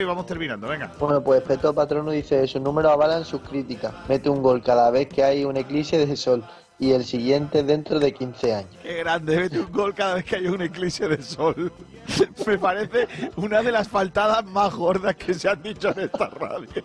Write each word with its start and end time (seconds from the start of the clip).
y 0.00 0.04
vamos 0.04 0.26
terminando, 0.26 0.66
venga. 0.66 0.90
Bueno, 0.98 1.22
pues 1.22 1.40
Peto 1.42 1.72
Patrono 1.72 2.10
dice, 2.10 2.44
sus 2.48 2.60
números 2.60 2.90
avalan 2.90 3.24
sus 3.24 3.40
críticas. 3.42 3.94
Mete 4.08 4.28
un 4.28 4.42
gol 4.42 4.60
cada 4.60 4.90
vez 4.90 5.06
que 5.06 5.22
hay 5.22 5.44
un 5.44 5.56
eclipse 5.56 6.04
de 6.04 6.16
sol 6.16 6.44
y 6.80 6.90
el 6.90 7.04
siguiente 7.04 7.62
dentro 7.62 8.00
de 8.00 8.12
15 8.12 8.54
años. 8.54 8.76
Qué 8.82 8.94
grande, 8.94 9.36
mete 9.36 9.60
un 9.60 9.70
gol 9.70 9.94
cada 9.94 10.14
vez 10.14 10.24
que 10.24 10.34
hay 10.34 10.48
un 10.48 10.60
eclipse 10.62 11.06
de 11.06 11.22
sol. 11.22 11.72
Me 12.44 12.58
parece 12.58 13.06
una 13.36 13.62
de 13.62 13.70
las 13.70 13.86
faltadas 13.86 14.44
más 14.46 14.74
gordas 14.74 15.14
que 15.14 15.32
se 15.32 15.48
han 15.48 15.62
dicho 15.62 15.90
en 15.90 16.00
esta 16.00 16.26
radio. 16.26 16.82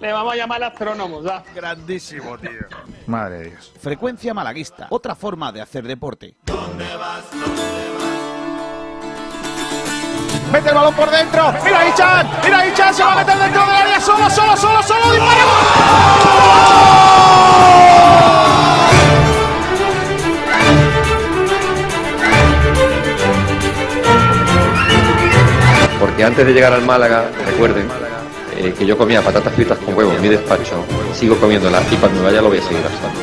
Le 0.00 0.12
vamos 0.12 0.32
a 0.32 0.36
llamar 0.36 0.64
astrónomos, 0.64 1.24
¿ya? 1.24 1.44
Grandísimo, 1.54 2.38
tío. 2.38 2.50
Madre 3.06 3.38
de 3.38 3.50
Dios. 3.50 3.70
Frecuencia 3.78 4.32
malaguista, 4.32 4.86
otra 4.88 5.14
forma 5.14 5.52
de 5.52 5.60
hacer 5.60 5.86
deporte. 5.86 6.36
Mete 10.52 10.68
el 10.68 10.74
balón 10.74 10.94
por 10.94 11.10
dentro. 11.10 11.50
Mira 11.64 11.88
Ichan. 11.88 12.30
Mira 12.44 12.66
Ichan. 12.66 12.94
Se 12.94 13.02
va 13.02 13.12
a 13.12 13.16
meter 13.16 13.38
dentro 13.38 13.62
del 13.62 13.70
área. 13.70 13.98
Solo, 13.98 14.28
solo, 14.28 14.54
solo, 14.54 14.82
solo. 14.82 15.12
Dispara. 15.12 15.44
Porque 25.98 26.24
antes 26.24 26.46
de 26.46 26.52
llegar 26.52 26.74
al 26.74 26.82
Málaga, 26.82 27.30
recuerden 27.46 27.88
eh, 28.58 28.74
que 28.76 28.84
yo 28.84 28.98
comía 28.98 29.22
patatas 29.22 29.54
fritas 29.54 29.78
con 29.78 29.96
huevo 29.96 30.12
en 30.12 30.20
mi 30.20 30.28
despacho, 30.28 30.84
sigo 31.14 31.36
comiéndolas 31.36 31.90
y 31.90 31.96
cuando 31.96 32.18
me 32.18 32.26
vaya 32.26 32.42
lo 32.42 32.48
voy 32.48 32.58
a 32.58 32.62
seguir 32.62 32.82
gastando. 32.82 33.22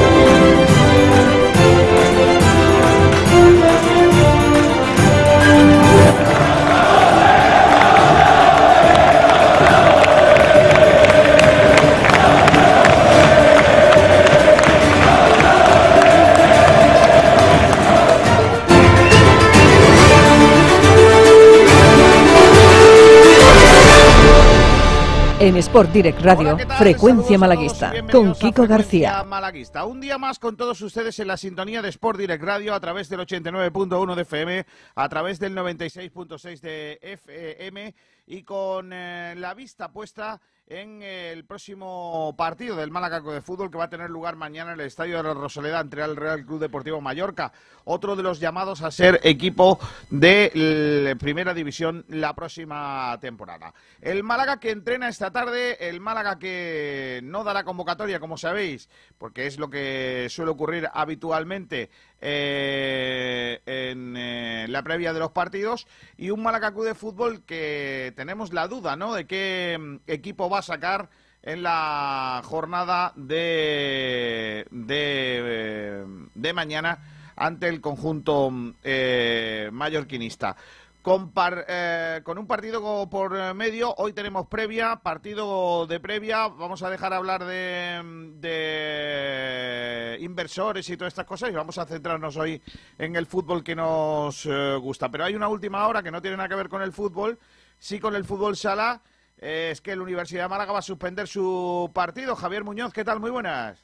Sport 25.61 25.91
Direct 25.91 26.19
Radio, 26.21 26.55
Hola. 26.55 26.75
Frecuencia 26.75 27.37
Malaguista, 27.37 27.93
con 28.11 28.33
Kiko 28.33 28.65
García. 28.65 29.23
Malaguista. 29.23 29.85
Un 29.85 30.01
día 30.01 30.17
más 30.17 30.39
con 30.39 30.57
todos 30.57 30.81
ustedes 30.81 31.19
en 31.19 31.27
la 31.27 31.37
sintonía 31.37 31.83
de 31.83 31.89
Sport 31.89 32.17
Direct 32.17 32.43
Radio 32.43 32.73
a 32.73 32.79
través 32.79 33.09
del 33.09 33.19
89.1 33.19 34.15
de 34.15 34.21
FM, 34.23 34.65
a 34.95 35.09
través 35.09 35.39
del 35.39 35.55
96.6 35.55 36.61
de 36.61 36.99
FM 37.03 37.93
y 38.25 38.41
con 38.41 38.91
eh, 38.91 39.35
la 39.37 39.53
vista 39.53 39.91
puesta 39.91 40.41
en 40.71 41.03
el 41.03 41.43
próximo 41.43 42.33
partido 42.37 42.77
del 42.77 42.91
Málaga 42.91 43.19
de 43.19 43.41
fútbol 43.41 43.69
que 43.69 43.77
va 43.77 43.85
a 43.85 43.89
tener 43.89 44.09
lugar 44.09 44.37
mañana 44.37 44.71
en 44.71 44.79
el 44.79 44.87
Estadio 44.87 45.17
de 45.17 45.23
la 45.23 45.33
Rosaleda 45.33 45.79
ante 45.79 46.01
el 46.01 46.15
Real 46.15 46.45
Club 46.45 46.61
Deportivo 46.61 47.01
Mallorca. 47.01 47.51
Otro 47.83 48.15
de 48.15 48.23
los 48.23 48.39
llamados 48.39 48.81
a 48.81 48.89
ser 48.89 49.19
equipo 49.23 49.79
de 50.09 51.17
Primera 51.19 51.53
División 51.53 52.05
la 52.07 52.33
próxima 52.33 53.17
temporada. 53.19 53.73
El 53.99 54.23
Málaga 54.23 54.61
que 54.61 54.71
entrena 54.71 55.09
esta 55.09 55.29
tarde, 55.29 55.89
el 55.89 55.99
Málaga 55.99 56.39
que 56.39 57.19
no 57.23 57.43
dará 57.43 57.65
convocatoria, 57.65 58.21
como 58.21 58.37
sabéis, 58.37 58.87
porque 59.17 59.47
es 59.47 59.59
lo 59.59 59.69
que 59.69 60.27
suele 60.29 60.51
ocurrir 60.51 60.87
habitualmente 60.93 61.89
eh, 62.21 63.61
en 63.65 64.15
eh, 64.15 64.65
la 64.69 64.83
previa 64.83 65.13
de 65.13 65.19
los 65.19 65.31
partidos, 65.31 65.87
y 66.17 66.29
un 66.29 66.43
Málaga 66.43 66.71
Club 66.71 66.85
de 66.85 66.95
Fútbol 66.95 67.43
que 67.43 68.13
tenemos 68.15 68.53
la 68.53 68.67
duda, 68.67 68.95
¿no?, 68.95 69.13
de 69.13 69.25
qué 69.25 69.77
mm, 69.79 69.95
equipo 70.07 70.49
va 70.49 70.59
a 70.59 70.63
sacar 70.63 71.09
en 71.43 71.63
la 71.63 72.41
jornada 72.45 73.13
de, 73.15 74.67
de, 74.69 76.05
de 76.35 76.53
mañana 76.53 76.99
ante 77.35 77.67
el 77.67 77.81
conjunto 77.81 78.51
mm, 78.51 78.73
eh, 78.83 79.69
mallorquinista. 79.71 80.55
Con, 81.01 81.33
eh, 81.67 82.21
con 82.23 82.37
un 82.37 82.45
partido 82.45 83.09
por 83.09 83.55
medio, 83.55 83.95
hoy 83.97 84.13
tenemos 84.13 84.45
previa, 84.45 84.97
partido 84.97 85.87
de 85.87 85.99
previa, 85.99 86.47
vamos 86.47 86.83
a 86.83 86.91
dejar 86.91 87.11
hablar 87.11 87.43
de, 87.43 88.01
de 88.35 90.17
inversores 90.21 90.87
y 90.89 90.97
todas 90.97 91.11
estas 91.11 91.25
cosas 91.25 91.49
y 91.49 91.53
vamos 91.53 91.79
a 91.79 91.87
centrarnos 91.87 92.37
hoy 92.37 92.61
en 92.99 93.15
el 93.15 93.25
fútbol 93.25 93.63
que 93.63 93.75
nos 93.75 94.45
eh, 94.45 94.75
gusta. 94.79 95.09
Pero 95.09 95.25
hay 95.25 95.33
una 95.33 95.47
última 95.47 95.87
hora 95.87 96.03
que 96.03 96.11
no 96.11 96.21
tiene 96.21 96.37
nada 96.37 96.49
que 96.49 96.55
ver 96.55 96.69
con 96.69 96.83
el 96.83 96.91
fútbol, 96.91 97.39
sí 97.79 97.99
con 97.99 98.13
el 98.15 98.23
fútbol 98.23 98.55
sala, 98.55 99.01
eh, 99.39 99.69
es 99.71 99.81
que 99.81 99.95
la 99.95 100.03
Universidad 100.03 100.43
de 100.43 100.49
Málaga 100.49 100.71
va 100.71 100.79
a 100.79 100.83
suspender 100.83 101.27
su 101.27 101.89
partido. 101.95 102.35
Javier 102.35 102.63
Muñoz, 102.63 102.93
¿qué 102.93 103.03
tal? 103.03 103.19
Muy 103.19 103.31
buenas. 103.31 103.81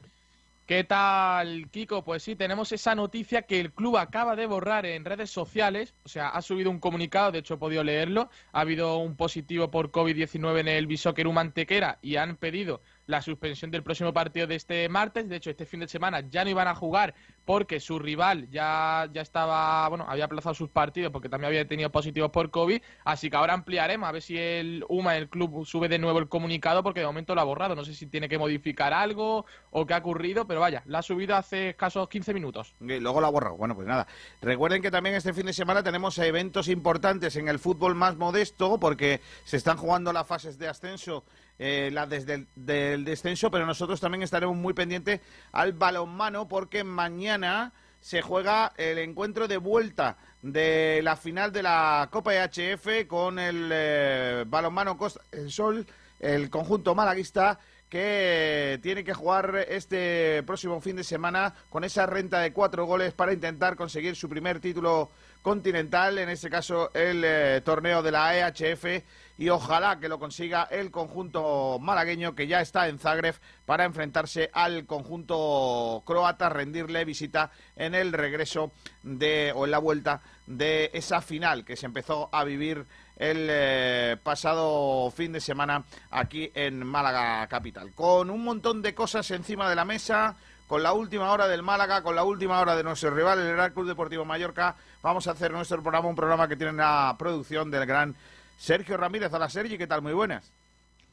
¿Qué 0.67 0.83
tal, 0.83 1.69
Kiko? 1.72 2.03
Pues 2.03 2.23
sí, 2.23 2.35
tenemos 2.35 2.73
esa 2.73 2.94
noticia 2.94 3.44
que 3.44 3.61
el 3.61 3.72
club 3.72 3.95
acaba 3.95 4.35
de 4.35 4.47
borrar 4.47 4.85
en 4.85 5.05
redes 5.05 5.29
sociales. 5.29 5.95
O 6.03 6.09
sea, 6.09 6.28
ha 6.28 6.41
subido 6.41 6.69
un 6.69 6.81
comunicado, 6.81 7.31
de 7.31 7.39
hecho 7.39 7.53
he 7.53 7.57
podido 7.57 7.85
leerlo. 7.85 8.29
Ha 8.51 8.59
habido 8.59 8.97
un 8.97 9.16
positivo 9.16 9.72
por 9.72 9.91
COVID-19 9.91 10.59
en 10.59 10.67
el 10.67 10.85
Bishoker 10.85 11.29
Mantequera 11.29 12.00
y 12.01 12.17
han 12.17 12.35
pedido 12.35 12.81
la 13.07 13.22
suspensión 13.22 13.72
del 13.72 13.84
próximo 13.84 14.13
partido 14.13 14.45
de 14.47 14.56
este 14.56 14.88
martes. 14.90 15.28
De 15.28 15.38
hecho, 15.38 15.50
este 15.50 15.66
fin 15.66 15.79
de 15.79 15.88
semana 15.88 16.22
ya 16.29 16.44
no 16.44 16.51
iban 16.51 16.68
a 16.68 16.75
jugar 16.75 17.16
porque 17.45 17.79
su 17.79 17.97
rival 17.97 18.50
ya, 18.51 19.09
ya 19.12 19.22
estaba, 19.22 19.88
bueno, 19.90 20.06
había 20.07 20.25
aplazado 20.25 20.53
sus 20.53 20.69
partidos 20.69 21.12
porque 21.12 21.29
también 21.29 21.47
había 21.47 21.67
tenido 21.67 21.90
positivos 21.90 22.29
por 22.29 22.51
COVID. 22.51 22.81
Así 23.06 23.29
que 23.29 23.38
ahora 23.38 23.53
ampliaremos 23.53 24.07
a 24.07 24.12
ver 24.12 24.22
si 24.22 24.38
el 24.38 24.85
UMA, 24.90 25.17
el 25.17 25.29
club, 25.29 25.66
sube 25.66 25.88
de 25.88 25.97
nuevo 25.97 26.19
el 26.19 26.28
comunicado 26.28 26.84
porque 26.84 27.00
de 27.00 27.06
momento 27.06 27.34
lo 27.34 27.41
ha 27.41 27.46
borrado. 27.46 27.75
No 27.75 27.85
sé 27.85 27.94
si 27.94 28.06
tiene 28.07 28.29
que 28.29 28.38
modificar 28.38 28.94
algo 28.94 29.46
o 29.72 29.85
qué 29.85 29.94
ha 29.94 29.97
ocurrido, 29.97 30.46
pero 30.46 30.59
vaya, 30.59 30.84
la 30.85 31.00
ha 31.00 31.01
subido 31.01 31.35
hace 31.35 31.69
escasos 31.69 32.09
15 32.09 32.34
minutos. 32.34 32.75
Y 32.81 33.00
luego 33.00 33.22
la 33.22 33.28
ha 33.28 33.31
borrado. 33.31 33.56
Bueno, 33.56 33.75
pues 33.75 33.88
nada. 33.88 34.07
Recuerden 34.41 34.81
que 34.81 34.91
también 34.91 35.16
este 35.16 35.34
fin 35.34 35.46
de 35.46 35.53
semana 35.53 35.81
tenemos 35.84 36.17
eventos 36.19 36.67
importantes 36.67 37.35
en 37.38 37.47
el 37.47 37.59
fútbol 37.59 37.96
más 37.96 38.17
modesto, 38.17 38.78
porque 38.79 39.22
se 39.46 39.57
están 39.57 39.78
jugando 39.78 40.12
las 40.12 40.28
fases 40.28 40.57
de 40.57 40.67
ascenso, 40.67 41.23
eh, 41.59 41.90
las 41.91 42.09
desde 42.09 42.34
el 42.35 42.47
del 42.56 43.06
descenso, 43.06 43.50
pero 43.50 43.66
nosotros 43.66 44.00
también 44.00 44.22
estaremos 44.22 44.56
muy 44.56 44.73
pendientes 44.73 45.22
al 45.51 45.73
balonmano, 45.73 46.47
porque 46.47 46.84
mañana 46.84 47.73
se 48.00 48.22
juega 48.22 48.73
el 48.78 49.00
encuentro 49.00 49.47
de 49.47 49.57
vuelta 49.57 50.17
de 50.41 51.01
la 51.03 51.16
final 51.16 51.51
de 51.51 51.63
la 51.63 52.07
Copa 52.12 52.34
EHF 52.34 53.07
con 53.07 53.40
el 53.40 53.69
eh, 53.72 54.44
balonmano 54.47 54.97
Costa 54.97 55.22
del 55.31 55.51
Sol, 55.51 55.85
el 56.19 56.50
conjunto 56.50 56.96
malaguista 56.96 57.59
que 57.89 58.79
tiene 58.81 59.03
que 59.03 59.13
jugar 59.13 59.65
este 59.69 60.43
próximo 60.43 60.81
fin 60.81 60.97
de 60.97 61.03
semana 61.03 61.53
con 61.69 61.83
esa 61.83 62.05
renta 62.05 62.39
de 62.39 62.51
cuatro 62.51 62.85
goles 62.85 63.13
para 63.13 63.33
intentar 63.33 63.75
conseguir 63.75 64.15
su 64.15 64.27
primer 64.27 64.59
título 64.59 65.09
continental, 65.41 66.17
en 66.17 66.27
este 66.27 66.49
caso 66.49 66.91
el 66.93 67.23
eh, 67.23 67.61
torneo 67.63 68.03
de 68.03 68.11
la 68.11 68.37
EHF, 68.37 69.03
y 69.37 69.47
ojalá 69.49 69.99
que 69.99 70.09
lo 70.09 70.19
consiga 70.19 70.63
el 70.63 70.91
conjunto 70.91 71.79
malagueño 71.79 72.35
que 72.35 72.47
ya 72.47 72.59
está 72.59 72.89
en 72.89 72.99
Zagreb 72.99 73.35
para 73.65 73.85
enfrentarse 73.85 74.49
al 74.51 74.85
conjunto 74.85 76.03
croata, 76.05 76.49
rendirle 76.49 77.05
visita 77.05 77.51
en 77.78 77.95
el 77.95 78.11
regreso 78.11 78.72
de 79.03 79.53
o 79.55 79.63
en 79.63 79.72
la 79.72 79.79
vuelta 79.79 80.22
de 80.47 80.90
esa 80.93 81.22
final 81.22 81.63
que 81.63 81.78
se 81.78 81.85
empezó 81.85 82.29
a 82.33 82.43
vivir 82.43 82.85
el 83.17 83.47
eh, 83.49 84.17
pasado 84.22 85.11
fin 85.11 85.31
de 85.31 85.41
semana 85.41 85.84
aquí 86.11 86.52
en 86.53 86.85
Málaga 86.85 87.47
capital. 87.47 87.91
Con 87.93 88.29
un 88.29 88.43
montón 88.43 88.81
de 88.81 88.93
cosas 88.93 89.29
encima 89.31 89.69
de 89.69 89.75
la 89.75 89.85
mesa, 89.85 90.35
con 90.67 90.84
la 90.84 90.93
última 90.93 91.31
hora 91.31 91.47
del 91.47 91.64
Málaga, 91.64 92.03
con 92.03 92.16
la 92.16 92.23
última 92.23 92.59
hora 92.59 92.75
de 92.75 92.84
nuestro 92.84 93.11
rival, 93.11 93.40
el 93.40 93.55
Real 93.55 93.73
Club 93.73 93.87
Deportivo 93.87 94.25
Mallorca, 94.25 94.75
vamos 95.02 95.28
a 95.28 95.31
hacer 95.31 95.52
nuestro 95.52 95.81
programa, 95.81 96.09
un 96.09 96.16
programa 96.16 96.47
que 96.47 96.55
tiene 96.55 96.73
la 96.73 97.16
producción 97.17 97.72
del 97.72 97.85
gran 97.85 98.16
Sergio 98.58 98.97
Ramírez. 98.97 99.34
Hola 99.34 99.49
Sergi, 99.49 99.78
¿qué 99.78 99.87
tal? 99.87 100.02
Muy 100.02 100.14
buenas. 100.14 100.52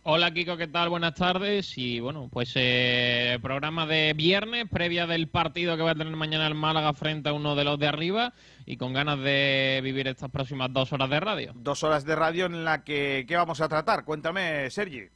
Hola 0.07 0.35
Kiko, 0.35 0.59
¿qué 0.59 0.67
tal? 0.67 0.91
Buenas 0.91 1.15
tardes. 1.15 1.79
Y 1.79 1.99
bueno, 1.99 2.29
pues 2.31 2.53
eh, 2.57 3.39
programa 3.41 3.87
de 3.87 4.13
viernes, 4.13 4.67
previa 4.71 5.07
del 5.07 5.29
partido 5.29 5.79
que 5.79 5.83
va 5.83 5.93
a 5.93 5.95
tener 5.95 6.15
mañana 6.15 6.47
el 6.47 6.55
Málaga 6.55 6.93
frente 6.93 7.31
a 7.31 7.33
uno 7.33 7.55
de 7.55 7.65
los 7.65 7.79
de 7.79 7.87
arriba 7.87 8.35
y 8.67 8.77
con 8.77 8.93
ganas 8.93 9.19
de 9.21 9.81
vivir 9.83 10.09
estas 10.09 10.31
próximas 10.31 10.73
dos 10.73 10.93
horas 10.93 11.11
de 11.11 11.21
radio. 11.21 11.53
Dos 11.55 11.83
horas 11.83 12.05
de 12.05 12.17
radio 12.17 12.47
en 12.47 12.65
la 12.65 12.85
que 12.85 13.25
¿qué 13.27 13.37
vamos 13.37 13.61
a 13.61 13.69
tratar? 13.69 14.05
Cuéntame, 14.05 14.71
Sergi. 14.71 15.09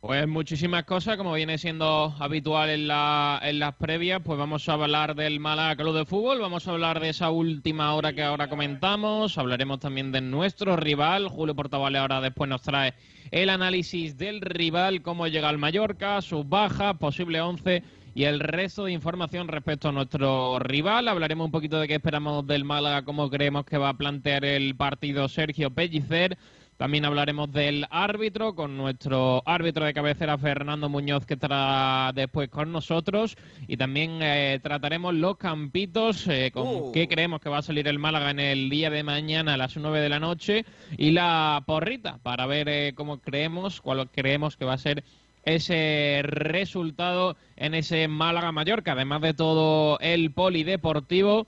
Pues 0.00 0.26
muchísimas 0.26 0.84
cosas, 0.84 1.18
como 1.18 1.34
viene 1.34 1.58
siendo 1.58 2.14
habitual 2.18 2.70
en, 2.70 2.88
la, 2.88 3.38
en 3.42 3.58
las 3.58 3.74
previas, 3.74 4.22
pues 4.24 4.38
vamos 4.38 4.66
a 4.66 4.72
hablar 4.72 5.14
del 5.14 5.40
Málaga 5.40 5.76
Club 5.76 5.94
de 5.94 6.06
Fútbol, 6.06 6.40
vamos 6.40 6.66
a 6.66 6.70
hablar 6.70 7.00
de 7.00 7.10
esa 7.10 7.28
última 7.28 7.92
hora 7.94 8.14
que 8.14 8.22
ahora 8.22 8.48
comentamos, 8.48 9.36
hablaremos 9.36 9.78
también 9.78 10.10
de 10.10 10.22
nuestro 10.22 10.74
rival, 10.76 11.28
Julio 11.28 11.54
Portavale 11.54 11.98
ahora 11.98 12.22
después 12.22 12.48
nos 12.48 12.62
trae 12.62 12.94
el 13.30 13.50
análisis 13.50 14.16
del 14.16 14.40
rival, 14.40 15.02
cómo 15.02 15.26
llega 15.26 15.50
al 15.50 15.58
Mallorca, 15.58 16.22
sus 16.22 16.48
bajas, 16.48 16.96
posible 16.96 17.42
11 17.42 17.82
y 18.14 18.24
el 18.24 18.40
resto 18.40 18.84
de 18.84 18.92
información 18.92 19.48
respecto 19.48 19.88
a 19.88 19.92
nuestro 19.92 20.58
rival. 20.58 21.08
Hablaremos 21.08 21.46
un 21.46 21.52
poquito 21.52 21.78
de 21.78 21.88
qué 21.88 21.94
esperamos 21.94 22.46
del 22.46 22.64
Málaga, 22.64 23.02
cómo 23.02 23.30
creemos 23.30 23.64
que 23.64 23.78
va 23.78 23.90
a 23.90 23.94
plantear 23.94 24.44
el 24.44 24.74
partido 24.74 25.28
Sergio 25.28 25.70
Pellicer. 25.70 26.36
También 26.80 27.04
hablaremos 27.04 27.52
del 27.52 27.86
árbitro 27.90 28.54
con 28.54 28.78
nuestro 28.78 29.42
árbitro 29.44 29.84
de 29.84 29.92
cabecera 29.92 30.38
Fernando 30.38 30.88
Muñoz 30.88 31.26
que 31.26 31.34
estará 31.34 32.10
después 32.14 32.48
con 32.48 32.72
nosotros 32.72 33.36
y 33.68 33.76
también 33.76 34.20
eh, 34.22 34.58
trataremos 34.62 35.12
los 35.12 35.36
campitos 35.36 36.26
eh, 36.26 36.50
con 36.50 36.66
Uh. 36.66 36.92
qué 36.92 37.06
creemos 37.06 37.42
que 37.42 37.50
va 37.50 37.58
a 37.58 37.62
salir 37.62 37.86
el 37.86 37.98
Málaga 37.98 38.30
en 38.30 38.40
el 38.40 38.70
día 38.70 38.88
de 38.88 39.02
mañana 39.02 39.52
a 39.52 39.56
las 39.58 39.76
9 39.76 40.00
de 40.00 40.08
la 40.08 40.20
noche 40.20 40.64
y 40.96 41.10
la 41.10 41.62
porrita 41.66 42.16
para 42.22 42.46
ver 42.46 42.66
eh, 42.70 42.92
cómo 42.94 43.18
creemos, 43.18 43.82
cuál 43.82 44.08
creemos 44.08 44.56
que 44.56 44.64
va 44.64 44.72
a 44.72 44.78
ser 44.78 45.04
ese 45.44 46.20
resultado 46.24 47.36
en 47.56 47.74
ese 47.74 48.08
Málaga 48.08 48.52
Mallorca, 48.52 48.92
además 48.92 49.22
de 49.22 49.34
todo 49.34 49.98
el 50.00 50.30
polideportivo 50.30 51.46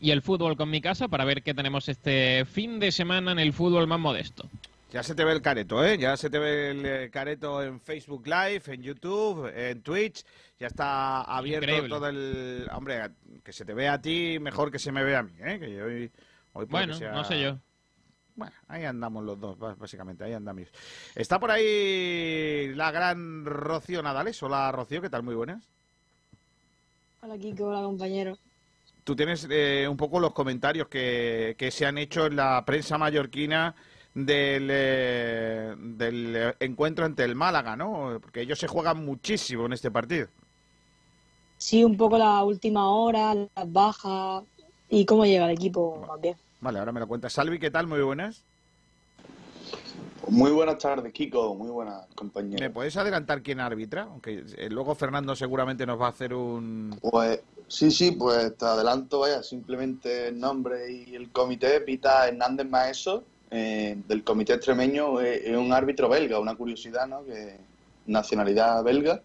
y 0.00 0.10
el 0.10 0.22
fútbol 0.22 0.56
con 0.56 0.70
mi 0.70 0.80
casa 0.80 1.08
para 1.08 1.24
ver 1.24 1.42
qué 1.42 1.54
tenemos 1.54 1.88
este 1.88 2.44
fin 2.46 2.80
de 2.80 2.92
semana 2.92 3.32
en 3.32 3.38
el 3.38 3.52
fútbol 3.52 3.86
más 3.86 4.00
modesto. 4.00 4.48
Ya 4.92 5.02
se 5.04 5.14
te 5.14 5.24
ve 5.24 5.32
el 5.32 5.40
careto, 5.42 5.84
¿eh? 5.84 5.98
Ya 5.98 6.16
se 6.16 6.30
te 6.30 6.38
ve 6.40 6.70
el 6.72 6.84
eh, 6.84 7.10
careto 7.12 7.62
en 7.62 7.80
Facebook 7.80 8.26
Live, 8.26 8.62
en 8.66 8.82
YouTube, 8.82 9.46
en 9.54 9.82
Twitch. 9.82 10.24
Ya 10.58 10.66
está 10.66 11.22
abierto 11.22 11.64
Increíble. 11.66 11.88
todo 11.88 12.08
el... 12.08 12.66
Hombre, 12.72 13.00
que 13.44 13.52
se 13.52 13.64
te 13.64 13.72
vea 13.72 13.92
a 13.94 14.02
ti 14.02 14.38
mejor 14.40 14.72
que 14.72 14.80
se 14.80 14.90
me 14.90 15.04
vea 15.04 15.20
a 15.20 15.22
mí, 15.22 15.32
¿eh? 15.44 15.58
Que 15.60 15.72
yo 15.72 15.84
hoy... 15.84 16.10
hoy 16.54 16.66
puede 16.66 16.86
Bueno, 16.86 16.94
sea- 16.94 17.12
no 17.12 17.24
sé 17.24 17.40
yo. 17.40 17.56
Bueno, 18.40 18.56
ahí 18.68 18.86
andamos 18.86 19.22
los 19.22 19.38
dos, 19.38 19.58
básicamente, 19.78 20.24
ahí 20.24 20.32
andamos. 20.32 20.68
Está 21.14 21.38
por 21.38 21.50
ahí 21.50 22.72
la 22.74 22.90
gran 22.90 23.44
Rocío 23.44 24.02
Nadales. 24.02 24.42
Hola, 24.42 24.72
Rocío, 24.72 25.02
¿qué 25.02 25.10
tal? 25.10 25.22
Muy 25.22 25.34
buenas. 25.34 25.62
Hola 27.20 27.36
Kiko, 27.36 27.66
hola 27.66 27.82
compañero. 27.82 28.38
Tú 29.04 29.14
tienes 29.14 29.46
eh, 29.50 29.86
un 29.86 29.98
poco 29.98 30.18
los 30.20 30.32
comentarios 30.32 30.88
que, 30.88 31.54
que 31.58 31.70
se 31.70 31.84
han 31.84 31.98
hecho 31.98 32.24
en 32.24 32.36
la 32.36 32.64
prensa 32.64 32.96
mallorquina 32.96 33.74
del, 34.14 34.68
eh, 34.70 35.74
del 35.76 36.54
encuentro 36.60 37.04
ante 37.04 37.24
el 37.24 37.34
Málaga, 37.34 37.76
¿no? 37.76 38.20
Porque 38.22 38.40
ellos 38.40 38.58
se 38.58 38.68
juegan 38.68 39.04
muchísimo 39.04 39.66
en 39.66 39.74
este 39.74 39.90
partido. 39.90 40.28
Sí, 41.58 41.84
un 41.84 41.98
poco 41.98 42.16
la 42.16 42.42
última 42.42 42.88
hora, 42.88 43.34
las 43.34 43.70
bajas 43.70 44.44
y 44.88 45.04
cómo 45.04 45.26
llega 45.26 45.44
el 45.44 45.50
equipo 45.50 46.02
más 46.08 46.18
bien. 46.18 46.36
Vale, 46.60 46.78
ahora 46.78 46.92
me 46.92 47.00
lo 47.00 47.08
cuentas. 47.08 47.32
Salvi, 47.32 47.58
¿qué 47.58 47.70
tal? 47.70 47.86
Muy 47.86 48.00
buenas. 48.00 48.44
Muy 50.28 50.50
buenas 50.50 50.78
tardes, 50.78 51.12
Kiko. 51.12 51.54
Muy 51.54 51.70
buenas, 51.70 52.06
¿Me 52.08 52.14
compañero. 52.14 52.72
puedes 52.72 52.96
adelantar 52.96 53.42
quién 53.42 53.58
arbitra? 53.58 54.02
Aunque 54.02 54.44
eh, 54.56 54.68
luego 54.70 54.94
Fernando 54.94 55.34
seguramente 55.34 55.86
nos 55.86 56.00
va 56.00 56.06
a 56.06 56.10
hacer 56.10 56.34
un... 56.34 56.98
Pues 57.00 57.40
sí, 57.68 57.90
sí, 57.90 58.12
pues 58.12 58.56
te 58.56 58.64
adelanto, 58.66 59.20
vaya, 59.20 59.42
simplemente 59.42 60.28
el 60.28 60.38
nombre 60.38 60.92
y 60.92 61.14
el 61.14 61.30
comité. 61.30 61.80
Pita 61.80 62.28
Hernández 62.28 62.68
Maeso, 62.68 63.24
eh, 63.50 63.96
del 64.06 64.22
comité 64.22 64.52
extremeño, 64.54 65.20
eh, 65.20 65.50
es 65.50 65.56
un 65.56 65.72
árbitro 65.72 66.08
belga, 66.08 66.38
una 66.38 66.54
curiosidad, 66.54 67.06
¿no? 67.08 67.24
Que 67.24 67.56
nacionalidad 68.06 68.84
belga. 68.84 69.22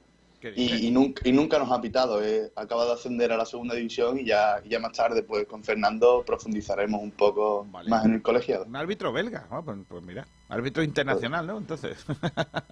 Y, 0.56 0.88
y 0.88 0.92
nunca, 0.92 1.22
y 1.28 1.32
nunca 1.32 1.58
nos 1.60 1.72
ha 1.72 1.82
pitado. 1.82 2.24
eh. 2.24 2.52
Acaba 2.56 2.86
de 2.86 2.94
ascender 2.94 3.32
a 3.32 3.38
la 3.38 3.46
segunda 3.46 3.76
división 3.76 4.20
y 4.20 4.26
ya, 4.26 4.62
y 4.64 4.70
ya 4.70 4.80
más 4.80 4.92
tarde, 4.94 5.24
pues 5.24 5.48
con 5.48 5.64
Fernando 5.64 6.24
profundizaremos 6.26 7.02
un 7.02 7.12
poco 7.12 7.66
Vale. 7.72 7.90
más 7.90 8.06
en 8.06 8.14
el 8.16 8.22
colegiado. 8.22 8.66
Un 8.66 8.76
árbitro 8.76 9.12
belga. 9.12 9.48
Pues, 9.64 9.78
pues 9.88 10.04
mira, 10.04 10.28
árbitro 10.50 10.84
internacional, 10.84 11.48
¿no? 11.48 11.58
Entonces... 11.58 12.06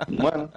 Bueno, 0.09 0.49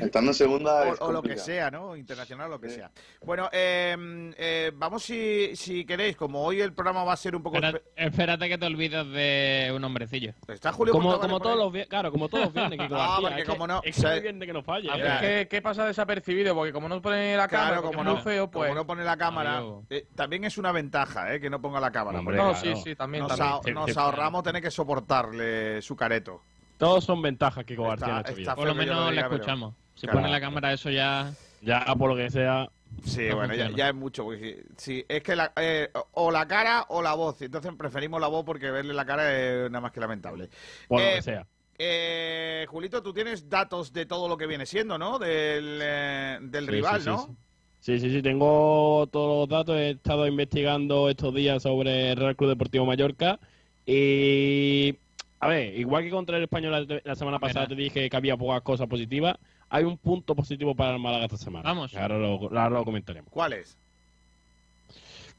estando 0.00 0.30
en 0.30 0.34
segunda 0.34 0.88
es 0.88 1.00
o, 1.00 1.12
lo 1.12 1.22
que 1.22 1.36
sea, 1.36 1.70
¿no? 1.70 1.96
Internacional, 1.96 2.50
lo 2.50 2.60
que 2.60 2.68
Sí. 2.68 2.74
sea. 2.76 2.90
Bueno, 3.22 3.48
eh, 3.52 3.96
eh, 4.36 4.72
vamos 4.74 5.02
si, 5.02 5.54
si 5.56 5.84
queréis, 5.84 6.16
como 6.16 6.42
hoy 6.42 6.60
el 6.60 6.72
programa 6.72 7.04
va 7.04 7.12
a 7.12 7.16
ser 7.16 7.34
un 7.36 7.42
poco... 7.42 7.58
Espérate 7.96 8.48
que 8.48 8.58
te 8.58 8.66
olvides 8.66 9.06
de 9.08 9.72
un 9.74 9.82
hombrecillo. 9.84 10.32
¿Está 10.48 10.72
Julio 10.72 10.92
Como, 10.92 11.18
como 11.18 11.40
todos 11.40 11.56
los 11.56 11.72
viernes, 11.72 11.88
claro, 11.88 12.10
como 12.10 12.28
todos 12.28 12.44
los 12.46 12.52
viernes, 12.54 12.78
Kiko 12.78 12.94
Ah, 12.98 12.98
García, 12.98 13.20
porque 13.20 13.40
es 13.40 13.46
que- 13.46 13.50
como 13.52 13.66
no, 13.66 13.80
es 13.84 13.96
que 13.96 14.32
no 14.32 14.46
que 14.46 14.52
no 14.52 14.62
falla. 14.62 14.94
¿eh? 14.94 15.02
ver, 15.02 15.06
Ya. 15.06 15.20
¿qué, 15.20 15.48
qué 15.48 15.62
pasa 15.62 15.84
desapercibido? 15.86 16.54
Porque 16.54 16.72
como 16.72 16.88
no 16.88 17.00
pone 17.02 17.36
la 17.36 17.48
cámara, 17.48 17.68
Claro, 17.80 17.82
como 17.88 18.04
no, 18.04 18.16
feo, 18.22 18.50
pues... 18.50 18.68
como 18.68 18.74
no 18.80 18.86
pone 18.86 19.04
la 19.04 19.16
cámara, 19.16 19.62
eh, 19.90 20.06
también 20.14 20.44
es 20.44 20.58
una 20.58 20.72
ventaja, 20.72 21.34
¿eh? 21.34 21.40
Que 21.40 21.48
no 21.50 21.60
ponga 21.60 21.80
la 21.80 21.90
cámara. 21.90 22.18
Hombre, 22.18 22.36
No, 22.36 22.52
claro. 22.52 22.58
sí, 22.76 22.82
sí, 22.82 22.94
también, 22.94 23.22
nos, 23.24 23.36
también. 23.36 23.50
ahor- 23.54 23.64
Sí, 23.64 23.72
nos 23.72 23.90
sí, 23.92 23.98
ahorramos 23.98 24.42
tener 24.42 24.62
que 24.62 24.70
soportarle 24.70 25.80
su 25.82 25.96
careto. 25.96 26.42
Todos 26.78 27.04
son 27.04 27.20
ventajas 27.20 27.64
Kiko 27.64 27.92
Está- 27.92 28.06
García 28.06 28.14
en 28.14 28.18
esta 28.18 28.30
está 28.30 28.40
vida. 28.40 28.54
Por 28.56 28.66
lo 28.68 28.72
que 28.72 28.78
menos 28.78 28.96
la 29.04 29.10
diga, 29.10 29.22
pero- 29.24 29.34
escuchamos. 29.34 29.74
Si 29.94 30.06
Claro. 30.06 30.20
pone 30.20 30.30
la 30.32 30.40
cámara 30.40 30.72
eso 30.72 30.90
ya... 30.90 31.32
Ya 31.60 31.84
por 31.96 32.08
lo 32.10 32.16
que 32.16 32.30
sea. 32.30 32.70
Sí, 33.04 33.26
No 33.28 33.36
bueno, 33.36 33.54
ya, 33.54 33.88
es 33.88 33.94
mucho. 33.94 34.24
porque 34.24 34.62
sí, 34.76 35.04
es 35.08 35.22
que 35.24 35.34
la- 35.36 35.52
eh, 35.56 35.90
o 36.12 36.30
la 36.30 36.46
cara 36.46 36.86
o 36.88 37.02
la 37.02 37.14
voz. 37.14 37.42
Entonces 37.42 37.72
preferimos 37.76 38.20
la 38.20 38.28
voz 38.28 38.44
porque 38.44 38.70
verle 38.70 38.94
la 38.94 39.04
cara 39.04 39.36
es 39.36 39.68
nada 39.70 39.80
más 39.82 39.90
que 39.92 39.98
lamentable. 40.00 40.48
Por 40.86 41.00
Eh, 41.00 41.10
lo 41.10 41.16
que 41.16 41.22
sea. 41.22 41.46
Eh, 41.76 42.64
Julito, 42.68 43.02
tú 43.02 43.12
tienes 43.12 43.48
datos 43.48 43.92
de 43.92 44.06
todo 44.06 44.28
lo 44.28 44.36
que 44.36 44.46
viene 44.46 44.66
siendo, 44.66 44.98
¿no? 44.98 45.18
Del, 45.18 45.80
eh, 45.82 46.38
del 46.42 46.64
Sí, 46.66 46.70
rival, 46.70 46.96
sí, 46.96 47.04
sí, 47.04 47.10
¿no? 47.10 47.26
sí. 47.26 47.32
Sí, 47.80 48.00
sí, 48.00 48.10
sí, 48.10 48.22
tengo 48.22 49.08
todos 49.12 49.40
los 49.40 49.48
datos. 49.48 49.76
He 49.76 49.90
estado 49.90 50.26
investigando 50.26 51.08
estos 51.10 51.34
días 51.34 51.62
sobre 51.62 52.10
el 52.12 52.16
Real 52.16 52.36
Club 52.36 52.50
Deportivo 52.50 52.84
Mallorca. 52.86 53.38
Y, 53.86 54.96
a 55.40 55.48
ver, 55.48 55.74
igual 55.78 56.02
que 56.04 56.10
contra 56.10 56.36
el 56.36 56.44
Español 56.44 56.86
la, 56.88 57.00
la 57.04 57.14
semana 57.14 57.38
pasada 57.38 57.66
Mira. 57.66 57.76
te 57.76 57.82
dije 57.82 58.10
que 58.10 58.16
había 58.16 58.36
pocas 58.36 58.62
cosas 58.62 58.86
positivas, 58.88 59.36
hay 59.68 59.84
un 59.84 59.96
punto 59.98 60.34
positivo 60.34 60.74
para 60.74 60.94
el 60.94 61.00
Málaga 61.00 61.24
esta 61.26 61.36
semana. 61.36 61.62
Vamos. 61.68 61.94
Ahora 61.94 62.18
lo, 62.18 62.34
ahora 62.44 62.70
lo 62.70 62.84
comentaremos. 62.84 63.30
¿Cuál 63.30 63.52
es? 63.54 63.76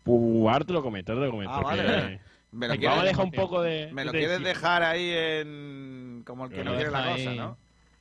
Pues, 0.03 0.19
ahora 0.51 0.65
te 0.65 0.73
lo 0.73 0.81
comento, 0.81 1.11
ahora 1.11 1.21
te 1.23 1.25
lo 1.27 1.31
comento. 1.31 1.53
Ah, 1.53 1.61
vale. 1.61 2.19
Me 2.51 2.67
lo 2.67 2.77
quieres, 2.77 3.03
dejar 3.03 3.19
un 3.25 3.27
emoción. 3.27 3.31
poco 3.31 3.61
de... 3.61 3.89
me 3.93 4.05
lo 4.05 4.11
de- 4.11 4.17
quieres 4.19 4.41
dejar 4.43 4.81
ahí 4.81 5.11
en... 5.11 6.23
como 6.25 6.45
el 6.45 6.51
que 6.51 6.63
no 6.63 6.73
quiere 6.75 6.89
la 6.89 7.11
cosa, 7.11 7.33
¿no? 7.35 7.57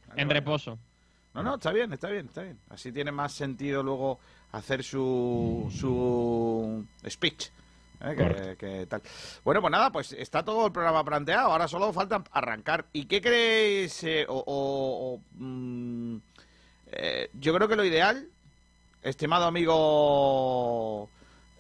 Vale, 0.08 0.22
En 0.22 0.28
vale. 0.28 0.40
reposo. 0.40 0.78
No, 1.34 1.42
no, 1.42 1.56
está 1.56 1.70
bien, 1.72 1.92
está 1.92 2.08
bien, 2.08 2.26
está 2.26 2.42
bien. 2.42 2.58
Así 2.70 2.90
tiene 2.90 3.12
más 3.12 3.32
sentido 3.32 3.82
luego 3.82 4.18
hacer 4.52 4.82
su, 4.82 5.70
su 5.78 6.82
speech. 7.08 7.48
¿Eh? 8.00 8.56
Que, 8.58 8.86
tal. 8.86 9.02
Bueno, 9.44 9.60
pues 9.60 9.70
nada, 9.72 9.90
pues 9.90 10.12
está 10.12 10.44
todo 10.44 10.66
el 10.66 10.72
programa 10.72 11.04
planteado. 11.04 11.50
Ahora 11.52 11.68
solo 11.68 11.92
falta 11.92 12.22
arrancar. 12.32 12.86
¿Y 12.92 13.06
qué 13.06 13.20
creéis? 13.20 14.02
eh, 14.04 14.24
o, 14.28 14.36
o- 14.46 15.14
o, 15.14 15.20
mm, 15.34 16.16
eh, 16.92 17.30
yo 17.34 17.54
creo 17.54 17.68
que 17.68 17.76
lo 17.76 17.84
ideal, 17.84 18.26
estimado 19.02 19.46
amigo 19.46 21.08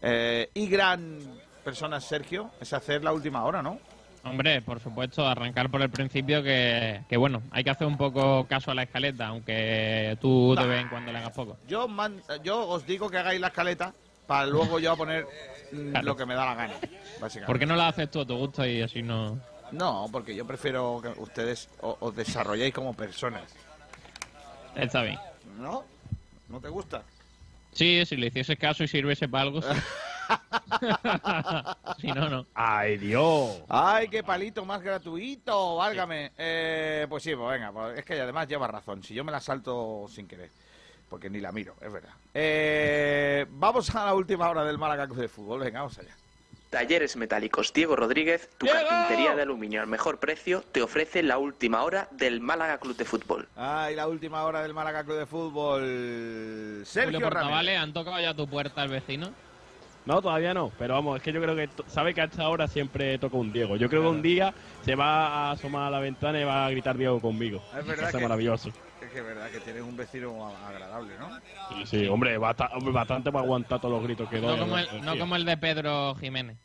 eh, 0.02 0.50
y 0.54 0.68
gran 0.68 1.18
persona 1.64 2.00
Sergio, 2.00 2.50
es 2.60 2.72
hacer 2.72 3.04
la 3.04 3.12
última 3.12 3.44
hora, 3.44 3.62
¿no? 3.62 3.78
Hombre, 4.24 4.60
por 4.62 4.80
supuesto, 4.80 5.26
arrancar 5.26 5.70
por 5.70 5.80
el 5.80 5.90
principio 5.90 6.42
que, 6.42 7.02
que, 7.08 7.16
bueno, 7.16 7.42
hay 7.50 7.62
que 7.64 7.70
hacer 7.70 7.86
un 7.86 7.96
poco 7.96 8.46
caso 8.46 8.70
a 8.70 8.74
la 8.74 8.82
escaleta, 8.82 9.28
aunque 9.28 10.18
tú 10.20 10.54
de 10.58 10.66
vez 10.66 10.82
en 10.82 10.88
cuando 10.88 11.12
le 11.12 11.18
hagas 11.18 11.32
poco. 11.32 11.56
Yo, 11.68 11.86
man- 11.88 12.20
yo 12.42 12.68
os 12.68 12.84
digo 12.84 13.08
que 13.08 13.18
hagáis 13.18 13.40
la 13.40 13.46
escaleta 13.48 13.94
para 14.28 14.46
luego 14.46 14.78
yo 14.78 14.96
poner 14.96 15.26
mm, 15.72 15.90
Claro. 15.90 16.06
lo 16.06 16.16
que 16.16 16.26
me 16.26 16.34
da 16.34 16.44
la 16.44 16.54
gana, 16.54 16.74
básicamente. 17.20 17.46
¿Por 17.46 17.58
qué 17.58 17.66
no 17.66 17.74
la 17.74 17.88
haces 17.88 18.08
tú 18.10 18.20
a 18.20 18.26
tu 18.26 18.36
gusto 18.36 18.64
y 18.64 18.82
así 18.82 19.02
no...? 19.02 19.40
No, 19.72 20.06
porque 20.12 20.34
yo 20.34 20.46
prefiero 20.46 21.00
que 21.02 21.08
ustedes 21.20 21.68
os 21.80 22.14
desarrolléis 22.16 22.72
como 22.72 22.94
personas. 22.94 23.42
Está 24.74 25.02
bien. 25.02 25.18
¿No? 25.58 25.84
¿No 26.48 26.60
te 26.60 26.68
gusta? 26.68 27.02
Sí, 27.72 28.04
si 28.06 28.16
le 28.16 28.28
hicieses 28.28 28.58
caso 28.58 28.82
y 28.84 28.88
sirviese 28.88 29.28
para 29.28 29.42
algo, 29.42 29.60
sí. 29.60 29.68
si 32.00 32.06
no, 32.08 32.28
no. 32.28 32.46
¡Ay, 32.54 32.96
Dios! 32.96 33.62
¡Ay, 33.68 34.08
qué 34.08 34.22
palito 34.22 34.64
más 34.64 34.82
gratuito! 34.82 35.76
Válgame. 35.76 36.32
Eh, 36.38 37.06
pues 37.08 37.22
sí, 37.22 37.34
pues 37.36 37.50
venga, 37.58 37.72
pues 37.72 37.98
es 37.98 38.04
que 38.04 38.20
además 38.20 38.48
lleva 38.48 38.66
razón. 38.68 39.02
Si 39.02 39.14
yo 39.14 39.24
me 39.24 39.32
la 39.32 39.40
salto 39.40 40.06
sin 40.08 40.26
querer, 40.26 40.50
porque 41.08 41.30
ni 41.30 41.40
la 41.40 41.52
miro, 41.52 41.74
es 41.80 41.92
verdad. 41.92 42.10
Eh, 42.34 43.46
vamos 43.50 43.94
a 43.94 44.06
la 44.06 44.14
última 44.14 44.48
hora 44.48 44.64
del 44.64 44.78
Málaga 44.78 45.06
Club 45.06 45.18
de 45.20 45.28
Fútbol. 45.28 45.60
Venga, 45.60 45.80
vamos 45.80 45.98
allá. 45.98 46.14
Talleres 46.70 47.16
Metálicos 47.16 47.72
Diego 47.72 47.96
Rodríguez, 47.96 48.50
tu 48.58 48.66
¡Diego! 48.66 48.80
carpintería 48.86 49.34
de 49.34 49.40
aluminio 49.42 49.80
al 49.80 49.86
mejor 49.86 50.18
precio, 50.18 50.62
te 50.70 50.82
ofrece 50.82 51.22
la 51.22 51.38
última 51.38 51.82
hora 51.82 52.08
del 52.10 52.40
Málaga 52.40 52.76
Club 52.76 52.94
de 52.94 53.06
Fútbol. 53.06 53.48
Ay, 53.56 53.94
la 53.94 54.06
última 54.06 54.44
hora 54.44 54.60
del 54.60 54.74
Málaga 54.74 55.02
Club 55.02 55.16
de 55.18 55.24
Fútbol. 55.26 56.82
Sergio 56.84 57.12
Julio 57.12 57.20
Ramírez. 57.30 57.42
Portavales, 57.42 57.78
¿han 57.78 57.92
tocado 57.94 58.20
ya 58.20 58.34
tu 58.34 58.46
puerta 58.46 58.82
al 58.82 58.88
vecino? 58.90 59.30
No, 60.04 60.20
todavía 60.22 60.52
no, 60.54 60.70
pero 60.78 60.94
vamos, 60.94 61.16
es 61.18 61.22
que 61.22 61.32
yo 61.32 61.40
creo 61.40 61.54
que 61.56 61.68
sabe 61.86 62.14
que 62.14 62.20
a 62.20 62.24
esta 62.24 62.48
hora 62.48 62.66
siempre 62.68 63.18
toca 63.18 63.36
un 63.36 63.52
Diego. 63.52 63.76
Yo 63.76 63.88
creo 63.88 64.02
que 64.02 64.08
un 64.08 64.22
día 64.22 64.52
se 64.84 64.94
va 64.94 65.26
a 65.26 65.50
asomar 65.52 65.84
a 65.86 65.90
la 65.90 66.00
ventana 66.00 66.40
y 66.40 66.44
va 66.44 66.66
a 66.66 66.70
gritar 66.70 66.96
Diego 66.98 67.20
conmigo. 67.20 67.62
Es 67.78 67.86
verdad 67.86 68.06
Está 68.06 68.18
que- 68.18 68.24
maravilloso. 68.24 68.70
Que, 69.24 69.28
es 69.30 69.34
verdad 69.36 69.50
que 69.50 69.60
tienes 69.60 69.82
un 69.82 69.96
vecino 69.96 70.48
agradable, 70.66 71.18
¿no? 71.18 71.30
Sí, 71.70 71.86
sí, 71.86 72.06
hombre, 72.08 72.36
basta- 72.38 72.70
hombre, 72.74 72.92
bastante 72.92 73.30
para 73.32 73.44
aguantar 73.44 73.80
todos 73.80 73.94
los 73.94 74.02
gritos 74.04 74.28
que 74.28 74.38
doy. 74.40 74.56
No 74.56 74.62
como, 74.64 74.76
¿no? 74.76 74.78
el, 74.78 75.04
no 75.04 75.12
Sí. 75.14 75.18
como 75.18 75.36
el 75.36 75.44
de 75.44 75.56
Pedro 75.56 76.14
Jiménez. 76.16 76.56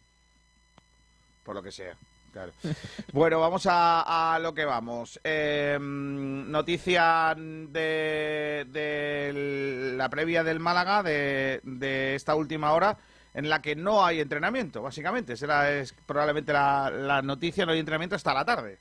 Por 1.43 1.55
lo 1.55 1.63
que 1.63 1.71
sea. 1.71 1.95
Claro. 2.31 2.51
Bueno, 3.13 3.39
vamos 3.39 3.67
a, 3.67 4.33
a 4.35 4.39
lo 4.39 4.53
que 4.53 4.65
vamos. 4.65 5.19
Eh, 5.23 5.77
noticia 5.79 7.35
de, 7.37 8.65
de 8.69 9.93
la 9.97 10.09
previa 10.09 10.43
del 10.43 10.59
Málaga 10.59 11.03
de, 11.03 11.59
de 11.63 12.15
esta 12.15 12.33
última 12.35 12.73
hora 12.73 12.97
en 13.35 13.49
la 13.49 13.61
que 13.61 13.75
no 13.75 14.03
hay 14.05 14.19
entrenamiento, 14.19 14.81
básicamente. 14.81 15.37
Será 15.37 15.71
es 15.71 15.93
probablemente 16.05 16.53
la, 16.53 16.89
la 16.89 17.21
noticia, 17.21 17.65
no 17.65 17.71
hay 17.73 17.79
entrenamiento 17.79 18.15
hasta 18.15 18.33
la 18.33 18.45
tarde. 18.45 18.79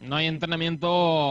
No 0.00 0.14
hay 0.14 0.26
entrenamiento 0.26 0.88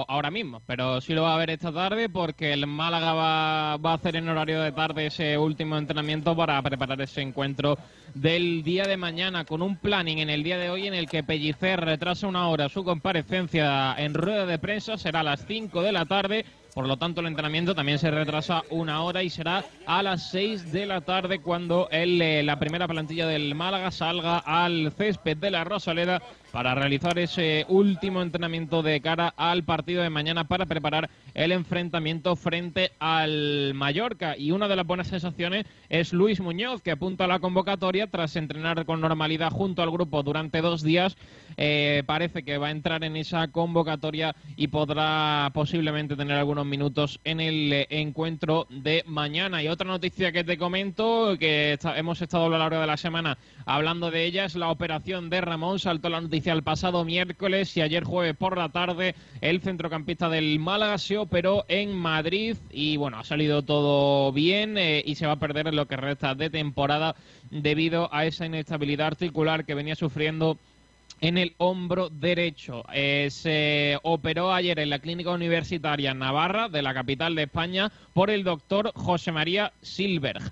ahora 0.09 0.29
mismo, 0.29 0.61
pero 0.65 0.99
sí 0.99 1.13
lo 1.13 1.23
va 1.23 1.31
a 1.31 1.35
haber 1.35 1.51
esta 1.51 1.71
tarde 1.71 2.09
porque 2.09 2.51
el 2.51 2.67
Málaga 2.67 3.13
va, 3.13 3.77
va 3.77 3.91
a 3.91 3.95
hacer 3.95 4.17
en 4.17 4.27
horario 4.27 4.61
de 4.61 4.73
tarde 4.73 5.05
ese 5.05 5.37
último 5.37 5.77
entrenamiento 5.77 6.35
para 6.35 6.61
preparar 6.61 6.99
ese 6.99 7.21
encuentro 7.21 7.77
del 8.13 8.63
día 8.63 8.83
de 8.83 8.97
mañana 8.97 9.45
con 9.45 9.61
un 9.61 9.77
planning 9.77 10.19
en 10.19 10.29
el 10.29 10.43
día 10.43 10.57
de 10.57 10.69
hoy 10.69 10.85
en 10.85 10.93
el 10.93 11.07
que 11.07 11.23
Pellicer 11.23 11.79
retrasa 11.79 12.27
una 12.27 12.49
hora 12.49 12.67
su 12.67 12.83
comparecencia 12.83 13.95
en 13.97 14.13
rueda 14.13 14.45
de 14.45 14.59
prensa, 14.59 14.97
será 14.97 15.21
a 15.21 15.23
las 15.23 15.45
5 15.47 15.81
de 15.81 15.91
la 15.93 16.05
tarde. 16.05 16.45
Por 16.77 16.87
lo 16.87 16.97
tanto, 16.97 17.21
el 17.21 17.25
entrenamiento 17.25 17.73
también 17.73 17.97
se 17.97 18.11
retrasa 18.11 18.61
una 18.69 19.01
hora 19.01 19.23
y 19.23 19.31
será 19.31 19.65
a 19.87 20.03
las 20.03 20.29
6 20.29 20.71
de 20.71 20.85
la 20.85 21.01
tarde 21.01 21.39
cuando 21.39 21.87
el, 21.89 22.21
eh, 22.21 22.43
la 22.43 22.59
primera 22.59 22.87
plantilla 22.87 23.25
del 23.25 23.55
Málaga 23.55 23.89
salga 23.89 24.37
al 24.37 24.91
césped 24.95 25.37
de 25.37 25.49
la 25.49 25.63
Rosaleda 25.63 26.21
para 26.51 26.75
realizar 26.75 27.17
ese 27.19 27.65
último 27.67 28.21
entrenamiento 28.21 28.83
de 28.83 29.01
cara 29.01 29.33
al 29.37 29.63
partido 29.63 30.01
de 30.01 30.09
mañana 30.09 30.47
para 30.47 30.65
preparar 30.65 31.09
el 31.33 31.51
enfrentamiento 31.51 32.35
frente 32.35 32.91
al 32.99 33.73
Mallorca. 33.73 34.37
Y 34.37 34.51
una 34.51 34.67
de 34.67 34.75
las 34.75 34.85
buenas 34.87 35.07
sensaciones 35.07 35.65
es 35.89 36.13
Luis 36.13 36.39
Muñoz, 36.39 36.81
que 36.81 36.91
apunta 36.91 37.25
a 37.25 37.27
la 37.27 37.39
convocatoria 37.39 38.07
tras 38.07 38.35
entrenar 38.35 38.85
con 38.85 39.01
normalidad 39.01 39.51
junto 39.51 39.81
al 39.81 39.91
grupo 39.91 40.23
durante 40.23 40.61
dos 40.61 40.83
días. 40.83 41.17
Eh, 41.57 42.03
parece 42.05 42.43
que 42.43 42.57
va 42.57 42.67
a 42.67 42.71
entrar 42.71 43.03
en 43.03 43.17
esa 43.17 43.47
convocatoria 43.47 44.35
y 44.55 44.67
podrá 44.67 45.49
posiblemente 45.53 46.15
tener 46.15 46.37
algunos 46.37 46.66
minutos 46.69 47.19
en 47.23 47.39
el 47.39 47.73
eh, 47.73 47.87
encuentro 47.89 48.67
de 48.69 49.03
mañana. 49.07 49.63
Y 49.63 49.67
otra 49.67 49.87
noticia 49.87 50.31
que 50.31 50.43
te 50.43 50.57
comento, 50.57 51.35
que 51.39 51.73
está- 51.73 51.97
hemos 51.97 52.21
estado 52.21 52.45
a 52.45 52.49
lo 52.49 52.57
largo 52.57 52.79
de 52.79 52.87
la 52.87 52.97
semana 52.97 53.37
hablando 53.65 54.11
de 54.11 54.25
ella, 54.25 54.45
es 54.45 54.55
la 54.55 54.69
operación 54.69 55.29
de 55.29 55.41
Ramón. 55.41 55.79
Saltó 55.79 56.09
la 56.09 56.21
noticia 56.21 56.53
el 56.53 56.63
pasado 56.63 57.03
miércoles 57.05 57.75
y 57.77 57.81
ayer 57.81 58.03
jueves 58.03 58.35
por 58.35 58.57
la 58.57 58.69
tarde 58.69 59.15
el 59.41 59.61
centrocampista 59.61 60.29
del 60.29 60.59
Málaga 60.59 60.97
se 60.97 61.17
operó 61.17 61.65
en 61.67 61.93
Madrid 61.93 62.57
y 62.71 62.97
bueno, 62.97 63.19
ha 63.19 63.23
salido 63.23 63.63
todo 63.63 64.31
bien 64.31 64.77
eh, 64.77 65.03
y 65.05 65.15
se 65.15 65.25
va 65.25 65.33
a 65.33 65.39
perder 65.39 65.67
en 65.67 65.75
lo 65.75 65.87
que 65.87 65.97
resta 65.97 66.35
de 66.35 66.49
temporada 66.49 67.15
debido 67.49 68.13
a 68.13 68.25
esa 68.25 68.45
inestabilidad 68.45 69.07
articular 69.07 69.65
que 69.65 69.73
venía 69.73 69.95
sufriendo 69.95 70.57
en 71.21 71.37
el 71.37 71.53
hombro 71.57 72.09
derecho. 72.09 72.83
Eh, 72.93 73.29
se 73.31 73.97
operó 74.03 74.53
ayer 74.53 74.79
en 74.79 74.89
la 74.89 74.99
Clínica 74.99 75.31
Universitaria 75.31 76.13
Navarra 76.13 76.69
de 76.69 76.81
la 76.81 76.93
capital 76.93 77.35
de 77.35 77.43
España 77.43 77.91
por 78.13 78.29
el 78.29 78.43
doctor 78.43 78.91
José 78.95 79.31
María 79.31 79.73
Silberg. 79.81 80.51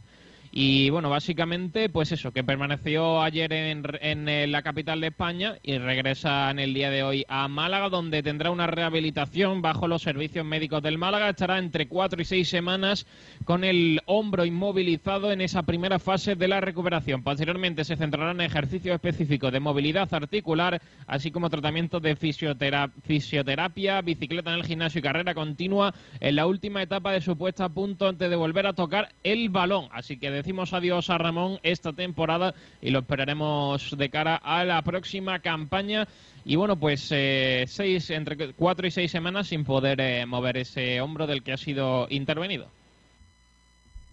Y 0.57 0.89
bueno, 0.89 1.09
básicamente, 1.09 1.89
pues 1.89 2.13
eso, 2.13 2.31
que 2.31 2.41
permaneció 2.41 3.21
ayer 3.21 3.51
en, 3.51 3.83
en, 3.99 4.51
la 4.53 4.61
capital 4.61 5.01
de 5.01 5.07
España 5.07 5.57
y 5.63 5.77
regresa 5.79 6.49
en 6.49 6.59
el 6.59 6.73
día 6.73 6.89
de 6.89 7.03
hoy 7.03 7.25
a 7.27 7.49
Málaga, 7.49 7.89
donde 7.89 8.23
tendrá 8.23 8.51
una 8.51 8.65
rehabilitación 8.65 9.61
bajo 9.61 9.89
los 9.89 10.01
servicios 10.01 10.45
médicos 10.45 10.81
del 10.81 10.97
Málaga. 10.97 11.27
Estará 11.27 11.57
entre 11.57 11.89
cuatro 11.89 12.21
y 12.21 12.25
seis 12.25 12.47
semanas 12.47 13.05
con 13.43 13.65
el 13.65 13.99
hombro 14.05 14.45
inmovilizado 14.45 15.29
en 15.33 15.41
esa 15.41 15.63
primera 15.63 15.99
fase 15.99 16.35
de 16.35 16.47
la 16.47 16.61
recuperación. 16.61 17.21
Posteriormente 17.21 17.83
se 17.83 17.97
centrará 17.97 18.31
en 18.31 18.39
ejercicios 18.39 18.95
específicos 18.95 19.51
de 19.51 19.59
movilidad 19.59 20.07
articular, 20.13 20.81
así 21.05 21.31
como 21.31 21.49
tratamiento 21.49 21.99
de 21.99 22.15
fisiotera- 22.15 22.91
fisioterapia, 23.03 23.99
bicicleta 24.01 24.53
en 24.53 24.59
el 24.59 24.65
gimnasio 24.65 24.99
y 24.99 25.01
carrera 25.01 25.33
continua 25.33 25.93
en 26.21 26.37
la 26.37 26.47
última 26.47 26.81
etapa 26.81 27.11
de 27.11 27.19
su 27.19 27.37
puesta 27.37 27.65
a 27.65 27.69
punto 27.69 28.07
antes 28.07 28.29
de 28.29 28.37
volver 28.37 28.67
a 28.67 28.73
tocar 28.73 29.09
el 29.21 29.49
balón. 29.49 29.89
Así 29.91 30.15
que 30.17 30.44
decimos 30.45 30.73
adiós 30.73 31.09
a 31.09 31.17
Ramón 31.17 31.59
esta 31.63 31.91
temporada 31.91 32.53
y 32.79 32.91
lo 32.91 32.99
esperaremos 32.99 33.97
de 33.97 34.11
cara 34.11 34.35
a 34.35 34.63
la 34.63 34.83
próxima 34.83 35.39
campaña. 35.39 36.07
Y 36.45 36.55
bueno, 36.55 36.75
pues 36.75 37.07
eh, 37.09 37.65
seis, 37.67 38.11
entre 38.11 38.53
cuatro 38.53 38.85
y 38.85 38.91
seis 38.91 39.09
semanas 39.09 39.47
sin 39.47 39.65
poder 39.65 39.99
eh, 39.99 40.23
mover 40.27 40.57
ese 40.57 41.01
hombro 41.01 41.25
del 41.25 41.41
que 41.41 41.53
ha 41.53 41.57
sido 41.57 42.05
intervenido. 42.11 42.67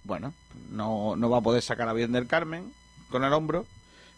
Bueno, 0.05 0.33
no, 0.71 1.17
no 1.17 1.29
va 1.29 1.37
a 1.37 1.43
poder 1.43 1.61
sacar 1.61 1.87
a 1.87 1.93
bien 1.93 2.13
del 2.13 2.27
Carmen 2.27 2.73
con 3.11 3.25
el 3.25 3.33
hombro, 3.35 3.67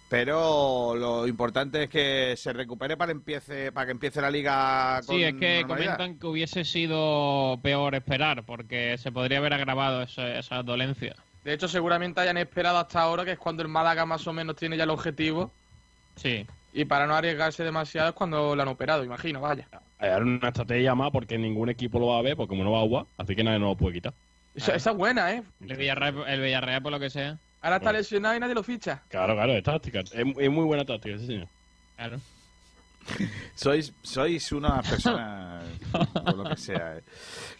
pero 0.08 0.94
lo 0.94 1.26
importante 1.26 1.82
es 1.82 1.90
que 1.90 2.36
se 2.36 2.52
recupere 2.52 2.96
para 2.96 3.10
empiece 3.10 3.72
para 3.72 3.86
que 3.86 3.92
empiece 3.92 4.20
la 4.20 4.30
liga 4.30 5.00
con 5.04 5.16
Sí, 5.16 5.24
es 5.24 5.34
que 5.34 5.62
normalidad. 5.62 5.96
comentan 5.96 6.20
que 6.20 6.26
hubiese 6.28 6.64
sido 6.64 7.58
peor 7.60 7.96
esperar 7.96 8.44
porque 8.44 8.96
se 8.98 9.10
podría 9.10 9.38
haber 9.38 9.52
agravado 9.54 10.02
esa, 10.02 10.38
esa 10.38 10.62
dolencia. 10.62 11.16
De 11.44 11.52
hecho, 11.52 11.68
seguramente 11.68 12.20
hayan 12.20 12.38
esperado 12.38 12.78
hasta 12.78 13.02
ahora, 13.02 13.24
que 13.24 13.32
es 13.32 13.38
cuando 13.38 13.62
el 13.62 13.68
Málaga 13.68 14.06
más 14.06 14.26
o 14.26 14.32
menos 14.32 14.56
tiene 14.56 14.76
ya 14.76 14.84
el 14.84 14.90
objetivo. 14.90 15.50
Sí. 16.16 16.46
Y 16.72 16.86
para 16.86 17.06
no 17.06 17.14
arriesgarse 17.14 17.62
demasiado 17.62 18.08
es 18.08 18.14
cuando 18.14 18.56
lo 18.56 18.62
han 18.62 18.68
operado, 18.68 19.04
imagino, 19.04 19.40
vaya. 19.40 19.68
Hay 19.98 20.10
una 20.20 20.48
estrategia 20.48 20.94
más 20.94 21.10
porque 21.12 21.38
ningún 21.38 21.68
equipo 21.68 21.98
lo 21.98 22.08
va 22.08 22.18
a 22.18 22.22
ver, 22.22 22.36
porque 22.36 22.48
como 22.48 22.64
no 22.64 22.72
va 22.72 22.78
a 22.78 22.82
agua, 22.82 23.06
así 23.18 23.36
que 23.36 23.44
nadie 23.44 23.58
nos 23.58 23.70
lo 23.70 23.76
puede 23.76 23.94
quitar. 23.94 24.14
Esa, 24.54 24.74
esa 24.74 24.90
es 24.90 24.96
buena, 24.96 25.32
¿eh? 25.32 25.42
El 25.60 25.76
Villarreal, 25.76 26.24
el 26.26 26.40
Villarreal, 26.40 26.82
por 26.82 26.92
lo 26.92 26.98
que 26.98 27.10
sea. 27.10 27.38
Ahora 27.60 27.76
está 27.76 27.92
lesionado 27.92 28.36
y 28.36 28.40
nadie 28.40 28.54
lo 28.54 28.62
ficha. 28.62 29.02
Claro, 29.08 29.34
claro, 29.34 29.52
es 29.52 29.62
táctica. 29.62 30.00
Es, 30.00 30.12
es 30.12 30.50
muy 30.50 30.64
buena 30.64 30.84
táctica, 30.84 31.18
sí, 31.18 31.26
señor. 31.26 31.48
Claro. 31.96 32.20
Sois, 33.54 33.92
sois 34.02 34.52
una 34.52 34.82
persona, 34.82 35.60
por 36.24 36.36
lo 36.36 36.44
que 36.50 36.56
sea. 36.56 36.98
eh. 36.98 37.02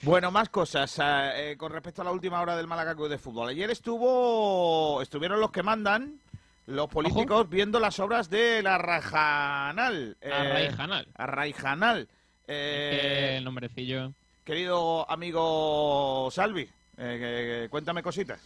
Bueno, 0.02 0.30
más 0.30 0.48
cosas. 0.48 0.98
eh, 0.98 1.52
eh, 1.52 1.56
con 1.56 1.72
respecto 1.72 2.02
a 2.02 2.04
la 2.04 2.12
última 2.12 2.40
hora 2.40 2.56
del 2.56 2.66
Málaga 2.66 2.94
Club 2.94 3.08
de 3.08 3.18
Fútbol. 3.18 3.48
Ayer 3.48 3.70
estuvo, 3.70 5.00
estuvieron 5.02 5.40
los 5.40 5.50
que 5.50 5.62
mandan, 5.62 6.18
los 6.66 6.88
políticos, 6.88 7.48
viendo 7.48 7.78
las 7.80 7.98
obras 8.00 8.30
de 8.30 8.62
la 8.62 8.78
Rajanal. 8.78 10.16
eh, 10.20 10.32
Arraijanal. 10.32 11.06
Arraijanal. 11.14 12.08
Eh, 12.46 13.36
el 13.38 13.44
nombrecillo. 13.44 14.12
querido 14.44 15.10
amigo 15.10 16.28
Salvi, 16.30 16.68
eh, 16.98 17.68
cuéntame 17.70 18.02
cositas. 18.02 18.40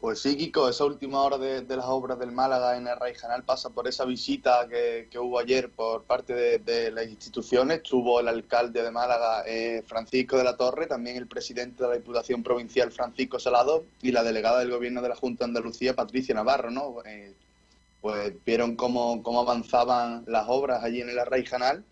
Pues 0.00 0.20
sí, 0.20 0.34
Kiko, 0.34 0.66
esa 0.66 0.86
última 0.86 1.20
hora 1.22 1.36
de, 1.36 1.60
de 1.60 1.76
las 1.76 1.84
obras 1.84 2.18
del 2.18 2.32
Málaga 2.32 2.74
en 2.78 2.86
el 2.86 2.96
Raijanal 2.96 3.44
pasa 3.44 3.68
por 3.68 3.86
esa 3.86 4.06
visita 4.06 4.66
que, 4.66 5.08
que 5.10 5.18
hubo 5.18 5.38
ayer 5.38 5.70
por 5.70 6.04
parte 6.04 6.58
de, 6.58 6.90
las 6.90 7.06
instituciones. 7.06 7.82
Estuvo 7.82 8.18
el 8.18 8.28
alcalde 8.28 8.82
de 8.82 8.90
Málaga, 8.90 9.44
eh, 9.46 9.82
Francisco 9.86 10.38
de 10.38 10.44
la 10.44 10.56
Torre, 10.56 10.86
también 10.86 11.18
el 11.18 11.26
presidente 11.26 11.82
de 11.82 11.90
la 11.90 11.96
Diputación 11.96 12.42
Provincial, 12.42 12.90
Francisco 12.90 13.38
Salado, 13.38 13.84
y 14.00 14.10
la 14.10 14.22
delegada 14.22 14.60
del 14.60 14.70
Gobierno 14.70 15.02
de 15.02 15.10
la 15.10 15.16
Junta 15.16 15.44
de 15.44 15.50
Andalucía, 15.50 15.94
Patricia 15.94 16.34
Navarro, 16.34 16.70
¿no? 16.70 16.96
Eh, 17.04 17.34
pues 18.00 18.32
vieron 18.46 18.76
cómo, 18.76 19.22
cómo 19.22 19.40
avanzaban 19.42 20.24
las 20.26 20.46
obras 20.48 20.82
allí 20.82 21.02
en 21.02 21.10
el 21.10 21.26
Raijanal. 21.26 21.84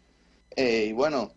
Eh, 0.56 0.86
y 0.88 0.92
bueno, 0.94 1.32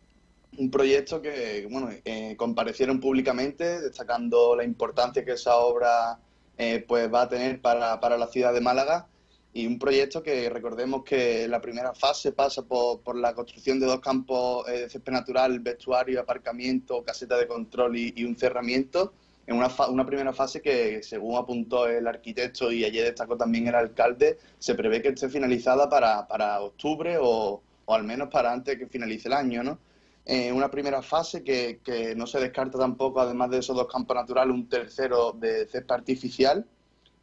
un 0.58 0.72
proyecto 0.72 1.22
que, 1.22 1.68
bueno, 1.70 1.90
eh, 2.06 2.36
comparecieron 2.38 3.02
públicamente, 3.02 3.82
destacando 3.82 4.56
la 4.56 4.64
importancia 4.64 5.26
que 5.26 5.34
esa 5.34 5.58
obra 5.58 6.18
eh, 6.64 6.86
pues 6.88 7.04
va 7.12 7.22
a 7.24 7.30
tener 7.30 7.60
para, 7.62 8.00
para 8.00 8.18
la 8.18 8.28
ciudad 8.28 8.54
de 8.54 8.62
Málaga 8.62 9.08
y 9.54 9.66
un 9.68 9.78
proyecto 9.80 10.22
que 10.22 10.50
recordemos 10.50 11.04
que 11.04 11.48
la 11.48 11.60
primera 11.60 11.94
fase 11.94 12.32
pasa 12.32 12.62
por, 12.62 13.02
por 13.02 13.16
la 13.18 13.34
construcción 13.34 13.80
de 13.80 13.88
dos 13.88 14.00
campos 14.00 14.68
eh, 14.70 14.82
de 14.82 14.90
césped 14.90 15.12
natural, 15.12 15.60
vestuario, 15.60 16.22
aparcamiento, 16.22 17.04
caseta 17.04 17.36
de 17.38 17.48
control 17.48 17.98
y, 17.98 18.24
un 18.24 18.36
cerramiento 18.38 19.14
en 19.48 19.56
una, 19.58 19.70
fa- 19.70 19.90
una 19.90 20.06
primera 20.06 20.34
fase 20.34 20.62
que, 20.62 21.02
según 21.04 21.36
apuntó 21.38 21.88
el 21.88 22.06
arquitecto 22.08 22.72
y 22.72 22.86
ayer 22.86 23.06
destacó 23.06 23.36
también 23.36 23.68
el 23.68 23.76
alcalde, 23.76 24.38
se 24.60 24.76
prevé 24.76 25.02
que 25.02 25.10
esté 25.10 25.28
finalizada 25.30 25.90
para, 25.90 26.28
para 26.28 26.62
octubre 26.62 27.18
o, 27.20 27.62
o 27.86 27.94
al 27.94 28.04
menos 28.04 28.30
para 28.30 28.52
antes 28.54 28.78
que 28.78 28.86
finalice 28.88 29.28
el 29.30 29.34
año, 29.34 29.64
¿no? 29.64 29.80
Eh, 30.26 30.52
una 30.52 30.70
primera 30.70 31.02
fase 31.02 31.44
que, 31.44 31.80
que 31.84 32.16
no 32.16 32.28
se 32.28 32.40
descarta 32.40 32.78
tampoco, 32.78 33.20
además 33.22 33.50
de 33.50 33.58
esos 33.60 33.76
dos 33.76 33.88
campos 33.88 34.16
naturales, 34.16 34.54
un 34.54 34.70
tercero 34.70 35.32
de 35.34 35.68
césped 35.68 35.92
artificial. 35.96 36.66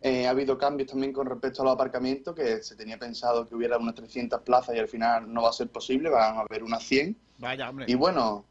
Eh, 0.00 0.26
ha 0.26 0.30
habido 0.30 0.58
cambios 0.58 0.90
también 0.90 1.12
con 1.12 1.26
respecto 1.26 1.62
a 1.62 1.64
los 1.64 1.74
aparcamientos, 1.74 2.34
que 2.34 2.62
se 2.62 2.76
tenía 2.76 2.98
pensado 2.98 3.46
que 3.46 3.54
hubiera 3.54 3.78
unas 3.78 3.94
300 3.94 4.42
plazas 4.42 4.76
y 4.76 4.78
al 4.78 4.88
final 4.88 5.32
no 5.32 5.42
va 5.42 5.50
a 5.50 5.52
ser 5.52 5.68
posible, 5.68 6.08
van 6.08 6.36
a 6.36 6.40
haber 6.40 6.62
unas 6.62 6.82
100. 6.84 7.16
Vaya, 7.38 7.68
hombre. 7.68 7.86
Y 7.88 7.94
bueno, 7.94 8.44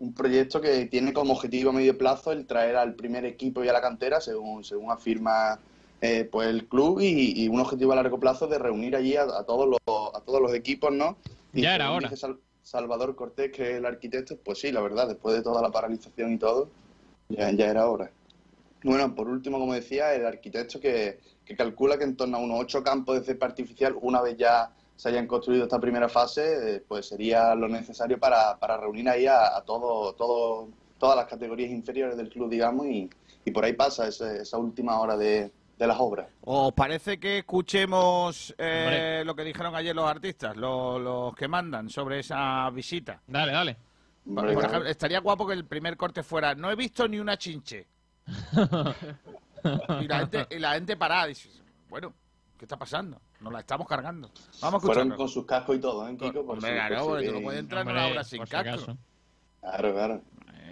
un 0.00 0.12
proyecto 0.14 0.60
que 0.60 0.86
tiene 0.86 1.12
como 1.12 1.32
objetivo 1.34 1.70
a 1.70 1.72
medio 1.72 1.96
plazo 1.98 2.30
el 2.32 2.46
traer 2.46 2.76
al 2.76 2.94
primer 2.94 3.24
equipo 3.24 3.64
y 3.64 3.68
a 3.68 3.72
la 3.72 3.80
cantera, 3.80 4.20
según, 4.20 4.62
según 4.64 4.90
afirma 4.92 5.58
eh, 6.00 6.28
pues 6.30 6.48
el 6.48 6.66
club, 6.66 7.00
y, 7.00 7.44
y 7.44 7.48
un 7.48 7.60
objetivo 7.60 7.92
a 7.92 7.96
largo 7.96 8.18
plazo 8.20 8.46
de 8.46 8.58
reunir 8.58 8.94
allí 8.94 9.16
a, 9.16 9.22
a 9.22 9.44
todos, 9.44 9.68
los, 9.68 9.78
a 10.14 10.20
todos 10.20 10.40
los 10.40 10.54
equipos, 10.54 10.92
¿no? 10.92 11.16
Y 11.52 11.62
Ya 11.62 11.74
era 11.74 11.90
hora. 11.92 12.14
Sal- 12.16 12.38
Salvador 12.68 13.16
Cortés, 13.16 13.50
que 13.50 13.70
es 13.70 13.76
el 13.78 13.86
arquitecto, 13.86 14.36
pues 14.36 14.58
sí, 14.58 14.70
la 14.70 14.82
verdad, 14.82 15.08
después 15.08 15.34
de 15.34 15.42
toda 15.42 15.62
la 15.62 15.70
paralización 15.70 16.34
y 16.34 16.36
todo, 16.36 16.68
ya, 17.30 17.48
era 17.48 17.88
hora. 17.88 18.10
Bueno, 18.84 19.14
por 19.14 19.26
último, 19.26 19.58
como 19.58 19.72
decía, 19.72 20.14
el 20.14 20.26
arquitecto 20.26 20.78
que, 20.78 21.18
calcula 21.56 21.96
que 21.96 22.04
en 22.04 22.14
torno 22.14 22.36
a 22.36 22.40
unos 22.40 22.60
ocho 22.60 22.82
campos 22.82 23.18
de 23.18 23.24
césped 23.24 23.46
artificial, 23.46 23.96
una 24.02 24.20
vez 24.20 24.36
ya 24.36 24.70
se 24.96 25.08
hayan 25.08 25.26
construido 25.26 25.64
esta 25.64 25.80
primera 25.80 26.10
fase, 26.10 26.76
eh, 26.76 26.84
pues 26.86 27.06
sería 27.06 27.54
lo 27.54 27.68
necesario 27.68 28.18
para, 28.18 28.58
reunir 28.76 29.08
ahí 29.08 29.26
a, 29.26 29.62
todo, 29.64 30.12
todas 30.98 31.16
las 31.16 31.24
categorías 31.24 31.70
inferiores 31.70 32.18
del 32.18 32.28
club, 32.28 32.50
digamos, 32.50 32.86
y, 32.86 33.08
por 33.54 33.64
ahí 33.64 33.72
pasa 33.72 34.08
esa 34.08 34.58
última 34.58 35.00
hora 35.00 35.16
de, 35.16 35.50
de 35.78 35.86
las 35.86 35.96
obras. 36.00 36.26
¿Os 36.42 36.72
parece 36.72 37.20
que 37.20 37.38
escuchemos 37.38 38.54
eh, 38.58 39.22
lo 39.24 39.34
que 39.34 39.44
dijeron 39.44 39.74
ayer 39.76 39.94
los 39.94 40.10
artistas, 40.10 40.56
los, 40.56 41.00
los 41.00 41.34
que 41.34 41.46
mandan 41.46 41.88
sobre 41.88 42.18
esa 42.18 42.68
visita? 42.70 43.22
Dale, 43.26 43.52
dale. 43.52 43.76
Por, 44.24 44.40
Hombre, 44.40 44.54
por 44.54 44.62
claro. 44.62 44.68
ejemplo, 44.68 44.90
estaría 44.90 45.20
guapo 45.20 45.46
que 45.46 45.54
el 45.54 45.64
primer 45.64 45.96
corte 45.96 46.22
fuera, 46.22 46.54
no 46.54 46.70
he 46.70 46.74
visto 46.74 47.06
ni 47.06 47.20
una 47.20 47.38
chinche. 47.38 47.86
y, 50.00 50.06
la 50.06 50.18
gente, 50.18 50.46
y 50.50 50.58
la 50.58 50.72
gente 50.74 50.96
parada, 50.96 51.26
dice, 51.26 51.48
bueno, 51.88 52.12
¿qué 52.58 52.64
está 52.64 52.76
pasando? 52.76 53.20
Nos 53.40 53.52
la 53.52 53.60
estamos 53.60 53.86
cargando. 53.86 54.30
Vamos 54.60 54.82
a 54.82 54.86
Fueron 54.86 55.10
con 55.10 55.28
sus 55.28 55.46
cascos 55.46 55.76
y 55.76 55.80
todo, 55.80 56.08
¿eh, 56.08 56.16
Kiko? 56.16 56.44
Por 56.44 56.56
Hombre, 56.56 56.74
claro, 56.74 57.06
no 57.10 57.16
bien. 57.16 57.42
puedes 57.42 57.60
entrar 57.60 57.82
en 57.86 57.92
una 57.92 58.06
obra 58.08 58.24
sin 58.24 58.42
casco. 58.44 58.58
acaso. 58.58 58.98
Claro, 59.60 59.94
claro. 59.94 60.22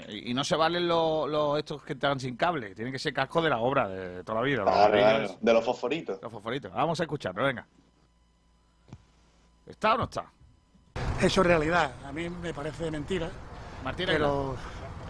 Y 0.09 0.35
no 0.35 0.45
se 0.45 0.57
valen 0.57 0.87
los, 0.87 1.29
los- 1.29 1.59
estos 1.59 1.83
que 1.83 1.95
están 1.95 2.19
sin 2.21 2.37
cable. 2.37 2.75
Tienen 2.75 2.93
que 2.93 2.99
ser 2.99 3.13
cascos 3.15 3.43
de 3.45 3.51
la 3.51 3.59
obra, 3.59 3.89
de 3.89 4.23
toda 4.25 4.41
la 4.41 4.45
vida. 4.45 4.63
Claro, 4.65 4.93
claro. 4.93 5.37
De 5.41 5.53
los 5.53 5.65
fosforitos. 5.65 6.19
Los 6.23 6.31
fosforitos. 6.33 6.73
Vamos 6.73 6.99
a 7.01 7.03
escucharlo, 7.05 7.45
venga. 7.45 7.67
¿Está 9.67 9.95
o 9.95 9.99
no 9.99 10.05
está? 10.05 10.25
Eso 11.21 11.41
es 11.41 11.47
realidad. 11.47 11.93
A 12.05 12.13
mí 12.13 12.29
me 12.29 12.55
parece 12.55 12.91
mentira, 12.91 13.29
Martín 13.83 14.07
pero 14.07 14.55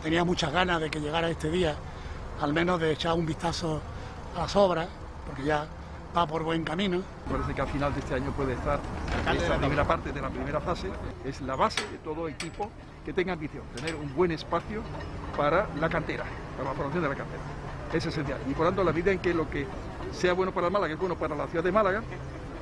tenía 0.02 0.24
muchas 0.24 0.52
ganas 0.52 0.80
de 0.80 0.90
que 0.90 1.00
llegara 1.00 1.28
este 1.28 1.50
día, 1.50 1.74
al 2.40 2.52
menos 2.52 2.80
de 2.80 2.92
echar 2.92 3.12
un 3.14 3.26
vistazo 3.26 3.80
a 4.36 4.40
las 4.40 4.56
obras, 4.56 4.88
porque 5.26 5.44
ya 5.44 5.66
va 6.16 6.26
por 6.26 6.42
buen 6.42 6.64
camino. 6.64 7.02
Parece 7.30 7.54
que 7.54 7.60
al 7.60 7.68
final 7.68 7.92
de 7.92 8.00
este 8.00 8.14
año 8.14 8.30
puede 8.32 8.54
estar 8.54 8.80
esta 9.32 9.48
la 9.48 9.58
primera 9.58 9.84
parte 9.84 10.12
de 10.12 10.22
la 10.22 10.30
primera 10.30 10.60
fase. 10.60 10.88
Es 11.24 11.40
la 11.42 11.56
base 11.56 11.82
de 11.88 11.98
todo 11.98 12.28
equipo 12.28 12.70
que 13.04 13.12
tenga 13.12 13.34
ambición, 13.34 13.62
tener 13.74 13.94
un 13.94 14.14
buen 14.14 14.30
espacio 14.32 14.82
para 15.36 15.68
la 15.78 15.88
cantera, 15.88 16.24
para 16.56 16.70
la 16.70 16.74
formación 16.74 17.02
de 17.02 17.08
la 17.10 17.14
cantera. 17.14 17.42
Es 17.92 18.06
esencial. 18.06 18.38
Y 18.48 18.54
por 18.54 18.66
tanto, 18.66 18.82
la 18.82 18.92
medida 18.92 19.12
en 19.12 19.18
que 19.18 19.34
lo 19.34 19.48
que 19.48 19.66
sea 20.12 20.32
bueno 20.32 20.52
para 20.52 20.68
el 20.68 20.72
Málaga 20.72 20.94
es 20.94 20.98
bueno 20.98 21.16
para 21.16 21.36
la 21.36 21.46
ciudad 21.46 21.62
de 21.62 21.72
Málaga, 21.72 22.02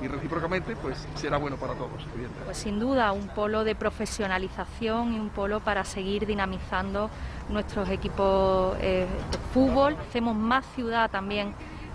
y 0.02 0.08
recíprocamente, 0.08 0.76
pues 0.76 1.06
será 1.14 1.38
bueno 1.38 1.56
para 1.56 1.72
todos, 1.74 2.02
evidentemente. 2.14 2.44
Pues 2.44 2.58
sin 2.58 2.78
duda 2.78 3.12
un 3.12 3.28
polo 3.28 3.64
de 3.64 3.74
profesionalización 3.74 5.14
y 5.14 5.20
un 5.20 5.30
polo 5.30 5.60
para 5.60 5.84
seguir 5.84 6.26
dinamizando 6.26 7.08
nuestros 7.48 7.88
equipos 7.88 8.76
eh, 8.80 9.06
de 9.30 9.38
fútbol. 9.54 9.96
Hacemos 10.08 10.36
más 10.36 10.66
ciudad 10.74 11.10
también 11.10 11.54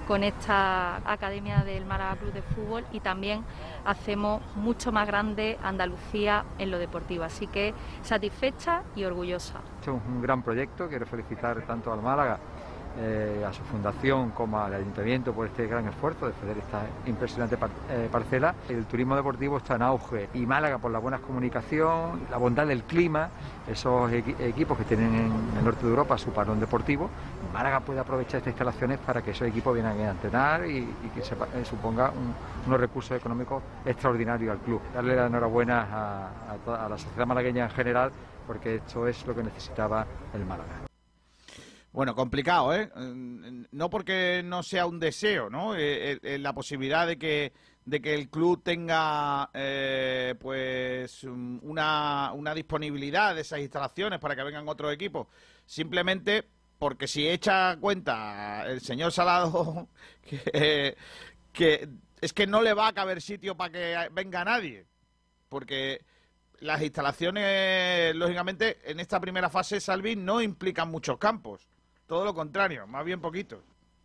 con 0.09 0.23
esta 0.23 0.95
academia 1.05 1.63
del 1.63 1.85
Málaga 1.85 2.15
Club 2.15 2.33
de 2.33 2.41
Fútbol 2.41 2.83
y 2.91 2.99
también 2.99 3.43
hacemos 3.85 4.41
mucho 4.55 4.91
más 4.91 5.05
grande 5.05 5.59
Andalucía 5.61 6.45
en 6.57 6.71
lo 6.71 6.79
deportivo. 6.79 7.23
Así 7.23 7.45
que 7.45 7.75
satisfecha 8.01 8.81
y 8.95 9.03
orgullosa. 9.03 9.59
Es 9.79 9.87
un 9.87 10.19
gran 10.19 10.41
proyecto, 10.41 10.87
quiero 10.89 11.05
felicitar 11.05 11.63
tanto 11.67 11.93
al 11.93 12.01
Málaga, 12.01 12.39
eh, 12.99 13.45
a 13.47 13.53
su 13.53 13.63
fundación 13.63 14.31
como 14.31 14.59
al 14.59 14.73
ayuntamiento 14.73 15.31
por 15.33 15.47
este 15.47 15.67
gran 15.67 15.87
esfuerzo 15.87 16.27
de 16.27 16.33
ceder 16.33 16.57
esta 16.57 16.81
impresionante 17.05 17.55
par- 17.57 17.69
eh, 17.89 18.09
parcela. 18.11 18.53
El 18.67 18.85
turismo 18.85 19.15
deportivo 19.15 19.57
está 19.57 19.75
en 19.75 19.83
auge 19.83 20.29
y 20.33 20.45
Málaga 20.45 20.77
por 20.79 20.91
la 20.91 20.99
buena 20.99 21.19
comunicación, 21.19 22.21
la 22.29 22.37
bondad 22.37 22.67
del 22.67 22.83
clima, 22.83 23.29
esos 23.67 24.11
equi- 24.11 24.39
equipos 24.41 24.77
que 24.77 24.83
tienen 24.83 25.13
en 25.15 25.57
el 25.57 25.63
norte 25.65 25.83
de 25.83 25.89
Europa 25.89 26.17
su 26.17 26.31
parón 26.31 26.59
deportivo, 26.59 27.09
Málaga 27.53 27.79
puede 27.79 27.99
aprovechar 27.99 28.39
estas 28.39 28.51
instalaciones 28.51 28.99
para 28.99 29.21
que 29.21 29.31
esos 29.31 29.47
equipos 29.47 29.73
vengan 29.73 29.97
a 29.99 30.11
entrenar 30.11 30.65
y, 30.65 30.85
que 31.15 31.21
se, 31.21 31.35
eh, 31.35 31.63
suponga 31.63 32.09
un- 32.11 32.33
unos 32.67 32.79
recursos 32.79 33.15
económicos 33.17 33.63
extraordinarios 33.85 34.51
al 34.51 34.59
club. 34.59 34.81
Darle 34.93 35.15
la 35.15 35.27
enhorabuena 35.27 35.87
a 36.67 36.89
la 36.89 36.97
sociedad 36.97 37.25
malagueña 37.25 37.63
en 37.65 37.71
general 37.71 38.11
porque 38.45 38.75
esto 38.75 39.07
es 39.07 39.25
lo 39.27 39.35
que 39.35 39.43
necesitaba 39.43 40.05
el 40.33 40.45
Málaga. 40.45 40.88
Bueno, 41.91 42.13
complicado, 42.15 42.73
¿eh? 42.75 42.89
Mm, 42.95 43.65
No 43.71 43.89
porque 43.89 44.41
no 44.45 44.61
sea 44.63 44.85
un 44.85 44.99
deseo, 44.99 45.49
¿no? 45.49 45.75
Eh, 45.75 46.13
eh, 46.13 46.19
eh, 46.23 46.37
la 46.39 46.53
posibilidad 46.53 47.07
de 47.07 47.17
que, 47.17 47.51
de 47.85 48.01
que 48.01 48.13
el 48.13 48.29
club 48.29 48.61
tenga, 48.63 49.49
eh, 49.53 50.35
pues, 50.39 51.23
um, 51.23 51.59
una, 51.63 52.31
una 52.33 52.53
disponibilidad 52.53 53.33
de 53.35 53.41
esas 53.41 53.59
instalaciones 53.59 54.19
para 54.19 54.35
que 54.35 54.43
vengan 54.43 54.67
otros 54.69 54.93
equipos. 54.93 55.27
Simplemente 55.65 56.47
porque 56.77 57.07
si 57.07 57.27
echa 57.27 57.75
cuenta 57.77 58.65
el 58.67 58.81
señor 58.81 59.11
Salado 59.11 59.89
que, 60.53 60.95
que 61.51 61.89
es 62.21 62.33
que 62.33 62.47
no 62.47 62.61
le 62.61 62.73
va 62.73 62.87
a 62.89 62.93
caber 62.93 63.21
sitio 63.21 63.57
para 63.57 63.71
que 63.71 64.09
venga 64.13 64.45
nadie. 64.45 64.85
Porque 65.49 66.01
las 66.59 66.81
instalaciones, 66.81 68.15
lógicamente, 68.15 68.79
en 68.85 68.99
esta 68.99 69.19
primera 69.19 69.49
fase, 69.49 69.79
Salvi, 69.81 70.15
no 70.15 70.41
implican 70.41 70.89
muchos 70.89 71.17
campos. 71.17 71.67
Todo 72.09 72.25
lo 72.25 72.33
contrario, 72.33 72.87
más 72.87 73.05
bien 73.05 73.21
poquitos. 73.21 73.59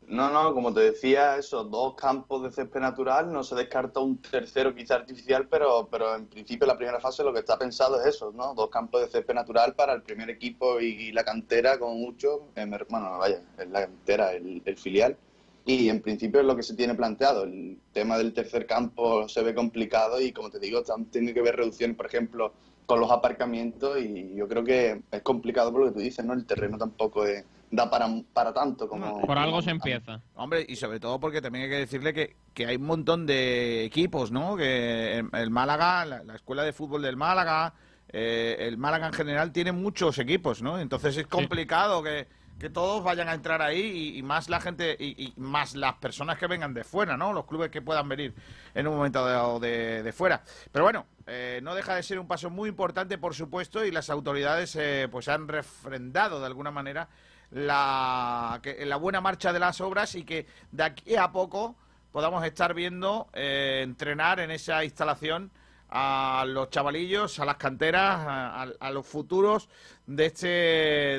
No, 0.07 0.31
no, 0.31 0.53
como 0.53 0.75
te 0.75 0.81
decía, 0.81 1.39
esos 1.39 1.71
dos 1.71 1.95
campos 1.95 2.43
de 2.43 2.51
césped 2.51 2.79
natural, 2.79 3.33
no 3.33 3.43
se 3.43 3.55
descarta 3.55 4.01
un 4.01 4.19
tercero 4.19 4.75
quizá 4.75 4.97
artificial, 4.97 5.49
pero, 5.49 5.89
pero 5.91 6.15
en 6.15 6.27
principio 6.27 6.67
la 6.67 6.77
primera 6.77 7.01
fase 7.01 7.25
lo 7.25 7.33
que 7.33 7.39
está 7.39 7.59
pensado 7.59 7.99
es 7.99 8.09
eso, 8.09 8.31
¿no? 8.31 8.53
Dos 8.53 8.69
campos 8.69 9.01
de 9.01 9.09
césped 9.09 9.33
natural 9.33 9.75
para 9.75 9.95
el 9.95 10.03
primer 10.03 10.29
equipo 10.29 10.79
y, 10.81 11.13
la 11.13 11.25
cantera 11.25 11.79
con 11.79 11.99
mucho, 11.99 12.43
bueno, 12.91 13.19
vaya, 13.19 13.41
es 13.59 13.71
la 13.71 13.87
cantera, 13.87 14.33
el, 14.33 14.61
filial. 14.77 15.17
Y 15.65 15.89
en 15.89 16.03
principio 16.03 16.41
es 16.41 16.47
lo 16.47 16.57
que 16.57 16.63
se 16.63 16.77
tiene 16.77 16.95
planteado. 16.95 17.45
El 17.45 17.79
tema 17.95 18.19
del 18.19 18.35
tercer 18.35 18.67
campo 18.67 19.27
se 19.31 19.43
ve 19.43 19.55
complicado 19.55 20.21
y, 20.21 20.31
como 20.31 20.51
te 20.51 20.59
digo, 20.59 20.83
tiene 21.11 21.33
que 21.33 21.41
ver 21.41 21.57
reducciones, 21.57 21.97
por 21.97 22.05
ejemplo, 22.05 22.53
con 22.85 23.01
los 23.01 23.11
aparcamientos 23.11 23.99
y 23.99 24.35
yo 24.35 24.47
creo 24.47 24.63
que 24.63 25.01
es 25.11 25.23
complicado 25.23 25.73
por 25.73 25.81
lo 25.81 25.87
que 25.87 25.95
tú 25.95 26.01
dices, 26.01 26.23
¿no? 26.23 26.35
El 26.35 26.45
terreno 26.45 26.77
tampoco 26.77 27.25
es- 27.25 27.47
da 27.75 27.91
para, 27.91 28.07
para 28.33 28.53
tanto 28.53 28.89
como... 28.89 29.21
Por 29.23 29.39
algo 29.39 29.61
se 29.63 29.71
empieza. 29.71 30.21
Hombre, 30.35 30.65
y 30.69 30.77
sobre 30.77 31.01
todo 31.01 31.19
porque 31.19 31.43
también 31.43 31.65
hay 31.65 31.71
que 31.71 31.79
decirle 31.79 32.13
que, 32.13 32.37
que 32.53 32.67
hay 32.67 32.77
un 32.77 32.87
montón 32.87 33.27
de 33.27 33.85
equipos, 33.85 34.31
¿no? 34.31 34.57
Que 34.57 35.19
el, 35.19 35.29
el 35.33 35.51
Málaga, 35.51 36.05
la, 36.05 36.23
la 36.23 36.35
escuela 36.35 36.63
de 36.63 36.73
fútbol 36.73 37.03
del 37.03 37.17
Málaga, 37.17 37.75
eh, 38.09 38.57
el 38.61 38.79
Málaga 38.79 39.09
en 39.09 39.13
general 39.13 39.53
tiene 39.53 39.73
muchos 39.73 40.19
equipos, 40.19 40.63
¿no? 40.63 40.79
Entonces 40.79 41.17
es 41.17 41.27
complicado 41.27 42.03
que, 42.03 42.29
que 42.61 42.71
todos 42.71 43.03
vayan 43.03 43.29
a 43.29 43.35
entrar 43.35 43.61
ahí 43.61 43.81
y, 43.81 44.19
y 44.19 44.23
más 44.23 44.49
la 44.49 44.61
gente 44.61 44.97
y, 44.99 45.25
y 45.25 45.35
más 45.37 45.75
las 45.75 45.95
personas 45.95 46.39
que 46.39 46.47
vengan 46.47 46.73
de 46.75 46.85
fuera, 46.85 47.17
¿no? 47.17 47.33
Los 47.33 47.47
clubes 47.47 47.71
que 47.71 47.83
puedan 47.83 48.09
venir 48.09 48.33
en 48.75 48.87
un 48.87 48.97
momento 48.97 49.27
dado 49.27 49.59
de, 49.59 50.03
de 50.03 50.13
fuera. 50.13 50.43
Pero 50.71 50.85
bueno, 50.85 51.07
eh, 51.27 51.59
no 51.63 51.75
deja 51.75 51.97
de 51.97 52.03
ser 52.03 52.21
un 52.21 52.29
paso 52.29 52.51
muy 52.51 52.69
importante, 52.69 53.19
por 53.19 53.35
supuesto, 53.35 53.85
y 53.85 53.91
las 53.91 54.11
autoridades 54.11 54.77
eh, 54.77 55.09
pues 55.11 55.27
han 55.27 55.49
refrendado 55.49 56.39
de 56.39 56.47
alguna 56.47 56.71
manera 56.71 57.09
la, 57.55 58.61
que, 58.63 58.85
la 58.85 58.97
buena 58.97 59.21
marcha 59.21 59.53
de 59.53 59.59
las 59.61 59.81
obras 59.81 60.15
y 60.17 60.25
que 60.25 60.47
de 60.73 60.83
aquí 60.83 61.17
a 61.17 61.31
poco 61.33 61.77
podamos 62.13 62.45
estar 62.45 62.75
viendo 62.75 63.29
eh, 63.33 63.81
entrenar 63.83 64.41
en 64.41 64.51
esa 64.51 64.85
instalación 64.85 65.51
a 65.97 66.45
los 66.49 66.71
chavalillos, 66.71 67.39
a 67.39 67.45
las 67.45 67.57
canteras, 67.57 68.19
a, 68.27 68.63
a- 68.65 68.69
a 68.81 68.91
los 68.91 69.07
futuros 69.07 69.69
de 70.07 70.27
este, 70.27 70.47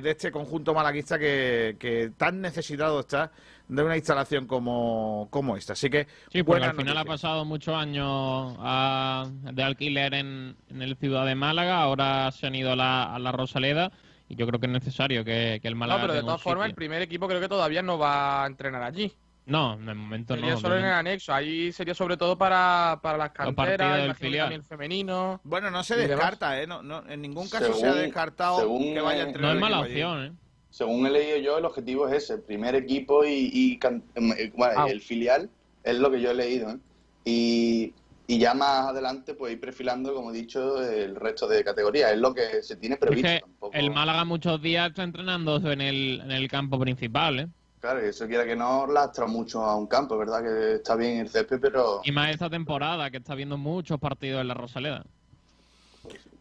de 0.01 0.11
este 0.11 0.31
conjunto 0.31 0.73
malaguista 0.73 1.17
que, 1.17 1.77
que 1.79 2.11
tan 2.17 2.41
necesitado 2.41 2.99
está 2.99 3.31
de 3.69 3.81
una 3.83 3.95
instalación 3.95 4.45
como, 4.45 5.27
como 5.31 5.55
esta. 5.55 5.73
Así 5.73 5.89
que, 5.89 6.05
Sí, 6.29 6.43
porque 6.43 6.59
buenas 6.59 6.69
al 6.71 6.75
final 6.75 6.97
ha 6.97 7.05
pasado 7.05 7.45
muchos 7.45 7.73
años 7.75 8.55
ah, 8.59 9.25
de 9.31 9.63
alquiler 9.63 10.13
en, 10.13 10.57
en 10.69 10.81
el 10.81 10.97
Ciudad 10.97 11.25
de 11.25 11.35
Málaga, 11.35 11.81
ahora 11.81 12.29
se 12.31 12.45
han 12.47 12.55
ido 12.55 12.73
a 12.73 12.75
la, 12.75 13.15
a 13.15 13.19
la 13.19 13.31
Rosaleda 13.31 13.91
y 14.29 14.35
yo 14.35 14.47
creo 14.47 14.59
que 14.59 14.65
es 14.67 14.71
necesario 14.71 15.23
que, 15.23 15.59
que 15.61 15.67
el 15.67 15.75
Málaga 15.75 16.01
No, 16.01 16.07
pero 16.07 16.13
de 16.15 16.21
todas 16.21 16.41
formas, 16.41 16.67
el 16.67 16.75
primer 16.75 17.01
equipo 17.01 17.27
creo 17.27 17.39
que 17.39 17.47
todavía 17.49 17.81
no 17.81 17.97
va 17.97 18.43
a 18.43 18.47
entrenar 18.47 18.83
allí. 18.83 19.11
No, 19.47 19.77
de 19.77 19.93
momento 19.93 20.33
Sería 20.33 20.51
no. 20.55 20.57
solo 20.59 20.75
en 20.79 20.85
el 20.85 20.91
anexo. 20.91 21.31
Ahí 21.31 21.71
sería 21.71 21.93
sobre 21.93 22.17
todo 22.17 22.35
para, 22.35 22.97
para 23.03 23.15
las 23.19 23.29
canteras, 23.29 24.19
el 24.19 24.63
femenino. 24.63 25.39
Bueno, 25.43 25.69
no 25.69 25.83
se 25.83 25.95
descarta, 25.95 26.59
¿eh? 26.59 26.65
No, 26.65 26.81
no, 26.81 27.03
en 27.07 27.21
ningún 27.21 27.47
caso 27.47 27.73
se 27.75 27.85
ha 27.87 27.93
descartado 27.93 28.59
según, 28.61 28.93
que 28.95 29.01
vaya 29.01 29.23
a 29.23 29.27
entrenar 29.27 29.51
No 29.51 29.55
es 29.57 29.61
mala 29.61 29.77
allí. 29.83 29.91
opción, 29.91 30.25
¿eh? 30.25 30.31
Según 30.71 31.05
he 31.05 31.11
leído 31.11 31.37
yo, 31.37 31.57
el 31.59 31.65
objetivo 31.65 32.07
es 32.09 32.23
ese, 32.23 32.39
primer 32.39 32.73
equipo 32.75 33.23
y, 33.23 33.51
y 33.53 33.77
can- 33.77 34.03
eh, 34.15 34.51
bueno, 34.57 34.73
Ah. 34.77 34.87
el 34.89 34.99
filial, 34.99 35.49
es 35.83 35.99
lo 35.99 36.09
que 36.11 36.19
yo 36.21 36.31
he 36.31 36.33
leído. 36.35 36.71
¿eh? 36.71 36.77
Y, 37.23 37.93
y 38.27 38.39
ya 38.39 38.53
más 38.53 38.87
adelante, 38.89 39.33
pues 39.35 39.53
ir 39.53 39.59
perfilando, 39.59 40.13
como 40.13 40.31
he 40.31 40.33
dicho, 40.33 40.81
el 40.81 41.15
resto 41.15 41.47
de 41.47 41.63
categorías. 41.63 42.11
Es 42.11 42.17
lo 42.17 42.33
que 42.33 42.63
se 42.63 42.75
tiene 42.75 42.95
Es 42.95 42.99
previsto. 43.01 43.27
que 43.27 43.39
tampoco- 43.41 43.73
el 43.75 43.91
Málaga 43.91 44.25
muchos 44.25 44.61
días 44.61 44.89
está 44.89 45.03
entrenando 45.03 45.57
en 45.71 45.81
el, 45.81 46.21
en 46.21 46.31
el 46.31 46.47
campo 46.47 46.79
principal, 46.79 47.39
¿eh? 47.39 47.47
Claro, 47.81 48.03
y 48.03 48.09
eso 48.09 48.25
quiera 48.27 48.45
que 48.45 48.55
no 48.55 48.87
lastra 48.87 49.27
mucho 49.27 49.63
a 49.63 49.75
un 49.75 49.85
campo, 49.85 50.17
¿verdad? 50.17 50.41
Que 50.41 50.75
está 50.77 50.95
bien 50.95 51.19
el 51.19 51.29
césped, 51.29 51.59
pero 51.61 52.01
Y 52.03 52.11
más 52.11 52.31
esta 52.31 52.49
temporada, 52.49 53.11
que 53.11 53.17
está 53.17 53.35
viendo 53.35 53.57
muchos 53.57 53.99
partidos 53.99 54.41
en 54.41 54.47
la 54.47 54.55
Rosaleda. 54.55 55.03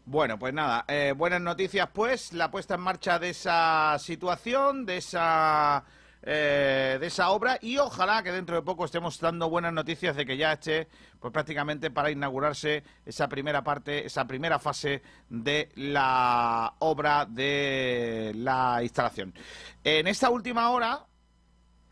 Bueno, 0.07 0.37
pues 0.39 0.53
nada, 0.53 0.85
eh, 0.87 1.13
buenas 1.15 1.41
noticias 1.41 1.87
pues, 1.93 2.33
la 2.33 2.49
puesta 2.51 2.75
en 2.75 2.81
marcha 2.81 3.17
de 3.19 3.29
esa 3.29 3.97
situación, 3.99 4.85
de 4.85 4.97
esa 4.97 5.83
eh, 6.27 6.97
de 6.99 7.05
esa 7.05 7.29
obra 7.29 7.59
y 7.61 7.77
ojalá 7.77 8.23
que 8.23 8.31
dentro 8.31 8.55
de 8.55 8.63
poco 8.63 8.85
estemos 8.85 9.19
dando 9.19 9.47
buenas 9.47 9.71
noticias 9.71 10.15
de 10.15 10.25
que 10.25 10.37
ya 10.37 10.53
esté 10.53 10.87
pues 11.19 11.31
prácticamente 11.31 11.91
para 11.91 12.09
inaugurarse 12.09 12.83
esa 13.05 13.29
primera 13.29 13.63
parte, 13.63 14.07
esa 14.07 14.25
primera 14.25 14.57
fase 14.57 15.03
de 15.29 15.69
la 15.75 16.73
obra 16.79 17.27
de 17.27 18.31
la 18.35 18.79
instalación. 18.81 19.35
En 19.83 20.07
esta 20.07 20.31
última 20.31 20.71
hora 20.71 21.05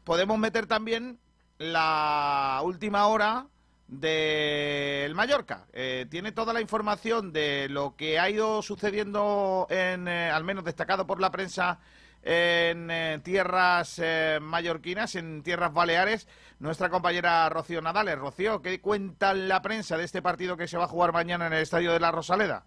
podemos 0.03 0.39
meter 0.39 0.65
también 0.65 1.19
la 1.59 2.59
última 2.63 3.05
hora 3.05 3.45
del 3.87 5.13
Mallorca. 5.13 5.67
Eh, 5.73 6.07
tiene 6.09 6.31
toda 6.31 6.53
la 6.53 6.61
información 6.61 7.31
de 7.31 7.67
lo 7.69 7.95
que 7.95 8.19
ha 8.19 8.31
ido 8.31 8.63
sucediendo 8.63 9.67
en, 9.69 10.07
eh, 10.07 10.31
al 10.31 10.43
menos 10.43 10.63
destacado 10.63 11.05
por 11.05 11.21
la 11.21 11.29
prensa 11.29 11.79
en 12.23 12.89
eh, 12.89 13.19
tierras 13.23 13.99
eh, 14.01 14.39
mallorquinas, 14.41 15.15
en 15.15 15.43
tierras 15.43 15.73
baleares, 15.73 16.27
nuestra 16.59 16.89
compañera 16.89 17.49
Rocío 17.49 17.81
Nadales. 17.81 18.17
Rocío, 18.17 18.61
¿qué 18.61 18.79
cuenta 18.79 19.33
la 19.33 19.61
prensa 19.61 19.97
de 19.97 20.05
este 20.05 20.21
partido 20.21 20.55
que 20.55 20.67
se 20.67 20.77
va 20.77 20.85
a 20.85 20.87
jugar 20.87 21.11
mañana 21.11 21.47
en 21.47 21.53
el 21.53 21.61
Estadio 21.61 21.91
de 21.91 21.99
la 21.99 22.11
Rosaleda? 22.11 22.65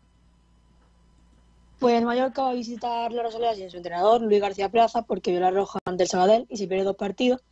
Pues 1.79 2.03
Mallorca 2.03 2.43
va 2.43 2.51
a 2.51 2.55
visitar 2.55 3.13
la 3.13 3.23
Rosaleda 3.23 3.55
sin 3.55 3.71
su 3.71 3.77
entrenador, 3.79 4.21
Luis 4.21 4.41
García 4.41 4.71
Plaza, 4.71 5.03
porque 5.03 5.31
vio 5.31 5.41
la 5.41 5.51
roja 5.51 5.79
ante 5.85 6.05
el 6.05 6.09
Sabadell 6.09 6.47
y 6.49 6.57
se 6.57 6.67
pierde 6.67 6.85
dos 6.85 6.97
partidos. 6.97 7.43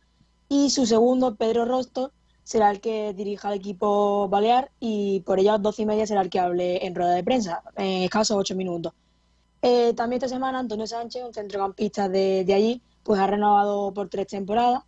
Y 0.47 0.69
su 0.69 0.85
segundo, 0.85 1.35
Pedro 1.35 1.65
Rosto, 1.65 2.11
será 2.43 2.69
el 2.69 2.79
que 2.79 3.13
dirija 3.13 3.47
al 3.47 3.55
equipo 3.55 4.29
balear 4.29 4.71
y 4.79 5.21
por 5.21 5.39
ello 5.39 5.49
a 5.49 5.53
las 5.53 5.63
doce 5.63 5.81
y 5.81 5.85
media 5.87 6.05
será 6.05 6.21
el 6.21 6.29
que 6.29 6.39
hable 6.39 6.85
en 6.85 6.93
rueda 6.93 7.13
de 7.13 7.23
prensa, 7.23 7.63
en 7.75 8.03
escasos 8.03 8.37
ocho 8.37 8.55
minutos. 8.55 8.93
Eh, 9.67 9.93
también 9.95 10.21
esta 10.21 10.27
semana 10.27 10.59
Antonio 10.59 10.85
Sánchez, 10.85 11.23
un 11.23 11.33
centrocampista 11.33 12.07
de, 12.07 12.43
de 12.45 12.53
allí, 12.53 12.83
pues 13.01 13.19
ha 13.19 13.25
renovado 13.25 13.91
por 13.95 14.09
tres 14.09 14.27
temporadas. 14.27 14.83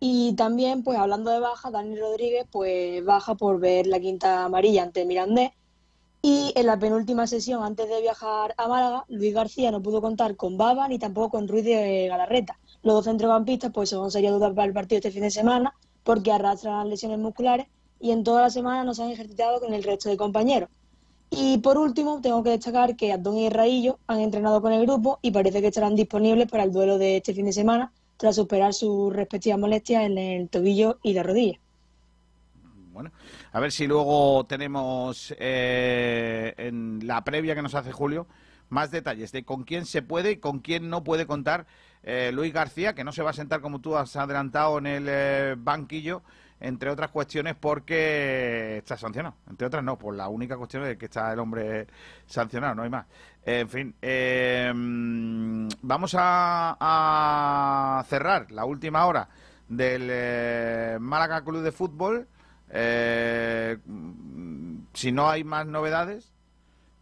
Y 0.00 0.34
también, 0.34 0.82
pues 0.82 0.98
hablando 0.98 1.30
de 1.30 1.40
baja, 1.40 1.70
Dani 1.70 1.96
Rodríguez, 1.98 2.46
pues 2.52 3.02
baja 3.06 3.36
por 3.36 3.58
ver 3.58 3.86
la 3.86 3.98
quinta 3.98 4.44
amarilla 4.44 4.82
ante 4.82 5.06
Mirandés. 5.06 5.52
Y 6.20 6.52
en 6.56 6.66
la 6.66 6.78
penúltima 6.78 7.26
sesión, 7.26 7.62
antes 7.62 7.88
de 7.88 8.02
viajar 8.02 8.54
a 8.58 8.68
Málaga, 8.68 9.06
Luis 9.08 9.32
García 9.32 9.70
no 9.70 9.82
pudo 9.82 10.02
contar 10.02 10.36
con 10.36 10.58
Baba 10.58 10.86
ni 10.88 10.98
tampoco 10.98 11.30
con 11.30 11.48
Ruiz 11.48 11.64
de 11.64 12.08
Galarreta. 12.08 12.58
Los 12.82 12.96
dos 12.96 13.04
centrocampistas, 13.06 13.72
pues 13.72 13.88
son 13.88 14.10
sería 14.10 14.30
duda 14.30 14.52
para 14.52 14.66
el 14.66 14.74
partido 14.74 14.98
este 14.98 15.10
fin 15.10 15.22
de 15.22 15.30
semana, 15.30 15.74
porque 16.04 16.32
arrastran 16.32 16.90
lesiones 16.90 17.18
musculares 17.18 17.66
y 17.98 18.10
en 18.10 18.24
toda 18.24 18.42
la 18.42 18.50
semana 18.50 18.84
no 18.84 18.92
se 18.92 19.04
han 19.04 19.10
ejercitado 19.10 19.58
con 19.58 19.72
el 19.72 19.82
resto 19.82 20.10
de 20.10 20.18
compañeros. 20.18 20.68
Y 21.30 21.58
por 21.58 21.76
último, 21.76 22.20
tengo 22.20 22.42
que 22.42 22.50
destacar 22.50 22.96
que 22.96 23.12
Abdón 23.12 23.36
y 23.36 23.50
Raillo 23.50 23.98
han 24.06 24.20
entrenado 24.20 24.62
con 24.62 24.72
el 24.72 24.86
grupo 24.86 25.18
y 25.20 25.30
parece 25.30 25.60
que 25.60 25.68
estarán 25.68 25.94
disponibles 25.94 26.50
para 26.50 26.64
el 26.64 26.72
duelo 26.72 26.98
de 26.98 27.18
este 27.18 27.34
fin 27.34 27.44
de 27.44 27.52
semana 27.52 27.92
tras 28.16 28.36
superar 28.36 28.74
sus 28.74 29.12
respectivas 29.12 29.58
molestias 29.58 30.04
en 30.04 30.18
el 30.18 30.48
tobillo 30.48 30.98
y 31.02 31.12
la 31.12 31.22
rodilla. 31.22 31.58
Bueno, 32.92 33.12
a 33.52 33.60
ver 33.60 33.70
si 33.70 33.86
luego 33.86 34.44
tenemos 34.46 35.32
eh, 35.38 36.54
en 36.56 37.06
la 37.06 37.22
previa 37.22 37.54
que 37.54 37.62
nos 37.62 37.74
hace 37.74 37.92
Julio 37.92 38.26
más 38.70 38.90
detalles 38.90 39.32
de 39.32 39.44
con 39.44 39.64
quién 39.64 39.86
se 39.86 40.02
puede 40.02 40.32
y 40.32 40.36
con 40.38 40.58
quién 40.58 40.90
no 40.90 41.04
puede 41.04 41.26
contar 41.26 41.66
eh, 42.02 42.30
Luis 42.32 42.52
García, 42.52 42.94
que 42.94 43.04
no 43.04 43.12
se 43.12 43.22
va 43.22 43.30
a 43.30 43.34
sentar 43.34 43.60
como 43.60 43.80
tú 43.80 43.96
has 43.96 44.16
adelantado 44.16 44.78
en 44.78 44.86
el 44.86 45.06
eh, 45.08 45.54
banquillo 45.56 46.22
entre 46.60 46.90
otras 46.90 47.10
cuestiones 47.10 47.54
porque 47.54 48.78
está 48.78 48.96
sancionado. 48.96 49.36
Entre 49.48 49.66
otras 49.66 49.84
no, 49.84 49.98
por 49.98 50.14
la 50.14 50.28
única 50.28 50.56
cuestión 50.56 50.84
es 50.84 50.96
que 50.96 51.06
está 51.06 51.32
el 51.32 51.38
hombre 51.38 51.86
sancionado, 52.26 52.74
no 52.74 52.82
hay 52.82 52.90
más. 52.90 53.06
En 53.44 53.68
fin, 53.68 53.94
eh, 54.02 54.70
vamos 54.74 56.14
a, 56.18 58.04
cerrar 58.08 58.50
la 58.50 58.64
última 58.64 59.06
hora 59.06 59.28
del 59.68 60.08
eh, 60.10 60.98
Málaga 61.00 61.42
Club 61.42 61.62
de 61.62 61.72
Fútbol. 61.72 62.28
Eh, 62.70 63.78
si 64.92 65.12
no 65.12 65.30
hay 65.30 65.44
más 65.44 65.66
novedades, 65.66 66.32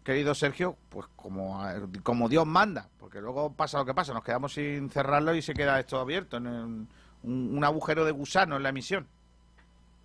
querido 0.04 0.34
Sergio, 0.34 0.76
pues 0.88 1.06
como, 1.16 1.60
como 2.04 2.28
Dios 2.28 2.46
manda, 2.46 2.88
porque 2.98 3.20
luego 3.20 3.52
pasa 3.54 3.78
lo 3.78 3.86
que 3.86 3.94
pasa, 3.94 4.12
nos 4.12 4.22
quedamos 4.22 4.52
sin 4.52 4.88
cerrarlo 4.90 5.34
y 5.34 5.42
se 5.42 5.54
queda 5.54 5.80
esto 5.80 5.98
abierto 5.98 6.36
en 6.36 6.86
un 7.24 7.64
agujero 7.64 8.04
de 8.04 8.12
gusano 8.12 8.56
en 8.56 8.62
la 8.62 8.68
emisión. 8.68 9.08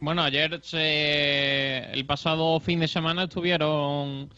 Bueno, 0.02 0.24
ayer 0.24 0.60
se, 0.64 1.92
el 1.92 2.08
pasado 2.08 2.60
fin 2.60 2.80
de 2.80 2.88
semana 2.88 3.26
estuvieron 3.26 4.30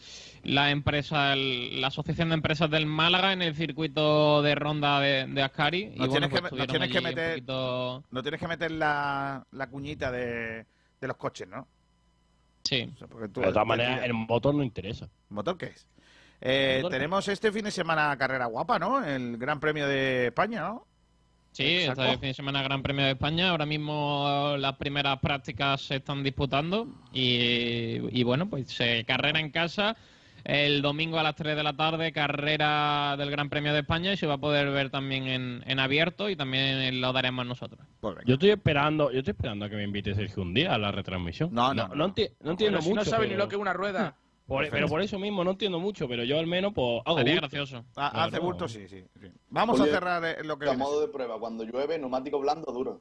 la 0.42 0.70
empresa, 0.70 1.32
el, 1.32 1.80
la 1.80 1.86
Asociación 1.86 2.28
de 2.28 2.34
Empresas 2.34 2.70
del 2.70 2.84
Málaga 2.84 3.32
en 3.32 3.40
el 3.40 3.56
circuito 3.56 4.42
de 4.42 4.54
ronda 4.56 5.00
de, 5.00 5.26
de 5.26 5.42
Ascari. 5.42 5.86
No 5.96 6.04
y 6.04 6.08
tienes, 6.10 6.30
bueno, 6.30 6.50
pues 6.50 6.60
que, 6.60 6.66
no 6.66 6.70
tienes 6.70 6.90
que 6.90 7.00
meter, 7.00 7.30
poquito... 7.30 8.04
no 8.10 8.22
tienes 8.22 8.40
que 8.40 8.46
meter 8.46 8.70
la, 8.72 9.46
la 9.52 9.70
cuñita 9.70 10.12
de, 10.12 10.66
de, 11.00 11.08
los 11.08 11.16
coches, 11.16 11.48
¿no? 11.48 11.66
Sí. 12.62 12.92
O 12.94 12.98
sea, 12.98 13.08
porque 13.08 13.28
tú, 13.28 13.40
de 13.40 13.46
todas 13.46 13.66
maneras, 13.66 14.04
el 14.04 14.12
motor 14.12 14.54
no 14.54 14.62
interesa. 14.62 15.06
¿El 15.06 15.34
motor 15.34 15.56
qué 15.56 15.66
es? 15.66 15.88
Eh, 16.42 16.80
¿Motor 16.82 16.90
tenemos 16.92 17.24
qué? 17.24 17.32
este 17.32 17.50
fin 17.50 17.64
de 17.64 17.70
semana 17.70 18.14
carrera 18.18 18.44
guapa, 18.44 18.78
¿no? 18.78 19.02
El 19.02 19.38
Gran 19.38 19.60
Premio 19.60 19.88
de 19.88 20.26
España, 20.26 20.60
¿no? 20.60 20.86
Sí, 21.54 21.62
este 21.62 22.10
fin 22.18 22.20
de 22.20 22.34
semana 22.34 22.64
Gran 22.64 22.82
Premio 22.82 23.04
de 23.04 23.12
España. 23.12 23.50
Ahora 23.50 23.64
mismo 23.64 24.56
las 24.58 24.74
primeras 24.74 25.20
prácticas 25.20 25.82
se 25.82 25.96
están 25.96 26.24
disputando 26.24 26.88
y, 27.12 28.00
y 28.10 28.24
bueno, 28.24 28.50
pues 28.50 28.74
eh, 28.80 29.04
carrera 29.06 29.38
en 29.38 29.50
casa. 29.50 29.96
El 30.42 30.82
domingo 30.82 31.16
a 31.18 31.22
las 31.22 31.36
3 31.36 31.56
de 31.56 31.62
la 31.62 31.72
tarde, 31.74 32.12
carrera 32.12 33.14
del 33.16 33.30
Gran 33.30 33.48
Premio 33.48 33.72
de 33.72 33.78
España 33.78 34.12
y 34.12 34.16
se 34.16 34.26
va 34.26 34.34
a 34.34 34.38
poder 34.38 34.68
ver 34.72 34.90
también 34.90 35.28
en, 35.28 35.62
en 35.64 35.78
abierto 35.78 36.28
y 36.28 36.34
también 36.34 37.00
lo 37.00 37.12
daremos 37.12 37.46
nosotros. 37.46 37.86
Pues 38.00 38.16
Yo 38.26 38.34
estoy 38.34 38.50
esperando, 38.50 39.12
yo 39.12 39.20
estoy 39.20 39.30
esperando 39.32 39.64
a 39.66 39.70
que 39.70 39.76
me 39.76 39.84
invite 39.84 40.12
Sergio 40.14 40.42
un 40.42 40.52
día 40.52 40.74
a 40.74 40.78
la 40.78 40.90
retransmisión. 40.90 41.54
No, 41.54 41.72
no, 41.72 41.86
no, 41.86 41.94
no, 41.94 42.04
enti 42.06 42.26
no 42.40 42.50
entiendo 42.50 42.82
si 42.82 42.88
mucho. 42.88 43.00
no 43.00 43.04
sabe 43.04 43.22
pero... 43.26 43.36
ni 43.36 43.38
lo 43.38 43.48
que 43.48 43.54
es 43.54 43.60
una 43.60 43.72
rueda. 43.72 44.16
Por, 44.46 44.68
pero 44.68 44.88
por 44.88 45.00
eso 45.00 45.18
mismo 45.18 45.42
no 45.42 45.52
entiendo 45.52 45.80
mucho, 45.80 46.06
pero 46.06 46.22
yo 46.22 46.38
al 46.38 46.46
menos 46.46 46.72
pues 46.74 47.00
hago 47.06 47.16
Sería 47.18 47.34
bulto. 47.34 47.48
gracioso. 47.48 47.84
Ah, 47.96 48.10
Claro. 48.12 48.28
Hace 48.28 48.38
bulto, 48.40 48.68
sí, 48.68 48.88
sí. 48.88 49.02
sí. 49.20 49.28
Vamos 49.48 49.80
Oye, 49.80 49.90
a 49.90 49.94
cerrar 49.94 50.24
eh, 50.24 50.44
lo 50.44 50.58
que 50.58 50.68
A 50.68 50.74
modo 50.74 51.00
de 51.00 51.08
prueba, 51.08 51.38
cuando 51.38 51.64
llueve, 51.64 51.98
neumático 51.98 52.38
blando 52.38 52.70
duro. 52.70 53.00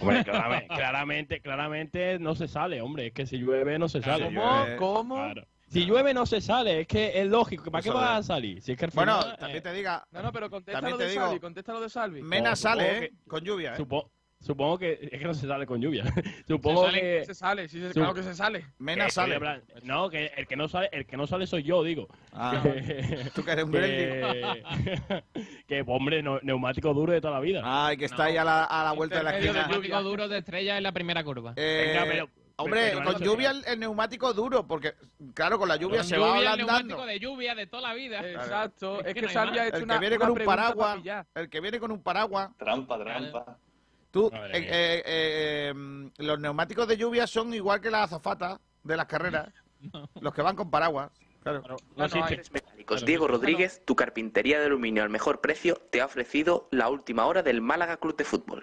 Hombre, 0.00 0.24
claramente, 0.24 0.68
claramente, 0.74 1.40
claramente 1.40 2.18
no 2.18 2.34
se 2.34 2.48
sale, 2.48 2.82
hombre. 2.82 3.06
Es 3.08 3.12
que 3.12 3.26
si 3.26 3.36
llueve 3.38 3.78
no 3.78 3.88
se 3.88 4.02
sale. 4.02 4.28
Si 4.28 4.34
llueve- 4.34 4.76
¿Cómo? 4.76 5.14
Claro. 5.14 5.46
Si 5.68 5.84
llueve 5.86 6.12
no 6.12 6.26
se 6.26 6.40
sale, 6.40 6.80
es 6.82 6.86
que 6.88 7.20
es 7.20 7.26
lógico. 7.26 7.70
¿Para 7.70 7.82
qué 7.82 7.90
vas 7.90 8.18
a 8.18 8.22
salir? 8.22 8.60
Si 8.60 8.72
es 8.72 8.78
que 8.78 8.84
al 8.86 8.90
Bueno, 8.94 9.20
final, 9.22 9.36
también 9.38 9.58
eh, 9.58 9.62
te 9.62 9.72
diga, 9.72 10.04
No, 10.10 10.22
no, 10.22 10.32
pero 10.32 10.50
contesta 10.50 10.78
También 10.80 10.92
lo 10.92 10.98
te 10.98 11.04
de 11.04 11.10
digo- 11.10 11.24
Salvi, 11.26 11.40
contesta 11.40 11.72
lo 11.72 11.80
de 11.80 11.88
Salvi. 11.88 12.22
Mena 12.22 12.50
No, 12.50 12.56
sale, 12.56 12.96
¿eh? 12.96 13.00
que- 13.00 13.28
Con 13.28 13.44
lluvia, 13.44 13.74
¿eh? 13.74 13.76
supo- 13.76 14.10
supongo 14.44 14.78
que 14.78 14.98
es 15.10 15.18
que 15.18 15.24
no 15.24 15.34
se 15.34 15.46
sale 15.46 15.66
con 15.66 15.80
lluvia. 15.80 16.04
supongo 16.46 16.84
se 16.86 16.90
sale, 16.92 17.00
que 17.00 17.24
se 17.24 17.34
sale, 17.34 17.68
sí, 17.68 17.80
claro 17.92 18.14
que 18.14 18.22
se 18.22 18.34
sale. 18.34 18.66
Mena 18.78 19.06
que 19.06 19.10
sale. 19.10 19.40
No, 19.82 20.08
que 20.10 20.26
el 20.36 20.46
que 20.46 20.56
no 20.56 20.68
sale, 20.68 20.88
el 20.92 21.06
que 21.06 21.16
no 21.16 21.26
sale 21.26 21.46
soy 21.46 21.62
yo, 21.62 21.82
digo. 21.82 22.06
Ah, 22.32 22.60
que, 22.62 23.30
tú 23.34 23.44
que 23.44 23.50
eres 23.52 23.64
un 23.64 23.72
que, 23.72 25.22
que, 25.66 25.84
hombre, 25.86 26.22
no- 26.22 26.40
neumático 26.42 26.92
duro 26.94 27.12
de 27.12 27.20
toda 27.20 27.34
la 27.34 27.40
vida. 27.40 27.62
Ay, 27.64 27.96
que 27.96 28.04
está 28.04 28.24
ahí 28.24 28.36
a 28.36 28.44
la, 28.44 28.64
a 28.64 28.84
la 28.84 28.92
vuelta 28.92 29.18
de 29.18 29.22
la 29.24 29.38
esquina. 29.38 29.66
Neumático 29.66 30.02
duro 30.02 30.28
de 30.28 30.38
estrella 30.38 30.76
en 30.76 30.82
la 30.82 30.92
primera 30.92 31.24
curva. 31.24 31.52
Eh, 31.56 31.84
Venga, 31.94 32.04
pero- 32.10 32.28
hombre, 32.56 32.90
pero- 32.94 33.04
con 33.04 33.22
lluvia 33.22 33.50
el, 33.50 33.64
el 33.66 33.80
neumático 33.80 34.32
duro, 34.32 34.66
porque 34.66 34.94
claro, 35.34 35.58
con 35.58 35.68
la 35.68 35.76
lluvia 35.76 35.98
Con 35.98 36.06
se 36.06 36.18
va 36.18 36.26
lluvia, 36.28 36.40
el 36.40 36.46
ablandando. 36.48 36.82
neumático 36.96 37.06
de 37.06 37.18
lluvia 37.20 37.54
de 37.54 37.66
toda 37.66 37.82
la 37.88 37.94
vida. 37.94 38.20
Exacto. 38.30 39.00
Es 39.00 39.06
Es 39.08 39.14
que 39.14 39.20
que 39.22 39.26
no 39.26 39.34
más. 39.46 39.58
ha 39.58 39.66
hecho 39.68 39.76
El 39.78 39.82
una, 39.84 39.94
que 39.94 40.00
viene 40.00 40.16
una 40.16 40.26
con 40.26 40.38
un 40.40 40.44
paraguas, 40.46 40.98
el 41.34 41.50
que 41.50 41.60
viene 41.60 41.80
con 41.80 41.90
un 41.92 42.02
paraguas, 42.02 42.50
Trampa, 42.58 42.98
trampa. 42.98 43.58
Tú, 44.14 44.30
eh, 44.32 44.50
eh, 44.52 45.02
eh, 45.04 45.74
mm, 45.74 46.06
los 46.18 46.38
neumáticos 46.38 46.86
de 46.86 46.96
lluvia 46.96 47.26
son 47.26 47.52
igual 47.52 47.80
que 47.80 47.90
las 47.90 48.04
azafatas 48.04 48.60
de 48.84 48.96
las 48.96 49.06
carreras, 49.06 49.52
los 50.20 50.32
que 50.32 50.40
van 50.40 50.54
con 50.54 50.70
paraguas. 50.70 51.10
Claro. 51.42 51.60
Claro, 51.62 51.76
No, 51.96 51.96
no 51.96 51.96
no, 51.96 52.04
existe. 52.04 52.20
Talleres 52.20 52.52
Metálicos 52.52 52.96
Claro. 52.98 53.06
Diego 53.06 53.26
Rodríguez, 53.26 53.82
tu 53.84 53.96
carpintería 53.96 54.60
de 54.60 54.66
aluminio 54.66 55.02
al 55.02 55.10
mejor 55.10 55.40
precio, 55.40 55.74
te 55.90 56.00
ha 56.00 56.06
ofrecido 56.06 56.68
la 56.70 56.88
última 56.88 57.26
hora 57.26 57.42
del 57.42 57.60
Málaga 57.60 57.96
Club 57.96 58.16
de 58.16 58.24
Fútbol. 58.24 58.62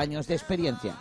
de 0.09 0.33
experiencia. 0.33 0.95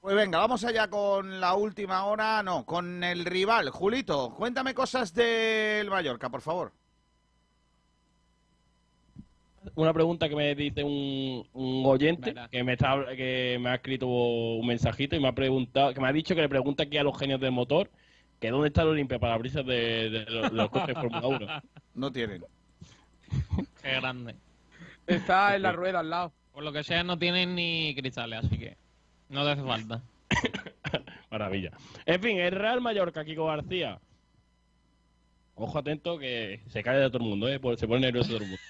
Pues 0.00 0.16
venga, 0.16 0.38
vamos 0.38 0.64
allá 0.64 0.88
con 0.88 1.40
la 1.40 1.54
última 1.54 2.06
hora, 2.06 2.42
no, 2.42 2.66
con 2.66 3.04
el 3.04 3.24
rival. 3.24 3.70
Julito, 3.70 4.34
cuéntame 4.36 4.74
cosas 4.74 5.14
del 5.14 5.88
Mallorca, 5.88 6.28
por 6.28 6.40
favor. 6.40 6.72
Una 9.76 9.92
pregunta 9.92 10.28
que 10.28 10.34
me 10.34 10.56
dice 10.56 10.82
un, 10.82 11.46
un 11.52 11.86
oyente 11.86 12.34
que 12.50 12.64
me 12.64 12.72
está 12.72 13.04
que 13.16 13.58
me 13.60 13.70
ha 13.70 13.74
escrito 13.76 14.08
un 14.08 14.66
mensajito 14.66 15.14
y 15.14 15.20
me 15.20 15.28
ha 15.28 15.34
preguntado, 15.34 15.94
que 15.94 16.00
me 16.00 16.08
ha 16.08 16.12
dicho 16.12 16.34
que 16.34 16.40
le 16.40 16.48
pregunta 16.48 16.82
aquí 16.82 16.96
a 16.96 17.04
los 17.04 17.16
genios 17.16 17.40
del 17.40 17.52
motor 17.52 17.90
que 18.40 18.50
dónde 18.50 18.68
está 18.68 18.82
el 18.82 18.88
Olimpia 18.88 19.18
para 19.18 19.36
brisas 19.36 19.64
de, 19.66 20.10
de 20.10 20.24
los, 20.30 20.50
de 20.50 20.56
los 20.56 20.70
coches 20.70 20.94
Fórmula 20.94 21.26
1. 21.26 21.46
No 21.94 22.12
tienen. 22.12 22.44
Qué 23.82 23.90
grande. 23.90 24.34
Está 25.06 25.56
en 25.56 25.62
la 25.62 25.72
rueda 25.72 26.00
al 26.00 26.10
lado. 26.10 26.32
Por 26.52 26.64
lo 26.64 26.72
que 26.72 26.84
sea, 26.84 27.02
no 27.04 27.18
tienen 27.18 27.54
ni 27.54 27.94
cristales, 27.94 28.44
así 28.44 28.58
que 28.58 28.76
no 29.28 29.44
te 29.44 29.50
hace 29.50 29.62
falta. 29.62 30.02
Maravilla. 31.30 31.70
En 32.04 32.20
fin, 32.20 32.38
el 32.38 32.52
Real 32.52 32.80
Mallorca, 32.80 33.24
Kiko 33.24 33.46
García. 33.46 34.00
Ojo 35.54 35.78
atento 35.78 36.18
que 36.18 36.60
se 36.68 36.82
cae 36.82 36.98
de 36.98 37.08
todo 37.08 37.18
el 37.18 37.28
mundo, 37.28 37.48
¿eh? 37.48 37.60
Se 37.76 37.86
pone 37.86 38.00
nervioso 38.00 38.28
todo 38.28 38.38
el 38.38 38.44
mundo. 38.44 38.60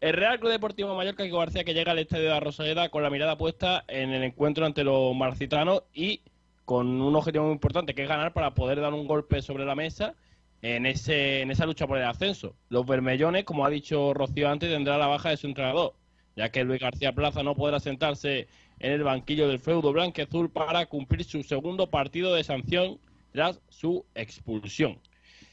El 0.00 0.12
Real 0.12 0.38
Club 0.38 0.52
Deportivo 0.52 0.94
Mallorca, 0.94 1.24
Kiko 1.24 1.38
García, 1.38 1.64
que 1.64 1.74
llega 1.74 1.92
al 1.92 1.98
estadio 1.98 2.24
de 2.24 2.30
la 2.30 2.40
Rosaleda 2.40 2.88
con 2.90 3.02
la 3.02 3.10
mirada 3.10 3.38
puesta 3.38 3.84
en 3.88 4.10
el 4.10 4.22
encuentro 4.24 4.66
ante 4.66 4.84
los 4.84 5.14
marcitanos 5.16 5.84
y 5.94 6.20
con 6.64 7.00
un 7.00 7.14
objetivo 7.16 7.44
muy 7.44 7.52
importante, 7.52 7.94
que 7.94 8.02
es 8.02 8.08
ganar 8.08 8.32
para 8.32 8.54
poder 8.54 8.80
dar 8.80 8.92
un 8.92 9.06
golpe 9.06 9.40
sobre 9.40 9.64
la 9.64 9.74
mesa 9.74 10.14
en, 10.62 10.86
ese, 10.86 11.42
en 11.42 11.50
esa 11.50 11.66
lucha 11.66 11.86
por 11.86 11.98
el 11.98 12.04
ascenso. 12.04 12.54
Los 12.68 12.86
bermellones, 12.86 13.44
como 13.44 13.64
ha 13.64 13.70
dicho 13.70 14.14
Rocío 14.14 14.48
antes, 14.48 14.70
tendrá 14.70 14.98
la 14.98 15.06
baja 15.06 15.30
de 15.30 15.36
su 15.36 15.46
entrenador, 15.46 15.94
ya 16.34 16.50
que 16.50 16.64
Luis 16.64 16.80
García 16.80 17.12
Plaza 17.12 17.42
no 17.42 17.54
podrá 17.54 17.80
sentarse 17.80 18.48
en 18.78 18.92
el 18.92 19.02
banquillo 19.02 19.48
del 19.48 19.58
feudo 19.58 19.92
blanqueazul 19.92 20.50
para 20.50 20.86
cumplir 20.86 21.24
su 21.24 21.42
segundo 21.42 21.88
partido 21.88 22.34
de 22.34 22.44
sanción 22.44 22.98
tras 23.32 23.60
su 23.68 24.04
expulsión. 24.14 24.98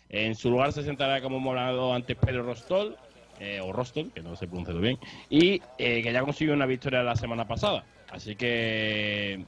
En 0.09 0.35
su 0.35 0.49
lugar 0.49 0.71
se 0.73 0.83
sentará, 0.83 1.21
como 1.21 1.37
hemos 1.37 1.57
hablado 1.57 1.93
antes, 1.93 2.15
Pedro 2.15 2.43
Rostol, 2.43 2.97
eh, 3.39 3.59
o 3.61 3.73
Rostol, 3.73 4.11
que 4.13 4.21
no 4.21 4.35
se 4.35 4.47
pronuncia 4.47 4.73
bien, 4.75 4.99
y 5.29 5.61
eh, 5.79 6.03
que 6.03 6.13
ya 6.13 6.21
consiguió 6.21 6.53
una 6.53 6.65
victoria 6.65 7.01
la 7.01 7.15
semana 7.15 7.47
pasada. 7.47 7.83
Así 8.11 8.35
que 8.35 9.43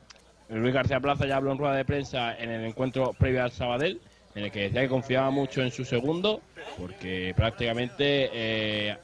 Luis 0.50 0.74
García 0.74 1.00
Plaza 1.00 1.28
ya 1.28 1.38
habló 1.38 1.52
en 1.52 1.60
rueda 1.60 1.76
de 1.76 1.86
prensa 1.86 2.36
en 2.36 2.50
el 2.50 2.66
encuentro 2.66 3.14
previo 3.14 3.44
al 3.44 3.52
Sabadell, 3.52 4.02
en 4.36 4.44
el 4.44 4.52
que 4.52 4.62
decía 4.62 4.82
que 4.82 4.90
confiaba 4.90 5.32
mucho 5.32 5.62
en 5.62 5.72
su 5.72 5.86
segundo, 5.86 6.42
porque 6.78 7.34
prácticamente 7.36 8.30
eh, 8.34 8.98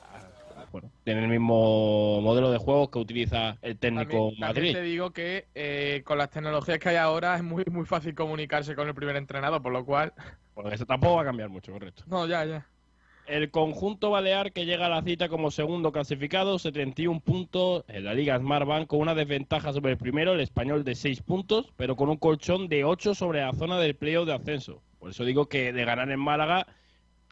bueno, 0.72 0.90
tiene 1.04 1.24
el 1.24 1.28
mismo 1.28 2.22
modelo 2.22 2.52
de 2.52 2.58
juego 2.58 2.90
que 2.90 3.00
utiliza 3.00 3.58
el 3.62 3.78
técnico 3.78 4.30
También, 4.30 4.40
Madrid. 4.40 4.56
también 4.56 4.74
te 4.76 4.82
digo 4.82 5.12
que 5.12 5.48
eh, 5.54 6.02
con 6.06 6.18
las 6.18 6.30
tecnologías 6.30 6.80
que 6.80 6.90
hay 6.90 6.96
ahora 6.96 7.36
es 7.36 7.44
muy, 7.44 7.64
muy 7.70 7.86
fácil 7.86 8.16
comunicarse 8.16 8.76
con 8.76 8.88
el 8.88 8.94
primer 8.96 9.16
entrenador, 9.16 9.62
por 9.62 9.74
lo 9.74 9.86
cual... 9.86 10.14
Porque 10.54 10.76
eso 10.76 10.86
tampoco 10.86 11.16
va 11.16 11.22
a 11.22 11.26
cambiar 11.26 11.50
mucho, 11.50 11.72
correcto. 11.72 12.04
No, 12.08 12.28
ya, 12.28 12.46
ya. 12.46 12.68
El 13.26 13.52
conjunto 13.52 14.10
balear 14.10 14.52
que 14.52 14.66
llega 14.66 14.88
a 14.88 14.90
la 14.90 15.02
cita 15.02 15.30
como 15.30 15.52
segundo 15.52 15.92
clasificado, 15.94 16.60
71 16.60 17.22
puntos 17.22 17.86
en 17.88 18.04
la 18.04 18.14
Liga 18.14 18.38
Smartbank, 18.38 18.88
con 18.88 19.00
una 19.00 19.16
desventaja 19.16 19.72
sobre 19.72 19.94
el 19.94 19.98
primero, 19.98 20.34
el 20.34 20.42
español 20.42 20.84
de 20.84 20.96
6 20.96 21.22
puntos, 21.22 21.72
pero 21.78 21.96
con 21.96 22.10
un 22.10 22.18
colchón 22.18 22.68
de 22.68 22.84
8 22.84 23.16
sobre 23.16 23.42
la 23.42 23.54
zona 23.54 23.78
del 23.80 23.96
playoff 23.96 24.26
de 24.26 24.34
ascenso. 24.34 24.82
Por 25.02 25.10
eso 25.10 25.26
digo 25.26 25.50
que 25.50 25.74
de 25.74 25.84
ganar 25.84 26.12
en 26.12 26.20
Málaga 26.20 26.68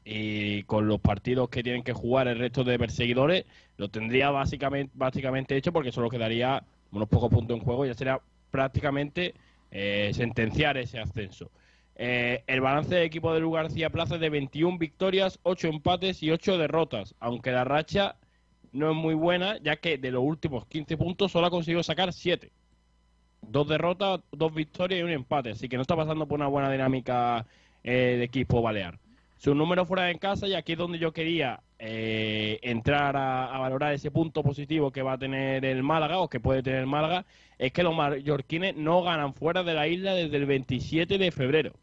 y 0.03 0.63
con 0.63 0.87
los 0.87 0.99
partidos 0.99 1.49
que 1.49 1.61
tienen 1.61 1.83
que 1.83 1.93
jugar 1.93 2.27
el 2.27 2.39
resto 2.39 2.63
de 2.63 2.79
perseguidores, 2.79 3.45
lo 3.77 3.89
tendría 3.89 4.31
básicamente, 4.31 4.91
básicamente 4.95 5.55
hecho 5.55 5.71
porque 5.71 5.91
solo 5.91 6.09
quedaría 6.09 6.63
unos 6.91 7.07
pocos 7.07 7.29
puntos 7.29 7.55
en 7.55 7.63
juego 7.63 7.85
y 7.85 7.89
ya 7.89 7.93
sería 7.93 8.19
prácticamente 8.49 9.35
eh, 9.69 10.09
sentenciar 10.15 10.77
ese 10.77 10.97
ascenso. 10.97 11.51
Eh, 11.95 12.43
el 12.47 12.59
balance 12.59 12.95
del 12.95 13.03
equipo 13.03 13.31
de 13.31 13.39
Luis 13.39 13.53
García 13.53 13.91
Plaza 13.91 14.15
es 14.15 14.21
de 14.21 14.31
21 14.31 14.79
victorias, 14.79 15.39
8 15.43 15.67
empates 15.67 16.23
y 16.23 16.31
8 16.31 16.57
derrotas, 16.57 17.13
aunque 17.19 17.51
la 17.51 17.65
racha 17.65 18.15
no 18.71 18.89
es 18.89 18.95
muy 18.95 19.13
buena, 19.13 19.59
ya 19.59 19.75
que 19.75 19.99
de 19.99 20.09
los 20.09 20.23
últimos 20.23 20.65
15 20.65 20.97
puntos 20.97 21.31
solo 21.31 21.45
ha 21.45 21.51
conseguido 21.51 21.83
sacar 21.83 22.13
7. 22.13 22.51
Dos 23.41 23.67
derrotas, 23.67 24.21
dos 24.31 24.53
victorias 24.53 24.99
y 24.99 25.03
un 25.03 25.09
empate, 25.09 25.51
así 25.51 25.67
que 25.67 25.75
no 25.75 25.81
está 25.81 25.95
pasando 25.95 26.27
por 26.27 26.39
una 26.39 26.47
buena 26.47 26.71
dinámica 26.71 27.45
eh, 27.83 28.15
de 28.17 28.23
equipo 28.23 28.61
balear. 28.61 28.99
Su 29.37 29.55
número 29.55 29.85
fuera 29.85 30.03
de 30.03 30.19
casa, 30.19 30.47
y 30.47 30.53
aquí 30.53 30.73
es 30.73 30.77
donde 30.77 30.99
yo 30.99 31.13
quería 31.13 31.61
eh, 31.79 32.59
entrar 32.61 33.15
a, 33.15 33.55
a 33.55 33.59
valorar 33.59 33.93
ese 33.93 34.11
punto 34.11 34.43
positivo 34.43 34.91
que 34.91 35.01
va 35.01 35.13
a 35.13 35.17
tener 35.17 35.63
el 35.65 35.81
Málaga, 35.81 36.19
o 36.19 36.29
que 36.29 36.39
puede 36.39 36.61
tener 36.61 36.81
el 36.81 36.87
Málaga, 36.87 37.25
es 37.57 37.71
que 37.71 37.83
los 37.83 37.95
mallorquines 37.95 38.75
no 38.75 39.01
ganan 39.01 39.33
fuera 39.33 39.63
de 39.63 39.73
la 39.73 39.87
isla 39.87 40.13
desde 40.13 40.37
el 40.37 40.45
27 40.45 41.17
de 41.17 41.31
febrero. 41.31 41.73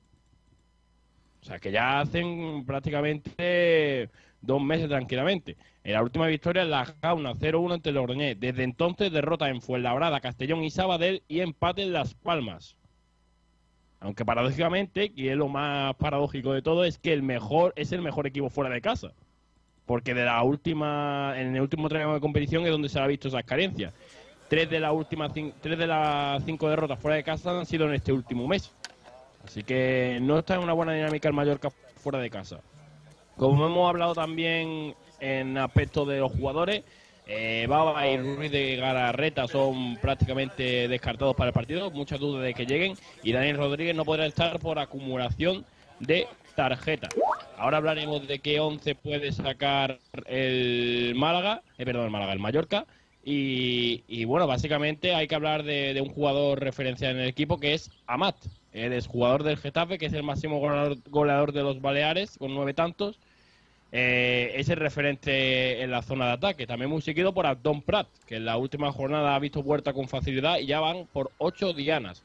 O 1.43 1.45
sea, 1.45 1.59
que 1.61 1.71
ya 1.71 2.01
hacen 2.01 2.65
prácticamente 2.67 4.11
dos 4.41 4.61
meses 4.63 4.89
tranquilamente. 4.89 5.57
En 5.85 5.93
la 5.93 6.03
última 6.03 6.27
victoria 6.27 6.65
la 6.65 6.85
Jauna 7.03 7.35
0-1 7.35 7.75
ante 7.75 7.93
Logroñés. 7.93 8.39
Desde 8.41 8.65
entonces 8.65 9.13
derrota 9.13 9.49
en 9.49 9.61
Fuenlabrada, 9.63 10.21
Castellón 10.21 10.63
y 10.65 10.71
Sabadell 10.71 11.23
y 11.29 11.41
empate 11.41 11.83
en 11.83 11.93
Las 11.93 12.15
Palmas. 12.15 12.77
Aunque 14.01 14.25
paradójicamente, 14.25 15.11
y 15.17 15.29
es 15.29 15.37
lo 15.37 15.49
más 15.49 15.95
paradójico 15.97 16.53
de 16.53 16.63
todo, 16.63 16.85
es 16.85 16.99
que 16.99 17.13
el 17.13 17.23
mejor 17.23 17.73
es 17.77 17.93
el 17.93 18.03
mejor 18.03 18.27
equipo 18.27 18.51
fuera 18.51 18.71
de 18.71 18.81
casa. 18.81 19.13
Porque 19.87 20.15
de 20.15 20.25
la 20.25 20.43
última, 20.43 21.35
en 21.37 21.55
el 21.57 21.63
último 21.63 21.89
tramo 21.89 22.15
de 22.15 22.21
competición 22.21 22.65
es 22.65 22.71
donde 22.73 22.89
se 22.89 22.99
ha 23.01 23.07
visto 23.07 23.29
esas 23.29 23.45
carencias. 23.45 23.95
Tres 24.49 24.69
de 24.69 24.81
las 24.81 24.93
últimas 24.93 25.33
cin- 25.33 25.53
tres 25.61 25.79
de 25.79 25.87
las 25.87 26.45
cinco 26.45 26.69
derrotas 26.69 26.99
fuera 26.99 27.17
de 27.17 27.25
casa 27.25 27.59
han 27.59 27.67
sido 27.67 27.87
en 27.89 27.95
este 27.95 28.13
último 28.13 28.47
mes. 28.47 28.73
Así 29.45 29.63
que 29.63 30.19
no 30.21 30.39
está 30.41 30.55
en 30.57 30.61
una 30.63 30.73
buena 30.73 30.93
dinámica 30.93 31.29
el 31.29 31.35
Mallorca 31.35 31.71
fuera 31.71 32.19
de 32.19 32.31
casa. 32.31 32.61
Como 33.37 33.67
hemos 33.67 33.89
hablado 33.89 34.15
también 34.15 34.95
en 35.21 35.59
aspecto 35.59 36.07
de 36.07 36.21
los 36.21 36.33
jugadores, 36.33 36.85
eh, 37.27 37.67
Baba 37.69 38.09
y 38.09 38.17
Ruiz 38.17 38.51
de 38.51 38.77
Galarreta 38.77 39.47
son 39.49 39.97
prácticamente 39.97 40.89
descartados 40.89 41.35
para 41.37 41.49
el 41.49 41.55
partido, 41.55 41.91
muchas 41.91 42.21
dudas 42.21 42.45
de 42.45 42.55
que 42.55 42.67
lleguen, 42.67 42.95
y 43.23 43.33
Daniel 43.33 43.57
Rodríguez 43.57 43.95
no 43.95 44.05
podrá 44.05 44.27
estar 44.27 44.59
por 44.59 44.79
acumulación 44.79 45.67
de 46.01 46.29
tarjetas. 46.55 47.15
Ahora 47.59 47.79
hablaremos 47.79 48.27
de 48.27 48.39
qué 48.39 48.61
11 48.61 48.95
puede 48.95 49.33
sacar 49.33 49.99
el 50.27 51.15
Málaga, 51.17 51.63
eh, 51.79 51.85
perdón, 51.85 52.05
el 52.05 52.11
Málaga, 52.11 52.33
el 52.33 52.39
Mallorca, 52.39 52.87
y, 53.25 54.05
y 54.07 54.25
bueno, 54.25 54.47
básicamente 54.47 55.15
hay 55.15 55.27
que 55.27 55.35
hablar 55.35 55.65
de, 55.65 55.93
de 55.95 56.01
un 56.01 56.11
jugador 56.11 56.61
referencial 56.61 57.17
en 57.17 57.23
el 57.23 57.29
equipo 57.29 57.59
que 57.59 57.75
es 57.75 57.91
Amat. 58.07 58.37
Él 58.77 58.93
es 58.93 59.07
jugador 59.07 59.43
del 59.43 59.57
Getafe, 59.57 59.97
que 59.97 60.05
es 60.05 60.13
el 60.13 60.23
máximo 60.23 60.61
goleador, 60.61 61.53
de 61.53 61.63
los 61.63 61.81
Baleares, 61.81 62.37
con 62.37 62.55
nueve 62.55 62.75
tantos. 62.75 63.19
Eh, 63.91 64.53
es 64.57 64.69
el 64.69 64.77
referente 64.77 65.83
en 65.83 65.91
la 65.91 66.03
zona 66.03 66.27
de 66.27 66.33
ataque. 66.33 66.67
También 66.67 66.91
muy 66.91 67.01
seguido 67.01 67.33
por 67.33 67.47
Abdón 67.47 67.81
Prat, 67.81 68.07
que 68.27 68.37
en 68.37 68.45
la 68.45 68.59
última 68.59 68.93
jornada 68.93 69.35
ha 69.35 69.39
visto 69.39 69.63
puerta 69.65 69.95
con 69.95 70.09
facilidad 70.09 70.59
y 70.59 70.67
ya 70.67 70.81
van 70.81 71.07
por 71.11 71.31
ocho 71.39 71.73
dianas. 71.73 72.23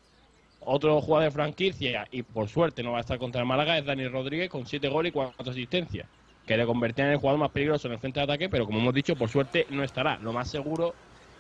Otro 0.59 0.99
jugador 0.99 1.29
de 1.29 1.31
franquicia, 1.31 2.05
y 2.11 2.21
por 2.21 2.49
suerte 2.49 2.83
no 2.83 2.91
va 2.91 2.97
a 2.97 3.01
estar 3.01 3.17
contra 3.17 3.39
el 3.39 3.47
Málaga, 3.47 3.77
es 3.77 3.85
Dani 3.85 4.09
Rodríguez 4.09 4.49
con 4.49 4.67
siete 4.67 4.89
goles 4.89 5.11
y 5.11 5.13
cuatro 5.13 5.51
asistencias. 5.51 6.05
Que 6.45 6.57
le 6.57 6.65
convertían 6.65 7.07
en 7.07 7.13
el 7.13 7.19
jugador 7.19 7.39
más 7.39 7.51
peligroso 7.51 7.87
en 7.87 7.93
el 7.93 7.99
frente 7.99 8.19
de 8.19 8.25
ataque, 8.25 8.49
pero 8.49 8.65
como 8.65 8.79
hemos 8.79 8.93
dicho, 8.93 9.15
por 9.15 9.29
suerte 9.29 9.67
no 9.69 9.85
estará. 9.85 10.17
Lo 10.17 10.33
más 10.33 10.49
seguro, 10.49 10.93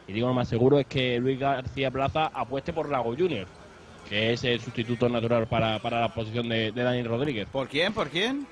y 0.07 0.13
digo 0.13 0.29
lo 0.29 0.33
más 0.33 0.47
seguro, 0.47 0.79
es 0.79 0.87
que 0.87 1.19
Luis 1.19 1.37
García 1.37 1.91
Plaza 1.91 2.31
apueste 2.33 2.71
por 2.71 2.89
Lago 2.89 3.13
Junior, 3.13 3.45
que 4.11 4.33
es 4.33 4.43
el 4.43 4.59
sustituto 4.59 5.07
natural 5.07 5.47
para, 5.47 5.79
para 5.79 6.01
la 6.01 6.13
posición 6.13 6.49
de, 6.49 6.73
de 6.73 6.83
Dani 6.83 7.01
Rodríguez. 7.01 7.47
¿Por 7.49 7.69
quién? 7.69 7.93
¿Por 7.93 8.09
quién? 8.09 8.45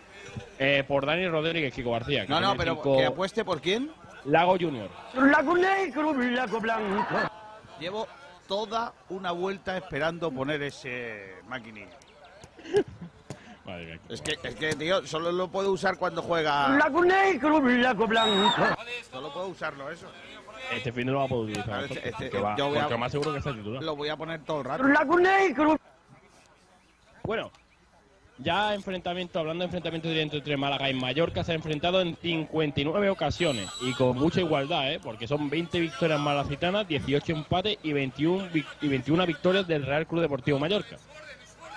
Eh, 0.58 0.86
por 0.88 1.06
Dani 1.06 1.28
Rodríguez, 1.28 1.74
Kiko 1.74 1.92
García. 1.92 2.26
que 2.26 2.30
No, 2.32 2.40
no, 2.40 2.56
pero 2.56 2.76
cinco- 2.76 2.96
que 2.96 3.06
apueste 3.06 3.44
por 3.44 3.60
quién. 3.60 3.92
Lago 4.24 4.56
Junior. 4.58 4.90
Lago 5.16 5.58
negro, 5.58 6.14
lago 6.14 6.62
blanco. 6.62 7.18
Llevo 7.78 8.08
toda 8.48 8.94
una 9.10 9.32
vuelta 9.34 9.76
esperando 9.76 10.32
poner 10.32 10.62
ese 10.64 11.34
maquinillo. 11.50 11.88
Madre 13.66 13.86
mía. 13.86 14.00
Es 14.08 14.22
que, 14.22 14.38
es 14.42 14.56
que, 14.56 14.74
tío, 14.76 15.06
solo 15.06 15.30
lo 15.34 15.50
puedo 15.50 15.74
usar 15.74 15.98
cuando 15.98 16.22
juega. 16.22 16.70
Lago 16.70 17.04
negro, 17.04 17.60
lago 17.60 18.08
blanco. 18.08 18.64
Solo 19.12 19.34
puedo 19.34 19.48
usarlo, 19.50 19.92
eso. 19.92 20.08
Este 20.72 20.92
fin 20.92 21.06
no 21.08 21.14
lo 21.14 21.20
va 21.20 21.26
a 21.26 21.28
poder 21.28 21.50
utilizar. 21.52 21.84
Este- 21.84 22.12
porque 22.12 22.40
va- 22.40 22.56
yo 22.58 22.68
voy 22.70 22.78
a- 22.78 22.82
porque 22.84 22.98
más 22.98 23.12
seguro 23.12 23.32
que 23.32 23.38
está 23.40 23.54
titular. 23.54 23.84
Lo 23.84 23.96
voy 23.96 24.10
a 24.10 24.18
poner 24.18 24.42
todo 24.44 24.60
el 24.60 24.66
rato. 24.66 24.84
Bueno, 27.24 27.52
ya 28.38 28.74
enfrentamiento, 28.74 29.40
hablando 29.40 29.62
de 29.64 29.66
enfrentamiento 29.66 30.08
directo 30.08 30.38
entre 30.38 30.58
Málaga 30.58 30.90
y 30.90 30.94
Mallorca, 30.94 31.44
se 31.44 31.52
ha 31.52 31.56
enfrentado 31.56 32.02
en 32.02 32.16
59 32.16 33.10
ocasiones 33.10 33.70
y 33.82 33.94
con 33.94 34.18
mucha 34.18 34.40
igualdad, 34.42 34.94
¿eh? 34.94 35.00
porque 35.04 35.28
son 35.28 35.50
20 35.50 35.80
victorias 35.80 36.20
malacitanas, 36.20 36.88
18 36.88 37.34
empates 37.34 37.78
y 37.84 37.94
21, 37.94 38.48
vic- 38.52 38.66
y 38.82 38.88
21 38.88 39.26
victorias 39.26 39.68
del 39.68 39.86
Real 39.86 40.08
Club 40.08 40.22
Deportivo 40.22 40.58
Mallorca. 40.60 40.98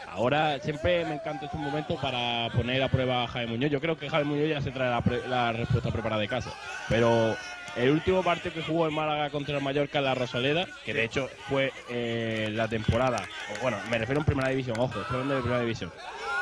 Ahora 0.09 0.59
siempre 0.61 1.05
me 1.07 1.15
encanta 1.15 1.47
este 1.47 1.57
momento 1.57 1.97
para 1.97 2.51
poner 2.55 2.83
a 2.83 2.89
prueba 2.89 3.25
a 3.25 3.29
Jaime 3.29 3.53
Muñoz. 3.53 3.71
Yo 3.71 3.81
creo 3.81 3.97
que 3.99 4.11
Jaime 4.11 4.27
Muñoz 4.31 4.49
ya 4.51 4.61
se 4.61 4.71
trae 4.71 4.91
la, 4.91 5.01
pre- 5.01 5.27
la 5.27 5.53
respuesta 5.53 5.91
preparada 5.91 6.21
de 6.21 6.29
casa. 6.29 6.53
Pero 6.89 7.35
el 7.77 7.91
último 7.91 8.23
partido 8.23 8.55
que 8.55 8.63
jugó 8.63 8.87
el 8.87 8.93
Málaga 8.93 9.31
contra 9.31 9.57
el 9.57 9.63
Mallorca 9.63 9.99
en 9.99 10.05
la 10.05 10.15
Rosaleda, 10.15 10.67
que 10.85 10.95
de 10.95 11.05
hecho 11.05 11.29
fue 11.49 11.73
eh, 11.89 12.51
la 12.53 12.69
temporada, 12.69 13.23
o 13.55 13.63
bueno, 13.63 13.79
me 13.91 13.99
refiero 13.99 14.21
en 14.21 14.27
primera 14.27 14.49
división, 14.49 14.79
ojo, 14.79 15.01
estoy 15.01 15.15
hablando 15.15 15.35
de 15.37 15.41
primera 15.41 15.61
división, 15.61 15.93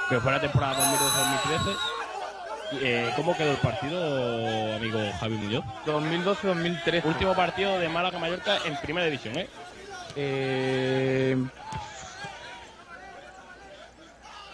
que 0.09 0.21
fue 0.21 0.33
la 0.33 0.41
temporada 0.41 0.75
2012-2013. 0.75 1.77
Eh, 2.83 3.13
¿Cómo 3.17 3.37
quedó 3.37 3.51
el 3.51 3.57
partido, 3.57 4.77
amigo 4.77 5.01
Javi 5.19 5.35
Muñoz? 5.35 5.65
2012-2013. 5.87 7.05
Último 7.05 7.35
partido 7.35 7.79
de 7.81 7.89
Málaga-Mallorca 7.89 8.59
en 8.65 8.77
primera 8.77 9.07
división, 9.07 9.37
¿eh? 9.37 9.49
Eh, 10.15 11.37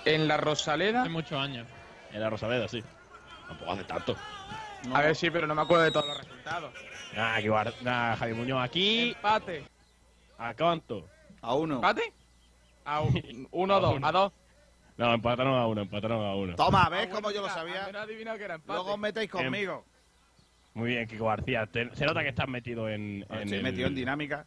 en 0.06 0.28
la 0.28 0.36
Rosaleda. 0.38 1.02
Hace 1.02 1.10
muchos 1.10 1.38
años. 1.38 1.66
En 2.12 2.20
la 2.20 2.30
Rosaleda, 2.30 2.68
sí. 2.68 2.82
Tampoco 3.48 3.72
hace 3.72 3.84
tanto. 3.84 4.16
A 4.94 5.02
ver, 5.02 5.16
sí, 5.16 5.30
pero 5.30 5.46
no 5.46 5.54
me 5.54 5.62
acuerdo 5.62 5.84
de 5.84 5.90
todos 5.90 6.06
los 6.06 6.18
resultados. 6.18 6.72
Nada, 7.14 7.40
que 7.40 7.50
guar- 7.50 7.74
nada, 7.82 8.16
Javi 8.16 8.34
Muñoz 8.34 8.62
aquí. 8.64 9.10
Empate. 9.10 9.64
¿A 10.38 10.54
cuánto? 10.54 11.08
A 11.40 11.54
uno. 11.54 11.76
¿Empate? 11.76 12.12
A 12.84 13.00
un- 13.00 13.48
uno, 13.52 13.74
a 13.76 13.80
dos, 13.80 13.96
a 14.02 14.12
dos. 14.12 14.32
No, 14.96 15.12
empataron 15.12 15.54
a 15.54 15.66
uno, 15.66 15.82
empataron 15.82 16.24
a 16.24 16.34
uno. 16.34 16.56
Toma, 16.56 16.88
¿ves 16.88 17.08
cómo 17.08 17.30
yo 17.30 17.42
lo 17.42 17.48
sabía? 17.48 17.88
No 17.92 17.98
he 17.98 18.02
adivinado 18.02 18.38
que 18.38 18.44
era 18.44 18.54
empate. 18.54 18.72
Luego 18.74 18.92
os 18.94 18.98
metéis 18.98 19.30
conmigo. 19.30 19.84
Muy 20.74 20.90
bien, 20.90 21.06
Kiko 21.06 21.26
García. 21.26 21.66
Te- 21.66 21.94
se 21.94 22.04
nota 22.04 22.22
que 22.22 22.28
estás 22.30 22.48
metido 22.48 22.88
en. 22.88 23.24
en 23.30 23.38
Estoy 23.38 23.58
el- 23.58 23.62
metido 23.62 23.88
en 23.88 23.94
dinámica. 23.94 24.46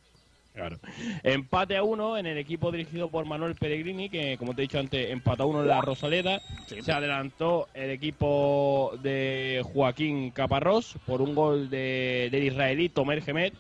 Claro. 0.54 0.78
Empate 1.24 1.78
a 1.78 1.84
uno 1.84 2.18
en 2.18 2.26
el 2.26 2.38
equipo 2.38 2.72
dirigido 2.72 3.10
por 3.10 3.26
Manuel 3.26 3.56
Pellegrini, 3.56 4.10
que 4.10 4.38
como 4.38 4.54
te 4.54 4.62
he 4.62 4.64
dicho 4.64 4.80
antes, 4.80 5.10
empató 5.10 5.44
a 5.44 5.46
uno 5.46 5.62
en 5.62 5.68
la 5.70 5.80
Rosaleda. 5.82 6.42
Se 6.68 6.92
adelantó 6.92 7.70
el 7.74 7.92
equipo 7.92 8.92
de 9.02 9.62
Joaquín 9.74 10.32
Caparrós 10.32 10.96
por 11.06 11.22
un 11.22 11.34
gol 11.36 11.70
de, 11.70 12.28
del 12.32 12.44
israelí 12.44 12.90
Tomer 12.90 13.22
Gemet, 13.24 13.54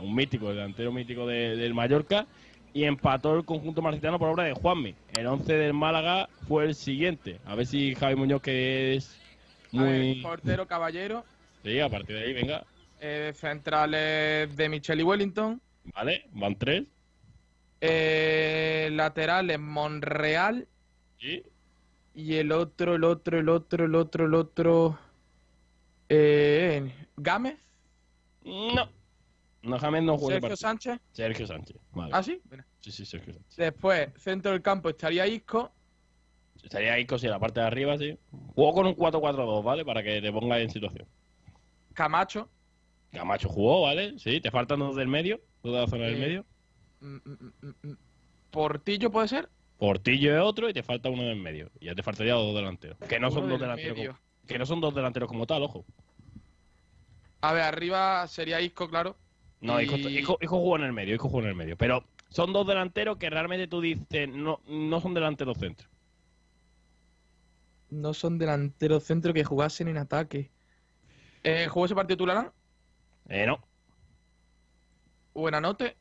un 0.00 0.14
mítico, 0.14 0.48
el 0.50 0.56
delantero 0.56 0.92
mítico 0.92 1.26
de- 1.26 1.56
del 1.56 1.74
Mallorca. 1.74 2.26
Y 2.72 2.84
empató 2.84 3.34
el 3.36 3.44
conjunto 3.44 3.82
marcitano 3.82 4.18
por 4.18 4.28
obra 4.28 4.44
de 4.44 4.52
Juanmi. 4.52 4.94
El 5.18 5.26
11 5.26 5.52
del 5.54 5.72
Málaga 5.74 6.28
fue 6.46 6.64
el 6.66 6.74
siguiente. 6.74 7.40
A 7.46 7.54
ver 7.56 7.66
si 7.66 7.94
Javi 7.94 8.14
Muñoz, 8.14 8.40
que 8.42 8.94
es 8.94 9.18
ver, 9.72 9.82
muy. 9.82 10.22
portero 10.22 10.66
Caballero. 10.68 11.24
Sí, 11.64 11.80
a 11.80 11.88
partir 11.88 12.14
de 12.16 12.22
ahí, 12.24 12.32
venga. 12.34 12.64
Eh, 13.00 13.32
centrales 13.34 14.54
de 14.56 14.68
Michelle 14.68 15.00
y 15.00 15.04
Wellington. 15.04 15.60
Vale, 15.94 16.28
van 16.32 16.56
tres. 16.56 16.84
Eh, 17.80 18.88
laterales 18.92 19.58
Monreal. 19.58 20.66
Sí. 21.18 21.42
Y 22.14 22.34
el 22.34 22.52
otro, 22.52 22.96
el 22.96 23.04
otro, 23.04 23.38
el 23.38 23.48
otro, 23.48 23.84
el 23.84 23.94
otro, 23.94 24.26
el 24.26 24.34
otro. 24.34 24.98
Eh, 26.08 26.92
Gámez. 27.16 27.58
No. 28.44 28.90
No, 29.62 29.78
James 29.78 30.02
no 30.02 30.16
juega 30.16 30.40
Sergio. 30.40 30.56
Sánchez. 30.56 31.00
Sergio 31.12 31.46
Sánchez. 31.46 31.76
Vale. 31.92 32.10
¿Ah, 32.14 32.22
sí? 32.22 32.40
Mira. 32.50 32.64
Sí, 32.80 32.90
sí, 32.90 33.04
Sergio 33.04 33.34
Sánchez. 33.34 33.56
Después, 33.56 34.08
centro 34.16 34.52
del 34.52 34.62
campo 34.62 34.88
estaría 34.88 35.26
Isco. 35.26 35.72
Estaría 36.62 36.94
ahí 36.94 37.06
en 37.08 37.30
la 37.30 37.38
parte 37.38 37.60
de 37.60 37.66
arriba, 37.66 37.96
sí. 37.98 38.18
Jugó 38.54 38.74
con 38.74 38.86
un 38.86 38.96
4-4-2, 38.96 39.62
¿vale? 39.62 39.84
Para 39.84 40.02
que 40.02 40.20
te 40.20 40.32
pongas 40.32 40.60
en 40.60 40.70
situación. 40.70 41.06
Camacho. 41.94 42.48
Camacho 43.12 43.48
jugó, 43.48 43.82
¿vale? 43.82 44.18
Sí, 44.18 44.40
te 44.40 44.50
faltan 44.50 44.80
dos 44.80 44.96
del 44.96 45.08
medio, 45.08 45.40
dos 45.62 45.72
de 45.74 45.80
la 45.80 45.86
zona 45.86 46.04
del 46.06 46.14
Eh, 46.14 46.18
medio. 46.18 46.44
Mm, 47.00 47.16
mm, 47.16 47.74
mm. 47.90 47.96
Portillo 48.50 49.10
puede 49.10 49.28
ser. 49.28 49.48
Portillo 49.78 50.34
es 50.36 50.42
otro 50.42 50.68
y 50.68 50.72
te 50.72 50.82
falta 50.82 51.08
uno 51.10 51.22
del 51.24 51.36
medio. 51.36 51.70
Y 51.80 51.86
ya 51.86 51.94
te 51.94 52.02
faltaría 52.02 52.34
dos 52.34 52.54
delanteros. 52.54 52.98
Que 53.08 53.20
no 53.20 53.30
son 53.30 53.42
dos 53.48 53.60
del 53.60 53.68
delanteros. 53.68 53.96
Como, 54.16 54.18
que 54.46 54.58
no 54.58 54.66
son 54.66 54.80
dos 54.80 54.94
delanteros 54.94 55.28
como 55.28 55.46
tal, 55.46 55.62
ojo. 55.62 55.84
A 57.40 57.52
ver, 57.52 57.62
arriba 57.62 58.26
sería 58.26 58.60
Isco, 58.60 58.88
claro. 58.88 59.16
No, 59.60 59.80
Y- 59.80 59.84
Isco, 59.84 59.96
Isco- 59.96 60.38
Isco 60.40 60.58
jugó 60.58 60.76
en 60.76 60.82
el 60.84 60.92
medio, 60.92 61.14
Isco 61.14 61.28
jugó 61.28 61.42
en 61.42 61.48
el 61.48 61.54
medio. 61.54 61.76
Pero 61.76 62.04
son 62.30 62.52
dos 62.52 62.66
delanteros 62.66 63.18
que 63.18 63.30
realmente 63.30 63.68
tú 63.68 63.80
dices 63.80 64.28
no, 64.28 64.60
no 64.66 65.00
son 65.00 65.14
delanteros 65.14 65.58
centros. 65.58 65.88
No 67.90 68.12
son 68.14 68.38
delanteros 68.38 69.04
centro 69.04 69.32
que 69.32 69.44
jugasen 69.44 69.88
en 69.88 69.96
ataque. 69.98 70.50
Eh, 71.42 71.66
¿Jugó 71.68 71.86
ese 71.86 71.94
partido 71.94 72.16
Tulalán? 72.18 72.50
Eh, 73.28 73.46
no. 73.46 73.60
Buenanote. 75.40 75.96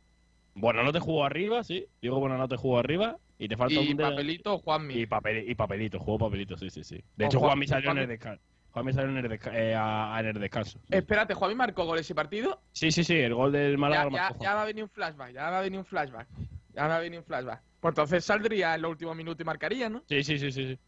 Bueno, 0.56 0.84
no 0.84 0.92
te 0.92 1.00
jugó 1.00 1.24
arriba, 1.26 1.64
sí. 1.64 1.86
Diego 2.02 2.20
Buenanote 2.20 2.56
jugó 2.58 2.80
arriba. 2.80 3.18
Y 3.40 3.48
te 3.48 3.56
falta 3.56 3.76
Y 3.76 3.92
un 3.92 3.98
de- 3.98 4.04
Papelito, 4.04 4.58
Juanmi. 4.58 4.96
Y, 4.96 5.06
papel, 5.06 5.50
y 5.50 5.54
papelito, 5.56 6.00
jugó 6.00 6.18
papelito, 6.18 6.58
sí, 6.58 6.70
sí, 6.72 6.84
sí. 6.84 7.00
De 7.16 7.26
hecho, 7.26 7.38
Juan- 7.40 7.50
Juanmi 7.52 7.68
salió 7.68 7.92
en 7.92 7.98
el 8.00 8.08
descanso. 8.08 8.42
Juanmi 8.72 8.94
salió 8.94 9.10
en 9.12 9.18
el, 9.18 9.32
desca- 9.32 9.54
eh, 9.56 9.76
a- 9.76 10.16
a- 10.16 10.20
en 10.20 10.26
el 10.28 10.40
descanso. 10.40 10.80
Espérate, 10.90 11.36
Juanmi 11.36 11.56
marcó 11.56 11.86
gol 11.86 12.00
ese 12.00 12.16
partido. 12.16 12.60
Sí, 12.72 12.92
sí, 12.92 13.04
sí, 13.04 13.14
el 13.16 13.36
gol 13.36 13.52
del 13.52 13.78
Málaga 13.78 14.10
Ya, 14.12 14.30
ya, 14.32 14.36
ya 14.40 14.56
me 14.56 14.62
ha 14.62 14.66
venido 14.66 14.86
un 14.86 14.90
flashback, 14.90 15.34
ya 15.34 15.50
me 15.52 15.56
ha 15.58 15.62
venido 15.62 15.82
un 15.82 15.86
flashback. 15.86 16.28
Ya 16.74 16.88
me 16.88 16.94
ha 16.94 17.00
venido 17.00 17.22
un 17.22 17.26
flashback. 17.26 17.62
Pues 17.80 17.92
entonces 17.92 18.26
saldría 18.26 18.74
en 18.76 18.82
los 18.82 18.92
últimos 18.92 19.16
minutos 19.16 19.42
y 19.42 19.46
marcaría, 19.46 19.90
¿no? 19.90 20.02
Sí, 20.10 20.24
sí, 20.24 20.40
sí, 20.40 20.52
sí. 20.52 20.66
sí. 20.74 20.80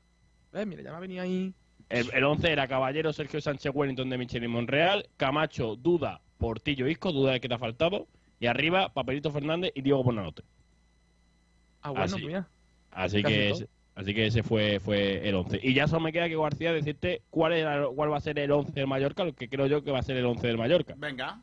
Eh, 0.54 0.66
mira, 0.66 0.82
ya 0.82 0.90
me 0.92 0.98
ha 0.98 1.00
venido 1.00 1.22
ahí. 1.24 1.54
El, 1.90 2.12
el 2.14 2.24
11 2.24 2.52
era 2.52 2.68
Caballero, 2.68 3.14
Sergio 3.14 3.40
Sánchez 3.42 3.72
Wellington 3.74 4.10
de 4.10 4.18
Michel 4.18 4.44
y 4.44 4.48
Monreal, 4.48 5.08
Camacho, 5.18 5.76
Duda, 5.76 6.22
Portillo, 6.40 6.88
Isco, 6.88 7.12
Duda 7.12 7.34
de 7.34 7.40
que 7.42 7.48
te 7.48 7.54
ha 7.56 7.60
faltado. 7.60 8.08
Y 8.40 8.46
arriba, 8.48 8.90
Papelito 8.94 9.32
Fernández 9.32 9.72
y 9.76 9.82
Diego 9.82 10.04
Buenanote. 10.04 10.44
Ah, 11.82 11.90
bueno, 11.92 12.04
Así. 12.06 12.14
pues 12.14 12.26
mira. 12.26 12.48
Así 12.92 13.22
Casi 13.22 13.34
que, 13.36 13.50
ese- 13.50 13.68
así 13.96 14.14
que 14.14 14.26
ese 14.28 14.44
fue, 14.44 14.80
fue 14.80 15.28
el 15.28 15.36
11. 15.36 15.60
Y 15.62 15.74
ya 15.74 15.88
solo 15.88 16.02
me 16.02 16.12
queda 16.12 16.28
que 16.28 16.36
García 16.38 16.74
decirte 16.74 17.22
cuál, 17.30 17.54
era, 17.54 17.86
cuál 17.88 18.12
va 18.12 18.18
a 18.18 18.22
ser 18.22 18.40
el 18.40 18.52
11 18.52 18.72
del 18.74 18.88
Mallorca, 18.88 19.24
lo 19.24 19.34
que 19.34 19.48
creo 19.50 19.68
yo 19.68 19.84
que 19.84 19.92
va 19.92 20.00
a 20.00 20.04
ser 20.04 20.18
el 20.18 20.26
11 20.26 20.48
del 20.48 20.58
Mallorca. 20.58 20.96
Venga. 20.98 21.42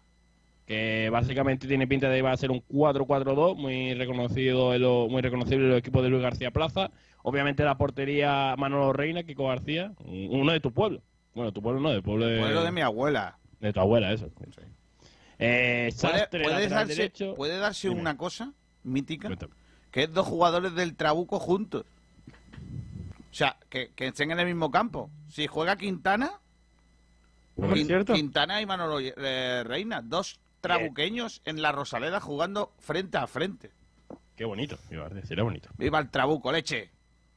que 0.66 1.08
básicamente 1.12 1.68
tiene 1.68 1.86
pinta 1.86 2.08
de 2.10 2.16
que 2.16 2.22
va 2.22 2.32
a 2.32 2.36
ser 2.36 2.50
un 2.50 2.60
4-4-2, 2.66 3.54
muy 3.56 3.94
reconocido 3.94 4.74
en 4.74 4.82
lo- 4.82 5.06
muy 5.08 5.22
reconocible 5.22 5.64
en 5.66 5.70
el 5.70 5.78
equipo 5.78 6.02
de 6.02 6.08
Luis 6.08 6.22
García 6.24 6.50
Plaza. 6.50 6.90
Obviamente 7.22 7.62
la 7.62 7.78
portería 7.78 8.56
Manolo 8.58 8.92
Reina, 8.92 9.22
Kiko 9.22 9.46
García, 9.46 9.92
uno 10.04 10.50
de 10.50 10.58
tu 10.58 10.72
pueblo. 10.72 11.02
Bueno, 11.36 11.52
tu 11.52 11.62
pueblo 11.62 11.80
no, 11.80 11.90
del 11.90 12.02
pueblo 12.02 12.26
de, 12.26 12.40
Pueblo 12.40 12.64
de 12.64 12.72
mi 12.72 12.80
abuela. 12.80 13.38
de 13.60 13.72
tu 13.72 13.78
abuela, 13.78 14.12
eso. 14.12 14.28
Eh, 15.38 15.92
¿Puede, 16.00 16.18
Sastre, 16.18 16.42
puede 16.42 16.54
lateral 16.54 16.70
darse, 16.70 16.94
derecho. 16.94 17.34
puede 17.34 17.58
darse 17.58 17.88
Dime. 17.88 18.00
una 18.00 18.16
cosa 18.16 18.52
mítica? 18.84 19.28
Cuéntame. 19.28 19.54
Que 19.90 20.04
es 20.04 20.12
dos 20.12 20.26
jugadores 20.26 20.74
del 20.74 20.96
Trabuco 20.96 21.38
juntos. 21.38 21.84
O 23.30 23.34
sea, 23.34 23.56
que, 23.68 23.90
que 23.94 24.06
estén 24.08 24.30
en 24.30 24.40
el 24.40 24.46
mismo 24.46 24.70
campo. 24.70 25.10
Si 25.28 25.46
juega 25.46 25.76
Quintana, 25.76 26.40
es. 27.56 28.04
Quintana 28.14 28.60
y 28.60 28.66
Manolo 28.66 28.98
eh, 29.00 29.62
Reina, 29.64 30.02
dos 30.02 30.40
trabuqueños 30.60 31.42
en 31.44 31.62
la 31.62 31.72
Rosaleda 31.72 32.20
jugando 32.20 32.72
frente 32.78 33.18
a 33.18 33.26
frente. 33.26 33.70
Qué 34.36 34.44
bonito, 34.44 34.78
iba 34.90 35.06
a 35.06 35.08
decir, 35.08 35.40
bonito. 35.42 35.70
Viva 35.78 35.98
el 35.98 36.10
Trabuco, 36.10 36.52
leche. 36.52 36.90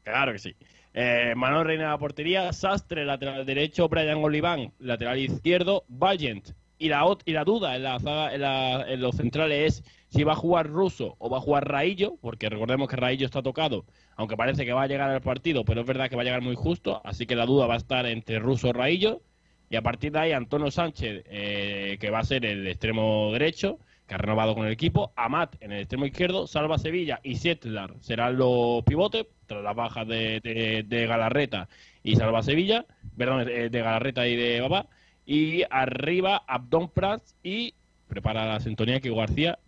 Claro 0.04 0.34
que 0.34 0.40
sí. 0.40 0.56
Eh, 0.94 1.34
Manuel 1.36 1.66
Reina 1.66 1.84
de 1.84 1.90
la 1.90 1.98
portería, 1.98 2.52
Sastre, 2.52 3.06
lateral 3.06 3.46
derecho, 3.46 3.88
Brian 3.88 4.18
Oliván, 4.24 4.74
lateral 4.80 5.20
izquierdo, 5.20 5.86
Valiant. 5.88 6.50
Y 6.80 6.88
la, 6.90 7.06
y 7.26 7.34
la 7.34 7.44
duda 7.44 7.76
en, 7.76 7.84
la, 7.84 7.98
en, 8.34 8.42
la- 8.42 8.86
en 8.88 9.02
los 9.02 9.16
centrales 9.16 9.84
es 9.84 9.84
si 10.08 10.24
va 10.24 10.32
a 10.34 10.36
jugar 10.36 10.68
Russo 10.68 11.16
o 11.20 11.30
va 11.30 11.38
a 11.38 11.42
jugar 11.42 11.68
Raillo, 11.70 12.16
porque 12.22 12.50
recordemos 12.50 12.88
que 12.88 12.96
Raillo 12.96 13.26
está 13.26 13.44
tocado, 13.44 13.86
aunque 14.16 14.38
parece 14.38 14.66
que 14.66 14.74
va 14.74 14.84
a 14.84 14.88
llegar 14.88 15.10
al 15.10 15.22
partido, 15.22 15.66
pero 15.66 15.82
es 15.82 15.88
verdad 15.88 16.10
que 16.10 16.16
va 16.16 16.22
a 16.24 16.26
llegar 16.26 16.42
muy 16.42 16.56
justo, 16.56 17.02
así 17.06 17.26
que 17.28 17.36
la 17.36 17.46
duda 17.46 17.68
va 17.68 17.76
a 17.76 17.78
estar 17.78 18.06
entre 18.08 18.40
Russo 18.40 18.70
o 18.70 18.74
Raillo. 18.74 19.22
Y 19.70 19.76
a 19.76 19.84
partir 19.84 20.12
de 20.14 20.20
ahí, 20.20 20.32
Antonio 20.32 20.72
Sánchez, 20.72 21.24
eh, 21.30 21.98
que 22.00 22.10
va 22.10 22.20
a 22.20 22.24
ser 22.24 22.44
el 22.46 22.66
extremo 22.68 23.30
derecho, 23.34 23.78
que 24.08 24.16
ha 24.16 24.18
renovado 24.18 24.56
con 24.56 24.66
el 24.66 24.72
equipo. 24.74 25.12
Amat 25.16 25.58
en 25.60 25.72
el 25.74 25.82
extremo 25.82 26.06
izquierdo, 26.08 26.48
Salva 26.48 26.80
Sevilla 26.80 27.20
y 27.22 27.36
Sietlar 27.36 27.94
serán 28.00 28.38
los 28.38 28.84
pivotes, 28.84 29.28
tras 29.46 29.62
las 29.64 29.76
bajas 29.76 30.08
de, 30.08 30.40
de- 30.42 30.84
de 30.88 31.06
Galarreta 31.08 31.70
y 32.04 32.16
Salva 32.16 32.42
Sevilla, 32.42 32.86
perdón, 33.18 33.48
eh, 33.48 33.70
de 33.70 33.82
Galarreta 33.82 34.28
y 34.28 34.36
de 34.36 34.62
Babá. 34.62 34.88
Y 35.32 35.64
arriba, 35.70 36.42
Abdón 36.48 36.90
Prats 36.90 37.36
y 37.44 37.76
prepara 38.08 38.48
la 38.48 38.60
sintonía 38.60 39.00
que 39.00 39.14
García, 39.14 39.60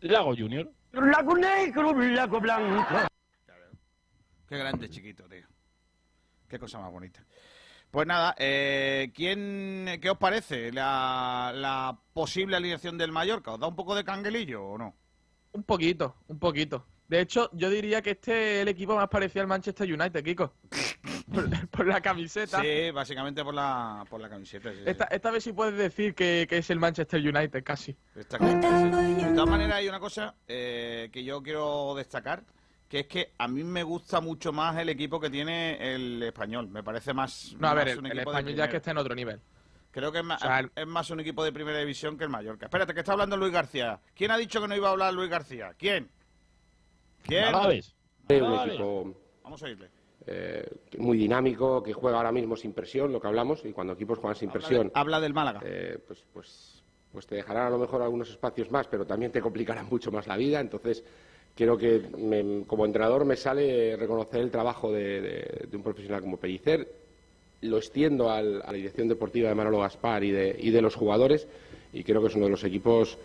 Lago 0.00 0.34
Junior. 0.36 0.68
Lago 0.90 1.36
negro, 1.36 1.92
lago 1.92 2.40
blanco. 2.40 2.96
Qué 4.48 4.58
grande, 4.58 4.90
chiquito, 4.90 5.22
tío. 5.28 5.46
Qué 6.48 6.58
cosa 6.58 6.80
más 6.80 6.90
bonita. 6.90 7.24
Pues 7.92 8.08
nada, 8.08 8.34
eh, 8.38 9.12
¿quién, 9.14 10.00
¿qué 10.02 10.10
os 10.10 10.18
parece 10.18 10.72
la, 10.72 11.52
la 11.54 11.96
posible 12.12 12.56
alineación 12.56 12.98
del 12.98 13.12
Mallorca? 13.12 13.52
¿Os 13.52 13.60
da 13.60 13.68
un 13.68 13.76
poco 13.76 13.94
de 13.94 14.02
canguelillo 14.02 14.64
o 14.64 14.78
no? 14.78 14.96
Un 15.52 15.62
poquito, 15.62 16.16
un 16.26 16.40
poquito. 16.40 16.84
De 17.08 17.20
hecho, 17.20 17.48
yo 17.54 17.70
diría 17.70 18.02
que 18.02 18.10
este 18.10 18.56
es 18.56 18.62
el 18.62 18.68
equipo 18.68 18.94
más 18.94 19.08
parecido 19.08 19.40
al 19.40 19.48
Manchester 19.48 19.90
United, 19.90 20.22
Kiko. 20.22 20.52
por, 21.32 21.68
por 21.70 21.86
la 21.86 22.02
camiseta. 22.02 22.60
Sí, 22.60 22.90
básicamente 22.90 23.42
por 23.42 23.54
la, 23.54 24.04
por 24.10 24.20
la 24.20 24.28
camiseta. 24.28 24.70
sí, 24.70 24.76
sí. 24.76 24.82
Esta, 24.86 25.04
esta 25.04 25.30
vez 25.30 25.42
sí 25.42 25.54
puedes 25.54 25.76
decir 25.76 26.14
que, 26.14 26.46
que 26.48 26.58
es 26.58 26.68
el 26.68 26.78
Manchester 26.78 27.20
United, 27.20 27.64
casi. 27.64 27.92
Sí. 27.92 27.98
De 28.14 28.24
todas 29.34 29.48
maneras, 29.48 29.76
hay 29.76 29.88
una 29.88 30.00
cosa 30.00 30.34
eh, 30.46 31.08
que 31.10 31.24
yo 31.24 31.42
quiero 31.42 31.94
destacar, 31.96 32.44
que 32.90 33.00
es 33.00 33.06
que 33.06 33.32
a 33.38 33.48
mí 33.48 33.64
me 33.64 33.82
gusta 33.82 34.20
mucho 34.20 34.52
más 34.52 34.76
el 34.76 34.90
equipo 34.90 35.18
que 35.18 35.30
tiene 35.30 35.94
el 35.94 36.22
español. 36.22 36.68
Me 36.68 36.82
parece 36.82 37.14
más. 37.14 37.56
No, 37.58 37.68
a 37.68 37.74
ver, 37.74 37.88
el, 37.88 38.18
español 38.18 38.54
ya 38.54 38.68
que 38.68 38.76
está 38.76 38.90
en 38.90 38.98
otro 38.98 39.14
nivel. 39.14 39.40
Creo 39.90 40.12
que 40.12 40.18
es 40.18 40.24
más, 40.24 40.42
O 40.42 40.46
sea, 40.46 40.60
el- 40.60 40.70
es 40.76 40.86
más 40.86 41.08
un 41.08 41.20
equipo 41.20 41.42
de 41.42 41.52
primera 41.52 41.78
división 41.78 42.18
que 42.18 42.24
el 42.24 42.30
Mallorca. 42.30 42.66
Espérate, 42.66 42.92
que 42.92 43.00
está 43.00 43.12
hablando 43.12 43.38
Luis 43.38 43.52
García. 43.52 43.98
¿Quién 44.14 44.30
ha 44.30 44.36
dicho 44.36 44.60
que 44.60 44.68
no 44.68 44.76
iba 44.76 44.88
a 44.88 44.90
hablar 44.92 45.14
Luis 45.14 45.30
García? 45.30 45.72
¿Quién? 45.78 46.10
¿Quién? 47.22 47.44
Un 47.54 48.54
equipo 48.68 49.14
Vamos 49.44 49.62
a 49.62 49.66
oírle. 49.66 49.88
eh, 50.26 50.66
muy 50.98 51.16
dinámico, 51.16 51.82
que 51.82 51.92
juega 51.92 52.18
ahora 52.18 52.32
mismo 52.32 52.56
sin 52.56 52.72
presión, 52.72 53.12
lo 53.12 53.20
que 53.20 53.26
hablamos, 53.28 53.64
y 53.64 53.72
cuando 53.72 53.94
equipos 53.94 54.18
juegan 54.18 54.36
sin 54.36 54.50
presión, 54.50 54.90
Habla 54.94 55.20
del 55.20 55.32
Málaga. 55.32 55.60
eh, 55.64 55.98
pues, 56.06 56.22
pues, 56.32 56.82
pues 57.12 57.26
te 57.26 57.36
dejarán 57.36 57.68
a 57.68 57.70
lo 57.70 57.78
mejor 57.78 58.02
algunos 58.02 58.28
espacios 58.28 58.70
más, 58.70 58.86
pero 58.88 59.06
también 59.06 59.32
te 59.32 59.40
complicarán 59.40 59.86
mucho 59.90 60.10
más 60.12 60.26
la 60.26 60.36
vida. 60.36 60.60
Entonces, 60.60 61.02
creo 61.56 61.78
que 61.78 62.00
me- 62.18 62.64
como 62.66 62.84
entrenador 62.84 63.24
me 63.24 63.36
sale 63.36 63.96
reconocer 63.96 64.40
el 64.42 64.50
trabajo 64.50 64.92
de, 64.92 65.20
de- 65.22 65.66
de 65.70 65.76
un 65.76 65.82
profesional 65.82 66.20
como 66.20 66.36
Pellicer. 66.36 66.86
Lo 67.62 67.78
extiendo 67.78 68.30
al- 68.30 68.60
a 68.62 68.66
la 68.66 68.72
dirección 68.74 69.08
deportiva 69.08 69.48
de 69.48 69.54
Manolo 69.54 69.78
Gaspar 69.80 70.22
y 70.24 70.30
de, 70.30 70.54
y 70.60 70.70
de 70.70 70.82
los 70.82 70.94
jugadores, 70.94 71.48
y 71.92 72.04
creo 72.04 72.20
que 72.20 72.28
es 72.28 72.34
uno 72.34 72.44
de 72.44 72.50
los 72.52 72.64
equipos 72.64 73.18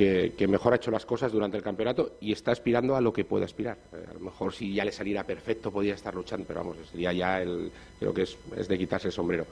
que, 0.00 0.48
mejor 0.48 0.72
ha 0.72 0.76
hecho 0.76 0.90
las 0.90 1.04
cosas 1.04 1.30
durante 1.30 1.56
el 1.58 1.62
campeonato 1.62 2.16
y 2.20 2.32
está 2.32 2.52
aspirando 2.52 2.96
a 2.96 3.00
lo 3.00 3.12
que 3.12 3.24
puede 3.24 3.44
aspirar. 3.44 3.76
Eh, 3.92 4.06
a 4.08 4.14
lo 4.14 4.20
mejor 4.20 4.52
si 4.54 4.72
ya 4.72 4.84
le 4.84 4.92
saliera 4.92 5.24
perfecto 5.24 5.70
podría 5.70 5.94
estar 5.94 6.14
luchando, 6.14 6.46
pero 6.46 6.60
vamos, 6.60 6.76
sería 6.90 7.12
ya 7.12 7.42
el, 7.42 7.70
creo 7.98 8.14
que 8.14 8.22
es, 8.22 8.38
es 8.56 8.66
de 8.66 8.78
quitarse 8.78 9.08
el 9.08 9.12
sombrero. 9.12 9.46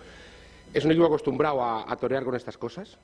Es 0.73 0.85
un 0.85 0.93
equipo 0.93 1.07
acostumbrado 1.07 1.63
a, 1.63 1.97
torear 1.97 2.25
con 2.25 2.35
estas 2.35 2.57
cosas, 2.57 2.99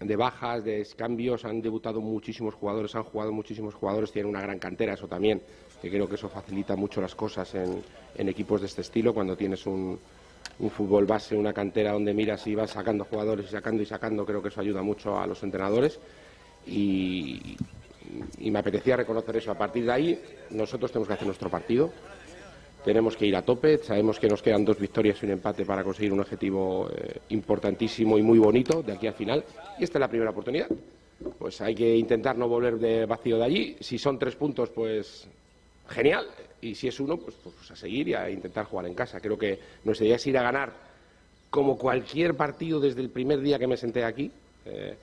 de 0.00 0.16
bajas, 0.16 0.64
de 0.64 0.86
cambios, 0.96 1.44
han 1.44 1.62
debutado 1.62 2.00
muchísimos 2.00 2.54
jugadores, 2.54 2.94
han 2.94 3.04
jugado 3.04 3.32
muchísimos 3.32 3.74
jugadores, 3.74 4.12
tienen 4.12 4.30
una 4.30 4.40
gran 4.40 4.58
cantera, 4.58 4.94
eso 4.94 5.06
también, 5.06 5.42
creo 5.80 6.08
que 6.08 6.16
eso 6.16 6.28
facilita 6.28 6.74
mucho 6.74 7.00
las 7.00 7.14
cosas 7.14 7.54
en, 7.54 7.82
en 8.16 8.28
equipos 8.28 8.60
de 8.60 8.66
este 8.66 8.80
estilo, 8.80 9.12
cuando 9.14 9.36
tienes 9.36 9.66
un, 9.66 9.98
un 10.58 10.70
fútbol 10.70 11.06
base, 11.06 11.36
una 11.36 11.52
cantera 11.52 11.92
donde 11.92 12.14
miras 12.14 12.46
y 12.46 12.54
vas 12.54 12.70
sacando 12.70 13.04
jugadores 13.04 13.46
y 13.46 13.50
sacando 13.50 13.82
y 13.82 13.86
sacando, 13.86 14.24
creo 14.24 14.42
que 14.42 14.48
eso 14.48 14.60
ayuda 14.60 14.82
mucho 14.82 15.18
a 15.18 15.26
los 15.26 15.42
entrenadores 15.42 16.00
y, 16.66 17.56
me 18.50 18.58
apetecía 18.58 18.96
reconocer 18.96 19.36
eso. 19.36 19.50
A 19.50 19.58
partir 19.58 19.84
de 19.84 19.92
ahí, 19.92 20.22
nosotros 20.50 20.90
tenemos 20.90 21.08
que 21.08 21.14
hacer 21.14 21.26
nuestro 21.26 21.48
partido, 21.48 21.90
tenemos 22.84 23.16
que 23.16 23.26
ir 23.26 23.36
a 23.36 23.42
tope, 23.42 23.78
sabemos 23.78 24.18
que 24.18 24.28
nos 24.28 24.42
quedan 24.42 24.64
dos 24.64 24.78
victorias 24.78 25.22
y 25.22 25.26
un 25.26 25.32
empate 25.32 25.64
para 25.64 25.82
conseguir 25.82 26.12
un 26.12 26.20
objetivo 26.20 26.90
eh, 26.90 27.20
importantísimo 27.30 28.18
y 28.18 28.22
muy 28.22 28.38
bonito 28.38 28.82
de 28.82 28.92
aquí 28.92 29.06
al 29.06 29.14
final, 29.14 29.44
y 29.78 29.84
esta 29.84 29.98
es 29.98 30.00
la 30.00 30.08
primera 30.08 30.30
oportunidad. 30.30 30.68
Pues 31.38 31.60
hay 31.60 31.74
que 31.74 31.96
intentar 31.96 32.36
no 32.36 32.48
volver 32.48 32.78
de 32.78 33.06
vacío 33.06 33.38
de 33.38 33.44
allí, 33.44 33.76
si 33.80 33.98
son 33.98 34.18
tres 34.18 34.34
puntos, 34.34 34.70
pues 34.70 35.28
genial, 35.88 36.26
y 36.60 36.74
si 36.74 36.88
es 36.88 36.98
uno, 37.00 37.16
pues, 37.16 37.36
pues 37.42 37.70
a 37.70 37.76
seguir 37.76 38.08
y 38.08 38.14
a 38.14 38.28
intentar 38.28 38.66
jugar 38.66 38.86
en 38.86 38.94
casa. 38.94 39.20
Creo 39.20 39.38
que 39.38 39.58
nuestra 39.84 40.06
idea 40.06 40.16
es 40.16 40.26
ir 40.26 40.36
a 40.36 40.42
ganar 40.42 40.72
como 41.50 41.78
cualquier 41.78 42.34
partido 42.34 42.80
desde 42.80 43.00
el 43.00 43.10
primer 43.10 43.40
día 43.40 43.58
que 43.58 43.66
me 43.66 43.76
senté 43.76 44.04
aquí. 44.04 44.30
eh, 44.64 44.96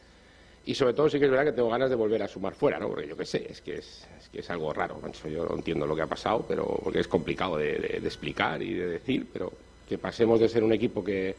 y 0.70 0.76
sobre 0.76 0.94
todo 0.94 1.10
sí 1.10 1.18
que 1.18 1.26
es 1.26 1.32
verdad 1.32 1.46
que 1.46 1.54
tengo 1.54 1.70
ganas 1.70 1.90
de 1.90 1.96
volver 1.96 2.22
a 2.22 2.28
sumar 2.28 2.54
fuera, 2.54 2.78
¿no? 2.78 2.90
Porque 2.90 3.08
yo 3.08 3.18
qué 3.18 3.26
sé, 3.26 3.48
es 3.50 3.60
que 3.60 3.80
es, 3.80 4.08
es 4.20 4.30
que 4.30 4.42
es 4.42 4.50
algo 4.52 4.72
raro. 4.72 5.02
Yo 5.28 5.46
no 5.46 5.56
entiendo 5.56 5.88
lo 5.88 5.96
que 5.96 6.04
ha 6.04 6.08
pasado, 6.08 6.46
pero 6.48 6.80
porque 6.84 7.00
es 7.00 7.08
complicado 7.08 7.58
de 7.58 8.00
explicar 8.04 8.62
y 8.62 8.76
de 8.76 8.86
decir, 8.86 9.26
pero 9.34 9.52
que 9.88 9.98
pasemos 9.98 10.40
de 10.40 10.48
ser 10.48 10.64
un 10.64 10.72
equipo 10.72 11.04
que 11.04 11.36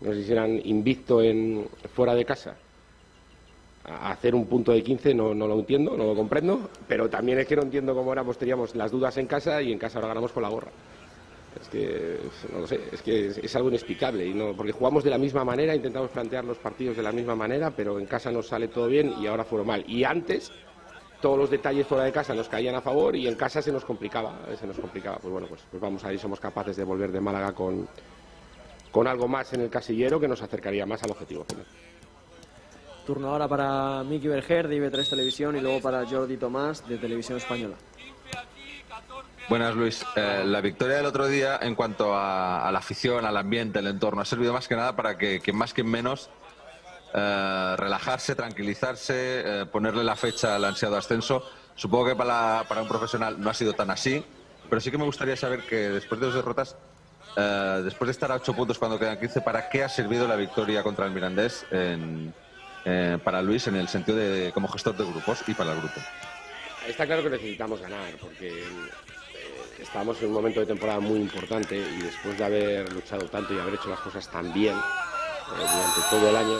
nos 0.00 0.16
hicieran 0.16 0.58
invicto 0.64 1.20
en 1.20 1.66
fuera 1.94 2.14
de 2.14 2.24
casa 2.24 2.56
a 3.84 4.12
hacer 4.12 4.34
un 4.34 4.46
punto 4.46 4.72
de 4.72 4.82
15 4.82 5.12
no, 5.12 5.34
no 5.34 5.46
lo 5.46 5.58
entiendo, 5.58 5.94
no 5.94 6.06
lo 6.06 6.14
comprendo, 6.14 6.70
pero 6.88 7.10
también 7.10 7.40
es 7.40 7.46
que 7.46 7.56
no 7.56 7.62
entiendo 7.62 7.94
cómo 7.94 8.10
éramos, 8.10 8.38
teníamos 8.38 8.74
las 8.74 8.90
dudas 8.90 9.18
en 9.18 9.26
casa 9.26 9.60
y 9.60 9.70
en 9.70 9.78
casa 9.78 9.98
ahora 9.98 10.08
ganamos 10.08 10.32
con 10.32 10.42
la 10.44 10.48
gorra. 10.48 10.70
Que, 11.72 12.18
no 12.52 12.58
lo 12.60 12.66
sé, 12.66 12.80
es 12.92 13.00
que 13.00 13.28
es, 13.28 13.56
algo 13.56 13.70
inexplicable, 13.70 14.26
y 14.26 14.34
no, 14.34 14.54
porque 14.54 14.72
jugamos 14.72 15.02
de 15.02 15.08
la 15.08 15.16
misma 15.16 15.42
manera, 15.42 15.74
intentamos 15.74 16.10
plantear 16.10 16.44
los 16.44 16.58
partidos 16.58 16.98
de 16.98 17.02
la 17.02 17.12
misma 17.12 17.34
manera, 17.34 17.70
pero 17.70 17.98
en 17.98 18.04
casa 18.04 18.30
nos 18.30 18.48
sale 18.48 18.68
todo 18.68 18.88
bien 18.88 19.14
y 19.18 19.26
ahora 19.26 19.42
fueron 19.42 19.68
mal. 19.68 19.82
Y 19.88 20.04
antes, 20.04 20.52
todos 21.22 21.38
los 21.38 21.50
detalles 21.50 21.86
fuera 21.86 22.04
de 22.04 22.12
casa 22.12 22.34
nos 22.34 22.48
caían 22.48 22.74
a 22.74 22.82
favor 22.82 23.16
y 23.16 23.26
en 23.26 23.36
casa 23.36 23.62
se 23.62 23.72
nos 23.72 23.86
complicaba, 23.86 24.40
se 24.60 24.66
nos 24.66 24.78
complicaba. 24.78 25.16
Pues 25.16 25.32
bueno, 25.32 25.46
pues, 25.46 25.62
pues 25.70 25.80
vamos 25.80 26.04
a 26.04 26.08
ver 26.08 26.18
somos 26.18 26.38
capaces 26.38 26.76
de 26.76 26.84
volver 26.84 27.10
de 27.10 27.20
Málaga 27.20 27.52
con, 27.52 27.88
con 28.90 29.06
algo 29.06 29.26
más 29.26 29.52
en 29.54 29.62
el 29.62 29.70
casillero 29.70 30.20
que 30.20 30.28
nos 30.28 30.42
acercaría 30.42 30.84
más 30.84 31.02
al 31.02 31.12
objetivo 31.12 31.44
final. 31.44 31.64
Turno 33.06 33.30
ahora 33.30 33.48
para 33.48 34.04
Miki 34.04 34.28
Berger 34.28 34.68
de 34.68 34.78
IB3 34.78 35.10
Televisión 35.10 35.56
y 35.56 35.60
luego 35.60 35.80
para 35.80 36.06
Jordi 36.06 36.36
Tomás 36.36 36.86
de 36.86 36.98
Televisión 36.98 37.38
Española. 37.38 37.76
Buenas, 39.48 39.74
Luis. 39.74 40.04
Eh, 40.16 40.44
la 40.46 40.60
victoria 40.60 40.96
del 40.96 41.06
otro 41.06 41.26
día 41.26 41.58
en 41.60 41.74
cuanto 41.74 42.16
a, 42.16 42.70
la 42.72 42.78
afición, 42.78 43.26
al 43.26 43.36
ambiente, 43.36 43.80
al 43.80 43.86
entorno, 43.86 44.22
ha 44.22 44.24
servido 44.24 44.52
más 44.52 44.68
que 44.68 44.76
nada 44.76 44.96
para 44.96 45.18
que, 45.18 45.40
que 45.40 45.52
más 45.52 45.74
que 45.74 45.84
menos 45.84 46.30
eh, 47.14 47.74
relajarse, 47.76 48.34
tranquilizarse, 48.34 49.14
eh, 49.44 49.66
ponerle 49.66 50.02
la 50.02 50.16
fecha 50.16 50.56
al 50.56 50.64
ansiado 50.64 50.96
ascenso. 50.96 51.44
Supongo 51.74 52.06
que 52.06 52.16
para, 52.16 52.64
para 52.68 52.82
un 52.82 52.88
profesional 52.88 53.38
no 53.38 53.50
ha 53.50 53.54
sido 53.54 53.74
tan 53.74 53.90
así, 53.90 54.24
pero 54.70 54.80
sí 54.80 54.90
que 54.90 54.96
me 54.96 55.04
gustaría 55.04 55.36
saber 55.36 55.66
que 55.66 55.90
después 55.90 56.20
de 56.20 56.26
dos 56.26 56.34
derrotas, 56.34 56.76
eh, 57.36 57.80
después 57.84 58.06
de 58.06 58.12
estar 58.12 58.32
a 58.32 58.36
ocho 58.36 58.54
puntos 58.54 58.78
cuando 58.78 58.98
quedan 58.98 59.18
15, 59.18 59.42
¿para 59.42 59.68
qué 59.68 59.84
ha 59.84 59.88
servido 59.88 60.26
la 60.26 60.36
victoria 60.36 60.82
contra 60.82 61.04
el 61.04 61.12
Mirandés 61.12 61.66
eh, 61.70 63.18
para 63.22 63.42
Luis 63.42 63.66
en 63.66 63.76
el 63.76 63.88
sentido 63.88 64.16
de 64.16 64.50
como 64.52 64.68
gestor 64.68 64.96
de 64.96 65.04
grupos 65.04 65.42
y 65.46 65.54
para 65.54 65.72
el 65.72 65.80
grupo? 65.80 66.00
Está 66.86 67.06
claro 67.06 67.22
que 67.22 67.30
necesitamos 67.30 67.80
ganar, 67.80 68.14
porque 68.20 68.64
estamos 69.82 70.20
en 70.22 70.28
un 70.28 70.34
momento 70.34 70.60
de 70.60 70.66
temporada 70.66 71.00
muy 71.00 71.20
importante 71.20 71.76
y 71.76 72.02
después 72.02 72.38
de 72.38 72.44
haber 72.44 72.92
luchado 72.92 73.24
tanto 73.26 73.52
y 73.52 73.58
haber 73.58 73.74
hecho 73.74 73.88
las 73.88 74.00
cosas 74.00 74.28
tan 74.28 74.52
bien 74.52 74.74
eh, 74.74 75.58
durante 75.58 76.00
todo 76.08 76.30
el 76.30 76.36
año, 76.36 76.58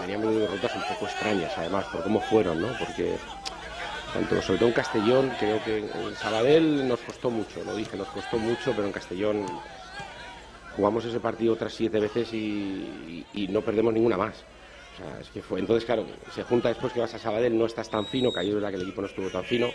veníamos 0.00 0.34
de 0.34 0.40
derrotas 0.40 0.76
un 0.76 0.82
poco 0.82 1.06
extrañas, 1.06 1.52
además, 1.56 1.84
por 1.86 2.02
cómo 2.02 2.20
fueron, 2.20 2.60
¿no? 2.60 2.68
Porque 2.78 3.16
tanto, 4.14 4.40
sobre 4.40 4.58
todo 4.58 4.68
en 4.68 4.74
Castellón, 4.74 5.32
creo 5.38 5.62
que 5.64 5.78
en 5.78 6.16
Sabadell 6.16 6.88
nos 6.88 7.00
costó 7.00 7.30
mucho, 7.30 7.62
lo 7.64 7.74
dije, 7.74 7.96
nos 7.96 8.08
costó 8.08 8.38
mucho, 8.38 8.72
pero 8.72 8.86
en 8.86 8.92
Castellón 8.92 9.46
jugamos 10.76 11.04
ese 11.04 11.20
partido 11.20 11.54
otras 11.54 11.74
siete 11.74 11.98
veces 11.98 12.32
y, 12.32 13.24
no 13.50 13.62
perdemos 13.62 13.92
ninguna 13.92 14.16
más. 14.16 14.44
O. 15.50 15.56
Entonces, 15.56 15.86
claro, 15.86 16.04
se 16.34 16.42
junta 16.42 16.68
después 16.68 16.92
que 16.92 17.00
vas 17.00 17.14
a 17.14 17.18
Sabadell, 17.18 17.56
no 17.56 17.66
estás 17.66 17.88
tan 17.88 18.06
fino, 18.06 18.30
que 18.32 18.40
ahí 18.40 18.52
verdad 18.52 18.68
que 18.68 18.76
el 18.76 18.82
equipo 18.82 19.00
no 19.00 19.06
estuvo 19.06 19.30
tan 19.30 19.44
fino 19.44 19.70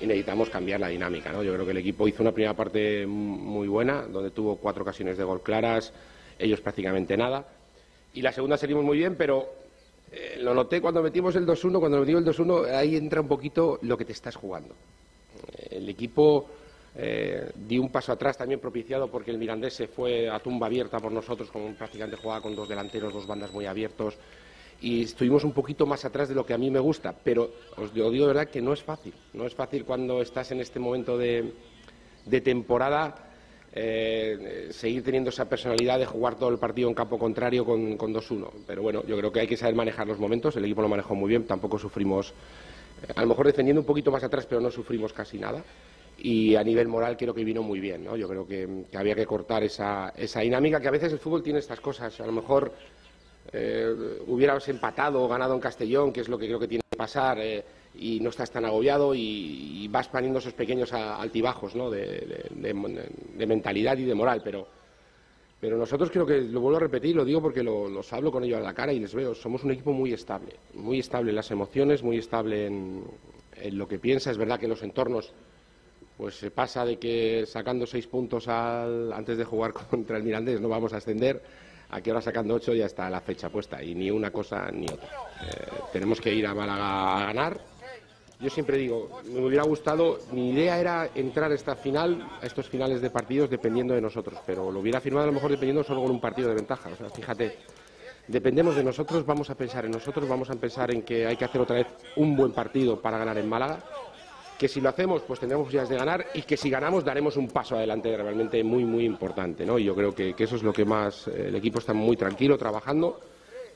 y 0.00 0.06
necesitamos 0.06 0.50
cambiar 0.50 0.80
la 0.80 0.88
dinámica, 0.88 1.32
¿no? 1.32 1.42
Yo 1.42 1.52
creo 1.54 1.64
que 1.64 1.70
el 1.70 1.78
equipo 1.78 2.06
hizo 2.06 2.22
una 2.22 2.32
primera 2.32 2.54
parte 2.54 3.06
muy 3.06 3.66
buena, 3.68 4.02
donde 4.02 4.30
tuvo 4.30 4.56
cuatro 4.56 4.82
ocasiones 4.82 5.16
de 5.16 5.24
gol 5.24 5.42
claras, 5.42 5.92
ellos 6.38 6.60
prácticamente 6.60 7.16
nada. 7.16 7.46
Y 8.12 8.22
la 8.22 8.32
segunda 8.32 8.56
salimos 8.56 8.84
muy 8.84 8.98
bien, 8.98 9.16
pero 9.16 9.46
eh, 10.12 10.38
lo 10.40 10.54
noté 10.54 10.80
cuando 10.80 11.02
metimos 11.02 11.34
el 11.36 11.46
2-1, 11.46 11.78
cuando 11.80 12.00
metimos 12.00 12.22
el 12.22 12.46
2-1, 12.46 12.74
ahí 12.74 12.96
entra 12.96 13.20
un 13.20 13.28
poquito 13.28 13.78
lo 13.82 13.96
que 13.96 14.04
te 14.04 14.12
estás 14.12 14.36
jugando. 14.36 14.74
Eh, 15.48 15.76
El 15.76 15.88
equipo 15.88 16.46
eh, 16.94 17.50
dio 17.54 17.80
un 17.80 17.90
paso 17.90 18.12
atrás 18.12 18.36
también 18.36 18.60
propiciado 18.60 19.08
porque 19.08 19.30
el 19.30 19.38
Mirandés 19.38 19.74
se 19.74 19.86
fue 19.86 20.28
a 20.28 20.38
tumba 20.40 20.66
abierta 20.66 20.98
por 20.98 21.12
nosotros, 21.12 21.50
con 21.50 21.74
prácticamente 21.74 22.16
jugaba 22.16 22.42
con 22.42 22.54
dos 22.54 22.68
delanteros, 22.68 23.12
dos 23.12 23.26
bandas 23.26 23.52
muy 23.52 23.66
abiertos 23.66 24.16
y 24.80 25.02
estuvimos 25.02 25.44
un 25.44 25.52
poquito 25.52 25.86
más 25.86 26.04
atrás 26.04 26.28
de 26.28 26.34
lo 26.34 26.44
que 26.44 26.54
a 26.54 26.58
mí 26.58 26.70
me 26.70 26.78
gusta, 26.78 27.14
pero 27.24 27.50
os 27.76 27.92
digo 27.94 28.10
de 28.10 28.26
verdad 28.26 28.48
que 28.48 28.60
no 28.60 28.72
es 28.72 28.82
fácil, 28.82 29.14
no 29.32 29.46
es 29.46 29.54
fácil 29.54 29.84
cuando 29.84 30.20
estás 30.20 30.50
en 30.52 30.60
este 30.60 30.78
momento 30.78 31.16
de, 31.16 31.52
temporada 32.44 33.14
eh, 33.72 34.68
seguir 34.70 35.02
teniendo 35.02 35.30
esa 35.30 35.48
personalidad 35.48 35.98
de 35.98 36.06
jugar 36.06 36.36
todo 36.36 36.50
el 36.50 36.58
partido 36.58 36.88
en 36.88 36.94
campo 36.94 37.18
contrario 37.18 37.64
con, 37.64 37.96
con 37.96 38.12
2-1. 38.12 38.48
Pero 38.66 38.82
bueno, 38.82 39.02
yo 39.06 39.16
creo 39.16 39.30
que 39.30 39.40
hay 39.40 39.46
que 39.46 39.56
saber 39.56 39.74
manejar 39.74 40.06
los 40.06 40.18
momentos. 40.18 40.56
El 40.56 40.64
equipo 40.64 40.82
lo 40.82 40.88
manejó 40.88 41.14
muy 41.14 41.28
bien, 41.28 41.46
tampoco 41.46 41.78
sufrimos, 41.78 42.32
eh, 43.02 43.12
a 43.14 43.20
lo 43.20 43.28
mejor 43.28 43.46
defendiendo 43.46 43.80
un 43.80 43.86
poquito 43.86 44.10
más 44.10 44.24
atrás, 44.24 44.46
pero 44.46 44.60
no 44.60 44.70
sufrimos 44.70 45.12
casi 45.12 45.38
nada. 45.38 45.62
Y 46.18 46.56
a 46.56 46.64
nivel 46.64 46.88
moral 46.88 47.16
creo 47.18 47.34
que 47.34 47.44
vino 47.44 47.62
muy 47.62 47.78
bien. 47.78 48.04
¿no? 48.04 48.16
Yo 48.16 48.26
creo 48.26 48.46
que, 48.46 48.84
que 48.90 48.96
había 48.96 49.14
que 49.14 49.26
cortar 49.26 49.62
esa, 49.62 50.12
esa 50.16 50.40
dinámica, 50.40 50.80
que 50.80 50.88
a 50.88 50.92
veces 50.92 51.12
el 51.12 51.18
fútbol 51.18 51.42
tiene 51.42 51.58
estas 51.58 51.80
cosas. 51.80 52.18
A 52.20 52.26
lo 52.26 52.32
mejor 52.32 52.72
eh, 53.52 53.94
hubieras 54.26 54.68
empatado 54.68 55.22
o 55.22 55.28
ganado 55.28 55.54
en 55.54 55.60
Castellón, 55.60 56.12
que 56.12 56.20
es 56.20 56.28
lo 56.28 56.38
que 56.38 56.46
creo 56.46 56.58
que 56.58 56.68
tiene 56.68 56.82
que 56.90 56.96
pasar, 56.96 57.38
eh, 57.40 57.64
y 57.94 58.20
no 58.20 58.30
estás 58.30 58.50
tan 58.50 58.64
agobiado 58.64 59.14
y, 59.14 59.88
vas 59.88 60.08
poniendo 60.08 60.38
esos 60.40 60.52
pequeños 60.52 60.92
a- 60.92 61.16
altibajos 61.20 61.74
¿no? 61.74 61.90
de, 61.90 62.00
de- 62.50 62.74
de- 63.36 63.46
mentalidad 63.46 63.96
y 63.96 64.04
de 64.04 64.14
moral. 64.14 64.42
Pero, 64.44 64.66
pero 65.60 65.78
nosotros 65.78 66.10
creo 66.10 66.26
que, 66.26 66.40
lo 66.42 66.60
vuelvo 66.60 66.76
a 66.76 66.80
repetir, 66.80 67.16
lo 67.16 67.24
digo 67.24 67.40
porque 67.40 67.62
lo- 67.62 67.88
los 67.88 68.12
hablo 68.12 68.30
con 68.30 68.44
ellos 68.44 68.58
a 68.58 68.62
la 68.62 68.74
cara 68.74 68.92
y 68.92 69.00
les 69.00 69.14
veo, 69.14 69.34
somos 69.34 69.64
un 69.64 69.70
equipo 69.70 69.92
muy 69.92 70.12
estable, 70.12 70.56
muy 70.74 70.98
estable 70.98 71.30
en 71.30 71.36
las 71.36 71.50
emociones, 71.50 72.02
muy 72.02 72.18
estable 72.18 72.66
en, 72.66 73.04
en 73.56 73.78
lo 73.78 73.88
que 73.88 73.98
piensa. 73.98 74.30
Es 74.30 74.36
verdad 74.38 74.58
que 74.58 74.66
en 74.66 74.70
los 74.70 74.82
entornos 74.82 75.32
pues 76.18 76.34
se 76.36 76.50
pasa 76.50 76.84
de 76.84 76.98
que 76.98 77.44
sacando 77.46 77.86
seis 77.86 78.06
puntos 78.06 78.48
al- 78.48 79.12
antes 79.12 79.38
de 79.38 79.44
jugar 79.44 79.72
contra 79.90 80.16
el 80.16 80.22
Mirandés 80.24 80.60
no 80.60 80.68
vamos 80.68 80.92
a 80.92 80.96
ascender, 80.98 81.42
a 81.90 82.00
que 82.00 82.10
ahora 82.10 82.20
sacando 82.20 82.54
ocho 82.54 82.74
ya 82.74 82.86
está 82.86 83.08
la 83.08 83.20
fecha 83.20 83.48
puesta 83.48 83.82
y 83.82 83.94
ni 83.94 84.10
una 84.10 84.30
cosa 84.30 84.70
ni 84.72 84.86
otra. 84.86 85.08
Eh, 85.42 85.68
tenemos 85.92 86.20
que 86.20 86.34
ir 86.34 86.46
a 86.46 86.54
Málaga 86.54 87.16
a 87.16 87.24
ganar 87.26 87.60
yo 88.38 88.50
siempre 88.50 88.76
digo, 88.76 89.22
me 89.32 89.46
hubiera 89.46 89.64
gustado, 89.64 90.18
mi 90.32 90.50
idea 90.50 90.78
era 90.78 91.08
entrar 91.14 91.50
a 91.50 91.54
esta 91.54 91.74
final, 91.74 92.28
a 92.42 92.44
estos 92.44 92.68
finales 92.68 93.00
de 93.00 93.08
partidos 93.08 93.48
dependiendo 93.48 93.94
de 93.94 94.00
nosotros, 94.02 94.38
pero 94.44 94.70
lo 94.70 94.80
hubiera 94.80 95.00
firmado 95.00 95.24
a 95.24 95.26
lo 95.28 95.32
mejor 95.32 95.50
dependiendo 95.50 95.82
solo 95.82 96.02
con 96.02 96.10
un 96.10 96.20
partido 96.20 96.48
de 96.50 96.56
ventaja. 96.56 96.90
O 96.90 96.96
sea, 96.96 97.08
fíjate, 97.08 97.56
dependemos 98.28 98.76
de 98.76 98.84
nosotros, 98.84 99.24
vamos 99.24 99.48
a 99.48 99.54
pensar 99.54 99.86
en 99.86 99.92
nosotros, 99.92 100.28
vamos 100.28 100.50
a 100.50 100.54
pensar 100.56 100.92
en 100.92 101.02
que 101.02 101.26
hay 101.26 101.36
que 101.36 101.46
hacer 101.46 101.62
otra 101.62 101.76
vez 101.76 101.86
un 102.16 102.36
buen 102.36 102.52
partido 102.52 103.00
para 103.00 103.16
ganar 103.16 103.38
en 103.38 103.48
Málaga, 103.48 103.82
que 104.58 104.68
si 104.68 104.80
lo 104.80 104.88
hacemos 104.88 105.22
pues 105.22 105.40
tendremos 105.40 105.66
posibilidades 105.66 105.90
de 105.90 105.96
ganar 105.96 106.26
y 106.34 106.42
que 106.42 106.56
si 106.56 106.70
ganamos 106.70 107.04
daremos 107.04 107.36
un 107.36 107.48
paso 107.48 107.76
adelante 107.76 108.16
realmente 108.16 108.62
muy 108.64 108.84
muy 108.84 109.04
importante, 109.04 109.66
¿no? 109.66 109.78
Y 109.78 109.84
yo 109.84 109.94
creo 109.94 110.14
que, 110.14 110.34
eso 110.38 110.56
es 110.56 110.62
lo 110.62 110.72
que 110.72 110.84
más, 110.84 111.28
eh, 111.28 111.46
el 111.48 111.54
equipo 111.54 111.78
está 111.78 111.92
muy 111.92 112.16
tranquilo 112.16 112.56
trabajando 112.56 113.20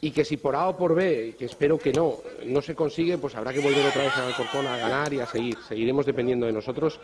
y 0.01 0.11
que 0.11 0.25
si 0.25 0.39
por 0.39 0.57
A 0.57 0.69
o 0.69 0.77
por 0.77 0.95
B, 0.95 1.35
que 1.39 1.45
espero 1.45 1.79
que 1.79 1.93
no, 1.93 2.17
no 2.47 2.63
se 2.63 2.75
consigue, 2.75 3.19
pues 3.19 3.35
habrá 3.35 3.53
que 3.53 3.61
volver 3.61 3.87
otra 3.87 4.05
vez 4.05 4.17
a 4.17 4.27
Alcorcón 4.27 4.67
a 4.67 4.79
ganar 4.79 5.13
y 5.13 5.21
a 5.21 5.27
seguir. 5.27 5.59
Seguiremos 5.69 6.07
dependiendo 6.07 6.47
de 6.47 6.53
nosotros. 6.53 6.99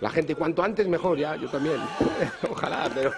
La 0.00 0.10
gente, 0.10 0.34
cuanto 0.34 0.62
antes 0.62 0.86
mejor, 0.86 1.16
ya, 1.16 1.36
yo 1.36 1.48
también. 1.48 1.80
Ojalá, 2.50 2.90
pero, 2.94 3.12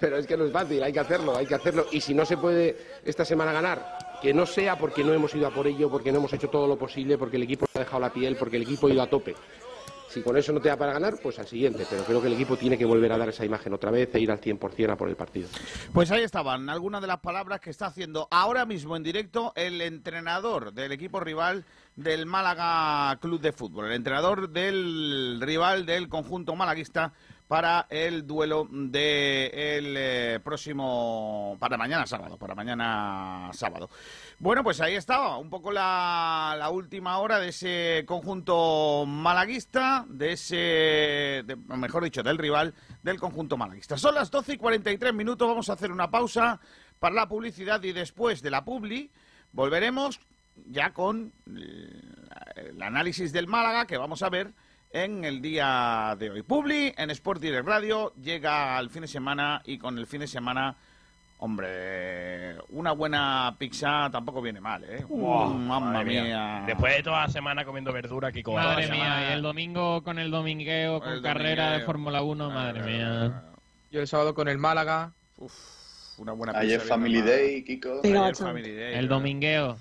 pero 0.00 0.16
es 0.16 0.26
que 0.26 0.36
no 0.36 0.44
es 0.44 0.52
fácil, 0.52 0.82
hay 0.82 0.92
que 0.92 0.98
hacerlo, 0.98 1.36
hay 1.36 1.46
que 1.46 1.54
hacerlo. 1.54 1.86
Y 1.92 2.00
si 2.00 2.14
no 2.14 2.24
se 2.24 2.36
puede 2.36 2.76
esta 3.04 3.24
semana 3.24 3.52
ganar, 3.52 3.98
que 4.20 4.34
no 4.34 4.46
sea 4.46 4.76
porque 4.76 5.04
no 5.04 5.12
hemos 5.12 5.34
ido 5.34 5.46
a 5.46 5.50
por 5.50 5.66
ello, 5.66 5.90
porque 5.90 6.12
no 6.12 6.18
hemos 6.18 6.32
hecho 6.32 6.48
todo 6.48 6.66
lo 6.66 6.78
posible, 6.78 7.18
porque 7.18 7.36
el 7.36 7.42
equipo 7.42 7.66
ha 7.74 7.78
dejado 7.78 8.00
la 8.00 8.12
piel, 8.12 8.36
porque 8.36 8.56
el 8.56 8.62
equipo 8.62 8.86
ha 8.86 8.90
ido 8.90 9.02
a 9.02 9.06
tope. 9.08 9.34
Si 10.14 10.22
con 10.22 10.36
eso 10.36 10.52
no 10.52 10.60
te 10.60 10.68
da 10.68 10.76
para 10.76 10.92
ganar, 10.92 11.18
pues 11.20 11.40
al 11.40 11.48
siguiente. 11.48 11.84
Pero 11.90 12.04
creo 12.04 12.20
que 12.20 12.28
el 12.28 12.34
equipo 12.34 12.56
tiene 12.56 12.78
que 12.78 12.84
volver 12.84 13.10
a 13.10 13.18
dar 13.18 13.30
esa 13.30 13.44
imagen 13.44 13.72
otra 13.72 13.90
vez 13.90 14.14
e 14.14 14.20
ir 14.20 14.30
al 14.30 14.40
100% 14.40 14.92
a 14.92 14.96
por 14.96 15.08
el 15.08 15.16
partido. 15.16 15.48
Pues 15.92 16.08
ahí 16.12 16.22
estaban 16.22 16.70
algunas 16.70 17.00
de 17.00 17.08
las 17.08 17.18
palabras 17.18 17.58
que 17.58 17.70
está 17.70 17.86
haciendo 17.86 18.28
ahora 18.30 18.64
mismo 18.64 18.96
en 18.96 19.02
directo 19.02 19.52
el 19.56 19.80
entrenador 19.80 20.72
del 20.72 20.92
equipo 20.92 21.18
rival 21.18 21.64
del 21.96 22.26
Málaga 22.26 23.18
Club 23.20 23.40
de 23.40 23.50
Fútbol, 23.50 23.86
el 23.86 23.92
entrenador 23.94 24.50
del 24.50 25.40
rival 25.40 25.84
del 25.84 26.08
conjunto 26.08 26.54
malaguista 26.54 27.12
para 27.48 27.86
el 27.90 28.26
duelo 28.26 28.66
del 28.70 29.94
eh, 29.96 30.40
próximo 30.42 31.56
para 31.60 31.76
mañana 31.76 32.06
sábado, 32.06 32.38
para 32.38 32.54
mañana 32.54 33.50
sábado. 33.52 33.90
Bueno, 34.38 34.64
pues 34.64 34.80
ahí 34.80 34.94
estaba, 34.94 35.36
un 35.36 35.50
poco 35.50 35.70
la, 35.70 36.56
la 36.58 36.70
última 36.70 37.18
hora 37.18 37.38
de 37.38 37.48
ese 37.50 38.04
conjunto 38.06 39.04
malaguista, 39.06 40.06
de 40.08 40.32
ese, 40.32 40.56
de- 41.44 41.56
mejor 41.76 42.02
dicho, 42.04 42.22
del 42.22 42.38
rival 42.38 42.74
del 43.02 43.20
conjunto 43.20 43.56
malaguista. 43.58 43.98
Son 43.98 44.14
las 44.14 44.30
12 44.30 44.54
y 44.54 44.56
43 44.56 45.12
minutos, 45.12 45.46
vamos 45.46 45.68
a 45.68 45.74
hacer 45.74 45.92
una 45.92 46.10
pausa 46.10 46.58
para 46.98 47.14
la 47.14 47.28
publicidad 47.28 47.82
y 47.82 47.92
después 47.92 48.40
de 48.40 48.50
la 48.50 48.64
publi 48.64 49.10
volveremos 49.52 50.18
ya 50.70 50.92
con 50.92 51.32
el 51.46 52.80
análisis 52.82 53.32
del 53.32 53.46
Málaga 53.48 53.86
que 53.86 53.98
vamos 53.98 54.22
a 54.22 54.30
ver 54.30 54.52
en 54.94 55.24
el 55.24 55.42
día 55.42 56.14
de 56.18 56.30
hoy. 56.30 56.42
Publi 56.42 56.94
en 56.96 57.10
Sport 57.10 57.40
Direct 57.40 57.66
Radio 57.66 58.12
llega 58.22 58.78
al 58.78 58.88
fin 58.90 59.02
de 59.02 59.08
semana 59.08 59.60
y 59.64 59.76
con 59.76 59.98
el 59.98 60.06
fin 60.06 60.20
de 60.20 60.28
semana, 60.28 60.76
hombre, 61.38 62.56
una 62.70 62.92
buena 62.92 63.56
pizza 63.58 64.08
tampoco 64.12 64.40
viene 64.40 64.60
mal, 64.60 64.84
¿eh? 64.84 65.04
Wow, 65.08 65.48
mamma 65.52 66.04
mía. 66.04 66.22
mía. 66.22 66.62
Después 66.66 66.96
de 66.96 67.02
toda 67.02 67.22
la 67.22 67.28
semana 67.28 67.64
comiendo 67.64 67.92
verdura, 67.92 68.30
Kiko. 68.30 68.52
toda 68.52 68.62
Madre 68.62 68.86
mía, 68.86 68.94
semana. 68.94 69.28
y 69.28 69.32
el 69.32 69.42
domingo 69.42 70.02
con 70.04 70.20
el 70.20 70.30
domingueo, 70.30 71.00
con 71.00 71.12
El 71.12 71.22
carrera 71.22 71.64
de 71.64 71.68
domingueo. 71.70 71.86
Fórmula 71.86 72.22
1, 72.22 72.50
madre 72.50 72.82
mía. 72.82 73.42
Yo 73.90 74.00
el 74.00 74.06
sábado 74.06 74.32
con 74.32 74.46
el 74.46 74.58
Málaga. 74.58 75.10
una 76.18 76.32
buena 76.32 76.56
Ayer 76.56 76.78
pizza 76.80 76.94
Family 76.94 77.14
viendo 77.14 77.30
Day. 77.32 77.64
Kiko. 77.64 78.00
Ayer 78.04 78.36
Family 78.36 78.72
Day. 78.72 78.94
El 78.94 79.08
domingueo. 79.08 79.76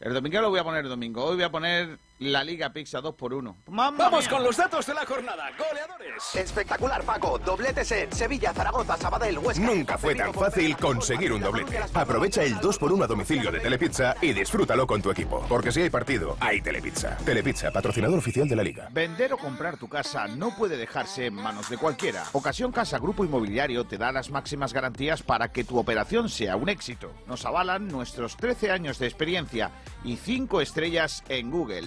El 0.00 0.12
domingo 0.12 0.40
lo 0.40 0.50
voy 0.50 0.58
a 0.58 0.64
poner 0.64 0.82
el 0.82 0.90
domingo. 0.90 1.24
Hoy 1.24 1.36
voy 1.36 1.44
a 1.44 1.50
poner 1.52 1.98
la 2.20 2.44
Liga 2.44 2.70
Pizza 2.70 3.00
2 3.00 3.14
por 3.14 3.32
1 3.32 3.56
Vamos 3.66 4.28
con 4.28 4.44
los 4.44 4.56
datos 4.56 4.86
de 4.86 4.94
la 4.94 5.06
jornada. 5.06 5.50
Goleadores. 5.58 6.34
Espectacular, 6.34 7.02
Paco. 7.02 7.38
Dobletes 7.38 7.90
en 7.92 8.12
Sevilla, 8.12 8.52
Zaragoza, 8.52 8.96
Sabadell, 8.96 9.38
Huesca. 9.38 9.64
Nunca 9.64 9.96
fue 9.96 10.14
tan 10.14 10.32
fácil 10.34 10.76
conseguir 10.76 11.32
un 11.32 11.40
doblete. 11.40 11.78
Aprovecha 11.94 12.42
el 12.42 12.56
2x1 12.56 13.04
a 13.04 13.06
domicilio 13.06 13.50
de 13.50 13.60
Telepizza 13.60 14.14
y 14.20 14.32
disfrútalo 14.32 14.86
con 14.86 15.00
tu 15.00 15.10
equipo. 15.10 15.44
Porque 15.48 15.72
si 15.72 15.80
hay 15.80 15.90
partido, 15.90 16.36
hay 16.40 16.60
Telepizza. 16.60 17.16
Telepizza, 17.24 17.70
patrocinador 17.70 18.18
oficial 18.18 18.48
de 18.48 18.56
la 18.56 18.62
liga. 18.62 18.88
Vender 18.92 19.32
o 19.32 19.38
comprar 19.38 19.78
tu 19.78 19.88
casa 19.88 20.28
no 20.28 20.54
puede 20.54 20.76
dejarse 20.76 21.26
en 21.26 21.34
manos 21.34 21.70
de 21.70 21.78
cualquiera. 21.78 22.24
Ocasión 22.32 22.70
Casa 22.70 22.98
Grupo 22.98 23.24
Inmobiliario 23.24 23.86
te 23.86 23.96
da 23.96 24.12
las 24.12 24.30
máximas 24.30 24.74
garantías 24.74 25.22
para 25.22 25.52
que 25.52 25.64
tu 25.64 25.78
operación 25.78 26.28
sea 26.28 26.56
un 26.56 26.68
éxito. 26.68 27.12
Nos 27.26 27.46
avalan 27.46 27.88
nuestros 27.88 28.36
13 28.36 28.70
años 28.70 28.98
de 28.98 29.06
experiencia 29.06 29.70
y 30.04 30.16
5 30.16 30.60
estrellas 30.60 31.24
en 31.28 31.50
Google. 31.50 31.86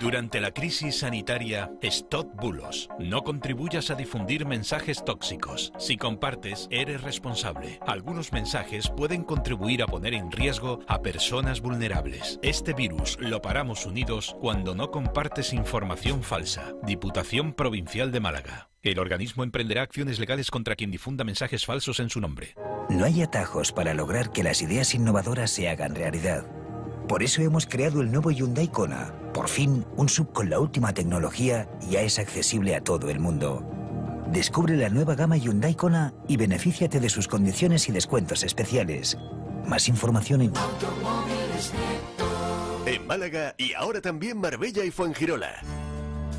Durante 0.00 0.40
la 0.40 0.50
crisis 0.50 0.98
sanitaria, 0.98 1.70
stop 1.80 2.26
bulos. 2.36 2.90
No 2.98 3.22
contribuyas 3.22 3.90
a 3.90 3.94
difundir 3.94 4.44
mensajes 4.44 5.02
tóxicos. 5.02 5.72
Si 5.78 5.96
compartes, 5.96 6.68
eres 6.70 7.00
responsable. 7.00 7.78
Algunos 7.86 8.30
mensajes 8.30 8.90
pueden 8.90 9.24
contribuir 9.24 9.82
a 9.82 9.86
poner 9.86 10.12
en 10.12 10.30
riesgo 10.30 10.80
a 10.88 11.00
personas 11.00 11.62
vulnerables. 11.62 12.38
Este 12.42 12.74
virus 12.74 13.16
lo 13.18 13.40
paramos 13.40 13.86
unidos 13.86 14.36
cuando 14.40 14.74
no 14.74 14.90
compartes 14.90 15.54
información 15.54 16.22
falsa. 16.22 16.74
Diputación 16.82 17.54
Provincial 17.54 18.12
de 18.12 18.20
Málaga. 18.20 18.68
El 18.82 18.98
organismo 18.98 19.42
emprenderá 19.42 19.82
acciones 19.82 20.18
legales 20.18 20.50
contra 20.50 20.76
quien 20.76 20.90
difunda 20.90 21.24
mensajes 21.24 21.64
falsos 21.64 22.00
en 22.00 22.10
su 22.10 22.20
nombre. 22.20 22.54
No 22.90 23.06
hay 23.06 23.22
atajos 23.22 23.72
para 23.72 23.94
lograr 23.94 24.32
que 24.32 24.42
las 24.42 24.60
ideas 24.60 24.94
innovadoras 24.94 25.50
se 25.50 25.70
hagan 25.70 25.94
realidad. 25.94 26.44
Por 27.08 27.22
eso 27.22 27.42
hemos 27.42 27.66
creado 27.66 28.00
el 28.00 28.10
nuevo 28.10 28.30
Hyundai 28.30 28.68
Kona. 28.68 29.12
Por 29.34 29.48
fin, 29.48 29.84
un 29.96 30.08
sub 30.08 30.32
con 30.32 30.48
la 30.48 30.58
última 30.58 30.94
tecnología 30.94 31.68
ya 31.90 32.00
es 32.00 32.18
accesible 32.18 32.74
a 32.74 32.80
todo 32.80 33.10
el 33.10 33.20
mundo. 33.20 33.62
Descubre 34.32 34.76
la 34.76 34.88
nueva 34.88 35.14
gama 35.14 35.36
Hyundai 35.36 35.74
Kona 35.74 36.14
y 36.28 36.38
benefíciate 36.38 37.00
de 37.00 37.10
sus 37.10 37.28
condiciones 37.28 37.88
y 37.88 37.92
descuentos 37.92 38.42
especiales. 38.42 39.18
Más 39.66 39.88
información 39.88 40.40
en 40.40 40.52
En 42.86 43.06
Málaga 43.06 43.54
y 43.58 43.74
ahora 43.74 44.00
también 44.00 44.38
Marbella 44.38 44.84
y 44.84 44.90
Fuengirola. 44.90 45.62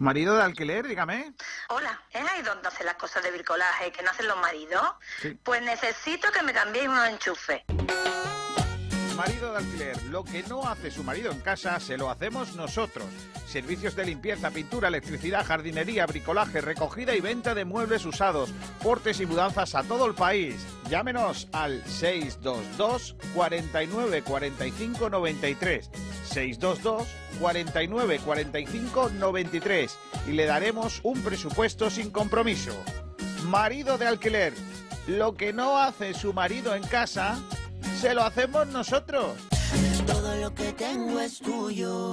Marido 0.00 0.34
de 0.34 0.42
alquiler, 0.42 0.88
dígame. 0.88 1.34
Hola, 1.68 2.00
¿es 2.10 2.22
ahí 2.26 2.40
donde 2.40 2.66
hacen 2.66 2.86
las 2.86 2.94
cosas 2.94 3.22
de 3.22 3.30
bricolaje 3.32 3.92
que 3.92 4.02
no 4.02 4.10
hacen 4.10 4.28
los 4.28 4.38
maridos? 4.38 4.82
Sí. 5.20 5.38
Pues 5.42 5.60
necesito 5.60 6.32
que 6.32 6.42
me 6.42 6.54
cambiéis 6.54 6.88
unos 6.88 7.06
enchufes. 7.06 7.62
Marido 9.14 9.52
de 9.52 9.58
alquiler, 9.58 10.02
lo 10.04 10.24
que 10.24 10.42
no 10.44 10.66
hace 10.66 10.90
su 10.90 11.04
marido 11.04 11.30
en 11.30 11.40
casa, 11.40 11.78
se 11.80 11.98
lo 11.98 12.08
hacemos 12.08 12.56
nosotros. 12.56 13.04
Servicios 13.46 13.94
de 13.94 14.06
limpieza, 14.06 14.50
pintura, 14.50 14.88
electricidad, 14.88 15.44
jardinería, 15.44 16.06
bricolaje, 16.06 16.62
recogida 16.62 17.14
y 17.14 17.20
venta 17.20 17.54
de 17.54 17.66
muebles 17.66 18.06
usados, 18.06 18.54
portes 18.82 19.20
y 19.20 19.26
mudanzas 19.26 19.74
a 19.74 19.82
todo 19.82 20.06
el 20.06 20.14
país. 20.14 20.66
Llámenos 20.88 21.46
al 21.52 21.84
622 21.84 23.16
49 23.34 24.22
45 24.22 25.10
93. 25.10 25.90
622 26.30 27.06
49 27.40 28.20
45 28.24 29.10
93 29.18 29.98
y 30.28 30.32
le 30.32 30.46
daremos 30.46 31.00
un 31.02 31.20
presupuesto 31.22 31.90
sin 31.90 32.10
compromiso. 32.10 32.72
Marido 33.44 33.98
de 33.98 34.06
alquiler, 34.06 34.54
lo 35.06 35.34
que 35.34 35.52
no 35.52 35.78
hace 35.78 36.14
su 36.14 36.32
marido 36.32 36.74
en 36.74 36.82
casa, 36.84 37.38
se 38.00 38.14
lo 38.14 38.22
hacemos 38.22 38.66
nosotros. 38.68 39.32
Todo 40.06 40.36
lo 40.36 40.54
que 40.54 40.72
tengo 40.72 41.20
es 41.20 41.38
tuyo. 41.38 42.12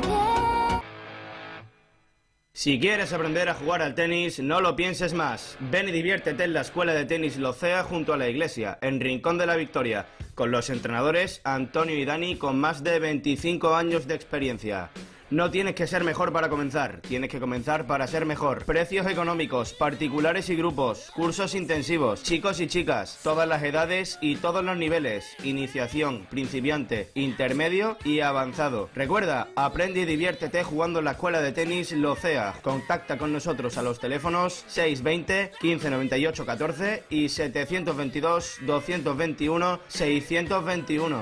Si 2.53 2.81
quieres 2.81 3.13
aprender 3.13 3.47
a 3.47 3.53
jugar 3.53 3.81
al 3.81 3.95
tenis, 3.95 4.41
no 4.41 4.59
lo 4.59 4.75
pienses 4.75 5.13
más. 5.13 5.55
Ven 5.71 5.87
y 5.87 5.93
diviértete 5.93 6.43
en 6.43 6.51
la 6.51 6.61
Escuela 6.61 6.93
de 6.93 7.05
Tenis 7.05 7.37
Locea 7.37 7.81
junto 7.83 8.11
a 8.11 8.17
la 8.17 8.27
iglesia, 8.27 8.77
en 8.81 8.99
Rincón 8.99 9.37
de 9.37 9.45
la 9.45 9.55
Victoria, 9.55 10.05
con 10.35 10.51
los 10.51 10.69
entrenadores 10.69 11.39
Antonio 11.45 11.97
y 11.97 12.03
Dani 12.03 12.35
con 12.35 12.59
más 12.59 12.83
de 12.83 12.99
25 12.99 13.73
años 13.73 14.05
de 14.05 14.15
experiencia. 14.15 14.89
No 15.31 15.49
tienes 15.49 15.75
que 15.75 15.87
ser 15.87 16.03
mejor 16.03 16.33
para 16.33 16.49
comenzar, 16.49 16.99
tienes 17.07 17.29
que 17.29 17.39
comenzar 17.39 17.87
para 17.87 18.05
ser 18.05 18.25
mejor. 18.25 18.65
Precios 18.65 19.07
económicos, 19.07 19.71
particulares 19.71 20.49
y 20.49 20.57
grupos, 20.57 21.09
cursos 21.15 21.55
intensivos, 21.55 22.21
chicos 22.21 22.59
y 22.59 22.67
chicas, 22.67 23.17
todas 23.23 23.47
las 23.47 23.63
edades 23.63 24.19
y 24.19 24.35
todos 24.35 24.61
los 24.61 24.75
niveles, 24.75 25.25
iniciación, 25.45 26.27
principiante, 26.29 27.11
intermedio 27.15 27.97
y 28.03 28.19
avanzado. 28.19 28.89
Recuerda, 28.93 29.47
aprende 29.55 30.01
y 30.01 30.05
diviértete 30.05 30.65
jugando 30.65 30.99
en 30.99 31.05
la 31.05 31.11
escuela 31.11 31.41
de 31.41 31.53
tenis 31.53 31.93
Locea. 31.93 32.53
Contacta 32.61 33.17
con 33.17 33.31
nosotros 33.31 33.77
a 33.77 33.83
los 33.83 34.01
teléfonos 34.01 34.65
620 34.67 35.51
1598 35.61 36.45
14 36.45 37.03
y 37.09 37.29
722 37.29 38.57
221 38.65 39.79
621. 39.87 41.21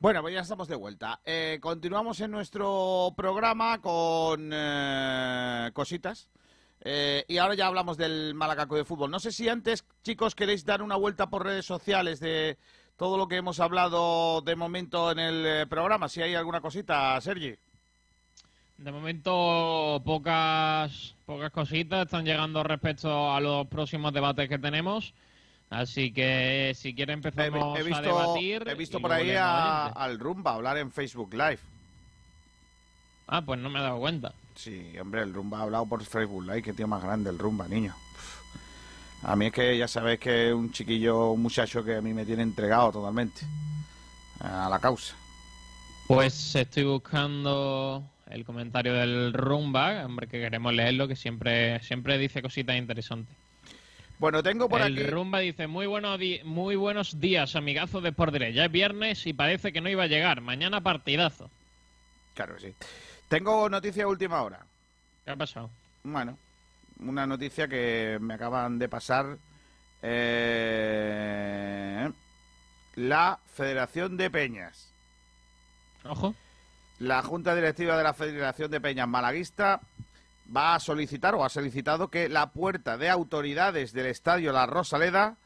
Bueno, 0.00 0.22
pues 0.22 0.32
ya 0.32 0.40
estamos 0.42 0.68
de 0.68 0.76
vuelta. 0.76 1.20
Eh, 1.24 1.58
continuamos 1.60 2.20
en 2.20 2.30
nuestro 2.30 3.12
programa 3.16 3.80
con 3.80 4.48
eh, 4.52 5.70
cositas. 5.72 6.28
Eh, 6.80 7.24
y 7.26 7.38
ahora 7.38 7.56
ya 7.56 7.66
hablamos 7.66 7.96
del 7.96 8.32
Malacaco 8.36 8.76
de 8.76 8.84
fútbol. 8.84 9.10
No 9.10 9.18
sé 9.18 9.32
si 9.32 9.48
antes, 9.48 9.84
chicos, 10.04 10.36
queréis 10.36 10.64
dar 10.64 10.82
una 10.82 10.94
vuelta 10.94 11.28
por 11.28 11.44
redes 11.44 11.66
sociales 11.66 12.20
de 12.20 12.58
todo 12.96 13.18
lo 13.18 13.26
que 13.26 13.38
hemos 13.38 13.58
hablado 13.58 14.40
de 14.40 14.54
momento 14.54 15.10
en 15.10 15.18
el 15.18 15.66
programa. 15.66 16.08
Si 16.08 16.22
hay 16.22 16.36
alguna 16.36 16.60
cosita, 16.60 17.20
Sergi. 17.20 17.56
De 18.76 18.92
momento, 18.92 20.00
pocas, 20.04 21.16
pocas 21.26 21.50
cositas 21.50 22.04
están 22.04 22.24
llegando 22.24 22.62
respecto 22.62 23.32
a 23.32 23.40
los 23.40 23.66
próximos 23.66 24.12
debates 24.12 24.48
que 24.48 24.60
tenemos. 24.60 25.12
Así 25.70 26.12
que 26.12 26.72
si 26.74 26.94
quiere 26.94 27.12
empezamos 27.12 27.76
he, 27.76 27.80
he 27.80 27.84
visto, 27.84 27.98
a 27.98 28.02
debatir. 28.02 28.64
He 28.68 28.74
visto 28.74 29.00
por 29.00 29.12
ahí 29.12 29.32
a- 29.32 29.86
al 29.88 30.18
Rumba 30.18 30.54
hablar 30.54 30.78
en 30.78 30.90
Facebook 30.90 31.32
Live. 31.34 31.58
Ah, 33.26 33.42
pues 33.42 33.60
no 33.60 33.68
me 33.68 33.78
he 33.78 33.82
dado 33.82 33.98
cuenta. 33.98 34.32
Sí, 34.54 34.92
hombre, 34.98 35.22
el 35.22 35.34
Rumba 35.34 35.58
ha 35.58 35.62
hablado 35.62 35.84
por 35.86 36.02
Facebook 36.02 36.44
Live. 36.44 36.62
Qué 36.62 36.72
tío 36.72 36.88
más 36.88 37.02
grande 37.02 37.28
el 37.30 37.38
Rumba, 37.38 37.68
niño. 37.68 37.94
A 39.22 39.36
mí 39.36 39.46
es 39.46 39.52
que 39.52 39.76
ya 39.76 39.86
sabéis 39.88 40.20
que 40.20 40.48
es 40.48 40.54
un 40.54 40.72
chiquillo, 40.72 41.32
un 41.32 41.42
muchacho 41.42 41.84
que 41.84 41.96
a 41.96 42.00
mí 42.00 42.14
me 42.14 42.24
tiene 42.24 42.42
entregado 42.42 42.92
totalmente 42.92 43.42
a 44.40 44.68
la 44.70 44.78
causa. 44.78 45.14
Pues 46.06 46.54
estoy 46.54 46.84
buscando 46.84 48.02
el 48.30 48.44
comentario 48.44 48.94
del 48.94 49.32
Rumba, 49.34 50.04
hombre, 50.06 50.28
que 50.28 50.40
queremos 50.40 50.72
leerlo, 50.72 51.06
que 51.08 51.16
siempre, 51.16 51.82
siempre 51.82 52.16
dice 52.16 52.40
cositas 52.40 52.76
interesantes. 52.76 53.36
Bueno, 54.18 54.42
tengo 54.42 54.68
por 54.68 54.80
el 54.80 54.94
aquí. 54.98 55.06
Rumba 55.06 55.38
dice, 55.38 55.68
muy, 55.68 55.86
buenos 55.86 56.18
muy 56.44 56.74
buenos 56.74 57.20
días, 57.20 57.54
amigazos 57.54 58.02
de 58.02 58.08
Sport. 58.08 58.34
Ya 58.52 58.64
es 58.64 58.72
viernes 58.72 59.26
y 59.26 59.32
parece 59.32 59.72
que 59.72 59.80
no 59.80 59.88
iba 59.88 60.04
a 60.04 60.08
llegar. 60.08 60.40
Mañana 60.40 60.80
partidazo. 60.80 61.50
Claro 62.34 62.56
que 62.56 62.60
sí. 62.60 62.74
Tengo 63.28 63.68
noticia 63.68 64.02
de 64.02 64.10
última 64.10 64.42
hora. 64.42 64.60
¿Qué 65.24 65.30
ha 65.30 65.36
pasado? 65.36 65.70
Bueno, 66.02 66.36
una 67.00 67.26
noticia 67.26 67.68
que 67.68 68.18
me 68.20 68.34
acaban 68.34 68.78
de 68.78 68.88
pasar. 68.88 69.36
eh, 70.02 72.10
la 72.96 73.38
Federación 73.54 74.16
de 74.16 74.30
Peñas. 74.30 74.90
Ojo. 76.04 76.34
La 76.98 77.22
Junta 77.22 77.54
Directiva 77.54 77.96
de 77.96 78.02
la 78.02 78.14
Federación 78.14 78.70
de 78.70 78.80
Peñas 78.80 79.06
Malaguista 79.06 79.80
va 80.54 80.74
a 80.74 80.80
solicitar 80.80 81.34
o 81.34 81.44
ha 81.44 81.48
solicitado 81.48 82.08
que 82.08 82.28
la 82.28 82.50
puerta 82.50 82.96
de 82.96 83.10
autoridades 83.10 83.92
del 83.92 84.06
Estadio 84.06 84.52
La 84.52 84.66
Rosaleda 84.66 85.36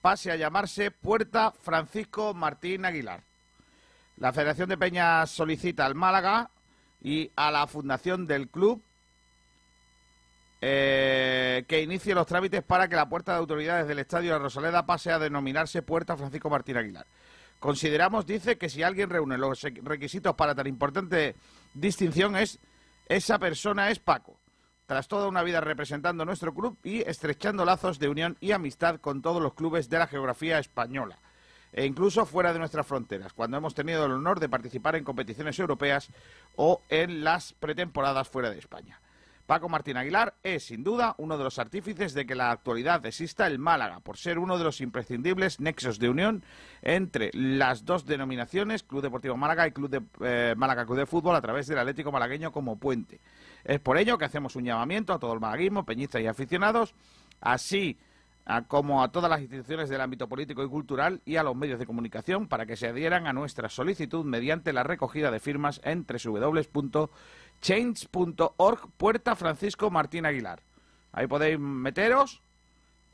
pase 0.00 0.30
a 0.30 0.36
llamarse 0.36 0.90
Puerta 0.90 1.52
Francisco 1.52 2.34
Martín 2.34 2.84
Aguilar. 2.84 3.22
La 4.18 4.32
Federación 4.32 4.68
de 4.68 4.76
Peñas 4.76 5.30
solicita 5.30 5.86
al 5.86 5.94
Málaga 5.94 6.50
y 7.02 7.30
a 7.36 7.50
la 7.50 7.66
fundación 7.66 8.26
del 8.26 8.48
club 8.48 8.82
eh, 10.60 11.64
que 11.66 11.82
inicie 11.82 12.14
los 12.14 12.26
trámites 12.26 12.62
para 12.62 12.88
que 12.88 12.94
la 12.94 13.08
puerta 13.08 13.32
de 13.32 13.38
autoridades 13.38 13.88
del 13.88 13.98
Estadio 13.98 14.32
La 14.32 14.38
Rosaleda 14.38 14.86
pase 14.86 15.10
a 15.10 15.18
denominarse 15.18 15.82
Puerta 15.82 16.16
Francisco 16.16 16.50
Martín 16.50 16.76
Aguilar. 16.76 17.06
Consideramos, 17.58 18.26
dice, 18.26 18.58
que 18.58 18.68
si 18.68 18.82
alguien 18.82 19.08
reúne 19.08 19.38
los 19.38 19.62
requisitos 19.62 20.34
para 20.34 20.54
tan 20.54 20.66
importante 20.66 21.36
distinción 21.74 22.36
es 22.36 22.58
esa 23.08 23.38
persona 23.38 23.90
es 23.90 23.98
Paco. 23.98 24.41
Tras 24.92 25.08
toda 25.08 25.26
una 25.26 25.42
vida 25.42 25.62
representando 25.62 26.26
nuestro 26.26 26.52
club 26.52 26.76
y 26.84 27.00
estrechando 27.00 27.64
lazos 27.64 27.98
de 27.98 28.10
unión 28.10 28.36
y 28.42 28.52
amistad 28.52 29.00
con 29.00 29.22
todos 29.22 29.40
los 29.40 29.54
clubes 29.54 29.88
de 29.88 29.98
la 29.98 30.06
geografía 30.06 30.58
española 30.58 31.16
e 31.72 31.86
incluso 31.86 32.26
fuera 32.26 32.52
de 32.52 32.58
nuestras 32.58 32.86
fronteras, 32.86 33.32
cuando 33.32 33.56
hemos 33.56 33.74
tenido 33.74 34.04
el 34.04 34.12
honor 34.12 34.38
de 34.38 34.50
participar 34.50 34.94
en 34.96 35.04
competiciones 35.04 35.58
europeas 35.58 36.10
o 36.56 36.82
en 36.90 37.24
las 37.24 37.54
pretemporadas 37.54 38.28
fuera 38.28 38.50
de 38.50 38.58
España. 38.58 39.00
Paco 39.52 39.68
Martín 39.68 39.98
Aguilar 39.98 40.32
es, 40.42 40.64
sin 40.64 40.82
duda, 40.82 41.14
uno 41.18 41.36
de 41.36 41.44
los 41.44 41.58
artífices 41.58 42.14
de 42.14 42.24
que 42.24 42.32
en 42.32 42.38
la 42.38 42.52
actualidad 42.52 43.04
exista 43.04 43.46
el 43.46 43.58
Málaga, 43.58 44.00
por 44.00 44.16
ser 44.16 44.38
uno 44.38 44.56
de 44.56 44.64
los 44.64 44.80
imprescindibles 44.80 45.60
nexos 45.60 45.98
de 45.98 46.08
unión 46.08 46.42
entre 46.80 47.28
las 47.34 47.84
dos 47.84 48.06
denominaciones, 48.06 48.82
Club 48.82 49.02
Deportivo 49.02 49.36
Málaga 49.36 49.68
y 49.68 49.72
Club 49.72 49.90
de, 49.90 50.00
eh, 50.22 50.54
Málaga 50.56 50.86
Club 50.86 50.96
de 50.96 51.04
Fútbol, 51.04 51.36
a 51.36 51.42
través 51.42 51.66
del 51.66 51.78
Atlético 51.78 52.10
Malagueño 52.10 52.50
como 52.50 52.78
puente. 52.78 53.20
Es 53.62 53.78
por 53.78 53.98
ello 53.98 54.16
que 54.16 54.24
hacemos 54.24 54.56
un 54.56 54.64
llamamiento 54.64 55.12
a 55.12 55.18
todo 55.18 55.34
el 55.34 55.40
malaguismo, 55.40 55.84
peñistas 55.84 56.22
y 56.22 56.26
aficionados, 56.26 56.94
así 57.42 57.98
a- 58.44 58.62
como 58.62 59.02
a 59.02 59.12
todas 59.12 59.30
las 59.30 59.40
instituciones 59.40 59.88
del 59.88 60.00
ámbito 60.00 60.28
político 60.28 60.64
y 60.64 60.68
cultural 60.68 61.20
y 61.24 61.36
a 61.36 61.42
los 61.42 61.54
medios 61.56 61.78
de 61.78 61.86
comunicación 61.86 62.48
para 62.48 62.66
que 62.66 62.76
se 62.76 62.88
adhieran 62.88 63.26
a 63.26 63.32
nuestra 63.32 63.68
solicitud 63.68 64.24
mediante 64.24 64.72
la 64.72 64.82
recogida 64.82 65.30
de 65.30 65.40
firmas 65.40 65.80
en 65.84 66.04
www.change.org 66.06 67.10
Puerta 68.96 69.36
Francisco 69.36 69.90
Martín 69.90 70.26
Aguilar. 70.26 70.60
Ahí 71.12 71.26
podéis 71.26 71.58
meteros 71.58 72.42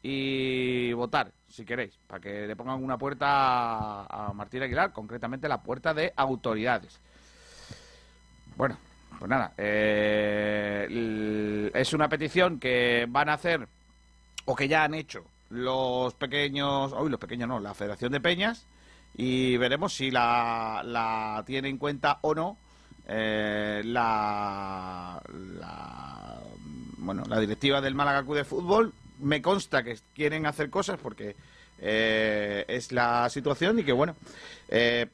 y 0.02 0.92
votar, 0.92 1.32
si 1.48 1.64
queréis, 1.64 1.98
para 2.06 2.20
que 2.20 2.46
le 2.46 2.54
pongan 2.56 2.82
una 2.82 2.96
puerta 2.96 4.04
a, 4.04 4.32
Martín 4.32 4.62
Aguilar, 4.62 4.92
concretamente 4.92 5.48
la 5.48 5.60
puerta 5.62 5.92
de 5.92 6.12
autoridades. 6.16 7.00
Bueno, 8.56 8.78
pues 9.18 9.28
nada, 9.28 9.52
eh, 9.56 10.88
es 11.74 11.92
una 11.92 12.08
petición 12.08 12.60
que 12.60 13.06
van 13.08 13.28
a 13.28 13.34
hacer 13.34 13.68
o 14.48 14.56
que 14.56 14.66
ya 14.66 14.84
han 14.84 14.94
hecho 14.94 15.26
los 15.50 16.14
pequeños, 16.14 16.94
hoy 16.94 17.10
los 17.10 17.20
pequeños 17.20 17.46
no, 17.50 17.60
la 17.60 17.74
Federación 17.74 18.12
de 18.12 18.20
Peñas, 18.20 18.64
y 19.14 19.58
veremos 19.58 19.92
si 19.94 20.10
la, 20.10 20.80
la 20.86 21.42
tiene 21.46 21.68
en 21.68 21.76
cuenta 21.76 22.18
o 22.22 22.34
no 22.34 22.56
eh, 23.06 23.82
la, 23.84 25.20
bueno, 26.96 27.24
la 27.28 27.40
directiva 27.40 27.82
del 27.82 27.94
Málaga 27.94 28.22
Club 28.22 28.36
de 28.36 28.44
Fútbol. 28.44 28.94
Me 29.18 29.42
consta 29.42 29.82
que 29.82 29.98
quieren 30.14 30.46
hacer 30.46 30.70
cosas 30.70 30.98
porque 30.98 31.36
eh, 31.80 32.64
es 32.68 32.90
la 32.90 33.28
situación 33.28 33.78
y 33.78 33.84
que, 33.84 33.92
bueno, 33.92 34.16
eh, 34.70 35.08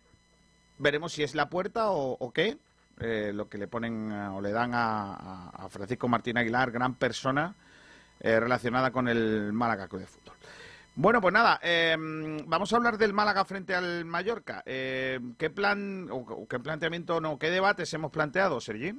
veremos 0.78 1.12
si 1.12 1.24
es 1.24 1.34
la 1.34 1.48
puerta 1.48 1.90
o, 1.90 2.16
o 2.20 2.32
qué, 2.32 2.56
eh, 3.00 3.32
lo 3.34 3.48
que 3.48 3.58
le 3.58 3.66
ponen 3.66 4.12
o 4.12 4.40
le 4.40 4.52
dan 4.52 4.70
a 4.74 5.66
Francisco 5.70 6.06
Martín 6.06 6.38
Aguilar, 6.38 6.70
gran 6.70 6.94
persona 6.94 7.56
eh, 8.20 8.40
relacionada 8.40 8.90
con 8.90 9.08
el 9.08 9.52
Málaga 9.52 9.88
Club 9.88 10.00
de 10.00 10.06
Fútbol. 10.06 10.34
Bueno, 10.96 11.20
pues 11.20 11.34
nada, 11.34 11.58
eh, 11.62 11.96
vamos 12.46 12.72
a 12.72 12.76
hablar 12.76 12.98
del 12.98 13.12
Málaga 13.12 13.44
frente 13.44 13.74
al 13.74 14.04
Mallorca. 14.04 14.62
Eh, 14.64 15.18
¿Qué 15.36 15.50
plan, 15.50 16.06
o, 16.10 16.46
qué 16.46 16.60
planteamiento, 16.60 17.20
no, 17.20 17.36
qué 17.36 17.50
debates 17.50 17.92
hemos 17.94 18.12
planteado, 18.12 18.60
Sergi? 18.60 18.92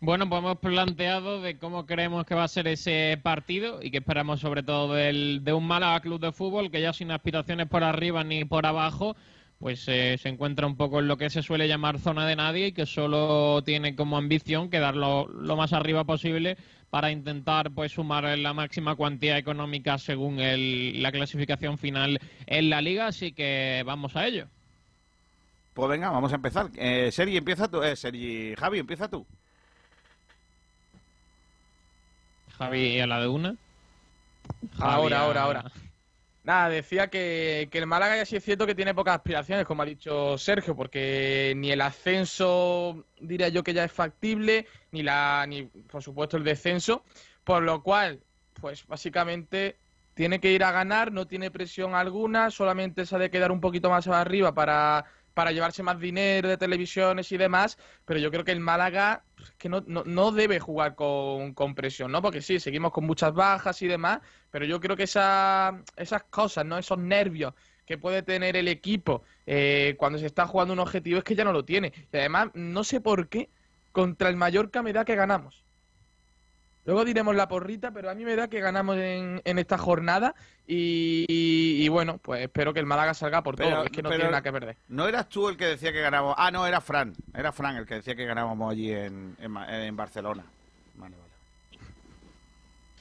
Bueno, 0.00 0.28
pues 0.28 0.40
hemos 0.40 0.58
planteado 0.58 1.40
de 1.40 1.56
cómo 1.56 1.86
creemos 1.86 2.26
que 2.26 2.34
va 2.34 2.44
a 2.44 2.48
ser 2.48 2.68
ese 2.68 3.18
partido 3.22 3.82
y 3.82 3.90
que 3.90 3.98
esperamos 3.98 4.40
sobre 4.40 4.62
todo 4.62 4.92
del, 4.92 5.42
de 5.42 5.54
un 5.54 5.66
Málaga 5.66 6.00
Club 6.00 6.20
de 6.20 6.32
Fútbol 6.32 6.70
que 6.70 6.82
ya 6.82 6.92
sin 6.92 7.10
aspiraciones 7.10 7.66
por 7.66 7.82
arriba 7.82 8.22
ni 8.22 8.44
por 8.44 8.66
abajo, 8.66 9.16
pues 9.58 9.88
eh, 9.88 10.18
se 10.20 10.28
encuentra 10.28 10.66
un 10.66 10.76
poco 10.76 10.98
en 10.98 11.08
lo 11.08 11.16
que 11.16 11.30
se 11.30 11.42
suele 11.42 11.66
llamar 11.66 11.98
zona 11.98 12.26
de 12.26 12.36
nadie 12.36 12.66
y 12.66 12.72
que 12.72 12.84
solo 12.84 13.62
tiene 13.64 13.96
como 13.96 14.18
ambición 14.18 14.68
quedarlo 14.68 15.28
lo 15.28 15.56
más 15.56 15.72
arriba 15.72 16.04
posible 16.04 16.58
para 16.90 17.10
intentar 17.10 17.70
pues 17.72 17.92
sumar 17.92 18.24
la 18.38 18.52
máxima 18.54 18.94
cuantía 18.94 19.36
económica 19.38 19.98
según 19.98 20.38
el- 20.40 21.02
la 21.02 21.12
clasificación 21.12 21.78
final 21.78 22.18
en 22.46 22.70
la 22.70 22.80
liga, 22.80 23.06
así 23.08 23.32
que 23.32 23.82
vamos 23.84 24.16
a 24.16 24.26
ello. 24.26 24.46
Pues 25.74 25.90
venga, 25.90 26.10
vamos 26.10 26.32
a 26.32 26.36
empezar. 26.36 26.70
Eh, 26.76 27.10
Sergi, 27.12 27.36
empieza 27.36 27.68
tú. 27.68 27.82
Eh, 27.82 27.96
Sergi, 27.96 28.54
Javi, 28.56 28.78
empieza 28.78 29.08
tú. 29.08 29.26
Javi, 32.56 32.98
¿a 33.00 33.06
la 33.06 33.20
de 33.20 33.28
una? 33.28 33.56
Ahora, 34.78 35.18
Javi, 35.18 35.26
ahora, 35.26 35.42
ahora. 35.42 35.64
Nada, 36.46 36.68
decía 36.68 37.08
que, 37.08 37.68
que 37.72 37.78
el 37.78 37.88
Málaga 37.88 38.18
ya 38.18 38.24
sí 38.24 38.36
es 38.36 38.44
cierto 38.44 38.68
que 38.68 38.76
tiene 38.76 38.94
pocas 38.94 39.16
aspiraciones, 39.16 39.66
como 39.66 39.82
ha 39.82 39.84
dicho 39.84 40.38
Sergio, 40.38 40.76
porque 40.76 41.52
ni 41.56 41.72
el 41.72 41.80
ascenso 41.80 43.04
diría 43.20 43.48
yo 43.48 43.64
que 43.64 43.74
ya 43.74 43.82
es 43.82 43.90
factible, 43.90 44.64
ni 44.92 45.02
la, 45.02 45.44
ni 45.48 45.64
por 45.64 46.04
supuesto 46.04 46.36
el 46.36 46.44
descenso, 46.44 47.02
por 47.42 47.64
lo 47.64 47.82
cual, 47.82 48.20
pues 48.60 48.86
básicamente 48.86 49.80
tiene 50.14 50.38
que 50.38 50.52
ir 50.52 50.62
a 50.62 50.70
ganar, 50.70 51.10
no 51.10 51.26
tiene 51.26 51.50
presión 51.50 51.96
alguna, 51.96 52.52
solamente 52.52 53.06
se 53.06 53.16
ha 53.16 53.18
de 53.18 53.30
quedar 53.30 53.50
un 53.50 53.60
poquito 53.60 53.90
más 53.90 54.06
arriba 54.06 54.54
para, 54.54 55.04
para 55.34 55.50
llevarse 55.50 55.82
más 55.82 55.98
dinero 55.98 56.48
de 56.48 56.56
televisiones 56.56 57.32
y 57.32 57.38
demás, 57.38 57.76
pero 58.04 58.20
yo 58.20 58.30
creo 58.30 58.44
que 58.44 58.52
el 58.52 58.60
Málaga 58.60 59.24
que 59.58 59.68
no, 59.68 59.82
no, 59.86 60.04
no 60.04 60.32
debe 60.32 60.60
jugar 60.60 60.94
con, 60.94 61.54
con 61.54 61.74
presión, 61.74 62.12
¿no? 62.12 62.22
Porque 62.22 62.42
sí, 62.42 62.60
seguimos 62.60 62.92
con 62.92 63.04
muchas 63.04 63.32
bajas 63.34 63.80
y 63.82 63.86
demás, 63.86 64.20
pero 64.50 64.64
yo 64.64 64.80
creo 64.80 64.96
que 64.96 65.04
esa, 65.04 65.82
esas 65.96 66.24
cosas, 66.24 66.64
¿no? 66.64 66.78
Esos 66.78 66.98
nervios 66.98 67.54
que 67.84 67.98
puede 67.98 68.22
tener 68.22 68.56
el 68.56 68.68
equipo 68.68 69.22
eh, 69.46 69.94
cuando 69.98 70.18
se 70.18 70.26
está 70.26 70.46
jugando 70.46 70.74
un 70.74 70.80
objetivo 70.80 71.18
es 71.18 71.24
que 71.24 71.36
ya 71.36 71.44
no 71.44 71.52
lo 71.52 71.64
tiene. 71.64 71.92
Y 72.12 72.16
además, 72.16 72.48
no 72.54 72.84
sé 72.84 73.00
por 73.00 73.28
qué, 73.28 73.50
contra 73.92 74.28
el 74.28 74.36
Mallorca 74.36 74.82
me 74.82 74.92
da 74.92 75.04
que 75.04 75.14
ganamos. 75.14 75.65
Luego 76.86 77.04
diremos 77.04 77.34
la 77.34 77.48
porrita, 77.48 77.90
pero 77.90 78.08
a 78.10 78.14
mí 78.14 78.24
me 78.24 78.36
da 78.36 78.48
que 78.48 78.60
ganamos 78.60 78.96
en, 78.96 79.42
en 79.44 79.58
esta 79.58 79.76
jornada 79.76 80.34
y, 80.68 81.24
y- 81.28 81.84
y 81.84 81.88
bueno, 81.88 82.18
pues 82.18 82.42
espero 82.42 82.72
que 82.72 82.78
el 82.80 82.86
Málaga 82.86 83.12
salga 83.12 83.42
por 83.42 83.56
todo, 83.56 83.66
Pero- 83.68 83.82
es 83.84 83.90
que 83.90 84.02
no 84.02 84.08
tiene 84.08 84.24
nada 84.24 84.40
que 84.42 84.52
perder. 84.52 84.76
¿No 84.88 85.08
eras 85.08 85.28
tú 85.28 85.48
el 85.48 85.56
que 85.56 85.66
decía 85.66 85.92
que 85.92 86.00
ganábamos? 86.00 86.36
Ah, 86.38 86.50
no, 86.52 86.64
era 86.66 86.80
Fran. 86.80 87.12
Era 87.34 87.50
Fran 87.52 87.76
el 87.76 87.86
que 87.86 87.96
decía 87.96 88.14
que 88.14 88.24
ganábamos 88.24 88.70
allí 88.70 88.92
en, 88.92 89.36
en, 89.40 89.96
Barcelona. 89.96 90.44
Vale, 90.94 91.16
vale. 91.16 91.26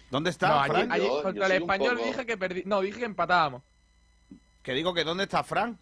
¿Dónde 0.10 0.30
está, 0.32 0.48
No, 0.50 0.60
ayer- 0.62 0.76
Fran? 0.76 0.92
ayer 0.92 1.08
Yo- 1.08 1.24
contra 1.24 1.48
yo 1.48 1.54
el 1.56 1.62
español 1.62 1.96
poco- 1.98 2.08
dije 2.08 2.26
que 2.26 2.38
perdí, 2.38 2.64
no, 2.66 2.82
dije 2.82 3.00
que 3.00 3.06
empatábamos. 3.06 3.62
Que 4.64 4.74
digo 4.74 4.94
que 4.96 5.04
¿dónde 5.04 5.26
está 5.26 5.44
Fran? 5.44 5.78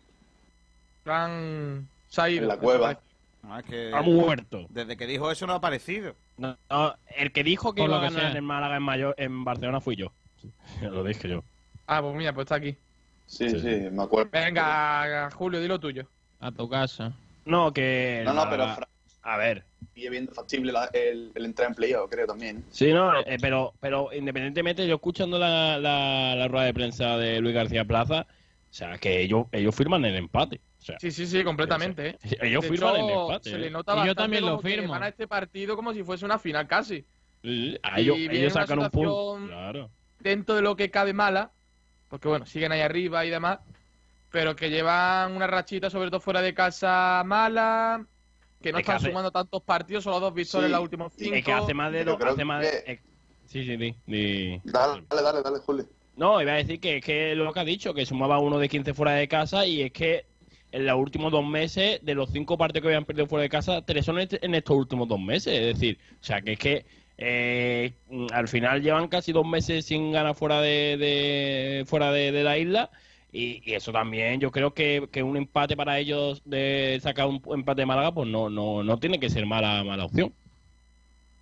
Fran 1.05 1.87
se 2.09 2.21
ha 2.21 2.29
ido. 2.29 2.41
En 2.43 2.47
la 2.49 2.57
cueva. 2.57 2.99
Ah, 3.45 3.59
es 3.59 3.65
que 3.65 3.91
Ha 3.93 4.01
muerto. 4.01 4.65
Desde 4.69 4.95
que 4.97 5.05
dijo 5.05 5.29
eso 5.31 5.45
no 5.47 5.53
ha 5.53 5.57
aparecido. 5.57 6.15
No, 6.37 6.57
no, 6.69 6.95
el 7.17 7.31
que 7.31 7.43
dijo 7.43 7.73
que 7.75 7.81
Por 7.81 7.89
iba 7.89 7.99
lo 7.99 8.05
a 8.05 8.09
ganar 8.09 8.31
sea. 8.31 8.37
en 8.39 8.45
Málaga 8.45 8.77
en, 8.77 8.83
Mayor, 8.83 9.15
en 9.17 9.43
Barcelona 9.43 9.81
fui 9.81 9.95
yo. 9.95 10.11
Lo 10.81 11.03
dije 11.03 11.27
yo. 11.29 11.43
Ah, 11.87 12.01
pues 12.01 12.15
mira, 12.15 12.33
pues 12.33 12.45
está 12.45 12.55
aquí. 12.55 12.75
Sí, 13.25 13.49
Sí. 13.49 13.59
sí, 13.59 13.89
me 13.91 14.03
acuerdo. 14.03 14.29
Venga, 14.31 15.29
Julio, 15.31 15.59
di 15.61 15.67
lo 15.67 15.79
tuyo. 15.79 16.07
A 16.39 16.51
tu 16.51 16.67
casa. 16.69 17.13
No, 17.45 17.71
que. 17.73 18.21
No, 18.25 18.33
no, 18.33 18.49
pero 18.49 18.65
A 19.23 19.37
ver. 19.37 19.63
sigue 19.93 20.09
viendo 20.09 20.33
factible 20.33 20.71
la- 20.71 20.89
el, 20.93 21.31
el 21.35 21.45
entrar 21.45 21.69
en 21.69 21.75
playoff, 21.75 22.09
creo 22.09 22.27
también. 22.27 22.63
Sí, 22.71 22.91
no, 22.91 23.17
eh, 23.21 23.37
pero, 23.41 23.73
pero 23.79 24.09
independientemente, 24.13 24.85
yo 24.87 24.95
escuchando 24.95 25.37
la, 25.39 25.77
la, 25.77 26.35
la 26.35 26.47
rueda 26.47 26.65
de 26.65 26.73
prensa 26.73 27.17
de 27.17 27.39
Luis 27.39 27.53
García 27.55 27.85
Plaza, 27.85 28.25
o 28.69 28.73
sea, 28.73 28.97
que 28.97 29.21
ellos, 29.21 29.45
ellos 29.51 29.73
firman 29.75 30.03
el 30.05 30.15
empate. 30.15 30.59
O 30.84 30.86
sea, 30.86 30.99
Sí, 30.99 31.11
sí, 31.11 31.25
sí, 31.25 31.43
completamente. 31.45 32.09
¿eh? 32.09 32.17
ellos 32.41 32.65
firman 32.65 32.95
hecho, 32.97 33.05
el 33.05 33.09
empate. 33.11 33.49
Se 33.51 33.55
eh. 33.55 33.59
le 33.59 33.69
nota 33.71 34.03
Y 34.03 34.07
yo 34.07 34.15
también 34.15 34.45
lo 34.45 34.59
firmo. 34.59 34.91
Van 34.91 35.03
a 35.03 35.07
este 35.07 35.27
partido 35.29 35.77
como 35.77 35.93
si 35.93 36.03
fuese 36.03 36.25
una 36.25 36.38
final 36.38 36.67
casi. 36.67 37.05
Ellos, 37.41 38.17
y 38.17 38.25
ellos 38.29 38.51
sacan 38.53 38.79
un 38.79 38.89
punto. 38.89 39.39
Claro. 39.47 39.89
Dentro 40.19 40.55
de 40.55 40.61
lo 40.61 40.75
que 40.75 40.91
cabe 40.91 41.13
mala, 41.13 41.51
porque 42.09 42.27
bueno, 42.27 42.45
siguen 42.45 42.73
ahí 42.73 42.81
arriba 42.81 43.25
y 43.25 43.29
demás, 43.29 43.59
pero 44.29 44.55
que 44.57 44.69
llevan 44.69 45.34
una 45.36 45.47
rachita, 45.47 45.89
sobre 45.89 46.09
todo 46.09 46.19
fuera 46.19 46.41
de 46.41 46.53
casa, 46.53 47.23
mala, 47.25 48.05
que 48.61 48.71
no 48.73 48.77
Es 48.79 48.81
que 48.86 48.91
están 48.91 48.95
hace- 48.97 49.07
sumando 49.07 49.31
tantos 49.31 49.63
partidos, 49.63 50.03
solo 50.03 50.19
dos 50.19 50.34
victorias 50.34 50.63
Sí, 50.63 50.65
en 50.65 50.71
los 50.73 50.81
últimos 50.81 51.13
cinco. 51.15 51.36
Es 51.36 51.45
que 51.45 51.53
hace 51.53 51.73
más 51.73 51.91
de 51.93 52.03
dos. 52.03 52.21
Hace 52.21 52.43
más 52.45 52.61
de- 52.61 52.84
que- 52.86 52.91
eh, 52.91 52.99
Sí, 53.45 53.63
sí, 53.63 53.77
sí. 53.77 53.95
di- 54.05 54.61
Dale, 54.65 55.03
dale, 55.09 55.21
dale, 55.21 55.41
dale, 55.43 55.59
Julio. 55.59 55.86
No, 56.15 56.41
iba 56.41 56.51
a 56.53 56.55
decir 56.55 56.79
que 56.79 56.97
es 56.97 57.03
que 57.05 57.36
lo 57.36 57.51
que 57.51 57.59
ha 57.59 57.63
dicho, 57.65 57.93
que 57.93 58.05
sumaba 58.05 58.38
uno 58.39 58.59
de 58.59 58.69
15 58.69 58.93
fuera 58.93 59.13
de 59.13 59.27
casa 59.27 59.65
y 59.65 59.81
es 59.81 59.91
que 59.91 60.25
en 60.74 60.88
los 60.88 60.97
últimos 60.97 61.32
dos 61.32 61.45
meses, 61.45 61.99
de 62.01 62.15
los 62.15 62.32
cinco 62.32 62.57
partidos 62.57 62.82
que 62.82 62.88
habían 62.88 63.05
perdido 63.05 63.28
fuera 63.28 63.43
de 63.43 63.49
casa, 63.49 63.84
tres 63.86 64.05
son 64.05 64.17
en 64.19 64.55
estos 64.55 64.76
últimos 64.76 65.07
dos 65.07 65.19
meses. 65.19 65.53
Es 65.53 65.76
decir, 65.76 65.99
o 66.19 66.24
sea, 66.24 66.41
que 66.41 66.53
es 66.53 66.59
que 66.59 66.86
eh, 67.19 67.93
al 68.32 68.47
final 68.47 68.82
llevan 68.82 69.07
casi 69.07 69.32
dos 69.32 69.45
meses 69.45 69.86
sin 69.86 70.11
ganar 70.11 70.34
fuera 70.34 70.61
de, 70.61 70.97
de- 70.97 71.86
fuera 71.86 72.11
de, 72.11 72.32
la 72.43 72.57
isla 72.57 72.89
y, 73.32 73.61
eso 73.71 73.91
también 73.91 74.39
yo 74.39 74.51
creo 74.51 74.74
que, 74.74 75.07
que 75.11 75.21
un 75.21 75.38
empate 75.38 75.78
para 75.78 75.99
ellos 75.99 76.41
de 76.43 76.99
sacar 77.03 77.28
un 77.28 77.39
empate 77.53 77.82
de 77.82 77.86
Málaga 77.86 78.11
pues 78.11 78.28
no, 78.28 78.49
no, 78.49 78.84
no 78.84 78.97
tiene 78.97 79.19
que 79.19 79.30
ser 79.30 79.45
mala, 79.45 79.84
mala 79.84 80.05
opción. 80.05 80.34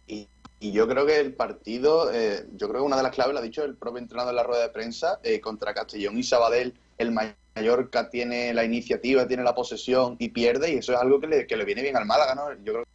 Y, 0.08 0.28
yo 0.60 0.88
creo 0.88 1.08
que 1.08 1.20
el 1.20 1.34
partido, 1.34 2.12
eh, 2.14 2.46
yo 2.56 2.68
creo 2.68 2.82
que 2.82 2.86
una 2.86 2.98
de 2.98 3.04
las 3.04 3.14
claves 3.14 3.34
lo 3.34 3.40
ha 3.40 3.44
dicho 3.44 3.64
el 3.64 3.76
propio 3.76 4.00
entrenador 4.00 4.34
en 4.34 4.36
la 4.36 4.44
rueda 4.44 4.62
de 4.62 4.70
prensa, 4.70 5.20
eh, 5.24 5.40
contra 5.40 5.74
Castellón 5.74 6.20
y 6.20 6.24
Sabadell, 6.24 6.74
el 7.00 7.12
Mallorca 7.56 8.10
tiene 8.10 8.54
la 8.54 8.64
iniciativa, 8.64 9.28
tiene 9.28 9.44
la 9.44 9.56
posesión 9.56 10.16
y 10.20 10.30
pierde, 10.30 10.72
y 10.72 10.78
eso 10.78 10.94
es 10.94 11.00
algo 11.00 11.20
que 11.20 11.28
le, 11.28 11.48
que 11.48 11.58
le 11.58 11.66
viene 11.66 11.82
bien 11.82 11.98
al 11.98 12.06
Málaga, 12.06 12.36
¿no? 12.36 12.54
Yo 12.64 12.74
creo 12.74 12.86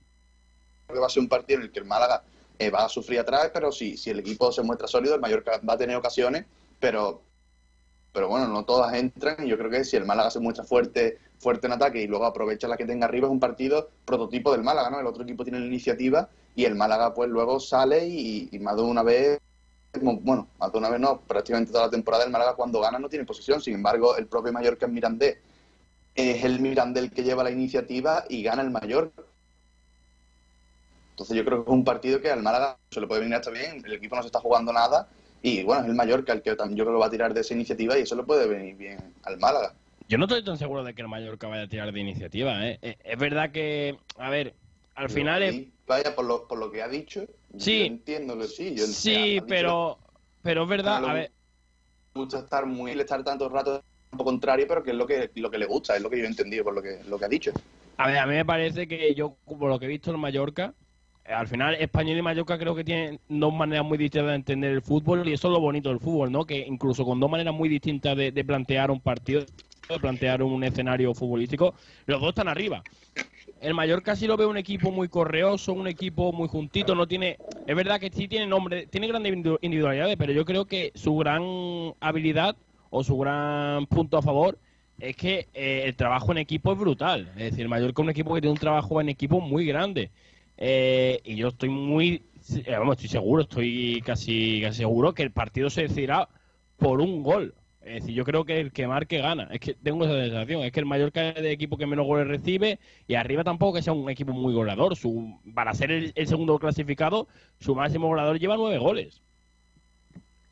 que 0.88 0.98
va 0.98 1.06
a 1.06 1.10
ser 1.10 1.22
un 1.22 1.28
partido 1.28 1.58
en 1.58 1.66
el 1.66 1.72
que 1.72 1.80
el 1.80 1.84
Málaga 1.84 2.22
eh, 2.58 2.70
va 2.70 2.84
a 2.84 2.88
sufrir 2.88 3.20
atrás, 3.20 3.50
pero 3.52 3.70
si, 3.70 3.96
si 3.96 4.10
el 4.10 4.20
equipo 4.20 4.50
se 4.52 4.62
muestra 4.62 4.88
sólido, 4.88 5.14
el 5.14 5.20
Mallorca 5.20 5.60
va 5.68 5.74
a 5.74 5.78
tener 5.78 5.96
ocasiones, 5.96 6.44
pero 6.80 7.22
pero 8.12 8.28
bueno, 8.28 8.48
no 8.48 8.64
todas 8.64 8.94
entran 8.94 9.46
y 9.46 9.50
yo 9.50 9.58
creo 9.58 9.70
que 9.70 9.84
si 9.84 9.94
el 9.94 10.06
Málaga 10.06 10.30
se 10.30 10.40
muestra 10.40 10.64
fuerte 10.64 11.18
fuerte 11.38 11.66
en 11.66 11.74
ataque 11.74 12.00
y 12.00 12.06
luego 12.06 12.24
aprovecha 12.24 12.66
la 12.66 12.78
que 12.78 12.86
tenga 12.86 13.04
arriba 13.04 13.26
es 13.26 13.30
un 13.30 13.40
partido 13.40 13.90
prototipo 14.06 14.52
del 14.52 14.62
Málaga, 14.62 14.88
¿no? 14.88 14.98
El 14.98 15.06
otro 15.06 15.22
equipo 15.22 15.44
tiene 15.44 15.60
la 15.60 15.66
iniciativa 15.66 16.30
y 16.54 16.64
el 16.64 16.76
Málaga 16.76 17.12
pues 17.12 17.28
luego 17.28 17.60
sale 17.60 18.06
y, 18.06 18.48
y 18.50 18.58
más 18.58 18.76
de 18.76 18.82
una 18.82 19.02
vez, 19.02 19.38
bueno, 20.00 20.48
más 20.58 20.72
de 20.72 20.78
una 20.78 20.88
vez 20.88 21.00
no, 21.00 21.20
prácticamente 21.20 21.72
toda 21.72 21.86
la 21.86 21.90
temporada 21.90 22.24
el 22.24 22.30
Málaga 22.30 22.54
cuando 22.54 22.80
gana 22.80 22.98
no 22.98 23.08
tiene 23.08 23.24
posesión, 23.24 23.60
sin 23.60 23.74
embargo 23.74 24.16
el 24.16 24.26
propio 24.26 24.52
Mallorca 24.52 24.86
es 24.86 24.92
Mirandés, 24.92 25.38
es 26.14 26.44
el 26.44 26.60
Mirandés 26.60 27.04
el 27.04 27.10
que 27.12 27.22
lleva 27.22 27.44
la 27.44 27.50
iniciativa 27.50 28.24
y 28.28 28.42
gana 28.42 28.62
el 28.62 28.70
Mallorca. 28.70 29.22
Entonces 31.10 31.36
yo 31.36 31.44
creo 31.44 31.64
que 31.64 31.70
es 31.70 31.74
un 31.74 31.84
partido 31.84 32.20
que 32.20 32.30
al 32.30 32.42
Málaga 32.42 32.76
se 32.90 33.00
le 33.00 33.06
puede 33.06 33.20
venir 33.20 33.36
hasta 33.36 33.50
bien, 33.50 33.82
el 33.84 33.92
equipo 33.92 34.16
no 34.16 34.22
se 34.22 34.26
está 34.26 34.40
jugando 34.40 34.72
nada 34.72 35.08
y 35.42 35.62
bueno, 35.62 35.82
es 35.82 35.88
el 35.88 35.94
Mallorca 35.94 36.32
el 36.32 36.42
que 36.42 36.54
también 36.56 36.78
yo 36.78 36.84
creo 36.84 36.96
que 36.96 37.00
va 37.00 37.06
a 37.06 37.10
tirar 37.10 37.32
de 37.32 37.40
esa 37.40 37.54
iniciativa 37.54 37.98
y 37.98 38.02
eso 38.02 38.16
le 38.16 38.22
puede 38.22 38.46
venir 38.46 38.76
bien 38.76 38.98
al 39.22 39.38
Málaga. 39.38 39.74
Yo 40.08 40.18
no 40.18 40.24
estoy 40.24 40.44
tan 40.44 40.56
seguro 40.56 40.84
de 40.84 40.94
que 40.94 41.02
el 41.02 41.08
Mallorca 41.08 41.48
vaya 41.48 41.62
a 41.62 41.68
tirar 41.68 41.92
de 41.92 42.00
iniciativa. 42.00 42.66
¿eh? 42.66 42.78
Eh, 42.82 42.96
Es 43.02 43.18
verdad 43.18 43.50
que, 43.50 43.98
a 44.18 44.30
ver, 44.30 44.54
al 44.94 45.10
final 45.10 45.42
es... 45.42 45.66
Sí, 45.86 45.92
Vaya, 45.92 46.14
por 46.14 46.24
lo, 46.24 46.48
por 46.48 46.58
lo 46.58 46.70
que 46.70 46.82
ha 46.82 46.88
dicho, 46.88 47.26
Sí. 47.58 47.78
yo 47.80 47.84
entiendo 47.86 48.42
sí. 48.42 48.74
Yo 48.76 48.86
Sí, 48.86 49.14
ha 49.14 49.22
dicho 49.26 49.46
pero, 49.48 49.98
pero 50.42 50.62
es 50.64 50.68
verdad, 50.68 51.04
a 51.04 51.12
ver, 51.14 51.32
gusta 52.14 52.40
estar 52.40 52.66
muy, 52.66 52.92
estar 52.92 53.22
tanto 53.22 53.48
rato 53.48 53.82
contrario, 54.16 54.66
pero 54.68 54.82
que 54.82 54.90
es 54.90 54.96
lo 54.96 55.06
que, 55.06 55.30
lo 55.34 55.50
que 55.50 55.58
le 55.58 55.66
gusta, 55.66 55.96
es 55.96 56.02
lo 56.02 56.10
que 56.10 56.18
yo 56.18 56.24
he 56.24 56.28
entendido 56.28 56.64
por 56.64 56.74
lo 56.74 56.82
que, 56.82 57.02
lo 57.04 57.18
que 57.18 57.24
ha 57.24 57.28
dicho. 57.28 57.52
a 57.98 58.08
ver, 58.08 58.18
a 58.18 58.26
mí 58.26 58.34
me 58.34 58.44
parece 58.44 58.88
que 58.88 59.14
yo, 59.14 59.36
por 59.44 59.68
lo 59.68 59.78
que 59.78 59.86
he 59.86 59.88
visto 59.88 60.10
en 60.12 60.20
Mallorca, 60.20 60.74
eh, 61.24 61.32
al 61.32 61.46
final 61.48 61.74
Español 61.74 62.18
y 62.18 62.22
Mallorca 62.22 62.58
creo 62.58 62.74
que 62.74 62.84
tienen 62.84 63.20
dos 63.28 63.52
maneras 63.52 63.84
muy 63.84 63.98
distintas 63.98 64.30
de 64.30 64.34
entender 64.36 64.72
el 64.72 64.82
fútbol 64.82 65.28
y 65.28 65.32
eso 65.32 65.48
es 65.48 65.52
lo 65.52 65.60
bonito 65.60 65.88
del 65.90 66.00
fútbol, 66.00 66.30
¿no? 66.32 66.44
Que 66.46 66.58
incluso 66.58 67.04
con 67.04 67.20
dos 67.20 67.30
maneras 67.30 67.54
muy 67.54 67.68
distintas 67.68 68.16
de, 68.16 68.32
de 68.32 68.44
plantear 68.44 68.90
un 68.90 69.00
partido, 69.00 69.42
de 69.88 70.00
plantear 70.00 70.42
un 70.42 70.62
escenario 70.64 71.14
futbolístico, 71.14 71.74
los 72.06 72.20
dos 72.20 72.30
están 72.30 72.48
arriba. 72.48 72.86
El 73.66 73.74
Mallorca 73.74 74.14
sí 74.14 74.28
lo 74.28 74.36
ve 74.36 74.46
un 74.46 74.56
equipo 74.56 74.92
muy 74.92 75.08
correoso, 75.08 75.72
un 75.72 75.88
equipo 75.88 76.32
muy 76.32 76.46
juntito, 76.46 76.94
no 76.94 77.08
tiene, 77.08 77.40
es 77.66 77.74
verdad 77.74 77.98
que 77.98 78.10
sí 78.10 78.28
tiene 78.28 78.46
nombre, 78.46 78.86
tiene 78.86 79.08
grandes 79.08 79.32
individu- 79.34 79.58
individualidades, 79.60 80.16
pero 80.16 80.32
yo 80.32 80.44
creo 80.44 80.66
que 80.66 80.92
su 80.94 81.16
gran 81.16 81.42
habilidad 81.98 82.56
o 82.90 83.02
su 83.02 83.18
gran 83.18 83.86
punto 83.86 84.18
a 84.18 84.22
favor 84.22 84.60
es 85.00 85.16
que 85.16 85.48
eh, 85.52 85.82
el 85.84 85.96
trabajo 85.96 86.30
en 86.30 86.38
equipo 86.38 86.72
es 86.72 86.78
brutal. 86.78 87.32
Es 87.36 87.50
decir, 87.50 87.62
el 87.62 87.68
Mallorca 87.68 88.02
es 88.02 88.04
un 88.04 88.10
equipo 88.10 88.34
que 88.34 88.40
tiene 88.40 88.52
un 88.52 88.58
trabajo 88.60 89.00
en 89.00 89.08
equipo 89.08 89.40
muy 89.40 89.66
grande. 89.66 90.12
Eh, 90.56 91.20
y 91.24 91.34
yo 91.34 91.48
estoy 91.48 91.68
muy, 91.68 92.30
eh, 92.64 92.70
vamos, 92.78 92.96
estoy 92.96 93.08
seguro, 93.08 93.42
estoy 93.42 94.00
casi, 94.06 94.60
casi 94.62 94.78
seguro 94.78 95.12
que 95.12 95.24
el 95.24 95.32
partido 95.32 95.70
se 95.70 95.82
decidirá 95.82 96.28
por 96.76 97.00
un 97.00 97.24
gol. 97.24 97.56
Es 97.86 98.02
decir, 98.02 98.14
yo 98.16 98.24
creo 98.24 98.44
que 98.44 98.60
el 98.60 98.72
que 98.72 98.86
marque 98.88 99.18
gana. 99.18 99.48
Es 99.52 99.60
que 99.60 99.74
tengo 99.74 100.04
esa 100.04 100.14
sensación. 100.14 100.62
Es 100.62 100.72
que 100.72 100.80
el 100.80 100.86
Mallorca 100.86 101.28
es 101.28 101.36
el 101.36 101.46
equipo 101.46 101.76
que 101.78 101.86
menos 101.86 102.04
goles 102.04 102.26
recibe 102.26 102.78
y 103.06 103.14
arriba 103.14 103.44
tampoco 103.44 103.74
que 103.74 103.82
sea 103.82 103.92
un 103.92 104.10
equipo 104.10 104.32
muy 104.32 104.52
goleador. 104.52 104.96
Su, 104.96 105.38
para 105.54 105.72
ser 105.74 105.92
el, 105.92 106.12
el 106.14 106.26
segundo 106.26 106.58
clasificado, 106.58 107.28
su 107.60 107.74
máximo 107.76 108.08
goleador 108.08 108.38
lleva 108.40 108.56
nueve 108.56 108.78
goles. 108.78 109.22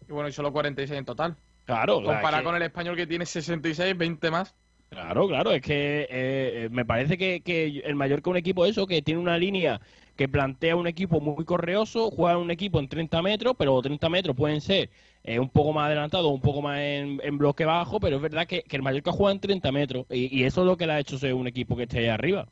Y 0.08 0.12
bueno, 0.12 0.28
y 0.28 0.32
solo 0.32 0.52
46 0.52 0.98
en 0.98 1.04
total. 1.04 1.34
Claro, 1.64 2.00
claro, 2.00 2.14
Comparado 2.20 2.42
que- 2.42 2.46
con 2.46 2.56
el 2.56 2.62
español 2.62 2.96
que 2.96 3.06
tiene 3.06 3.26
66, 3.26 3.96
20 3.96 4.30
más. 4.30 4.54
Claro, 4.90 5.26
claro, 5.26 5.50
es 5.50 5.62
que 5.62 6.02
eh, 6.02 6.06
eh, 6.10 6.68
me 6.70 6.84
parece 6.84 7.18
que, 7.18 7.40
que 7.40 7.82
el 7.84 7.96
Mallorca 7.96 8.30
es 8.30 8.32
un 8.32 8.36
equipo 8.36 8.64
eso, 8.64 8.86
que 8.86 9.02
tiene 9.02 9.18
una 9.20 9.36
línea 9.38 9.80
que 10.16 10.28
plantea 10.28 10.76
un 10.76 10.86
equipo 10.86 11.20
muy 11.20 11.44
correoso, 11.44 12.10
juega 12.10 12.38
un 12.38 12.50
equipo 12.50 12.78
en 12.78 12.88
30 12.88 13.20
metros, 13.22 13.54
pero 13.58 13.80
30 13.80 14.08
metros 14.08 14.36
pueden 14.36 14.60
ser 14.60 14.90
eh, 15.24 15.38
un 15.38 15.48
poco 15.48 15.72
más 15.72 15.86
adelantados, 15.86 16.30
un 16.30 16.40
poco 16.40 16.62
más 16.62 16.78
en, 16.78 17.20
en 17.22 17.38
bloque 17.38 17.64
bajo, 17.64 17.98
pero 17.98 18.16
es 18.16 18.22
verdad 18.22 18.46
que, 18.46 18.62
que 18.62 18.76
el 18.76 18.82
Mallorca 18.82 19.10
juega 19.12 19.32
en 19.32 19.40
30 19.40 19.72
metros 19.72 20.06
y, 20.10 20.38
y 20.38 20.44
eso 20.44 20.60
es 20.60 20.66
lo 20.66 20.76
que 20.76 20.86
le 20.86 20.92
ha 20.92 21.00
hecho 21.00 21.18
ser 21.18 21.34
un 21.34 21.46
equipo 21.46 21.76
que 21.76 21.84
esté 21.84 21.98
ahí 21.98 22.08
arriba. 22.08 22.46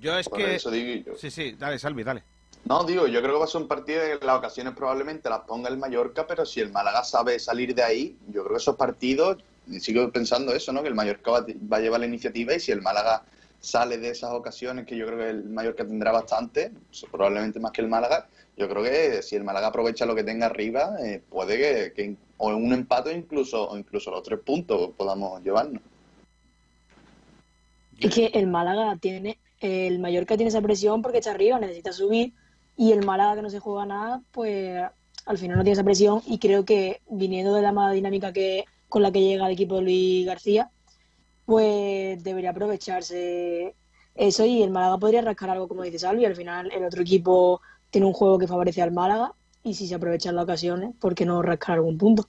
Yo 0.00 0.18
es 0.18 0.28
Por 0.28 0.38
que... 0.38 0.54
eso 0.56 0.70
digo 0.70 1.04
yo. 1.06 1.16
Sí, 1.16 1.30
sí, 1.30 1.52
dale, 1.58 1.78
Salvi, 1.78 2.02
dale. 2.04 2.22
No, 2.64 2.84
digo, 2.84 3.06
yo 3.06 3.20
creo 3.20 3.34
que 3.34 3.38
va 3.40 3.44
a 3.44 3.48
ser 3.48 3.60
un 3.60 3.68
partido 3.68 4.00
que 4.00 4.24
las 4.24 4.38
ocasiones 4.38 4.74
probablemente 4.74 5.28
las 5.28 5.40
ponga 5.40 5.68
el 5.68 5.76
Mallorca, 5.76 6.26
pero 6.26 6.46
si 6.46 6.60
el 6.60 6.72
Málaga 6.72 7.04
sabe 7.04 7.38
salir 7.38 7.74
de 7.74 7.82
ahí, 7.82 8.16
yo 8.28 8.42
creo 8.42 8.56
que 8.56 8.62
esos 8.62 8.76
partidos, 8.76 9.38
y 9.66 9.80
sigo 9.80 10.10
pensando 10.10 10.54
eso, 10.54 10.72
¿no? 10.72 10.82
Que 10.82 10.88
el 10.88 10.94
Mallorca 10.94 11.30
va, 11.30 11.46
va 11.72 11.76
a 11.76 11.80
llevar 11.80 12.00
la 12.00 12.06
iniciativa 12.06 12.54
y 12.54 12.60
si 12.60 12.72
el 12.72 12.80
Málaga 12.80 13.22
sale 13.64 13.98
de 13.98 14.10
esas 14.10 14.32
ocasiones, 14.32 14.86
que 14.86 14.96
yo 14.96 15.06
creo 15.06 15.18
que 15.18 15.30
el 15.30 15.44
Mallorca 15.44 15.86
tendrá 15.86 16.12
bastante, 16.12 16.72
probablemente 17.10 17.58
más 17.60 17.72
que 17.72 17.80
el 17.80 17.88
Málaga, 17.88 18.28
yo 18.56 18.68
creo 18.68 18.82
que 18.82 19.22
si 19.22 19.36
el 19.36 19.44
Málaga 19.44 19.68
aprovecha 19.68 20.06
lo 20.06 20.14
que 20.14 20.22
tenga 20.22 20.46
arriba, 20.46 20.96
eh, 21.02 21.22
puede 21.28 21.92
que, 21.92 22.16
o 22.36 22.50
en 22.50 22.56
un 22.56 22.72
empate 22.72 23.12
incluso, 23.12 23.68
o 23.68 23.76
incluso 23.76 24.10
los 24.10 24.22
tres 24.22 24.40
puntos 24.40 24.90
podamos 24.96 25.42
llevarnos. 25.42 25.82
Es 27.98 28.14
que 28.14 28.26
el 28.26 28.46
Málaga 28.46 28.96
tiene, 29.00 29.38
el 29.60 29.98
Mallorca 29.98 30.36
tiene 30.36 30.48
esa 30.48 30.60
presión 30.60 31.02
porque 31.02 31.18
está 31.18 31.30
arriba, 31.30 31.58
necesita 31.58 31.92
subir, 31.92 32.34
y 32.76 32.92
el 32.92 33.04
Málaga 33.04 33.36
que 33.36 33.42
no 33.42 33.50
se 33.50 33.60
juega 33.60 33.86
nada, 33.86 34.22
pues 34.30 34.82
al 35.26 35.38
final 35.38 35.56
no 35.56 35.62
tiene 35.62 35.74
esa 35.74 35.84
presión 35.84 36.22
y 36.26 36.38
creo 36.38 36.64
que 36.64 37.00
viniendo 37.08 37.54
de 37.54 37.62
la 37.62 37.72
mala 37.72 37.94
dinámica 37.94 38.32
que 38.32 38.64
con 38.88 39.02
la 39.02 39.10
que 39.10 39.22
llega 39.22 39.46
el 39.46 39.52
equipo 39.52 39.80
Luis 39.80 40.26
García, 40.26 40.70
pues 41.46 42.22
debería 42.22 42.50
aprovecharse 42.50 43.74
eso 44.14 44.44
y 44.44 44.62
el 44.62 44.70
Málaga 44.70 44.98
podría 44.98 45.22
rascar 45.22 45.50
algo 45.50 45.68
como 45.68 45.82
dice 45.82 45.98
Salvi, 45.98 46.24
al 46.24 46.36
final 46.36 46.70
el 46.72 46.84
otro 46.84 47.02
equipo 47.02 47.60
tiene 47.90 48.06
un 48.06 48.12
juego 48.12 48.38
que 48.38 48.46
favorece 48.46 48.82
al 48.82 48.92
Málaga 48.92 49.32
y 49.62 49.74
si 49.74 49.86
se 49.86 49.94
aprovechan 49.94 50.36
las 50.36 50.44
ocasiones, 50.44 50.94
¿por 51.00 51.14
qué 51.14 51.24
no 51.24 51.42
rascar 51.42 51.76
algún 51.76 51.98
punto? 51.98 52.26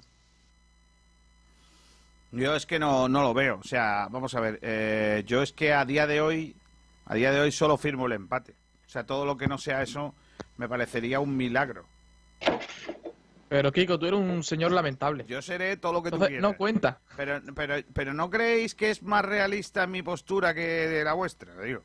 Yo 2.32 2.56
es 2.56 2.66
que 2.66 2.80
no, 2.80 3.08
no 3.08 3.22
lo 3.22 3.34
veo. 3.34 3.60
O 3.60 3.64
sea, 3.64 4.08
vamos 4.12 4.36
a 4.36 4.42
ver. 4.42 4.60
eh, 4.62 5.24
yo 5.26 5.42
es 5.42 5.54
que 5.54 5.74
a 5.74 5.86
día 5.86 6.06
de 6.06 6.20
hoy, 6.20 6.56
a 7.06 7.16
día 7.16 7.32
de 7.32 7.40
hoy 7.40 7.52
solo 7.52 7.78
firmo 7.78 8.08
el 8.08 8.14
empate. 8.14 8.54
O 8.86 8.90
sea, 8.90 9.06
todo 9.06 9.26
lo 9.26 9.38
que 9.38 9.48
no 9.48 9.58
sea 9.58 9.82
eso 9.82 10.14
me 10.58 10.68
parecería 10.68 11.20
un 11.20 11.36
milagro. 11.36 11.86
Pero 13.48 13.72
Kiko, 13.72 14.00
tú 14.00 14.08
eres 14.08 14.20
un 14.20 14.44
señor 14.44 14.72
lamentable. 14.72 15.24
Yo 15.28 15.42
seré 15.42 15.78
todo 15.78 15.94
lo 15.94 16.02
que 16.04 16.10
tú 16.10 16.16
Entonces, 16.16 16.38
quieras. 16.40 16.52
no 16.52 16.58
cuenta. 16.58 17.00
Pero, 17.16 17.40
pero, 17.56 17.76
pero 17.94 18.14
¿no 18.14 18.30
creéis 18.30 18.74
que 18.74 18.90
es 18.90 19.04
más 19.04 19.24
realista 19.24 19.86
mi 19.88 20.02
postura 20.02 20.54
que 20.54 20.62
de 20.62 21.04
la 21.04 21.14
vuestra? 21.14 21.56
Digo. 21.62 21.82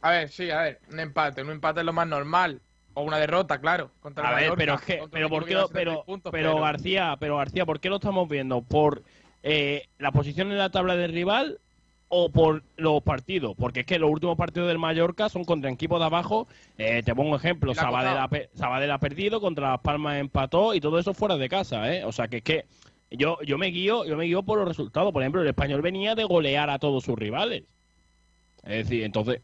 A 0.00 0.10
ver, 0.10 0.28
sí, 0.30 0.50
a 0.50 0.62
ver, 0.62 0.80
un 0.90 1.00
empate. 1.00 1.42
Un 1.42 1.50
empate 1.50 1.80
es 1.80 1.86
lo 1.86 1.92
más 1.92 2.06
normal. 2.08 2.60
O 2.94 3.02
una 3.02 3.18
derrota, 3.18 3.58
claro. 3.60 3.90
Contra 4.00 4.26
A 4.28 4.34
ver, 4.34 4.50
Mallorca, 4.50 4.56
pero 4.58 4.74
es 4.74 4.80
que, 4.82 5.02
pero 5.10 5.28
por 5.30 5.44
qué, 5.44 5.50
lleva 5.50 5.60
lo- 5.62 5.68
76 5.68 6.20
pero, 6.22 6.30
pero 6.32 6.60
García, 6.60 7.16
pero 7.20 7.36
García, 7.36 7.64
¿por 7.66 7.80
qué 7.80 7.88
lo 7.88 7.96
estamos 7.96 8.28
viendo? 8.28 8.62
¿Por 8.62 9.02
eh, 9.42 9.88
la 9.98 10.12
posición 10.12 10.50
en 10.50 10.58
la 10.58 10.70
tabla 10.70 10.96
del 10.96 11.12
rival 11.12 11.58
o 12.14 12.28
por 12.28 12.62
los 12.76 13.02
partidos? 13.02 13.54
Porque 13.58 13.80
es 13.80 13.86
que 13.86 13.98
los 13.98 14.10
últimos 14.10 14.36
partidos 14.36 14.68
del 14.68 14.78
Mallorca 14.78 15.30
son 15.30 15.44
contra 15.44 15.70
equipos 15.70 15.98
de 15.98 16.04
abajo. 16.04 16.46
Eh, 16.76 17.02
te 17.02 17.14
pongo 17.14 17.30
un 17.30 17.36
ejemplo, 17.36 17.74
Sabadell 17.74 18.90
ha 18.90 18.98
perdido, 18.98 19.40
contra 19.40 19.70
Las 19.70 19.80
Palmas 19.80 20.20
empató 20.20 20.74
y 20.74 20.80
todo 20.80 20.98
eso 20.98 21.14
fuera 21.14 21.38
de 21.38 21.48
casa, 21.48 21.90
¿eh? 21.90 22.04
O 22.04 22.12
sea 22.12 22.28
que 22.28 22.36
es 22.36 22.42
que 22.42 22.66
yo, 23.10 23.38
yo 23.46 23.56
me 23.56 23.68
guío, 23.68 24.04
yo 24.04 24.18
me 24.18 24.26
guío 24.26 24.42
por 24.42 24.58
los 24.58 24.68
resultados. 24.68 25.10
Por 25.10 25.22
ejemplo, 25.22 25.40
el 25.40 25.48
español 25.48 25.80
venía 25.80 26.14
de 26.14 26.24
golear 26.24 26.68
a 26.68 26.78
todos 26.78 27.02
sus 27.02 27.18
rivales. 27.18 27.64
Es 28.62 28.84
decir, 28.84 29.04
entonces, 29.04 29.40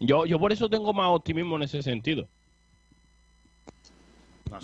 yo, 0.00 0.24
yo 0.24 0.38
por 0.38 0.52
eso 0.52 0.70
tengo 0.70 0.94
más 0.94 1.08
optimismo 1.10 1.56
en 1.56 1.64
ese 1.64 1.82
sentido. 1.82 2.28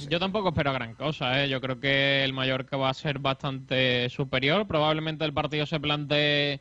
Yo 0.08 0.18
tampoco 0.18 0.48
espero 0.48 0.72
gran 0.72 0.94
cosa, 0.94 1.44
¿eh? 1.44 1.50
Yo 1.50 1.60
creo 1.60 1.78
que 1.80 2.24
el 2.24 2.32
Mallorca 2.32 2.78
va 2.78 2.88
a 2.88 2.94
ser 2.94 3.18
bastante 3.18 4.08
superior. 4.08 4.66
Probablemente 4.66 5.26
el 5.26 5.34
partido 5.34 5.66
se 5.66 5.78
plantee 5.80 6.60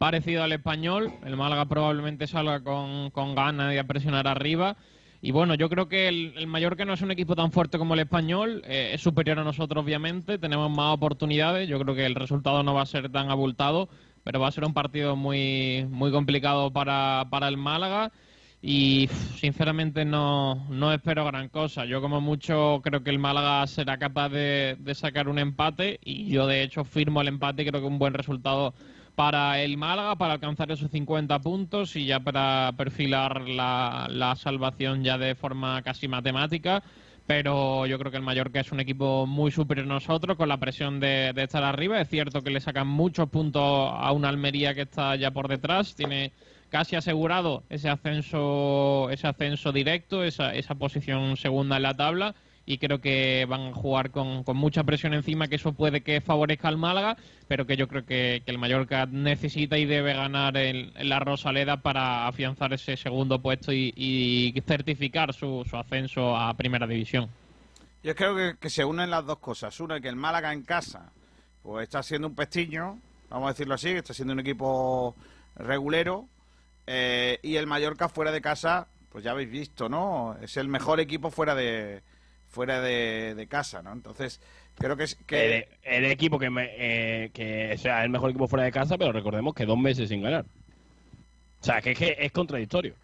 parecido 0.00 0.42
al 0.42 0.52
español. 0.52 1.12
El 1.26 1.36
Málaga 1.36 1.66
probablemente 1.66 2.26
salga 2.26 2.64
con, 2.64 3.10
con 3.10 3.34
ganas 3.34 3.74
de 3.74 3.84
presionar 3.84 4.26
arriba. 4.26 4.78
Y 5.20 5.30
bueno, 5.30 5.54
yo 5.56 5.68
creo 5.68 5.88
que 5.88 6.08
el, 6.08 6.32
el 6.38 6.46
Mallorca 6.46 6.86
no 6.86 6.94
es 6.94 7.02
un 7.02 7.10
equipo 7.10 7.36
tan 7.36 7.52
fuerte 7.52 7.76
como 7.76 7.92
el 7.92 8.00
español. 8.00 8.62
eh, 8.64 8.92
es 8.94 9.02
superior 9.02 9.38
a 9.38 9.44
nosotros, 9.44 9.84
obviamente. 9.84 10.38
Tenemos 10.38 10.70
más 10.70 10.94
oportunidades. 10.94 11.68
Yo 11.68 11.78
creo 11.78 11.94
que 11.94 12.06
el 12.06 12.14
resultado 12.14 12.62
no 12.62 12.72
va 12.72 12.80
a 12.80 12.86
ser 12.86 13.12
tan 13.12 13.30
abultado. 13.30 13.90
Pero 14.24 14.40
va 14.40 14.48
a 14.48 14.52
ser 14.52 14.64
un 14.64 14.72
partido 14.72 15.16
muy, 15.16 15.86
muy 15.90 16.10
complicado 16.10 16.72
para, 16.72 17.26
para 17.30 17.48
el 17.48 17.58
Málaga 17.58 18.10
y 18.62 19.08
sinceramente 19.36 20.06
no, 20.06 20.66
no 20.70 20.92
espero 20.94 21.26
gran 21.26 21.50
cosa. 21.50 21.84
Yo 21.84 22.00
como 22.00 22.22
mucho 22.22 22.80
creo 22.82 23.02
que 23.02 23.10
el 23.10 23.18
Málaga 23.18 23.66
será 23.66 23.98
capaz 23.98 24.30
de, 24.30 24.76
de 24.78 24.94
sacar 24.94 25.28
un 25.28 25.38
empate 25.38 26.00
y 26.02 26.28
yo 26.30 26.46
de 26.46 26.62
hecho 26.62 26.84
firmo 26.84 27.20
el 27.20 27.28
empate 27.28 27.62
y 27.62 27.66
creo 27.66 27.80
que 27.82 27.86
un 27.86 27.98
buen 27.98 28.14
resultado 28.14 28.74
para 29.20 29.60
el 29.60 29.76
Málaga 29.76 30.16
para 30.16 30.32
alcanzar 30.32 30.70
esos 30.70 30.90
50 30.90 31.40
puntos 31.40 31.94
y 31.94 32.06
ya 32.06 32.20
para 32.20 32.72
perfilar 32.74 33.42
la, 33.50 34.34
salvación 34.34 35.04
ya 35.04 35.18
de 35.18 35.34
forma 35.34 35.82
casi 35.82 36.08
matemática. 36.08 36.82
Pero 37.26 37.84
yo 37.84 37.98
creo 37.98 38.10
que 38.10 38.16
el 38.16 38.22
Mallorca 38.22 38.60
es 38.60 38.72
un 38.72 38.80
equipo 38.80 39.26
muy 39.26 39.50
superior 39.50 39.84
a 39.84 39.90
nosotros 39.90 40.38
con 40.38 40.48
la 40.48 40.56
presión 40.56 41.00
de, 41.00 41.34
de 41.34 41.42
estar 41.42 41.62
arriba. 41.62 42.00
Es 42.00 42.08
cierto 42.08 42.40
que 42.40 42.48
le 42.48 42.60
sacan 42.60 42.88
muchos 42.88 43.28
puntos 43.28 43.62
a 43.62 44.10
una 44.12 44.30
Almería 44.30 44.72
que 44.72 44.82
está 44.82 45.14
ya 45.16 45.30
por 45.32 45.48
detrás. 45.48 45.94
Tiene 45.94 46.32
casi 46.70 46.96
asegurado 46.96 47.62
ese 47.68 47.90
ascenso, 47.90 49.10
ese 49.10 49.26
ascenso 49.26 49.70
directo, 49.70 50.24
esa, 50.24 50.54
esa 50.54 50.76
posición 50.76 51.36
segunda 51.36 51.76
en 51.76 51.82
la 51.82 51.94
tabla 51.94 52.34
y 52.70 52.78
creo 52.78 53.00
que 53.00 53.46
van 53.48 53.62
a 53.62 53.74
jugar 53.74 54.12
con, 54.12 54.44
con 54.44 54.56
mucha 54.56 54.84
presión 54.84 55.12
encima, 55.12 55.48
que 55.48 55.56
eso 55.56 55.72
puede 55.72 56.02
que 56.02 56.20
favorezca 56.20 56.68
al 56.68 56.76
Málaga, 56.76 57.16
pero 57.48 57.66
que 57.66 57.76
yo 57.76 57.88
creo 57.88 58.06
que, 58.06 58.44
el 58.46 58.58
Mallorca 58.58 59.06
necesita 59.06 59.76
y 59.76 59.86
debe 59.86 60.14
ganar 60.14 60.56
en, 60.56 60.92
en 60.96 61.08
la 61.08 61.18
Rosaleda 61.18 61.78
para 61.78 62.28
afianzar 62.28 62.72
ese 62.72 62.96
segundo 62.96 63.42
puesto 63.42 63.72
y, 63.72 64.54
certificar 64.68 65.34
su, 65.34 65.66
ascenso 65.72 66.36
a 66.36 66.54
Primera 66.54 66.86
División. 66.86 67.28
Yo 68.04 68.14
creo 68.14 68.36
que, 68.36 68.54
que 68.60 68.70
se 68.70 68.84
unen 68.84 69.10
las 69.10 69.26
dos 69.26 69.38
cosas. 69.38 69.80
Una, 69.80 70.00
que 70.00 70.08
el 70.08 70.14
Málaga 70.14 70.52
en 70.52 70.62
casa 70.62 71.10
pues 71.64 71.82
está 71.82 72.04
siendo 72.04 72.28
un 72.28 72.36
pestiño, 72.36 73.00
vamos 73.30 73.48
a 73.48 73.52
decirlo 73.52 73.74
así, 73.74 73.88
que 73.88 73.98
está 73.98 74.14
siendo 74.14 74.32
un 74.32 74.40
equipo 74.40 75.16
regulero. 75.56 76.28
eh, 76.86 77.40
y 77.42 77.56
el 77.56 77.66
Mallorca 77.66 78.08
fuera 78.08 78.30
de 78.30 78.40
casa, 78.40 78.86
pues 79.10 79.24
ya 79.24 79.32
habéis 79.32 79.50
visto, 79.50 79.88
¿no? 79.88 80.36
Es 80.40 80.56
el 80.56 80.68
mejor 80.68 81.00
equipo 81.00 81.32
fuera 81.32 81.56
de 81.56 82.02
fuera 82.50 82.80
de, 82.80 83.34
de 83.34 83.46
casa, 83.46 83.82
¿no? 83.82 83.92
Entonces, 83.92 84.40
creo 84.76 84.96
que 84.96 85.04
es 85.04 85.14
que... 85.26 85.68
El, 85.84 86.04
el 86.04 86.04
equipo 86.10 86.38
que, 86.38 86.50
me, 86.50 86.68
eh, 86.76 87.30
que 87.32 87.76
sea 87.78 88.02
el 88.04 88.10
mejor 88.10 88.30
equipo 88.30 88.48
fuera 88.48 88.64
de 88.64 88.72
casa, 88.72 88.98
pero 88.98 89.12
recordemos 89.12 89.54
que 89.54 89.64
dos 89.66 89.78
meses 89.78 90.08
sin 90.08 90.20
ganar. 90.22 90.44
O 91.60 91.64
sea, 91.64 91.80
que 91.80 91.92
es, 91.92 91.98
que 91.98 92.16
es 92.18 92.32
contradictorio. 92.32 92.94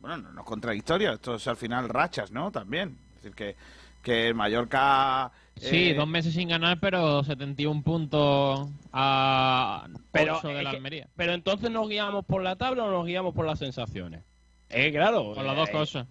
Bueno, 0.00 0.16
no, 0.18 0.32
no 0.32 0.40
es 0.40 0.46
contradictorio, 0.46 1.12
esto 1.12 1.34
es 1.34 1.46
al 1.48 1.56
final 1.56 1.88
rachas, 1.88 2.30
¿no? 2.30 2.50
También. 2.50 2.96
Es 3.16 3.22
decir, 3.24 3.34
que, 3.36 3.56
que 4.02 4.28
el 4.28 4.34
Mallorca... 4.34 5.30
Sí, 5.56 5.90
eh, 5.90 5.94
dos 5.94 6.06
meses 6.06 6.32
sin 6.34 6.48
ganar, 6.48 6.78
pero 6.80 7.24
71 7.24 7.82
puntos 7.82 8.68
a 8.92 9.88
Pero, 10.12 10.38
8 10.38 10.48
de 10.48 10.62
la 10.62 10.70
que- 10.70 10.76
Almería. 10.76 11.08
pero 11.16 11.32
entonces 11.32 11.68
nos 11.70 11.88
guiamos 11.88 12.24
por 12.24 12.42
la 12.42 12.54
tabla 12.54 12.84
o 12.84 12.90
nos 12.92 13.04
guiamos 13.04 13.34
por 13.34 13.44
las 13.44 13.58
sensaciones. 13.58 14.22
Eh, 14.70 14.92
claro. 14.92 15.34
Por 15.34 15.44
las 15.44 15.56
dos 15.56 15.68
eh, 15.68 15.72
cosas. 15.72 16.06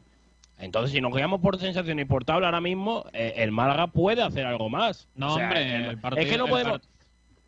Entonces, 0.60 0.91
si 0.91 1.01
nos 1.01 1.14
guiamos 1.14 1.39
por 1.39 1.60
sensaciones 1.60 2.05
y 2.05 2.08
por 2.08 2.26
tabla 2.26 2.47
ahora 2.47 2.62
mismo, 2.62 3.05
eh, 3.14 3.34
el 3.38 3.51
Málaga 3.51 3.88
puede 3.88 4.24
hacer 4.24 4.45
algo 4.45 4.70
más. 4.70 5.08
No, 5.16 5.34
O 5.34 5.36
sea, 5.36 5.45
hombre, 5.47 5.76
el- 5.76 5.86
el 5.86 5.97
partido- 5.99 6.24
es 6.26 6.32
que 6.32 6.38
no 6.38 6.47
podemos. 6.47 6.82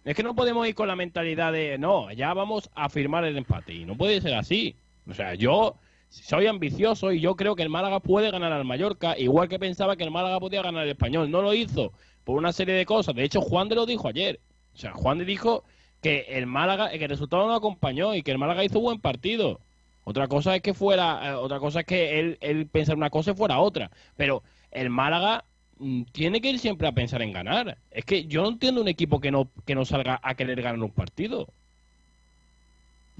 Es 0.05 0.15
que 0.15 0.23
no 0.23 0.35
podemos 0.35 0.67
ir 0.67 0.75
con 0.75 0.87
la 0.87 0.95
mentalidad 0.95 1.51
de 1.51 1.77
no, 1.77 2.11
ya 2.11 2.33
vamos 2.33 2.69
a 2.73 2.87
firmar 2.89 3.25
el 3.25 3.37
empate. 3.37 3.73
Y 3.73 3.85
no 3.85 3.95
puede 3.97 4.21
ser 4.21 4.33
así. 4.35 4.75
O 5.09 5.13
sea, 5.13 5.33
yo 5.33 5.75
soy 6.09 6.47
ambicioso 6.47 7.11
y 7.11 7.19
yo 7.19 7.35
creo 7.35 7.55
que 7.55 7.63
el 7.63 7.69
Málaga 7.69 7.99
puede 7.99 8.31
ganar 8.31 8.51
al 8.53 8.63
Mallorca, 8.65 9.17
igual 9.17 9.49
que 9.49 9.59
pensaba 9.59 9.95
que 9.97 10.03
el 10.03 10.11
Málaga 10.11 10.39
podía 10.39 10.61
ganar 10.61 10.83
al 10.83 10.89
español. 10.89 11.29
No 11.29 11.41
lo 11.41 11.53
hizo 11.53 11.91
por 12.23 12.37
una 12.37 12.51
serie 12.53 12.75
de 12.75 12.85
cosas. 12.85 13.13
De 13.15 13.23
hecho, 13.23 13.41
Juan 13.41 13.69
de 13.69 13.75
lo 13.75 13.85
dijo 13.85 14.07
ayer. 14.07 14.39
O 14.73 14.77
sea, 14.77 14.93
Juan 14.93 15.17
de 15.17 15.25
dijo 15.25 15.63
que 16.01 16.25
el 16.29 16.45
Málaga, 16.47 16.89
que 16.91 17.03
el 17.03 17.09
resultado 17.09 17.45
no 17.47 17.53
acompañó 17.53 18.15
y 18.15 18.23
que 18.23 18.31
el 18.31 18.37
Málaga 18.37 18.63
hizo 18.63 18.79
buen 18.79 18.99
partido. 19.01 19.59
Otra 20.03 20.27
cosa 20.27 20.55
es 20.55 20.61
que 20.61 20.73
fuera, 20.73 21.29
eh, 21.29 21.33
otra 21.33 21.59
cosa 21.59 21.81
es 21.81 21.85
que 21.85 22.19
él, 22.19 22.37
él 22.41 22.67
pensara 22.67 22.97
una 22.97 23.09
cosa 23.09 23.31
y 23.31 23.35
fuera 23.35 23.59
otra. 23.59 23.91
Pero 24.17 24.41
el 24.71 24.89
Málaga 24.89 25.43
mm, 25.77 26.03
tiene 26.11 26.41
que 26.41 26.49
ir 26.49 26.59
siempre 26.59 26.87
a 26.87 26.91
pensar 26.93 27.21
en 27.21 27.31
ganar. 27.33 27.77
Es 27.91 28.05
que 28.05 28.25
yo 28.25 28.41
no 28.41 28.49
entiendo 28.49 28.81
un 28.81 28.87
equipo 28.87 29.19
que 29.19 29.31
no, 29.31 29.49
que 29.65 29.75
no 29.75 29.85
salga 29.85 30.19
a 30.23 30.33
querer 30.35 30.61
ganar 30.61 30.81
un 30.81 30.91
partido. 30.91 31.47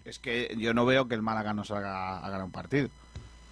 Es 0.05 0.17
que 0.17 0.55
yo 0.57 0.73
no 0.73 0.85
veo 0.85 1.07
que 1.07 1.15
el 1.15 1.21
Málaga 1.21 1.53
no 1.53 1.63
salga 1.63 2.17
a 2.19 2.29
ganar 2.29 2.45
un 2.45 2.51
partido. 2.51 2.89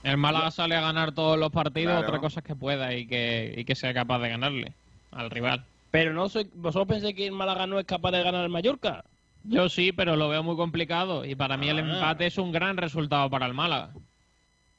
El 0.03 0.17
Málaga 0.17 0.49
sale 0.51 0.75
a 0.75 0.82
ganar 0.82 1.11
todos 1.11 1.38
los 1.38 1.51
partidos, 1.51 1.93
Claro. 1.93 2.07
otra 2.07 2.19
cosa 2.19 2.39
es 2.39 2.45
que 2.45 2.55
pueda 2.55 2.93
y 2.93 3.05
que, 3.07 3.53
y 3.57 3.65
que 3.65 3.75
sea 3.75 3.93
capaz 3.93 4.19
de 4.19 4.30
ganarle 4.30 4.73
al 5.11 5.30
rival. 5.30 5.65
Pero 5.91 6.13
no 6.13 6.30
soy, 6.30 6.49
vosotros 6.53 6.88
pensáis 6.88 7.15
que 7.15 7.25
el 7.28 7.34
Málaga 7.34 7.67
no 7.67 7.80
es 7.80 7.86
capaz 7.86 8.11
de 8.11 8.23
ganar 8.23 8.41
al 8.43 8.49
Mallorca. 8.49 9.03
Yo 9.50 9.70
sí, 9.70 9.91
pero 9.91 10.16
lo 10.16 10.28
veo 10.30 10.43
muy 10.43 10.56
complicado 10.56 11.24
y 11.26 11.36
para 11.36 11.58
mí 11.58 11.70
el 11.70 11.80
Ah. 11.80 11.82
empate 11.93 12.26
es 12.28 12.38
un 12.38 12.52
gran 12.52 12.78
resultado 12.78 13.30
para 13.30 13.45
el 13.45 13.54
Málaga. 13.54 13.93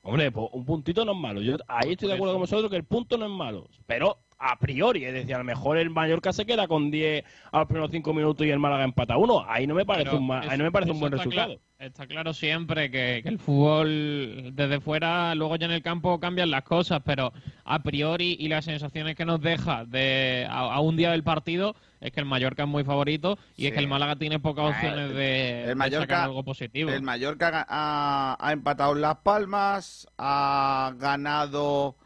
Hombre, 0.02 0.30
pues 0.30 0.48
un 0.52 0.64
puntito 0.64 1.04
no 1.04 1.12
es 1.12 1.18
malo. 1.18 1.40
Yo 1.42 1.56
ahí 1.68 1.92
estoy 1.92 2.08
de 2.08 2.14
acuerdo 2.14 2.34
con 2.34 2.42
vosotros 2.42 2.70
que 2.70 2.76
el 2.76 2.84
punto 2.84 3.16
no 3.18 3.26
es 3.26 3.32
malo. 3.32 3.68
Pero 3.86 4.18
a 4.38 4.56
priori, 4.58 5.04
es 5.04 5.12
decir, 5.12 5.34
a 5.34 5.38
lo 5.38 5.44
mejor 5.44 5.78
el 5.78 5.90
Mallorca 5.90 6.32
se 6.32 6.46
queda 6.46 6.68
con 6.68 6.90
10 6.90 7.24
a 7.50 7.58
los 7.58 7.66
primeros 7.66 7.90
5 7.90 8.14
minutos 8.14 8.46
y 8.46 8.50
el 8.50 8.58
Málaga 8.58 8.84
empata 8.84 9.16
uno. 9.16 9.44
Ahí 9.48 9.66
no 9.66 9.74
me 9.74 9.84
parece, 9.84 10.10
Pero 10.10 10.18
un, 10.22 10.30
ahí 10.32 10.56
no 10.56 10.64
me 10.64 10.70
parece 10.72 10.92
un 10.92 11.00
buen 11.00 11.12
está 11.12 11.24
resultado. 11.24 11.60
está 11.78 12.06
claro 12.06 12.32
siempre 12.32 12.90
que, 12.90 13.20
que 13.22 13.28
el 13.28 13.38
fútbol 13.38 14.50
desde 14.54 14.80
fuera, 14.80 15.34
luego 15.34 15.56
ya 15.56 15.66
en 15.66 15.72
el 15.72 15.82
campo 15.82 16.20
cambian 16.20 16.50
las 16.50 16.62
cosas, 16.62 17.00
pero 17.04 17.32
a 17.64 17.82
priori 17.82 18.36
y 18.38 18.48
las 18.48 18.64
sensaciones 18.64 19.16
que 19.16 19.24
nos 19.24 19.40
deja 19.40 19.84
de 19.84 20.46
a, 20.48 20.60
a 20.74 20.80
un 20.80 20.96
día 20.96 21.10
del 21.10 21.24
partido 21.24 21.74
es 22.00 22.12
que 22.12 22.20
el 22.20 22.26
Mallorca 22.26 22.62
es 22.62 22.68
muy 22.68 22.84
favorito 22.84 23.38
y 23.56 23.66
es 23.66 23.72
que 23.72 23.80
el 23.80 23.88
Málaga 23.88 24.14
tiene 24.16 24.38
pocas 24.38 24.66
Ah, 24.66 24.68
opciones 24.68 25.14
de, 25.14 25.64
el 25.64 25.74
Mallorca- 25.76 26.00
sacar 26.14 26.24
algo 26.26 26.44
positivo. 26.44 26.90
El 26.90 27.02
Mallorca 27.02 27.66
ha, 27.68 28.36
ha 28.38 28.52
empatado 28.52 28.94
en 28.94 29.00
Las 29.00 29.16
Palmas, 29.16 30.06
ha 30.16 30.92
ganado 30.96 31.96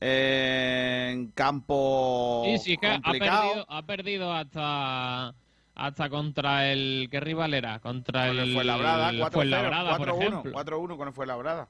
eh, 0.00 1.10
en 1.12 1.28
campo 1.32 2.42
Sí, 2.46 2.58
sí, 2.58 2.76
que 2.76 2.86
ha 2.86 3.00
complicado. 3.00 3.42
perdido, 3.48 3.66
ha 3.68 3.82
perdido 3.86 4.32
hasta 4.32 5.34
hasta 5.74 6.08
contra 6.10 6.70
el 6.72 7.08
¿qué 7.10 7.20
rival 7.20 7.54
era? 7.54 7.78
Contra 7.80 8.26
Con 8.28 8.38
el 8.38 8.48
el 8.48 8.54
Fuenlabrada, 8.54 9.12
4-0, 9.12 9.30
Fuenlabrada, 9.32 9.96
por 9.96 10.08
4-1, 10.08 10.16
ejemplo. 10.20 10.52
4-1 10.52 10.96
con 10.96 11.08
el 11.08 11.14
Fuenlabrada. 11.14 11.68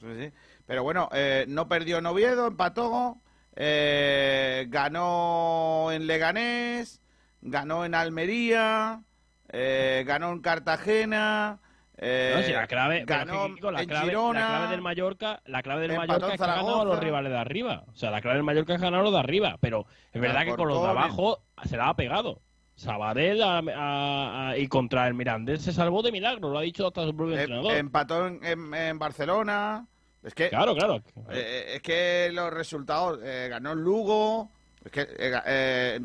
Sí, 0.00 0.06
sí. 0.18 0.30
Pero 0.66 0.82
bueno, 0.82 1.08
eh, 1.12 1.46
no 1.48 1.68
perdió 1.68 1.98
en 1.98 2.06
Oviedo, 2.06 2.46
empató, 2.48 3.16
eh, 3.54 4.66
ganó 4.68 5.90
en 5.90 6.06
Leganés, 6.06 7.00
ganó 7.40 7.84
en 7.86 7.94
Almería, 7.94 9.02
eh, 9.48 10.04
ganó 10.06 10.32
en 10.32 10.40
Cartagena, 10.40 11.60
eh, 11.98 12.34
No, 12.36 12.42
si 12.42 12.52
la 12.52 12.66
clave, 12.66 13.04
ganó 13.06 13.48
la, 13.70 13.80
en 13.82 13.88
clave, 13.88 14.06
Girona, 14.08 14.40
la 14.40 14.46
clave 14.46 14.68
del 14.70 14.82
Mallorca, 14.82 15.40
la 15.46 15.62
clave 15.62 15.82
del 15.88 15.96
Mallorca 15.96 16.26
es 16.34 16.36
que 16.38 16.44
ha 16.44 16.46
ganado 16.46 16.80
a 16.82 16.84
los 16.84 16.98
rivales 17.00 17.32
de 17.32 17.38
arriba. 17.38 17.84
O 17.92 17.94
sea, 17.96 18.10
la 18.10 18.20
clave 18.20 18.36
del 18.36 18.44
Mallorca 18.44 18.74
es 18.74 18.80
ganar 18.80 19.00
a 19.00 19.02
los 19.04 19.12
de 19.12 19.18
arriba. 19.18 19.56
Pero 19.60 19.86
es 20.12 20.20
verdad 20.20 20.44
que 20.44 20.54
con 20.56 20.68
los 20.68 20.82
de 20.82 20.88
abajo 20.88 21.42
se 21.64 21.76
la 21.76 21.88
ha 21.88 21.96
pegado. 21.96 22.40
Sabadell 22.74 23.42
a- 23.42 23.58
a- 23.74 24.48
a- 24.50 24.58
y 24.58 24.68
contra 24.68 25.08
el 25.08 25.14
Mirandés 25.14 25.62
se 25.62 25.72
salvó 25.72 26.02
de 26.02 26.12
milagro, 26.12 26.50
lo 26.50 26.58
ha 26.58 26.62
dicho 26.62 26.86
hasta 26.86 27.04
su 27.06 27.16
propio 27.16 27.34
em- 27.34 27.40
entrenador. 27.40 27.72
empató 27.72 28.26
en, 28.26 28.44
en- 28.44 28.74
en 28.74 28.98
Barcelona. 28.98 29.86
Es 30.22 30.34
que, 30.34 30.50
Claro, 30.50 30.74
claro. 30.74 31.02
eh, 31.30 31.72
es 31.76 31.82
que 31.82 32.28
los 32.32 32.52
resultados 32.52 33.20
eh, 33.22 33.46
ganó 33.48 33.72
el 33.72 33.78
Lugo. 33.78 34.50
Es 34.84 34.90
que, 34.92 35.00
eh, 35.02 35.40
eh, 35.46 36.00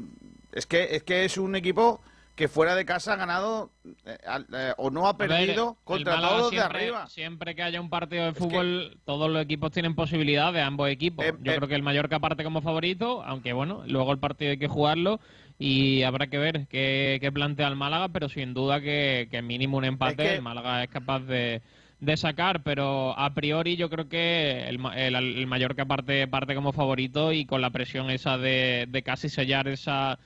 es 0.53 0.65
que 0.65 0.95
es 0.95 1.03
que 1.03 1.25
es 1.25 1.37
un 1.37 1.55
equipo 1.55 2.01
que 2.35 2.47
fuera 2.47 2.75
de 2.75 2.85
casa 2.85 3.13
ha 3.13 3.15
ganado 3.17 3.71
eh, 4.05 4.17
eh, 4.53 4.73
o 4.77 4.89
no 4.89 5.07
ha 5.07 5.13
ver, 5.13 5.29
perdido 5.29 5.77
contra 5.83 6.19
todos 6.19 6.51
de 6.51 6.59
arriba. 6.59 7.07
Siempre 7.07 7.55
que 7.55 7.63
haya 7.63 7.79
un 7.81 7.89
partido 7.89 8.25
de 8.25 8.33
fútbol, 8.33 8.97
todos 9.05 9.29
los 9.29 9.41
equipos 9.43 9.71
tienen 9.71 9.95
posibilidad 9.95 10.51
de 10.53 10.61
ambos 10.61 10.89
equipos. 10.89 11.25
Em, 11.25 11.37
Yo 11.43 11.51
em- 11.51 11.57
creo 11.57 11.67
que 11.69 11.75
el 11.75 11.83
Mallorca 11.83 12.19
parte 12.19 12.43
como 12.43 12.61
favorito, 12.61 13.23
aunque 13.23 13.53
bueno, 13.53 13.83
luego 13.85 14.11
el 14.11 14.19
partido 14.19 14.51
hay 14.51 14.57
que 14.57 14.67
jugarlo 14.67 15.19
y 15.59 16.03
habrá 16.03 16.27
que 16.27 16.37
ver 16.39 16.67
qué, 16.67 17.19
qué 17.21 17.31
plantea 17.31 17.67
el 17.67 17.75
Málaga, 17.75 18.09
pero 18.09 18.29
sin 18.29 18.53
duda 18.53 18.81
que, 18.81 19.27
que 19.29 19.41
mínimo 19.41 19.77
un 19.77 19.85
empate 19.85 20.23
Es 20.23 20.29
que- 20.29 20.35
el 20.37 20.41
Málaga 20.41 20.83
es 20.83 20.89
capaz 20.89 21.19
de, 21.19 21.61
de 21.99 22.17
sacar, 22.17 22.63
pero 22.63 23.17
a 23.19 23.33
priori 23.35 23.75
yo 23.75 23.89
creo 23.89 24.09
que 24.09 24.67
el, 24.67 24.79
el, 24.95 25.15
el 25.15 25.47
Mallorca 25.47 25.85
parte, 25.85 26.27
parte 26.27 26.55
como 26.55 26.71
favorito 26.71 27.31
y 27.33 27.45
con 27.45 27.61
la 27.61 27.69
presión 27.69 28.09
esa 28.09 28.39
de, 28.39 28.87
de 28.89 29.03
casi 29.03 29.29
sellar 29.29 29.67
esa 29.67 30.17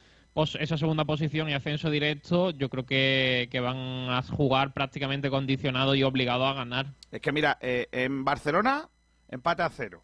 esa 0.43 0.77
segunda 0.77 1.05
posición 1.05 1.49
y 1.49 1.53
ascenso 1.53 1.89
directo, 1.89 2.51
yo 2.51 2.69
creo 2.69 2.86
que, 2.86 3.47
que 3.51 3.59
van 3.61 3.77
a 4.09 4.21
jugar 4.21 4.73
prácticamente 4.73 5.29
condicionado 5.29 5.95
y 5.95 6.03
obligado 6.03 6.45
a 6.45 6.53
ganar. 6.53 6.88
Es 7.11 7.21
que 7.21 7.31
mira, 7.31 7.57
eh, 7.61 7.88
en 7.91 8.25
Barcelona 8.25 8.89
empate 9.29 9.63
a 9.63 9.69
cero, 9.69 10.01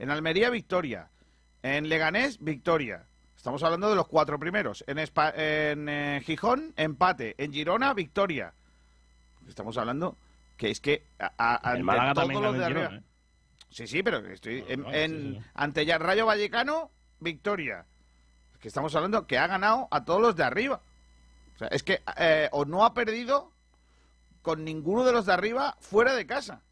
en 0.00 0.10
Almería 0.10 0.50
victoria, 0.50 1.08
en 1.62 1.88
Leganés 1.88 2.42
victoria. 2.42 3.04
Estamos 3.36 3.62
hablando 3.62 3.88
de 3.88 3.94
los 3.94 4.08
cuatro 4.08 4.36
primeros. 4.38 4.82
En, 4.88 4.98
Espa- 4.98 5.32
en 5.36 5.88
eh, 5.88 6.20
Gijón 6.24 6.74
empate, 6.76 7.36
en 7.38 7.52
Girona 7.52 7.94
victoria. 7.94 8.52
Estamos 9.48 9.78
hablando 9.78 10.16
que 10.56 10.70
es 10.70 10.80
que 10.80 11.04
a, 11.20 11.32
a- 11.38 11.56
El 11.56 11.70
ante 11.70 11.82
Málaga 11.84 12.14
todos 12.14 12.26
también 12.26 12.42
los 12.42 12.52
ganó 12.52 12.58
de 12.58 12.58
en 12.58 12.72
arriba. 12.72 12.88
Girona, 12.88 12.98
¿eh? 13.06 13.64
Sí, 13.70 13.86
sí, 13.86 14.02
pero 14.02 14.18
estoy 14.26 14.64
en, 14.68 14.80
no, 14.82 14.92
en- 14.92 15.10
sí, 15.34 15.38
sí. 15.40 15.50
ante 15.54 15.86
ya 15.86 15.98
Rayo 15.98 16.26
Vallecano 16.26 16.90
victoria. 17.20 17.84
Que 18.60 18.68
estamos 18.68 18.94
hablando 18.94 19.26
que 19.26 19.38
ha 19.38 19.46
ganado 19.46 19.88
a 19.90 20.04
todos 20.04 20.20
los 20.20 20.36
de 20.36 20.44
arriba. 20.44 20.80
O 21.54 21.58
sea, 21.58 21.68
es 21.68 21.82
que 21.82 22.02
eh, 22.16 22.48
o 22.52 22.64
no 22.64 22.84
ha 22.84 22.94
perdido 22.94 23.52
con 24.42 24.64
ninguno 24.64 25.04
de 25.04 25.12
los 25.12 25.26
de 25.26 25.32
arriba 25.32 25.76
fuera 25.80 26.14
de 26.14 26.26
casa. 26.26 26.62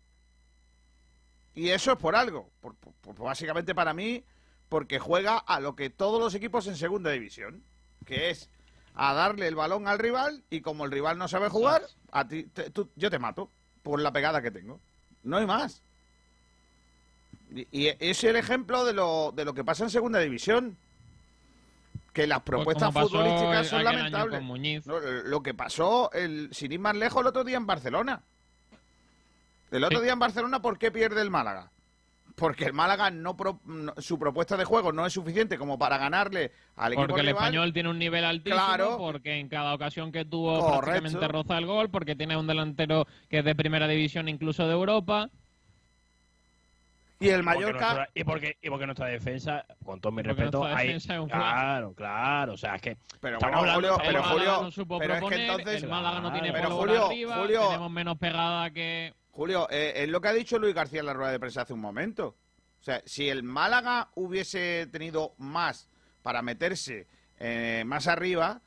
Y 1.55 1.71
eso 1.71 1.93
es 1.93 1.99
por 1.99 2.17
algo. 2.17 2.51
Por- 2.61 2.75
por- 2.75 2.93
por- 2.95 3.17
básicamente 3.19 3.75
para 3.75 3.95
mí, 3.95 4.25
porque 4.69 4.99
juega 4.99 5.39
a 5.39 5.61
lo 5.61 5.75
que 5.77 5.91
todos 5.91 6.21
los 6.21 6.35
equipos 6.35 6.67
en 6.67 6.77
segunda 6.77 7.11
división, 7.11 7.63
que 8.05 8.31
es 8.31 8.49
a 8.95 9.13
darle 9.15 9.47
el 9.47 9.55
balón 9.55 9.87
al 9.89 9.99
rival 9.99 10.43
y 10.51 10.61
como 10.61 10.85
el 10.85 10.91
rival 10.91 11.19
no 11.19 11.29
sabe 11.29 11.49
jugar, 11.49 11.83
a 12.13 12.27
ti, 12.27 12.45
te- 12.45 12.71
tú- 12.71 12.91
yo 12.97 13.11
te 13.11 13.19
mato 13.19 13.51
por 13.83 14.01
la 14.01 14.13
pegada 14.13 14.43
que 14.43 14.51
tengo. 14.51 14.81
No 15.23 15.37
hay 15.37 15.47
más. 15.47 15.83
Y, 17.55 17.67
y 17.71 17.97
es 18.01 18.25
el 18.25 18.37
ejemplo 18.37 18.85
de 18.85 18.93
lo, 18.93 19.33
de 19.35 19.45
lo 19.45 19.55
que 19.55 19.65
pasa 19.65 19.85
en 19.85 19.91
segunda 19.91 20.19
división. 20.19 20.77
Que 22.17 22.27
las 22.27 22.41
propuestas 22.41 22.95
Pues 22.95 23.05
pasó 23.05 23.09
futbolísticas 23.19 23.67
son 23.69 23.85
lamentables. 23.85 24.87
No, 24.87 24.99
lo 25.27 25.43
que 25.43 25.53
pasó, 25.53 26.11
el, 26.13 26.49
sin 26.51 26.73
ir 26.73 26.81
más 26.81 26.97
lejos, 26.97 27.21
el 27.21 27.27
otro 27.27 27.45
día 27.45 27.59
en 27.59 27.67
Barcelona. 27.67 28.23
El 29.71 29.85
otro 29.85 29.99
Sí. 29.99 30.05
día 30.05 30.15
en 30.15 30.19
Barcelona, 30.19 30.63
¿por 30.63 30.79
qué 30.79 30.91
pierde 30.91 31.21
el 31.21 31.31
Málaga? 31.31 31.71
Porque 32.35 32.65
el 32.65 32.73
Málaga 32.73 33.11
no, 33.11 33.37
pro- 33.37 33.61
no- 33.67 33.93
su 33.99 34.19
propuesta 34.19 34.57
de 34.57 34.65
juego 34.65 34.93
no 34.93 35.05
es 35.05 35.13
suficiente 35.13 35.59
como 35.59 35.79
para 35.79 35.99
ganarle 35.99 36.53
al 36.77 36.95
equipo 36.95 37.07
Porque 37.09 37.21
el 37.21 37.27
rival. 37.27 37.43
español 37.45 37.73
tiene 37.75 37.91
un 37.91 37.99
nivel 37.99 38.25
altísimo, 38.25 38.65
Claro. 38.65 38.97
porque 38.97 39.35
en 39.39 39.51
cada 39.51 39.75
ocasión 39.75 40.11
que 40.11 40.25
tuvo 40.25 40.59
Correcto. 40.59 40.81
prácticamente 40.87 41.29
roza 41.29 41.59
el 41.59 41.67
gol, 41.67 41.91
porque 41.91 42.17
tiene 42.17 42.35
un 42.39 42.47
delantero 42.47 43.07
que 43.29 43.41
es 43.41 43.45
de 43.45 43.55
primera 43.55 43.87
división 43.89 44.31
incluso 44.31 44.67
de 44.67 44.73
Europa. 44.73 45.29
Y 47.19 47.29
el 47.29 47.37
Porque 47.37 47.43
Mallorca... 47.45 47.79
nuestra- 47.95 48.11
y 48.15 48.25
porque, 48.25 48.59
y 48.61 48.69
porque 48.69 48.87
nuestra 48.87 49.07
defensa, 49.07 49.65
con 49.85 50.01
todo 50.01 50.13
mi 50.13 50.23
Porque 50.23 50.43
respeto, 50.43 50.65
hay- 50.65 50.99
claro, 51.29 51.95
claro, 51.95 52.53
o 52.53 52.57
sea, 52.59 52.75
es 52.77 52.83
que 52.83 52.97
Pero 53.21 53.39
bueno, 53.41 53.57
hablando- 53.59 53.75
Julio, 53.95 53.99
pero 54.07 54.23
Julio, 54.25 54.63
no 54.63 54.71
supo 54.71 54.99
pero 54.99 55.15
es 55.15 55.25
que 55.25 55.47
entonces- 55.47 55.83
el 55.83 55.89
Málaga 55.89 56.21
no 56.21 56.33
tiene 56.33 56.53
Pero 56.53 56.71
Julio, 56.71 57.07
arriba, 57.07 57.37
Julio- 57.37 57.67
tenemos 57.69 57.91
menos 57.91 58.19
pegada 58.19 58.71
que... 58.71 59.15
Julio, 59.31 59.67
eh, 59.71 59.93
es 59.97 60.09
lo 60.11 60.21
que 60.21 60.29
ha 60.29 60.33
dicho 60.33 60.59
Luis 60.59 60.75
García 60.75 61.01
en 61.01 61.07
la 61.07 61.15
rueda 61.15 61.31
de 61.33 61.41
prensa 61.41 61.63
hace 61.63 61.73
un 61.73 61.81
momento. 61.81 62.37
O 62.81 62.83
sea, 62.87 63.01
si 63.07 63.29
el 63.29 63.43
Málaga 63.43 64.11
hubiese 64.15 64.87
tenido 64.93 65.35
más 65.39 65.89
para 66.23 66.43
meterse 66.43 67.07
eh, 67.39 67.83
más 67.87 68.07
arriba, 68.09 68.61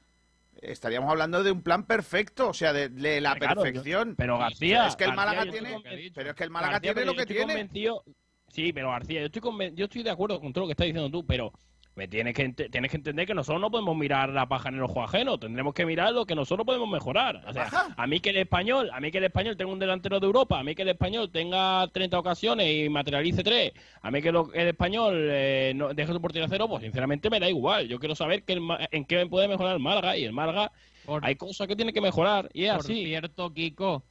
estaríamos 0.61 1.09
hablando 1.09 1.41
de 1.43 1.51
un 1.51 1.61
plan 1.63 1.85
perfecto, 1.85 2.49
o 2.49 2.53
sea, 2.53 2.73
de, 2.73 2.89
de 2.89 3.21
la 3.21 3.35
Claro, 3.35 3.61
perfección. 3.63 4.09
yo- 4.09 4.15
pero 4.15 4.37
García, 4.37 4.87
es 4.87 4.95
que 4.95 5.05
el 5.05 5.11
García, 5.15 5.25
Málaga 5.25 5.51
tiene, 5.51 6.11
pero 6.13 6.29
es 6.31 6.35
que 6.35 6.43
el 6.43 6.49
Málaga 6.49 6.73
García, 6.73 6.93
tiene 6.93 7.05
lo 7.05 7.15
que 7.15 7.25
tiene. 7.25 7.69
Sí, 8.49 8.73
pero 8.73 8.89
García, 8.89 9.19
yo 9.21 9.25
estoy, 9.27 9.41
conven- 9.41 9.75
yo 9.75 9.85
estoy 9.85 10.03
de 10.03 10.09
acuerdo 10.09 10.39
con 10.39 10.51
todo 10.53 10.63
lo 10.63 10.67
que 10.67 10.73
estás 10.73 10.87
diciendo 10.87 11.09
tú, 11.09 11.25
pero 11.25 11.51
me 11.95 12.07
tienes 12.07 12.33
que, 12.33 12.47
tienes 12.49 12.89
que 12.91 12.97
entender 12.97 13.25
que 13.27 13.33
nosotros 13.33 13.59
no 13.59 13.69
podemos 13.69 13.97
mirar 13.97 14.29
la 14.29 14.47
paja 14.47 14.69
en 14.69 14.75
el 14.75 14.83
ojo 14.83 15.03
ajeno, 15.03 15.37
tendremos 15.37 15.73
que 15.73 15.85
mirar 15.85 16.13
lo 16.13 16.25
que 16.25 16.33
nosotros 16.33 16.65
podemos 16.65 16.87
mejorar. 16.89 17.43
O 17.45 17.51
sea, 17.51 17.69
a 17.97 18.07
mí 18.07 18.21
que 18.21 18.29
el 18.29 18.37
español, 18.37 18.89
a 18.93 19.01
mí 19.01 19.11
que 19.11 19.17
el 19.17 19.25
español 19.25 19.57
tenga 19.57 19.71
un 19.73 19.79
delantero 19.79 20.17
de 20.19 20.25
Europa, 20.25 20.59
a 20.59 20.63
mí 20.63 20.75
que 20.75 20.83
el 20.83 20.89
español 20.89 21.29
tenga 21.29 21.85
30 21.91 22.17
ocasiones 22.17 22.85
y 22.85 22.87
materialice 22.87 23.43
3, 23.43 23.73
a 24.01 24.11
mí 24.11 24.21
que 24.21 24.31
lo- 24.31 24.53
el 24.53 24.67
español 24.69 25.13
eh, 25.29 25.73
no, 25.75 25.93
deje 25.93 26.13
su 26.13 26.21
portería 26.21 26.45
a 26.45 26.49
cero, 26.49 26.67
pues 26.69 26.83
sinceramente 26.83 27.29
me 27.29 27.39
da 27.39 27.49
igual. 27.49 27.87
Yo 27.89 27.99
quiero 27.99 28.15
saber 28.15 28.43
que 28.43 28.53
el 28.53 28.61
Ma- 28.61 28.79
en 28.91 29.03
qué 29.03 29.25
puede 29.25 29.49
mejorar 29.49 29.73
el 29.75 29.81
Málaga 29.81 30.15
y 30.15 30.23
el 30.23 30.31
Málaga 30.31 30.71
hay 31.25 31.35
cosas 31.35 31.67
que 31.67 31.75
tiene 31.75 31.91
que 31.91 31.99
mejorar 32.01 32.49
y 32.53 32.63
es 32.65 32.71
Por 32.71 32.79
así. 32.81 33.05
cierto, 33.05 33.51
Kiko, 33.53 34.03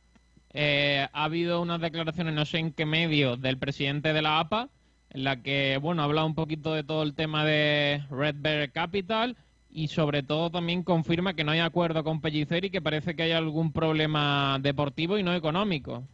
eh, 0.55 1.07
ha 1.13 1.25
habido 1.25 1.61
unas 1.61 1.81
declaraciones, 1.81 2.35
no 2.35 2.45
sé 2.45 2.59
en 2.59 2.73
qué 2.73 2.87
medio, 2.87 3.37
del 3.37 3.59
presidente 3.59 4.13
de 4.13 4.23
la 4.23 4.41
APA, 4.41 4.69
en 5.11 5.25
la 5.25 5.43
que, 5.43 5.79
bueno, 5.81 6.03
ha 6.03 6.05
hablado 6.07 6.27
un 6.27 6.35
poquito 6.35 6.75
de 6.75 6.85
todo 6.85 7.03
el 7.03 7.15
tema 7.15 7.45
de 7.45 8.05
Red 8.11 8.37
Bear 8.39 8.71
Capital 8.73 9.37
y 9.71 9.89
sobre 9.89 10.23
todo 10.23 10.51
también 10.51 10.83
confirma 10.83 11.35
que 11.35 11.45
no 11.45 11.53
hay 11.53 11.61
acuerdo 11.61 12.03
con 12.05 12.21
Pellicer 12.21 12.65
y 12.65 12.71
que 12.71 12.83
parece 12.83 13.15
que 13.15 13.25
hay 13.25 13.33
algún 13.33 13.73
problema 13.73 14.59
deportivo 14.61 15.19
y 15.19 15.23
no 15.23 15.35
económico. 15.35 16.05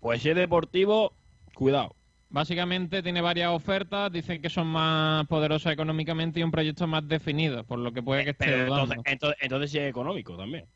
Pues 0.00 0.22
si 0.22 0.30
es 0.30 0.36
deportivo, 0.36 1.12
cuidado. 1.54 1.94
Básicamente 2.30 3.02
tiene 3.02 3.22
varias 3.22 3.50
ofertas, 3.52 4.12
dicen 4.12 4.42
que 4.42 4.50
son 4.50 4.66
más 4.66 5.26
poderosas 5.28 5.72
económicamente 5.72 6.40
y 6.40 6.42
un 6.42 6.50
proyecto 6.50 6.86
más 6.86 7.08
definido, 7.08 7.64
por 7.64 7.78
lo 7.78 7.92
que 7.92 8.02
puede 8.02 8.24
que 8.24 8.30
esté 8.30 8.44
Pero 8.44 8.62
entonces, 8.62 8.98
entonces, 9.06 9.38
entonces 9.40 9.70
sí 9.70 9.78
es 9.78 9.88
económico 9.88 10.36
también. 10.36 10.66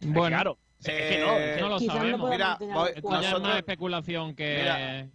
Bueno, 0.00 0.36
claro. 0.36 0.58
Es 0.80 0.86
que 0.86 1.20
no, 1.20 1.36
Eh, 1.36 1.56
no 1.60 1.68
lo 1.68 1.80
no 1.80 1.92
sabemos. 1.92 2.30
Mira, 2.30 2.56
voy- 2.60 2.90
es 2.94 3.02
más 3.04 3.56
especulación 3.56 4.34
que, 4.36 4.58
Mira, 4.58 5.08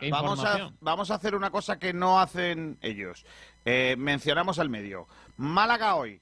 que 0.00 0.10
Vamos 0.10 0.42
a, 0.44 0.70
vamos 0.80 1.10
a 1.10 1.14
hacer 1.16 1.34
una 1.34 1.50
cosa 1.50 1.78
que 1.78 1.92
no 1.92 2.18
hacen 2.20 2.78
ellos. 2.80 3.26
Eh, 3.66 3.96
mencionamos 3.98 4.58
al 4.58 4.70
medio. 4.70 5.06
Málaga 5.36 5.94
hoy. 5.96 6.20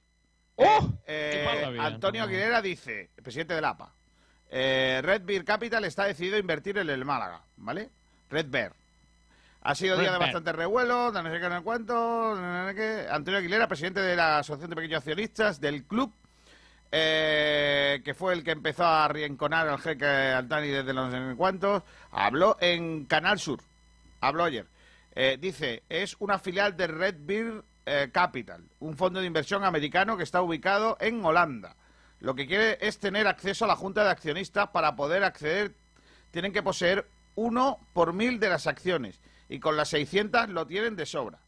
Eh, 0.57 0.65
eh, 1.07 1.31
¡Qué 1.33 1.45
pasa 1.55 1.69
bien! 1.69 1.83
Antonio 1.85 2.23
Aguilera 2.23 2.61
dice, 2.61 3.11
el 3.15 3.23
presidente 3.23 3.53
del 3.53 3.63
APA, 3.63 3.93
eh, 4.49 4.99
Red 5.01 5.21
Bear 5.23 5.45
Capital 5.45 5.85
está 5.85 6.03
decidido 6.03 6.35
a 6.35 6.39
invertir 6.39 6.77
en 6.77 6.89
el 6.89 7.05
Málaga, 7.05 7.41
¿vale? 7.55 7.89
Red 8.29 8.47
Bear. 8.49 8.73
Ha 9.61 9.75
sido 9.75 9.95
Red 9.95 10.03
día 10.03 10.11
de 10.11 10.17
bastante 10.17 10.51
revuelo, 10.51 11.11
no 11.13 11.23
sé 11.23 11.39
qué, 11.39 11.47
no 11.49 11.57
sé 11.57 11.63
cuánto. 11.63 12.35
no 12.35 12.67
sé 12.67 12.75
qué. 12.75 13.05
Antonio 13.09 13.37
Aguilera, 13.39 13.67
presidente 13.69 14.01
de 14.01 14.15
la 14.17 14.39
Asociación 14.39 14.69
de 14.71 14.75
Pequeños 14.75 14.97
Accionistas 14.97 15.61
del 15.61 15.85
club, 15.85 16.13
eh, 16.91 18.01
que 18.03 18.13
fue 18.13 18.33
el 18.33 18.43
que 18.43 18.51
empezó 18.51 18.83
a 18.83 19.05
arrinconar 19.05 19.67
al 19.67 19.79
jeque 19.79 20.05
Altani 20.05 20.67
desde 20.67 20.93
los 20.93 21.11
no 21.11 21.31
sé 21.31 21.35
cuántos, 21.35 21.83
habló 22.11 22.57
en 22.59 23.05
Canal 23.05 23.39
Sur, 23.39 23.61
habló 24.21 24.43
ayer. 24.43 24.65
Eh, 25.15 25.37
dice, 25.39 25.83
es 25.89 26.15
una 26.19 26.39
filial 26.39 26.77
de 26.77 26.87
Red 26.87 27.15
Bear 27.19 27.63
eh, 27.85 28.09
Capital, 28.11 28.63
un 28.79 28.95
fondo 28.95 29.19
de 29.19 29.25
inversión 29.25 29.63
americano 29.63 30.17
que 30.17 30.23
está 30.23 30.41
ubicado 30.41 30.97
en 30.99 31.23
Holanda. 31.23 31.75
Lo 32.19 32.35
que 32.35 32.47
quiere 32.47 32.77
es 32.81 32.99
tener 32.99 33.27
acceso 33.27 33.65
a 33.65 33.67
la 33.67 33.75
junta 33.75 34.03
de 34.03 34.09
accionistas 34.09 34.69
para 34.69 34.95
poder 34.95 35.23
acceder. 35.23 35.73
Tienen 36.31 36.51
que 36.51 36.63
poseer 36.63 37.07
uno 37.35 37.79
por 37.93 38.13
mil 38.13 38.39
de 38.39 38.49
las 38.49 38.67
acciones 38.67 39.19
y 39.47 39.59
con 39.59 39.77
las 39.77 39.89
600 39.89 40.49
lo 40.49 40.67
tienen 40.67 40.95
de 40.95 41.05
sobra. 41.05 41.39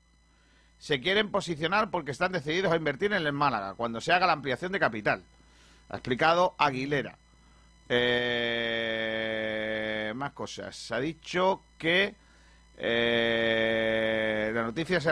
Se 0.81 0.99
quieren 0.99 1.29
posicionar 1.29 1.89
porque 1.91 2.09
están 2.09 2.31
decididos 2.31 2.73
a 2.73 2.75
invertir 2.75 3.13
en 3.13 3.23
el 3.23 3.33
Málaga 3.33 3.75
cuando 3.75 4.01
se 4.01 4.11
haga 4.13 4.25
la 4.25 4.33
ampliación 4.33 4.71
de 4.71 4.79
capital. 4.79 5.21
Ha 5.89 5.97
explicado 5.97 6.55
Aguilera. 6.57 7.19
Eh, 7.87 8.81
más 10.15 10.31
cosas. 10.31 10.91
Ha 10.91 10.99
dicho 10.99 11.61
que 11.77 12.15
eh, 12.79 14.51
la 14.51 14.63
noticia 14.63 14.99
se, 14.99 15.09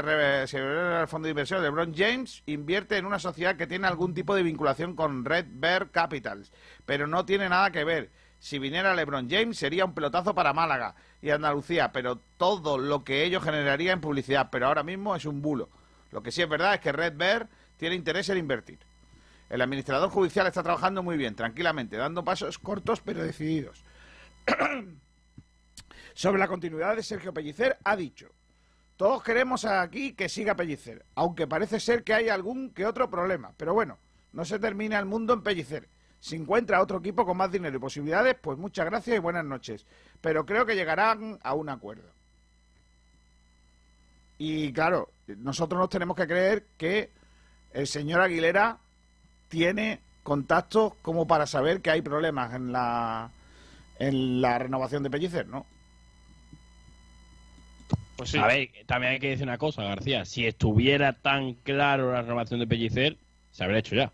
se 0.48 0.58
revela 0.58 1.02
al 1.02 1.08
fondo 1.08 1.28
de 1.28 1.34
inversión. 1.34 1.62
LeBron 1.62 1.94
James 1.96 2.42
invierte 2.48 2.98
en 2.98 3.06
una 3.06 3.20
sociedad 3.20 3.56
que 3.56 3.68
tiene 3.68 3.86
algún 3.86 4.16
tipo 4.16 4.34
de 4.34 4.42
vinculación 4.42 4.96
con 4.96 5.24
Red 5.24 5.46
Bear 5.52 5.92
Capitals, 5.92 6.52
pero 6.88 7.06
no 7.06 7.26
tiene 7.26 7.48
nada 7.48 7.70
que 7.70 7.84
ver. 7.84 8.10
Si 8.40 8.58
viniera 8.58 8.96
LeBron 8.96 9.30
James 9.30 9.58
sería 9.58 9.86
un 9.86 9.94
pelotazo 9.94 10.34
para 10.34 10.54
Málaga 10.54 10.96
y 11.22 11.30
Andalucía, 11.30 11.92
pero 11.92 12.20
todo 12.38 12.78
lo 12.78 13.04
que 13.04 13.24
ello 13.24 13.42
generaría 13.42 13.92
en 13.92 14.02
publicidad, 14.02 14.50
pero 14.50 14.68
ahora 14.68 14.84
mismo 14.84 15.16
es 15.16 15.26
un 15.26 15.42
bulo. 15.42 15.70
Lo 16.12 16.24
que 16.24 16.32
sí 16.32 16.42
es 16.42 16.50
verdad 16.50 16.74
es 16.74 16.80
que 16.80 16.94
Red 16.94 17.18
Bear 17.18 17.50
tiene 17.78 17.96
interés 17.96 18.30
en 18.30 18.38
invertir. 18.38 18.80
El 19.50 19.62
administrador 19.62 20.10
judicial 20.10 20.48
está 20.48 20.64
trabajando 20.64 21.04
muy 21.04 21.18
bien, 21.18 21.36
tranquilamente, 21.36 21.98
dando 21.98 22.24
pasos 22.24 22.60
cortos 22.60 23.02
pero 23.02 23.24
decididos. 23.24 23.84
Sobre 26.14 26.40
la 26.40 26.48
continuidad 26.48 26.96
de 26.96 27.04
Sergio 27.04 27.34
Pellicer, 27.34 27.78
ha 27.84 27.96
dicho: 27.96 28.30
Todos 28.96 29.22
queremos 29.24 29.66
aquí 29.66 30.14
que 30.14 30.30
siga 30.30 30.56
Pellicer, 30.56 31.06
aunque 31.16 31.48
parece 31.48 31.80
ser 31.80 32.04
que 32.04 32.14
hay 32.14 32.30
algún 32.30 32.72
que 32.72 32.86
otro 32.86 33.10
problema. 33.10 33.54
Pero 33.58 33.74
bueno, 33.74 33.98
no 34.32 34.46
se 34.46 34.60
termina 34.60 35.00
el 35.00 35.06
mundo 35.06 35.34
en 35.34 35.42
Pellicer. 35.42 35.90
Si 36.20 36.36
encuentra 36.36 36.82
otro 36.82 37.00
equipo 37.00 37.26
con 37.26 37.38
más 37.38 37.52
dinero 37.52 37.78
y 37.78 37.80
posibilidades, 37.80 38.36
pues 38.42 38.58
muchas 38.58 38.86
gracias 38.86 39.16
y 39.16 39.20
buenas 39.20 39.46
noches. 39.46 39.86
Pero 40.22 40.46
creo 40.46 40.66
que 40.66 40.76
llegarán 40.76 41.40
a 41.44 41.54
un 41.54 41.70
acuerdo. 41.70 42.10
Y 44.38 44.72
claro, 44.74 45.10
nosotros 45.28 45.80
nos 45.80 45.90
tenemos 45.90 46.16
que 46.16 46.28
creer 46.28 46.66
que 46.78 47.10
el 47.74 47.88
señor 47.88 48.22
Aguilera 48.22 48.78
tiene 49.50 50.00
contactos 50.24 50.94
como 51.02 51.28
para 51.28 51.46
saber 51.46 51.82
que 51.82 51.92
hay 51.92 52.02
problemas 52.02 52.54
en 52.54 52.72
la 52.72 53.32
en 54.00 54.42
la 54.42 54.58
renovación 54.58 55.04
de 55.04 55.10
Pellicer, 55.10 55.48
¿no? 55.48 55.66
Pues 58.16 58.36
A 58.36 58.48
ver, 58.48 58.70
también 58.86 59.14
hay 59.14 59.20
que 59.20 59.30
decir 59.30 59.46
una 59.46 59.58
cosa, 59.58 59.84
García. 59.84 60.26
Si 60.26 60.46
estuviera 60.46 61.14
tan 61.14 61.54
claro 61.54 62.12
la 62.12 62.22
renovación 62.22 62.60
de 62.60 62.68
Pellicer, 62.68 63.18
se 63.52 63.64
habría 63.64 63.80
hecho 63.80 63.96
ya. 63.96 64.12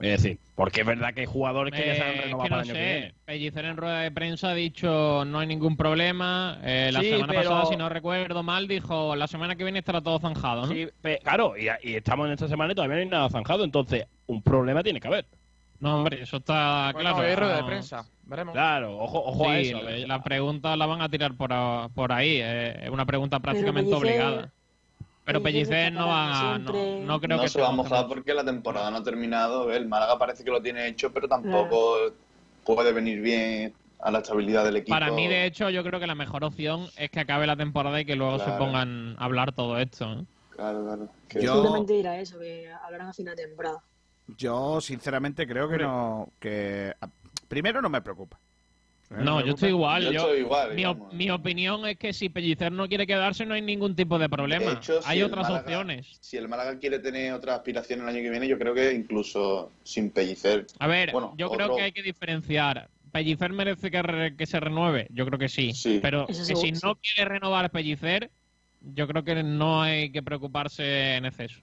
Es 0.00 0.22
decir, 0.22 0.38
porque 0.54 0.80
es 0.80 0.86
verdad 0.86 1.12
que 1.12 1.20
hay 1.20 1.26
jugadores 1.26 1.74
que 1.74 1.86
ya 1.86 1.94
se 1.94 2.02
han 2.02 2.08
Eh, 2.16 2.20
renovado 2.22 2.44
que 2.44 2.48
para 2.50 2.62
no 2.64 2.70
el 2.70 2.70
año 2.70 2.74
que 2.74 2.92
viene. 2.92 3.08
sé, 3.08 3.14
Pellicer 3.26 3.64
en 3.66 3.76
rueda 3.76 4.00
de 4.00 4.10
prensa 4.10 4.50
ha 4.50 4.54
dicho 4.54 5.24
no 5.26 5.38
hay 5.38 5.46
ningún 5.46 5.76
problema. 5.76 6.58
Eh, 6.64 6.90
la 6.92 7.00
Sí, 7.00 7.10
semana 7.10 7.26
pero- 7.34 7.42
pasada, 7.50 7.66
si 7.66 7.76
no 7.76 7.88
recuerdo 7.88 8.42
mal, 8.42 8.66
dijo 8.66 9.14
la 9.14 9.26
semana 9.26 9.56
que 9.56 9.64
viene 9.64 9.80
estará 9.80 10.00
todo 10.00 10.18
zanjado, 10.18 10.62
¿no? 10.66 10.72
Sí, 10.72 10.88
pe- 11.02 11.18
claro, 11.22 11.54
y, 11.56 11.66
y 11.88 11.94
estamos 11.96 12.26
en 12.26 12.32
esta 12.32 12.48
semana 12.48 12.72
y 12.72 12.74
todavía 12.74 12.96
no 12.96 13.02
hay 13.02 13.08
nada 13.08 13.28
zanjado, 13.28 13.62
entonces 13.64 14.06
un 14.26 14.42
problema 14.42 14.82
tiene 14.82 15.00
que 15.00 15.08
haber. 15.08 15.26
No, 15.80 15.96
hombre, 15.98 16.22
eso 16.22 16.38
está 16.38 16.90
Bueno, 16.92 17.10
claro. 17.14 17.26
hay 17.28 17.34
rueda 17.36 17.56
de 17.56 17.64
prensa. 17.64 18.04
Veremos. 18.24 18.52
Claro, 18.52 18.98
ojo, 18.98 19.22
ojo 19.24 19.50
a 19.50 19.56
Sí, 19.56 19.68
eso. 19.68 19.78
a 19.78 19.82
ver. 19.82 20.06
la 20.08 20.22
pregunta 20.22 20.76
la 20.76 20.86
van 20.86 21.02
a 21.02 21.08
tirar 21.08 21.34
por, 21.34 21.52
a- 21.52 21.88
por 21.94 22.12
ahí. 22.12 22.38
eh, 22.42 22.84
Es 22.84 22.90
una 22.90 23.04
pregunta 23.06 23.38
prácticamente 23.40 23.90
Pellicer- 23.90 23.98
obligada. 23.98 24.52
Pero 25.32 25.42
Pellicer 25.42 25.92
no 25.92 26.08
va, 26.08 26.58
no, 26.58 27.20
creo 27.20 27.36
no 27.36 27.42
que 27.42 27.48
se 27.48 27.60
va 27.60 27.68
a 27.68 27.72
mojar 27.72 28.08
porque 28.08 28.34
la 28.34 28.44
temporada 28.44 28.90
no 28.90 28.96
ha 28.98 29.02
terminado. 29.02 29.72
El 29.72 29.86
Málaga 29.86 30.18
parece 30.18 30.42
que 30.42 30.50
lo 30.50 30.60
tiene 30.60 30.86
hecho, 30.88 31.12
pero 31.12 31.28
tampoco 31.28 31.96
puede 32.64 32.92
venir 32.92 33.20
bien 33.20 33.72
a 34.00 34.10
la 34.10 34.18
estabilidad 34.18 34.64
del 34.64 34.76
equipo. 34.76 34.94
Para 34.94 35.10
mí, 35.12 35.28
de 35.28 35.44
hecho, 35.46 35.70
yo 35.70 35.84
creo 35.84 36.00
que 36.00 36.06
la 36.06 36.14
mejor 36.14 36.42
opción 36.44 36.86
es 36.96 37.10
que 37.10 37.20
acabe 37.20 37.46
la 37.46 37.56
temporada 37.56 38.00
y 38.00 38.04
que 38.04 38.16
luego 38.16 38.38
se 38.38 38.50
pongan 38.52 39.14
a 39.18 39.24
hablar 39.24 39.52
todo 39.52 39.78
esto. 39.78 40.12
¿eh? 40.12 40.24
Claro, 40.50 40.84
claro. 40.84 41.08
Que- 41.28 41.42
Yo- 41.42 41.52
Simplemente 41.54 41.92
dirá 41.92 42.18
eso, 42.18 42.38
que 42.38 42.68
hablarán 42.70 43.08
a 43.08 43.12
final 43.12 43.36
de 43.36 43.46
temporada. 43.46 43.78
Yo, 44.36 44.80
sinceramente, 44.80 45.46
creo 45.46 45.68
que 45.68 45.78
no. 45.78 46.28
que 46.38 46.94
Primero, 47.48 47.80
no 47.82 47.88
me 47.88 48.00
preocupa. 48.02 48.38
No 49.10 49.16
me 49.18 49.24
No, 49.24 49.40
yo 49.44 49.54
estoy 49.54 49.70
igual. 49.70 50.04
Yo 50.04 50.12
yo- 50.12 50.20
estoy 50.20 50.38
igual, 50.40 50.74
mi, 50.74 50.84
op- 50.84 50.96
digamos. 50.96 51.14
mi 51.14 51.30
opinión 51.30 51.86
es 51.86 51.96
que 51.98 52.12
si 52.12 52.28
Pellicer 52.28 52.70
no 52.70 52.88
quiere 52.88 53.08
quedarse, 53.08 53.44
no 53.44 53.54
hay 53.54 53.62
ningún 53.62 53.96
tipo 53.96 54.18
de 54.20 54.28
problema. 54.28 54.66
De 54.66 54.72
hecho, 54.74 55.02
si 55.02 55.08
hay 55.10 55.22
otras 55.22 55.42
Málaga- 55.48 55.62
opciones. 55.62 56.18
Si 56.20 56.36
el 56.36 56.46
Málaga 56.48 56.78
quiere 56.78 57.00
tener 57.00 57.32
otra 57.32 57.56
aspiración 57.56 58.02
el 58.02 58.08
año 58.08 58.20
que 58.22 58.30
viene, 58.30 58.46
yo 58.46 58.56
creo 58.56 58.72
que 58.72 58.92
incluso 58.92 59.72
sin 59.82 60.10
Pellicer. 60.10 60.66
A 60.78 60.86
ver, 60.86 61.10
Bueno, 61.10 61.34
yo 61.36 61.48
otro- 61.50 61.56
creo 61.66 61.76
que 61.76 61.82
hay 61.82 61.92
que 61.92 62.02
diferenciar 62.02 62.88
¿Pellicer 63.10 63.52
merece 63.52 63.90
que, 63.90 64.00
re- 64.02 64.36
que 64.36 64.46
se 64.46 64.60
renueve? 64.60 65.08
Yo 65.10 65.26
creo 65.26 65.36
que 65.40 65.48
sí. 65.48 65.72
Pero 66.00 66.28
Eso 66.28 66.46
que 66.46 66.54
si 66.54 66.74
sí. 66.76 66.80
no 66.84 66.94
quiere 66.94 67.28
renovar 67.28 67.68
Pellicer, 67.72 68.30
yo 68.80 69.08
creo 69.08 69.24
que 69.24 69.42
no 69.42 69.82
hay 69.82 70.12
que 70.12 70.22
preocuparse 70.22 71.16
en 71.16 71.24
exceso. 71.24 71.60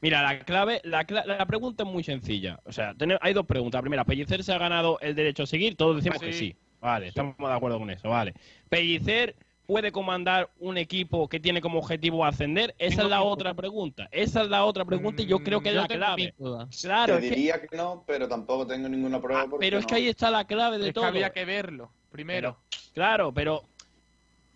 Mira, 0.00 0.22
la 0.22 0.40
clave, 0.40 0.80
la, 0.82 1.06
cla- 1.06 1.24
la 1.24 1.46
pregunta 1.46 1.84
es 1.84 1.88
muy 1.88 2.02
sencilla. 2.02 2.58
O 2.64 2.72
sea, 2.72 2.94
hay 3.20 3.32
dos 3.34 3.46
preguntas. 3.46 3.78
La 3.78 3.82
primera, 3.82 4.04
¿Pellicer 4.04 4.42
se 4.42 4.52
ha 4.52 4.58
ganado 4.58 4.98
el 5.00 5.14
derecho 5.14 5.44
a 5.44 5.46
seguir? 5.46 5.76
Todos 5.76 5.94
decimos 5.96 6.18
que 6.20 6.32
sí. 6.32 6.56
Sí. 6.80 6.86
Vale, 6.86 7.08
estamos 7.08 7.36
de 7.38 7.52
acuerdo 7.52 7.78
con 7.78 7.90
eso, 7.90 8.08
vale. 8.08 8.34
¿Pellicer 8.68 9.36
puede 9.66 9.92
comandar 9.92 10.50
un 10.58 10.76
equipo 10.78 11.28
que 11.28 11.38
tiene 11.38 11.60
como 11.60 11.78
objetivo 11.78 12.24
ascender? 12.24 12.74
Esa 12.78 12.96
Tengo 12.96 13.02
es 13.04 13.10
la 13.10 13.22
otra 13.22 13.54
pregunta. 13.54 14.08
Esa 14.10 14.42
es 14.42 14.48
la 14.48 14.64
otra 14.64 14.84
pregunta 14.84 15.22
y 15.22 15.26
yo 15.26 15.38
creo 15.44 15.60
que 15.60 15.68
es 15.68 15.74
yo 15.76 15.82
la 15.82 15.86
tengo 15.88 16.00
clave. 16.00 16.34
Claro, 16.80 17.14
Te 17.16 17.20
que- 17.20 17.30
diría 17.30 17.60
que... 17.60 17.76
no, 17.76 18.02
pero 18.06 18.26
tampoco 18.26 18.66
tengo 18.66 18.88
ninguna 18.88 19.20
prueba. 19.20 19.46
porque 19.48 19.64
pero 19.66 19.78
es 19.78 19.84
no. 19.84 19.88
que 19.88 19.94
ahí 19.94 20.08
está 20.08 20.30
la 20.30 20.44
clave 20.44 20.78
de 20.78 20.84
Es 20.84 20.88
que 20.88 20.92
todo. 20.94 21.04
había 21.06 21.30
que 21.32 21.44
verlo 21.44 21.92
primero. 22.10 22.56
Claro, 22.94 23.32
pero 23.32 23.62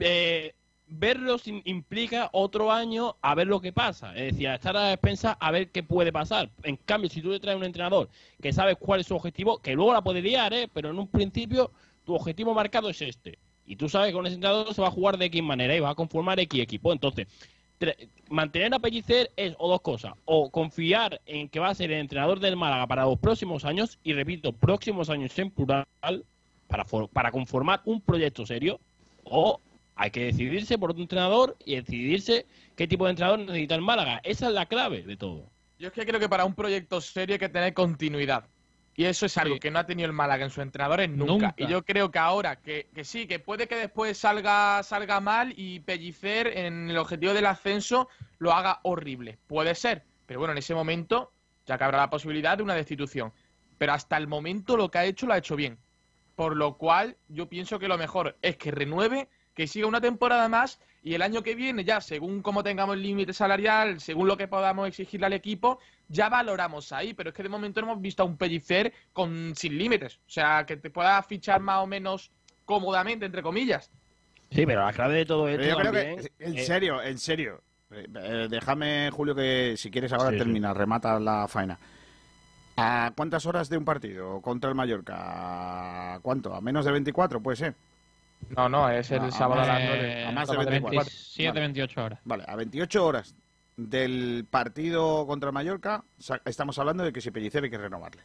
eh, 0.00 0.54
verlo 0.88 1.38
sin- 1.38 1.62
implica 1.64 2.28
otro 2.32 2.72
año 2.72 3.16
a 3.22 3.34
ver 3.36 3.46
lo 3.46 3.60
que 3.60 3.72
pasa. 3.72 4.14
Es 4.16 4.32
decir, 4.32 4.48
a 4.48 4.56
estar 4.56 4.76
a 4.76 4.80
la 4.82 4.88
despensa 4.88 5.36
a 5.40 5.50
ver 5.52 5.70
qué 5.70 5.82
puede 5.84 6.12
pasar. 6.12 6.50
En 6.64 6.76
cambio, 6.76 7.08
si 7.08 7.22
tú 7.22 7.30
le 7.30 7.38
traes 7.40 7.56
un 7.56 7.64
entrenador 7.64 8.08
que 8.42 8.52
sabes 8.52 8.76
cuál 8.78 9.00
es 9.00 9.06
su 9.06 9.14
objetivo, 9.14 9.58
que 9.58 9.74
luego 9.74 9.92
la 9.92 10.02
puede 10.02 10.20
liar, 10.22 10.52
¿eh? 10.52 10.68
pero 10.72 10.90
en 10.90 10.98
un 10.98 11.06
principio 11.08 11.70
tu 12.04 12.14
objetivo 12.14 12.54
marcado 12.54 12.88
es 12.90 13.02
este. 13.02 13.38
Y 13.66 13.76
tú 13.76 13.88
sabes 13.88 14.08
que 14.08 14.14
con 14.14 14.26
ese 14.26 14.34
entrenador 14.34 14.74
se 14.74 14.82
va 14.82 14.88
a 14.88 14.92
jugar 14.92 15.16
de 15.16 15.26
X 15.26 15.42
manera 15.42 15.74
y 15.74 15.80
va 15.80 15.90
a 15.90 15.94
conformar 15.94 16.38
X 16.38 16.60
equipo. 16.60 16.92
Entonces, 16.92 17.26
mantener 18.28 18.74
a 18.74 18.78
Pellicer 18.78 19.30
es 19.36 19.54
o 19.58 19.68
dos 19.68 19.80
cosas. 19.80 20.12
O 20.24 20.50
confiar 20.50 21.20
en 21.26 21.48
que 21.48 21.60
va 21.60 21.70
a 21.70 21.74
ser 21.74 21.90
el 21.90 22.00
entrenador 22.00 22.40
del 22.40 22.56
Málaga 22.56 22.86
para 22.86 23.04
los 23.04 23.18
próximos 23.18 23.64
años, 23.64 23.98
y 24.04 24.12
repito, 24.12 24.52
próximos 24.52 25.10
años 25.10 25.38
en 25.38 25.50
plural, 25.50 25.86
para, 26.68 26.84
para 26.84 27.30
conformar 27.30 27.80
un 27.84 28.00
proyecto 28.00 28.44
serio, 28.46 28.80
o 29.24 29.60
hay 29.96 30.10
que 30.10 30.24
decidirse 30.24 30.76
por 30.76 30.90
otro 30.90 31.02
entrenador 31.02 31.56
y 31.64 31.76
decidirse 31.76 32.46
qué 32.76 32.86
tipo 32.86 33.04
de 33.04 33.10
entrenador 33.10 33.38
necesita 33.40 33.74
el 33.74 33.80
Málaga. 33.80 34.20
Esa 34.24 34.48
es 34.48 34.52
la 34.52 34.66
clave 34.66 35.02
de 35.02 35.16
todo. 35.16 35.50
Yo 35.78 35.88
es 35.88 35.94
que 35.94 36.06
creo 36.06 36.20
que 36.20 36.28
para 36.28 36.44
un 36.44 36.54
proyecto 36.54 37.00
serio 37.00 37.34
hay 37.34 37.38
que 37.38 37.48
tener 37.48 37.74
continuidad. 37.74 38.46
Y 38.96 39.04
eso 39.06 39.26
es 39.26 39.36
algo 39.38 39.54
Sí. 39.54 39.60
que 39.60 39.70
no 39.70 39.78
ha 39.80 39.86
tenido 39.86 40.06
el 40.06 40.12
Málaga 40.12 40.44
en 40.44 40.50
sus 40.50 40.62
entrenadores 40.62 41.10
nunca. 41.10 41.32
Nunca. 41.32 41.54
Y 41.56 41.66
yo 41.66 41.84
creo 41.84 42.10
que 42.10 42.18
ahora, 42.18 42.56
que, 42.56 42.88
que 42.94 43.04
sí, 43.04 43.26
que 43.26 43.38
puede 43.40 43.66
que 43.66 43.74
después 43.76 44.16
salga, 44.16 44.82
salga 44.82 45.20
mal 45.20 45.52
y 45.56 45.80
Pellicer 45.80 46.46
en 46.56 46.90
el 46.90 46.96
objetivo 46.98 47.34
del 47.34 47.46
ascenso 47.46 48.08
lo 48.38 48.52
haga 48.52 48.80
horrible. 48.82 49.38
Puede 49.48 49.74
ser. 49.74 50.02
Pero 50.26 50.40
bueno, 50.40 50.52
en 50.52 50.58
ese 50.58 50.74
momento 50.74 51.30
ya 51.66 51.78
que 51.78 51.84
habrá 51.84 51.98
la 51.98 52.10
posibilidad 52.10 52.56
de 52.56 52.62
una 52.62 52.74
destitución. 52.74 53.32
Pero 53.78 53.92
hasta 53.94 54.16
el 54.16 54.26
momento 54.28 54.76
lo 54.76 54.90
que 54.90 54.98
ha 54.98 55.04
hecho 55.04 55.26
lo 55.26 55.32
ha 55.34 55.38
hecho 55.38 55.56
bien. 55.56 55.78
Por 56.36 56.56
lo 56.56 56.74
cual 56.74 57.16
yo 57.28 57.48
pienso 57.48 57.78
que 57.78 57.88
lo 57.88 57.96
mejor 57.98 58.36
es 58.42 58.56
que 58.56 58.70
renueve, 58.70 59.28
que 59.54 59.66
siga 59.66 59.86
una 59.86 60.00
temporada 60.00 60.48
más 60.48 60.80
y 61.02 61.14
el 61.14 61.22
año 61.22 61.42
que 61.42 61.54
viene 61.54 61.84
ya, 61.84 62.00
según 62.00 62.40
cómo 62.42 62.62
tengamos 62.62 62.96
el 62.96 63.02
límite 63.02 63.32
salarial, 63.32 64.00
según 64.00 64.26
lo 64.26 64.36
que 64.36 64.48
podamos 64.48 64.88
exigirle 64.88 65.26
al 65.26 65.32
equipo, 65.34 65.78
ya 66.08 66.28
valoramos 66.28 66.92
ahí. 66.92 67.12
Pero 67.14 67.30
es 67.30 67.36
que 67.36 67.42
de 67.42 67.48
momento 67.50 67.80
no 67.80 67.88
hemos 67.88 68.00
visto 68.02 68.22
a 68.22 68.26
un 68.26 68.36
Pellicer 68.38 68.92
con, 69.12 69.54
sin 69.54 69.76
límites. 69.76 70.16
O 70.26 70.30
sea, 70.30 70.64
que 70.66 70.76
te 70.78 70.90
pueda 70.90 71.22
fichar 71.22 71.60
más 71.60 71.82
o 71.82 71.86
menos 71.86 72.30
cómodamente, 72.64 73.26
entre 73.26 73.42
comillas. 73.42 73.90
Sí, 74.50 74.64
pero 74.64 74.84
la 74.84 74.92
clave 74.92 75.14
de 75.16 75.26
todo 75.26 75.48
esto 75.48 75.60
Pero 75.62 75.70
yo 75.70 75.76
creo 75.80 75.92
también, 75.92 76.16
que, 76.38 76.44
en 76.44 76.58
eh, 76.58 76.64
serio, 76.64 77.02
en 77.02 77.18
serio. 77.18 77.60
eh, 77.90 78.06
eh, 78.14 78.46
déjame, 78.48 79.10
Julio, 79.12 79.34
que 79.34 79.74
si 79.76 79.90
quieres 79.90 80.12
ahora 80.12 80.30
Sí, 80.30 80.36
sí. 80.36 80.38
termina, 80.38 80.72
remata 80.72 81.18
la 81.20 81.46
faena. 81.48 81.78
¿A 82.76 83.12
cuántas 83.16 83.46
horas 83.46 83.68
de 83.68 83.76
un 83.76 83.84
partido 83.84 84.40
contra 84.40 84.68
el 84.70 84.74
Mallorca? 84.74 86.14
¿A 86.14 86.20
¿Cuánto? 86.20 86.54
¿A 86.54 86.60
menos 86.60 86.84
de 86.84 86.92
24? 86.92 87.40
Puede 87.42 87.56
ser. 87.56 87.74
No, 88.56 88.68
no, 88.68 88.88
es 88.90 89.10
el 89.10 89.20
a 89.22 89.30
sábado 89.30 89.62
a 89.62 89.66
más- 89.66 89.68
las 89.78 89.88
nueve. 89.88 90.12
Eh, 90.20 90.24
a 90.26 90.32
más 90.32 90.48
de 90.48 90.54
Sábado 90.54 90.70
24. 90.70 91.00
27, 91.00 91.48
Vale. 91.50 91.60
28 91.60 92.04
horas. 92.04 92.20
Vale, 92.24 92.44
a 92.46 92.56
28 92.56 93.06
horas 93.06 93.34
del 93.76 94.46
partido 94.50 95.26
contra 95.26 95.50
Mallorca, 95.52 96.04
estamos 96.44 96.78
hablando 96.78 97.02
de 97.04 97.12
que 97.12 97.20
si 97.20 97.30
Pellicer 97.30 97.64
hay 97.64 97.70
que 97.70 97.78
renovarle. 97.78 98.22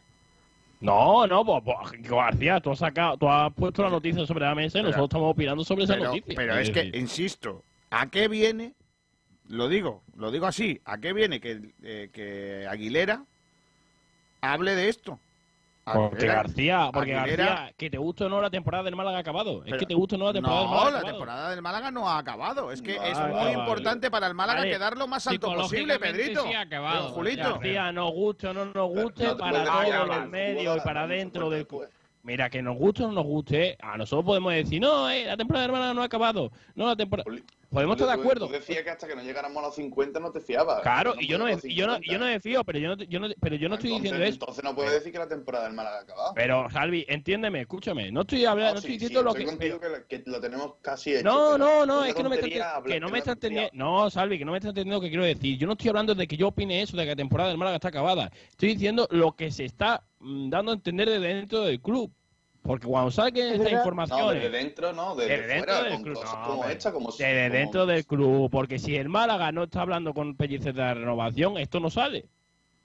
No, 0.80 1.26
no, 1.26 1.44
pues, 1.44 1.62
pues, 1.64 2.02
García, 2.08 2.60
tú 2.60 2.70
has, 2.70 2.78
sacado, 2.78 3.16
tú 3.18 3.28
has 3.28 3.52
puesto 3.52 3.82
la 3.82 3.90
noticia 3.90 4.24
sobre 4.26 4.46
la 4.46 4.54
mesa 4.54 4.78
y 4.78 4.82
Pero- 4.82 4.88
nosotros 4.92 5.08
estamos 5.10 5.30
opinando 5.32 5.64
sobre 5.64 5.84
esa 5.84 5.94
Pero, 5.94 6.04
noticia. 6.06 6.34
pero 6.36 6.56
es 6.58 6.70
que, 6.70 6.90
insisto, 6.94 7.64
¿a 7.90 8.08
qué 8.08 8.28
viene? 8.28 8.74
Lo 9.48 9.68
digo, 9.68 10.04
lo 10.16 10.30
digo 10.30 10.46
así, 10.46 10.80
¿a 10.84 10.98
qué 10.98 11.12
viene 11.12 11.40
que, 11.40 11.74
eh, 11.82 12.08
que 12.12 12.66
Aguilera 12.70 13.24
hable 14.40 14.74
de 14.74 14.88
esto? 14.88 15.18
Porque 15.92 16.26
García, 16.26 16.90
porque 16.92 17.14
Aguilera- 17.16 17.44
García, 17.46 17.74
que 17.76 17.90
te 17.90 17.98
guste 17.98 18.24
o 18.24 18.28
no 18.28 18.40
la 18.40 18.50
temporada 18.50 18.84
del 18.84 18.96
Málaga 18.96 19.18
ha 19.18 19.20
acabado. 19.20 19.58
es 19.58 19.64
Pero- 19.64 19.78
que 19.78 19.86
te 19.86 19.94
guste 19.94 20.14
o 20.14 20.18
no 20.18 20.26
la 20.26 20.32
temporada 20.32 20.60
del 20.60 20.68
No, 20.68 20.74
Málaga 20.74 20.88
ha 20.88 20.90
la 20.92 20.98
acabado. 20.98 21.16
temporada 21.18 21.50
del 21.50 21.62
Málaga 21.62 21.90
no 21.90 22.08
ha 22.08 22.18
acabado. 22.18 22.72
Es 22.72 22.82
que 22.82 22.96
No, 22.96 23.02
es 23.04 23.14
vale, 23.18 23.28
muy 23.32 23.40
vale. 23.44 23.52
importante 23.54 24.10
para 24.10 24.26
el 24.26 24.34
Málaga 24.34 24.60
Vale. 24.60 24.70
quedar 24.70 24.96
lo 24.96 25.06
más 25.06 25.26
alto 25.26 25.54
posible, 25.54 25.98
Pedrito. 25.98 26.42
sí 26.44 26.52
ha 26.52 26.60
acabado, 26.62 27.02
Pero, 27.02 27.14
Julito. 27.14 27.50
García, 27.54 27.92
nos 27.92 28.12
guste 28.12 28.48
o 28.48 28.54
no 28.54 28.64
nos 28.66 28.88
guste, 28.88 29.24
no 29.26 29.36
para 29.36 29.64
todos 29.64 30.06
los 30.08 30.16
el 30.16 30.28
medios 30.28 30.76
y 30.76 30.80
para 30.80 31.02
no 31.02 31.08
dentro 31.08 31.50
del. 31.50 31.66
Mira, 32.22 32.50
que 32.50 32.60
nos 32.60 32.76
guste 32.76 33.02
o 33.04 33.06
no 33.06 33.12
nos 33.14 33.24
guste, 33.24 33.78
a 33.80 33.96
nosotros 33.96 34.26
podemos 34.26 34.52
decir, 34.52 34.80
no, 34.80 35.08
eh, 35.08 35.24
la 35.24 35.36
temporada 35.38 35.62
del 35.62 35.72
Málaga 35.72 35.94
no 35.94 36.02
ha 36.02 36.04
acabado. 36.04 36.50
No, 36.74 36.86
la 36.86 36.96
temporada... 36.96 37.30
Podemos 37.70 37.96
estar 38.00 38.08
de 38.16 38.20
acuerdo. 38.20 38.46
Tú 38.48 38.52
decías 38.52 38.82
que 38.82 38.90
hasta 38.90 39.06
que 39.06 39.14
no 39.14 39.22
llegáramos 39.22 39.56
a 39.62 39.66
los 39.66 39.74
50 39.76 40.18
no 40.18 40.32
te 40.32 40.40
fiabas. 40.40 40.82
Claro, 40.82 41.14
No 41.14 41.20
y 41.20 41.28
yo 41.28 41.38
no, 41.38 41.44
me, 41.44 41.52
yo, 41.52 41.86
no, 41.86 41.94
50. 41.98 42.12
yo 42.12 42.18
no 42.18 42.24
me 42.26 42.40
fío, 42.40 42.64
pero 42.64 42.78
yo 42.80 42.96
no, 42.96 43.02
yo 43.04 43.20
no, 43.20 43.28
pero 43.40 43.54
yo 43.56 43.68
no 43.68 43.76
estoy 43.76 43.90
diciendo 43.92 44.22
eso. 44.24 44.32
Entonces 44.34 44.64
no 44.64 44.74
puedes 44.74 44.92
decir 44.92 45.12
que 45.12 45.18
la 45.18 45.28
temporada 45.28 45.64
del 45.66 45.74
Málaga 45.74 45.98
ha 45.98 46.00
acabado. 46.02 46.32
Pero, 46.34 46.68
Salvi, 46.70 47.06
entiéndeme, 47.08 47.60
escúchame. 47.60 48.10
No 48.10 48.22
estoy 48.22 48.44
hablando, 48.44 48.74
no, 48.74 48.80
sí, 48.80 48.86
estoy 48.94 48.98
sí, 48.98 48.98
diciendo 49.06 49.22
lo 49.22 49.30
estoy 49.30 49.44
que. 49.44 49.50
contigo 49.50 49.80
que, 49.80 49.88
lo- 49.88 50.06
que 50.08 50.22
lo 50.26 50.40
tenemos 50.40 50.74
casi 50.82 51.14
hecho. 51.14 51.24
No, 51.24 51.56
no, 51.56 51.86
no, 51.86 52.04
es 52.04 52.14
que 52.14 52.22
no 52.24 52.28
me 52.28 52.34
está 52.36 52.46
tontería 52.46 52.64
enten- 52.64 52.76
hablar 52.76 52.92
que 52.94 53.00
no 53.00 53.08
me 53.08 53.18
entendiendo. 53.18 53.70
No, 53.74 54.10
Salvi, 54.10 54.38
que 54.38 54.44
no 54.44 54.50
me 54.52 54.58
está 54.58 54.68
entendiendo 54.70 54.96
lo 54.96 55.02
que 55.02 55.08
quiero 55.08 55.24
decir. 55.24 55.56
Yo 55.56 55.66
no 55.68 55.74
estoy 55.74 55.88
hablando 55.90 56.14
de 56.16 56.26
que 56.26 56.36
yo 56.36 56.48
opine 56.48 56.82
eso, 56.82 56.96
de 56.96 57.04
que 57.04 57.10
la 57.10 57.16
temporada 57.16 57.50
del 57.50 57.58
Málaga 57.58 57.76
está 57.76 57.88
acabada. 57.88 58.32
Estoy 58.50 58.70
diciendo 58.74 59.06
lo 59.12 59.32
que 59.36 59.52
se 59.52 59.64
está 59.64 60.02
mm, 60.18 60.50
dando 60.50 60.72
a 60.72 60.74
entender 60.74 61.08
desde 61.08 61.26
dentro 61.34 61.60
del 61.62 61.80
club. 61.80 62.12
Porque 62.62 62.86
cuando 62.86 63.10
saquen 63.10 63.54
estas 63.54 63.72
No, 63.72 63.78
informaciones. 63.78 64.42
desde 64.42 64.50
dentro 64.58 64.92
no, 64.92 65.14
desde, 65.16 65.30
Desde 65.38 65.46
dentro 65.54 65.64
fuera, 65.74 65.82
del 65.82 65.92
con 65.94 66.02
club, 66.02 66.14
cosas 66.16 66.38
no, 66.40 66.46
como 66.46 66.64
esta, 66.66 66.92
como 66.92 67.10
si- 67.12 67.22
Desde 67.22 67.48
como- 67.48 67.58
dentro 67.58 67.86
del 67.86 68.06
club, 68.06 68.50
porque 68.50 68.78
si 68.78 68.96
el 68.96 69.08
Málaga 69.08 69.50
no 69.50 69.64
está 69.64 69.80
hablando 69.80 70.12
con 70.12 70.36
Pellicer 70.36 70.74
de 70.74 70.80
la 70.82 70.94
renovación, 70.94 71.56
esto 71.56 71.80
no 71.80 71.88
sale. 71.90 72.26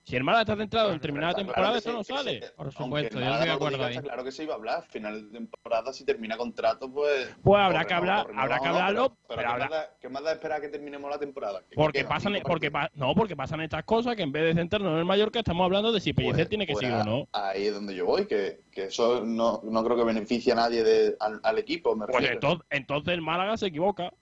Si 0.06 0.15
el 0.15 0.23
Málaga 0.23 0.41
está 0.44 0.56
centrado 0.56 0.91
en 0.94 0.99
terminar 0.99 1.32
la 1.32 1.36
temporada, 1.38 1.82
claro 1.82 1.82
que 1.84 1.91
no 1.91 2.03
sale. 2.03 2.41
Por 2.56 2.72
supuesto, 2.72 3.19
yo 3.19 3.26
estoy 3.26 3.45
de 3.48 3.52
acuerdo 3.52 3.84
ahí. 3.86 3.98
Claro 3.98 4.23
que 4.23 4.32
se 4.32 4.44
iba 4.44 4.53
a 4.53 4.57
hablar. 4.57 4.84
Final 4.88 5.32
de 5.32 5.40
temporada, 5.40 5.91
si 5.94 6.06
termina 6.06 6.38
contrato, 6.38 6.91
pues. 6.94 7.36
Pues 7.41 7.60
habrá 7.60 7.86
que 7.86 7.94
hablar, 7.95 8.27
habrá 8.36 8.60
que 8.60 8.68
hablarlo, 8.68 9.10
Pero, 9.10 9.18
pero 9.27 9.41
¿qué, 9.41 9.45
habrá- 9.48 9.60
más 9.65 9.69
da, 9.72 9.90
¿qué 9.99 10.10
más 10.10 10.23
da 10.23 10.32
esperar 10.34 10.60
a 10.60 10.61
que 10.61 10.69
terminemos 10.69 11.10
la 11.10 11.18
temporada? 11.18 11.64
Que 11.68 11.76
Porque 11.76 12.06
pasan, 12.06 12.36
porque 12.44 12.69
pa- 12.69 12.91
no, 12.94 13.15
porque 13.15 13.36
pasan 13.36 13.61
estas 13.61 13.84
cosas 13.84 14.15
que 14.15 14.22
en 14.22 14.32
vez 14.32 14.44
de 14.44 14.53
centrarnos 14.53 14.91
en 14.94 14.99
el 14.99 15.06
Mallorca 15.06 15.40
estamos 15.40 15.65
hablando 15.65 15.91
de 15.91 15.99
si 15.99 16.14
Pellicer 16.14 16.36
Pues- 16.36 16.49
tiene 16.49 16.68
que 16.68 16.73
pues 16.73 16.86
seguir 16.86 17.02
o 17.02 17.03
no. 17.03 17.27
Ahí 17.32 17.65
es 17.65 17.73
donde 17.73 17.95
yo 17.95 18.06
voy, 18.06 18.27
que, 18.27 18.60
que 18.72 18.84
eso 18.86 19.26
no, 19.26 19.61
no 19.64 19.84
creo 19.84 19.98
que 19.98 20.03
beneficie 20.03 20.53
a 20.53 20.56
nadie 20.56 20.84
de, 20.84 21.15
al, 21.19 21.40
al 21.41 21.57
equipo. 21.57 21.95
Me 21.95 22.06
Pues 22.06 22.30
entonces, 22.30 22.64
entonces 22.69 23.11
el 23.11 23.22
Málaga 23.23 23.57
se 23.57 23.65
equivoca. 23.65 24.14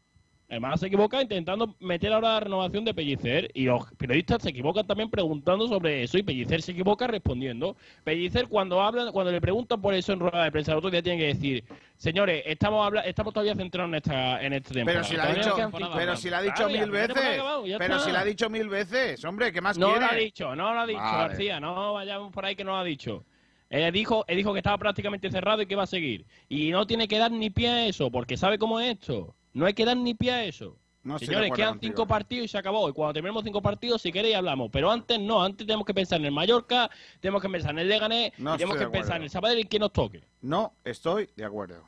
Málaga 0.60 0.78
se 0.78 0.88
equivoca 0.88 1.22
intentando 1.22 1.76
meter 1.80 2.14
ahora 2.14 2.34
la 2.34 2.40
renovación 2.42 2.86
de 2.86 2.94
Pellicer 2.94 3.52
y 3.54 3.66
los 3.66 3.86
periodistas 3.98 4.42
se 4.44 4.50
equivocan 4.50 4.86
también 4.86 5.10
preguntando 5.10 5.68
sobre 5.68 6.04
eso 6.04 6.18
y 6.18 6.24
Pellicer 6.24 6.62
se 6.62 6.72
equivoca 6.72 7.08
respondiendo. 7.08 7.76
Pellicer 8.04 8.48
cuando 8.48 8.82
hablan, 8.82 9.12
cuando 9.12 9.32
le 9.32 9.42
preguntan 9.42 9.82
por 9.82 9.94
eso 9.94 10.14
en 10.14 10.20
rueda 10.20 10.44
de 10.44 10.52
prensa 10.52 10.72
el 10.72 10.78
otro 10.80 10.90
día 10.90 11.02
tiene 11.02 11.20
que 11.20 11.28
decir, 11.28 11.64
señores, 11.98 12.44
estamos 12.46 12.86
habla 12.86 13.02
estamos 13.02 13.34
todavía 13.34 13.56
centrados 13.56 13.90
en 13.90 13.96
esta 13.96 14.44
en 14.44 14.54
esta 14.54 14.74
temporada. 14.74 15.02
Pero 15.02 15.10
si 15.10 15.18
la 15.18 15.24
ha 15.24 15.34
dicho, 15.34 15.72
pero 15.96 16.12
más". 16.12 16.20
si 16.20 16.30
la 16.30 16.38
ha 16.38 16.42
dicho 16.42 16.68
mil 16.68 16.92
veces. 16.92 17.42
Pero 17.78 18.00
si 18.00 18.12
la 18.12 18.20
ha 18.20 18.26
dicho 18.26 18.50
mil 18.50 18.70
veces, 18.70 19.24
hombre, 19.26 19.52
¿qué 19.52 19.62
más 19.62 19.78
No 19.78 19.88
quiere? 19.88 20.02
lo 20.02 20.12
ha 20.12 20.16
dicho, 20.16 20.56
no 20.56 20.74
lo 20.74 20.80
ha 20.80 20.86
dicho, 20.88 21.00
Vale. 21.00 21.28
García, 21.30 21.60
no 21.60 21.94
vayamos 21.94 22.32
por 22.32 22.46
ahí 22.46 22.56
que 22.56 22.64
no 22.64 22.72
lo 22.72 22.78
ha 22.78 22.84
dicho. 22.84 23.24
Él 23.70 23.92
dijo, 23.92 24.24
él 24.28 24.38
dijo 24.38 24.54
que 24.54 24.60
estaba 24.60 24.78
prácticamente 24.78 25.32
cerrado 25.32 25.64
y 25.64 25.66
que 25.66 25.76
va 25.76 25.84
a 25.84 25.88
seguir. 25.88 26.26
Y 26.48 26.70
no 26.70 26.86
tiene 26.86 27.08
que 27.08 27.18
dar 27.18 27.32
ni 27.32 27.50
pie 27.50 27.70
a 27.70 27.86
eso, 27.88 28.12
porque 28.12 28.38
sabe 28.38 28.60
cómo 28.60 28.80
es 28.80 28.92
esto. 28.92 29.34
No 29.54 29.66
hay 29.66 29.74
que 29.74 29.86
dar 29.86 29.98
ni 29.98 30.14
pie 30.14 30.32
a 30.32 30.44
eso. 30.46 30.78
No 31.04 31.20
Señores, 31.20 31.52
quedan 31.54 31.72
contigo. 31.72 31.92
cinco 31.92 32.08
partidos 32.08 32.46
y 32.46 32.48
se 32.48 32.58
acabó. 32.58 32.88
Y 32.90 32.94
cuando 32.94 33.14
terminemos 33.14 33.44
cinco 33.44 33.62
partidos, 33.62 34.02
si 34.02 34.12
queréis, 34.12 34.36
hablamos. 34.38 34.70
Pero 34.72 34.90
antes 34.90 35.20
no, 35.20 35.44
antes 35.44 35.68
tenemos 35.68 35.86
que 35.86 35.94
pensar 35.94 36.18
en 36.20 36.26
el 36.28 36.32
Mallorca, 36.32 36.90
tenemos 37.20 37.42
que 37.42 37.50
pensar 37.50 37.72
en 37.72 37.80
el 37.80 37.90
Leganés, 37.90 38.32
No 38.38 38.56
y 38.56 38.58
tenemos 38.58 38.78
que 38.78 38.88
pensar 38.88 39.18
en 39.18 39.24
el 39.24 39.30
Sabadell 39.30 39.60
y 39.60 39.66
quien 39.66 39.82
nos 39.82 39.92
toque. 39.92 40.24
No 40.42 40.74
estoy 40.86 41.30
de 41.36 41.44
acuerdo. 41.44 41.84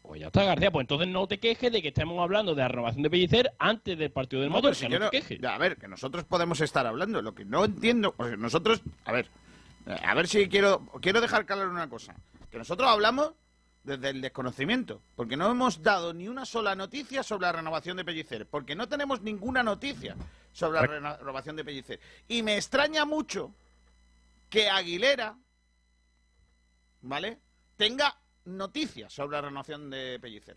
Pues 0.00 0.20
ya 0.20 0.28
está, 0.28 0.44
García. 0.44 0.70
Pues 0.70 0.84
entonces 0.84 1.08
no 1.08 1.26
te 1.26 1.38
quejes 1.38 1.70
de 1.72 1.82
que 1.82 1.88
estemos 1.88 2.18
hablando 2.22 2.54
de 2.54 2.62
la 2.62 2.68
renovación 2.68 3.02
de 3.02 3.10
Pellicer 3.10 3.52
antes 3.58 3.98
del 3.98 4.10
partido 4.10 4.40
del 4.40 4.50
No, 4.50 4.56
Mallorca. 4.56 4.74
si 4.78 4.88
no 4.88 4.98
te 5.10 5.20
quejes. 5.20 5.44
A 5.44 5.58
ver, 5.58 5.76
que 5.76 5.86
nosotros 5.88 6.24
podemos 6.24 6.58
estar 6.62 6.86
hablando. 6.86 7.20
Lo 7.20 7.34
que 7.34 7.44
no 7.44 7.66
entiendo. 7.66 8.14
o 8.16 8.24
sea, 8.26 8.36
nosotros. 8.36 8.80
A 9.04 9.12
ver. 9.12 9.28
A 9.86 10.14
ver 10.14 10.26
si 10.26 10.48
quiero. 10.48 10.80
Quiero 11.02 11.20
dejar 11.20 11.44
claro 11.44 11.70
una 11.70 11.88
cosa. 11.90 12.14
Que 12.50 12.56
nosotros 12.56 12.88
hablamos 12.88 13.32
desde 13.84 14.10
el 14.10 14.20
desconocimiento. 14.20 15.00
Porque 15.14 15.36
no 15.36 15.50
hemos 15.50 15.82
dado 15.82 16.12
ni 16.12 16.26
una 16.28 16.44
sola 16.44 16.74
noticia 16.74 17.22
sobre 17.22 17.42
la 17.46 17.52
renovación 17.52 17.96
de 17.96 18.04
Pellicer. 18.04 18.46
Porque 18.46 18.74
no 18.74 18.88
tenemos 18.88 19.20
ninguna 19.22 19.62
noticia 19.62 20.16
sobre 20.52 20.80
la 20.80 20.86
reno- 20.86 21.16
renovación 21.18 21.54
de 21.56 21.64
Pellicer. 21.64 22.00
Y 22.28 22.42
me 22.42 22.56
extraña 22.56 23.04
mucho 23.04 23.54
que 24.50 24.68
Aguilera. 24.68 25.36
¿Vale? 27.02 27.38
Tenga 27.76 28.16
noticias 28.46 29.12
sobre 29.12 29.36
la 29.36 29.42
renovación 29.42 29.90
de 29.90 30.18
Pellicer. 30.20 30.56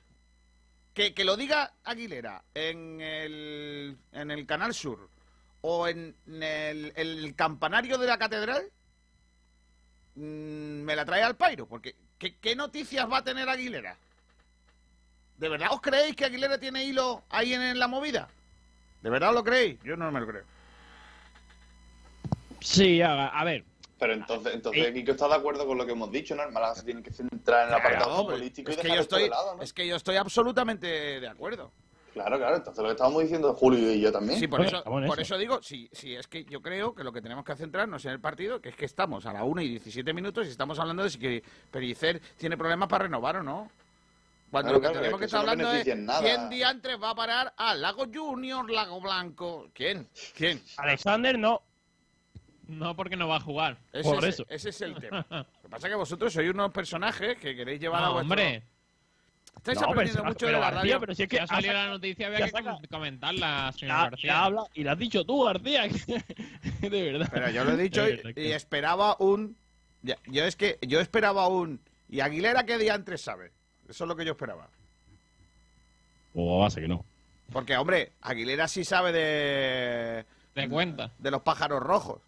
Que, 0.93 1.13
que 1.13 1.25
lo 1.25 1.35
diga 1.37 1.73
Aguilera 1.83 2.43
en 2.55 3.01
el, 3.01 3.97
en 4.13 4.31
el 4.31 4.45
Canal 4.47 4.73
Sur 4.73 5.09
o 5.61 5.87
en 5.87 6.15
el, 6.27 6.93
el 6.95 7.35
campanario 7.35 7.97
de 7.97 8.07
la 8.07 8.17
catedral, 8.17 8.63
mm, 10.15 10.21
me 10.83 10.95
la 10.95 11.05
trae 11.05 11.21
al 11.23 11.35
pairo. 11.35 11.67
Porque, 11.67 11.95
¿qué, 12.17 12.35
qué 12.37 12.55
noticias 12.55 13.09
va 13.11 13.17
a 13.19 13.23
tener 13.23 13.47
Aguilera? 13.49 13.95
¿De 15.37 15.49
verdad 15.49 15.69
os 15.71 15.81
creéis 15.81 16.15
que 16.15 16.25
Aguilera 16.25 16.57
tiene 16.57 16.83
hilo 16.83 17.23
ahí 17.29 17.53
en, 17.53 17.61
en 17.61 17.79
la 17.79 17.87
movida? 17.87 18.27
¿De 19.01 19.09
verdad 19.09 19.33
lo 19.33 19.43
creéis? 19.43 19.79
Yo 19.83 19.95
no 19.95 20.11
me 20.11 20.19
lo 20.19 20.27
creo. 20.27 20.43
Sí, 22.59 23.01
a, 23.01 23.27
a 23.27 23.43
ver. 23.43 23.63
Pero 23.99 24.13
entonces, 24.13 24.51
Eh, 24.53 24.55
entonces 24.55 24.93
Kiko 24.93 25.11
está 25.11 25.27
de 25.27 25.35
acuerdo 25.35 25.65
con 25.65 25.77
lo 25.77 25.85
que 25.85 25.91
hemos 25.93 26.11
dicho, 26.11 26.35
¿no? 26.35 26.43
El 26.43 26.51
Málaga 26.51 26.75
se 26.75 26.83
tiene 26.83 27.01
que 27.01 27.11
centrar 27.11 27.63
en 27.63 27.69
el 27.69 27.75
apartado 27.75 28.05
Claro, 28.05 28.23
futbolístico 28.23 28.71
es 28.71 28.77
y 28.77 28.81
que 28.81 28.87
yo 28.89 29.01
estoy, 29.01 29.29
lado, 29.29 29.55
¿no? 29.55 29.63
es 29.63 29.73
que 29.73 29.87
yo 29.87 29.95
estoy 29.95 30.15
absolutamente 30.17 30.87
de 31.19 31.27
acuerdo. 31.27 31.71
Claro, 32.17 32.37
claro. 32.37 32.55
Entonces 32.57 32.81
lo 32.81 32.89
que 32.89 32.91
estábamos 32.93 33.21
diciendo 33.23 33.53
Julio 33.53 33.91
y 33.91 34.01
yo 34.01 34.11
también. 34.11 34.39
Sí, 34.39 34.47
por, 34.47 34.61
eso, 34.61 34.83
por 34.83 35.19
eso 35.19 35.37
digo, 35.37 35.61
sí, 35.61 35.89
sí, 35.91 36.15
es 36.15 36.27
que 36.27 36.43
yo 36.45 36.61
creo 36.61 36.93
que 36.95 37.03
lo 37.03 37.11
que 37.13 37.21
tenemos 37.21 37.45
que 37.45 37.55
centrarnos 37.55 38.03
en 38.05 38.11
el 38.11 38.19
partido, 38.19 38.59
que 38.61 38.69
es 38.69 38.75
que 38.75 38.85
estamos 38.85 39.25
a 39.25 39.33
la 39.33 39.43
1 39.43 39.61
y 39.61 39.69
17 39.69 40.13
minutos 40.13 40.47
y 40.47 40.49
estamos 40.49 40.79
hablando 40.79 41.03
de 41.03 41.09
si 41.09 41.19
que 41.19 41.43
Pellicer 41.71 42.19
tiene 42.37 42.57
problemas 42.57 42.89
para 42.89 43.03
renovar 43.05 43.37
o 43.37 43.43
no. 43.43 43.69
Cuando 44.49 44.69
Claro, 44.69 44.73
lo 44.75 44.81
que 44.81 44.87
claro, 44.87 44.99
tenemos 44.99 45.13
es 45.13 45.19
que 45.19 45.25
estar 45.25 45.45
no 45.45 45.51
hablando 45.51 45.73
es 45.73 45.97
nada. 45.97 46.21
quién 46.21 46.49
diantres 46.49 46.97
va 47.01 47.09
a 47.09 47.15
parar 47.15 47.53
a 47.57 47.75
Lago 47.75 48.05
Junior, 48.13 48.69
Lago 48.69 49.01
Blanco. 49.01 49.69
¿Quién? 49.73 50.07
¿Quién? 50.35 50.61
Alexander 50.77 51.37
no. 51.37 51.61
No, 52.67 52.95
porque 52.95 53.15
no 53.15 53.27
va 53.27 53.37
a 53.37 53.39
jugar. 53.41 53.77
Ese, 53.93 54.09
Por 54.09 54.23
es, 54.25 54.35
eso. 54.35 54.45
ese 54.49 54.69
es 54.69 54.81
el 54.81 54.95
tema. 54.95 55.25
Lo 55.29 55.45
que 55.61 55.69
pasa 55.69 55.87
es 55.87 55.91
que 55.91 55.97
vosotros 55.97 56.33
sois 56.33 56.49
unos 56.49 56.71
personajes 56.71 57.37
que 57.37 57.55
queréis 57.55 57.79
llevar 57.79 58.03
a 58.03 58.09
vuestro... 58.09 58.33
hombre. 58.33 58.63
Estáis 59.57 59.81
No, 59.81 59.87
aprendiendo 59.87 60.21
pero- 60.21 60.29
mucho 60.33 60.45
pero 60.45 60.47
de 60.47 60.53
la 60.53 60.71
García, 60.71 60.79
radio. 60.81 60.99
pero 61.01 61.15
si 61.15 61.23
es 61.23 61.29
que 61.29 61.39
ha 61.39 61.47
salido 61.47 61.73
la 61.73 61.87
noticia, 61.89 62.27
había 62.27 62.45
que 62.45 62.51
saca- 62.51 62.77
comentarla, 62.89 63.71
señor 63.73 63.95
Ya, 63.97 64.03
García. 64.09 64.27
ya 64.31 64.43
habla, 64.45 64.63
y 64.73 64.83
lo 64.83 64.91
has 64.91 64.97
dicho 64.99 65.23
tú, 65.25 65.43
García. 65.43 65.83
de 66.81 67.11
verdad. 67.11 67.29
Pero 67.33 67.49
yo 67.49 67.63
lo 67.65 67.71
he 67.71 67.77
dicho 67.77 68.03
y, 68.07 68.51
esperaba 68.51 69.15
un... 69.19 69.57
ya, 70.03 70.15
yo 70.27 70.45
es 70.45 70.55
que 70.55 70.77
yo 70.81 70.99
esperaba 71.01 71.47
un... 71.47 71.79
¿Y 72.09 72.21
Aguilera 72.21 72.65
qué 72.65 72.77
diantres 72.77 73.21
sabe? 73.21 73.51
Eso 73.89 74.03
es 74.05 74.07
lo 74.07 74.15
que 74.15 74.23
yo 74.25 74.31
esperaba. 74.31 74.69
O 76.33 76.59
base 76.59 76.81
que 76.81 76.87
no. 76.87 77.03
Porque, 77.51 77.75
hombre, 77.77 78.11
Aguilera 78.21 78.67
sí 78.67 78.83
sabe 78.83 79.11
de... 79.11 80.25
De 80.55 80.69
cuenta. 80.69 81.11
De 81.19 81.31
los 81.31 81.41
pájaros 81.41 81.81
rojos. 81.81 82.21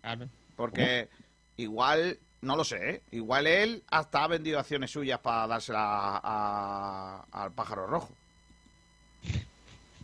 Claro. 0.00 0.28
Porque 0.56 1.08
igual, 1.56 2.18
no 2.42 2.56
lo 2.56 2.64
sé, 2.64 2.90
¿eh? 2.90 3.02
igual 3.10 3.46
él 3.46 3.82
hasta 3.90 4.24
ha 4.24 4.28
vendido 4.28 4.58
acciones 4.58 4.90
suyas 4.90 5.18
para 5.20 5.46
dársela 5.46 6.20
a- 6.22 7.24
al 7.32 7.52
pájaro 7.52 7.86
rojo. 7.86 8.14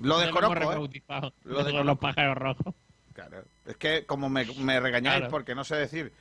Lo 0.01 0.19
desconozco, 0.19 0.55
¿eh? 0.57 0.59
rebautizado. 0.61 1.33
Lo 1.45 1.55
Los 1.55 1.65
desconozco. 1.67 2.01
pájaros 2.01 2.37
rojos. 2.37 2.75
Claro. 3.15 3.45
Es 3.65 3.77
que 3.77 4.05
como 4.05 4.29
me, 4.29 4.45
me 4.59 4.79
regañáis 4.79 5.17
Claro. 5.21 5.31
porque 5.31 5.55
no 5.55 5.65
sé 5.65 5.77
decir... 5.77 6.13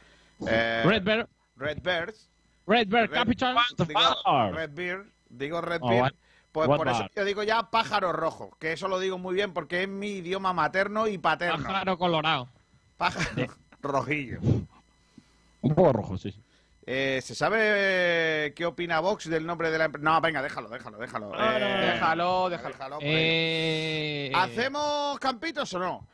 eh, 0.47 0.83
Red 0.85 1.03
Bear. 1.03 1.27
Red 1.57 1.79
Birds. 1.81 2.29
Red 2.67 2.87
Bear 2.87 3.09
Red- 3.09 3.17
Capital. 3.17 3.57
Digo 3.85 4.51
Red 4.53 4.69
Beard, 4.73 5.05
digo 5.29 5.61
Red 5.61 5.79
Oh, 5.81 5.89
Beard, 5.89 6.01
what- 6.03 6.13
pues 6.53 6.69
what 6.69 6.77
por 6.77 6.87
eso 6.87 7.05
yo 7.13 7.25
digo 7.25 7.43
ya 7.43 7.69
pájaro 7.69 8.13
rojo, 8.13 8.55
que 8.61 8.71
eso 8.71 8.87
lo 8.87 8.97
digo 8.99 9.17
muy 9.17 9.35
bien 9.35 9.51
porque 9.53 9.83
es 9.83 9.89
mi 9.89 10.07
idioma 10.19 10.53
materno 10.53 11.05
y 11.07 11.17
paterno. 11.17 11.65
Pájaro 11.67 11.97
colorado. 11.97 12.47
Pájaro 12.95 13.47
rojillo. 13.81 14.39
Un 15.65 15.75
poco 15.75 15.93
rojo, 15.93 16.17
sí. 16.17 16.33
Eh, 16.87 17.19
¿Se 17.23 17.33
sabe 17.33 18.53
qué 18.55 18.65
opina 18.65 18.99
Vox 18.99 19.27
del 19.27 19.45
nombre 19.45 19.71
de 19.71 19.77
la 19.79 19.85
empresa? 19.85 20.03
No, 20.07 20.21
venga, 20.21 20.41
déjalo, 20.43 20.69
déjalo, 20.69 20.97
déjalo. 20.99 21.31
Ah, 21.33 21.57
no, 21.59 21.65
Eh, 21.65 21.91
déjalo, 21.93 22.49
déjalo. 22.49 22.69
déjalo. 22.75 22.97
Eh, 23.01 24.31
¿Hacemos 24.35 25.17
campitos 25.19 25.73
o 25.73 25.79
no? 25.79 26.07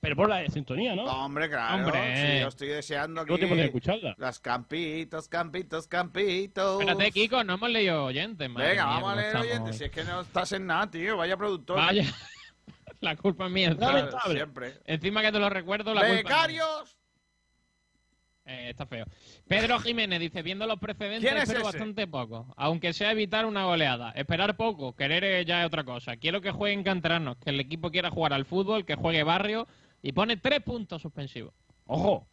Pero 0.00 0.16
por 0.16 0.28
la 0.28 0.36
de 0.38 0.50
sintonía, 0.50 0.94
¿no? 0.94 1.04
Hombre, 1.04 1.48
claro. 1.48 1.76
Hombre. 1.76 2.16
sí, 2.36 2.40
yo 2.40 2.48
estoy 2.48 2.68
deseando 2.68 3.22
aquí 3.22 3.36
de 3.38 3.64
escucharla. 3.64 4.14
las 4.18 4.38
campitos, 4.38 5.28
campitos, 5.28 5.86
campitos. 5.88 6.80
Espérate, 6.80 7.10
Kiko, 7.12 7.42
no 7.44 7.54
hemos 7.54 7.70
leído 7.70 8.04
oyentes. 8.04 8.50
madre 8.50 8.70
Venga, 8.70 8.84
mía, 8.86 8.94
vamos 8.94 9.12
a 9.12 9.14
leer 9.16 9.26
estamos 9.28 9.46
oyentes. 9.46 9.76
Si 9.78 9.84
es 9.84 9.90
que 9.90 10.04
no 10.04 10.20
estás 10.22 10.52
en 10.52 10.66
nada, 10.66 10.90
tío. 10.90 11.16
Vaya 11.16 11.36
productor. 11.36 11.76
Vaya. 11.76 12.04
La 13.00 13.16
culpa 13.16 13.46
es 13.46 13.52
mía. 13.52 13.74
Claro, 13.76 13.98
encima. 13.98 14.20
siempre. 14.26 14.74
Encima 14.84 15.22
que 15.22 15.32
te 15.32 15.38
lo 15.38 15.48
recuerdo, 15.50 15.92
la 15.92 16.00
culpa 16.06 16.46
es 16.46 16.52
mía. 16.52 16.62
Eh, 18.46 18.70
está 18.70 18.86
feo. 18.86 19.04
Pedro 19.48 19.80
Jiménez 19.80 20.20
dice, 20.20 20.40
viendo 20.42 20.66
los 20.66 20.78
precedentes, 20.78 21.22
¿Quién 21.28 21.36
es 21.36 21.42
espero 21.42 21.60
ese? 21.60 21.66
bastante 21.78 22.06
poco. 22.06 22.46
Aunque 22.56 22.92
sea 22.92 23.10
evitar 23.10 23.44
una 23.44 23.64
goleada. 23.64 24.12
Esperar 24.12 24.56
poco, 24.56 24.94
querer 24.94 25.24
eh, 25.24 25.44
ya 25.44 25.62
es 25.62 25.66
otra 25.66 25.82
cosa. 25.84 26.16
Quiero 26.16 26.40
que 26.40 26.52
jueguen 26.52 26.84
canteranos, 26.84 27.36
que 27.38 27.50
el 27.50 27.58
equipo 27.58 27.90
quiera 27.90 28.10
jugar 28.10 28.32
al 28.32 28.44
fútbol, 28.44 28.84
que 28.84 28.94
juegue 28.94 29.24
barrio 29.24 29.66
y 30.00 30.12
pone 30.12 30.36
tres 30.36 30.60
puntos 30.60 31.02
suspensivos. 31.02 31.52
Ojo. 31.86 32.28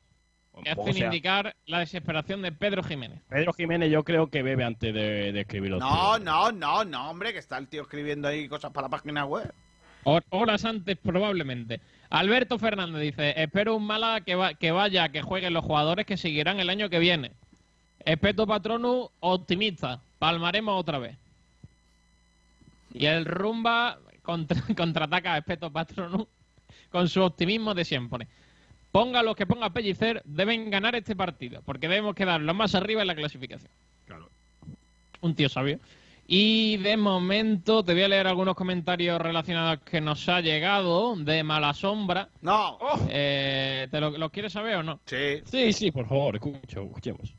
Que 0.64 0.72
O 0.74 0.82
hacen 0.84 0.94
sea, 0.94 1.06
indicar 1.06 1.56
la 1.66 1.80
desesperación 1.80 2.44
de 2.44 2.52
Pedro 2.52 2.84
Jiménez. 2.84 3.20
Pedro 3.28 3.52
Jiménez 3.54 3.90
yo 3.90 4.04
creo 4.04 4.28
que 4.28 4.44
bebe 4.44 4.64
antes 4.64 4.94
de, 4.94 5.32
de 5.32 5.42
escribir 5.42 5.72
los 5.72 5.80
No, 5.80 6.20
no, 6.20 6.52
no, 6.52 6.86
no, 6.86 7.10
hombre, 7.10 7.34
que 7.34 7.40
está 7.40 7.58
el 7.58 7.68
tío 7.68 7.82
escribiendo 7.82 8.28
ahí 8.28 8.48
cosas 8.48 8.72
para 8.72 8.86
la 8.86 8.90
página 8.92 9.26
web. 9.26 9.52
Hor- 10.04 10.24
Horas 10.30 10.66
antes, 10.66 10.98
probablemente. 10.98 11.80
Alberto 12.10 12.60
Fernández 12.60 13.02
dice: 13.02 13.34
Espero 13.42 13.76
un 13.76 13.86
Málaga 13.86 14.22
que, 14.22 14.36
va- 14.36 14.54
que 14.54 14.72
vaya, 14.72 15.10
que 15.10 15.22
jueguen 15.22 15.54
los 15.54 15.66
jugadores 15.66 16.06
que 16.06 16.18
seguirán 16.18 16.60
el 16.60 16.70
año 16.70 16.90
que 16.90 17.00
viene. 17.00 17.32
Espeto 18.06 18.46
Patronu, 18.46 19.10
optimista. 19.22 20.02
Palmaremos 20.20 20.80
otra 20.80 21.00
vez. 21.00 21.18
Y 22.94 23.06
el 23.06 23.26
Rumba 23.26 23.98
contra- 24.22 24.62
contraataca 24.78 25.34
a 25.34 25.38
Espeto 25.40 25.72
Patronu 25.72 26.28
con 26.92 27.10
su 27.10 27.22
optimismo 27.22 27.74
de 27.74 27.86
siempre. 27.86 28.28
Ponga 28.92 29.24
los 29.24 29.36
que 29.36 29.48
ponga 29.48 29.72
Pellicer, 29.72 30.22
deben 30.26 30.70
ganar 30.70 30.94
este 30.96 31.16
partido, 31.16 31.64
porque 31.66 31.88
debemos 31.88 32.14
quedar 32.14 32.40
lo 32.42 32.54
más 32.54 32.76
arriba 32.76 33.02
en 33.02 33.08
la 33.08 33.16
clasificación. 33.16 33.72
Claro. 34.06 34.30
Un 35.22 35.34
tío 35.34 35.50
sabio. 35.50 35.80
Y 36.26 36.78
de 36.78 36.96
momento 36.96 37.84
te 37.84 37.94
voy 37.94 38.04
a 38.04 38.08
leer 38.08 38.28
algunos 38.28 38.56
comentarios 38.56 39.20
relacionados 39.20 39.80
que 39.82 40.00
nos 40.00 40.28
ha 40.30 40.42
llegado 40.42 41.16
de 41.18 41.44
Mala 41.44 41.74
Sombra. 41.74 42.30
No. 42.42 42.78
Eh, 43.10 43.88
¿Te 43.92 44.00
lo, 44.00 44.12
los 44.12 44.32
quieres 44.32 44.54
saber 44.54 44.78
o 44.78 44.84
no? 44.84 45.00
Sí. 45.06 45.42
Sí, 45.46 45.74
sí, 45.74 45.92
por 45.92 46.08
favor, 46.08 46.36
escucho, 46.36 46.84
escuchemos. 46.84 47.36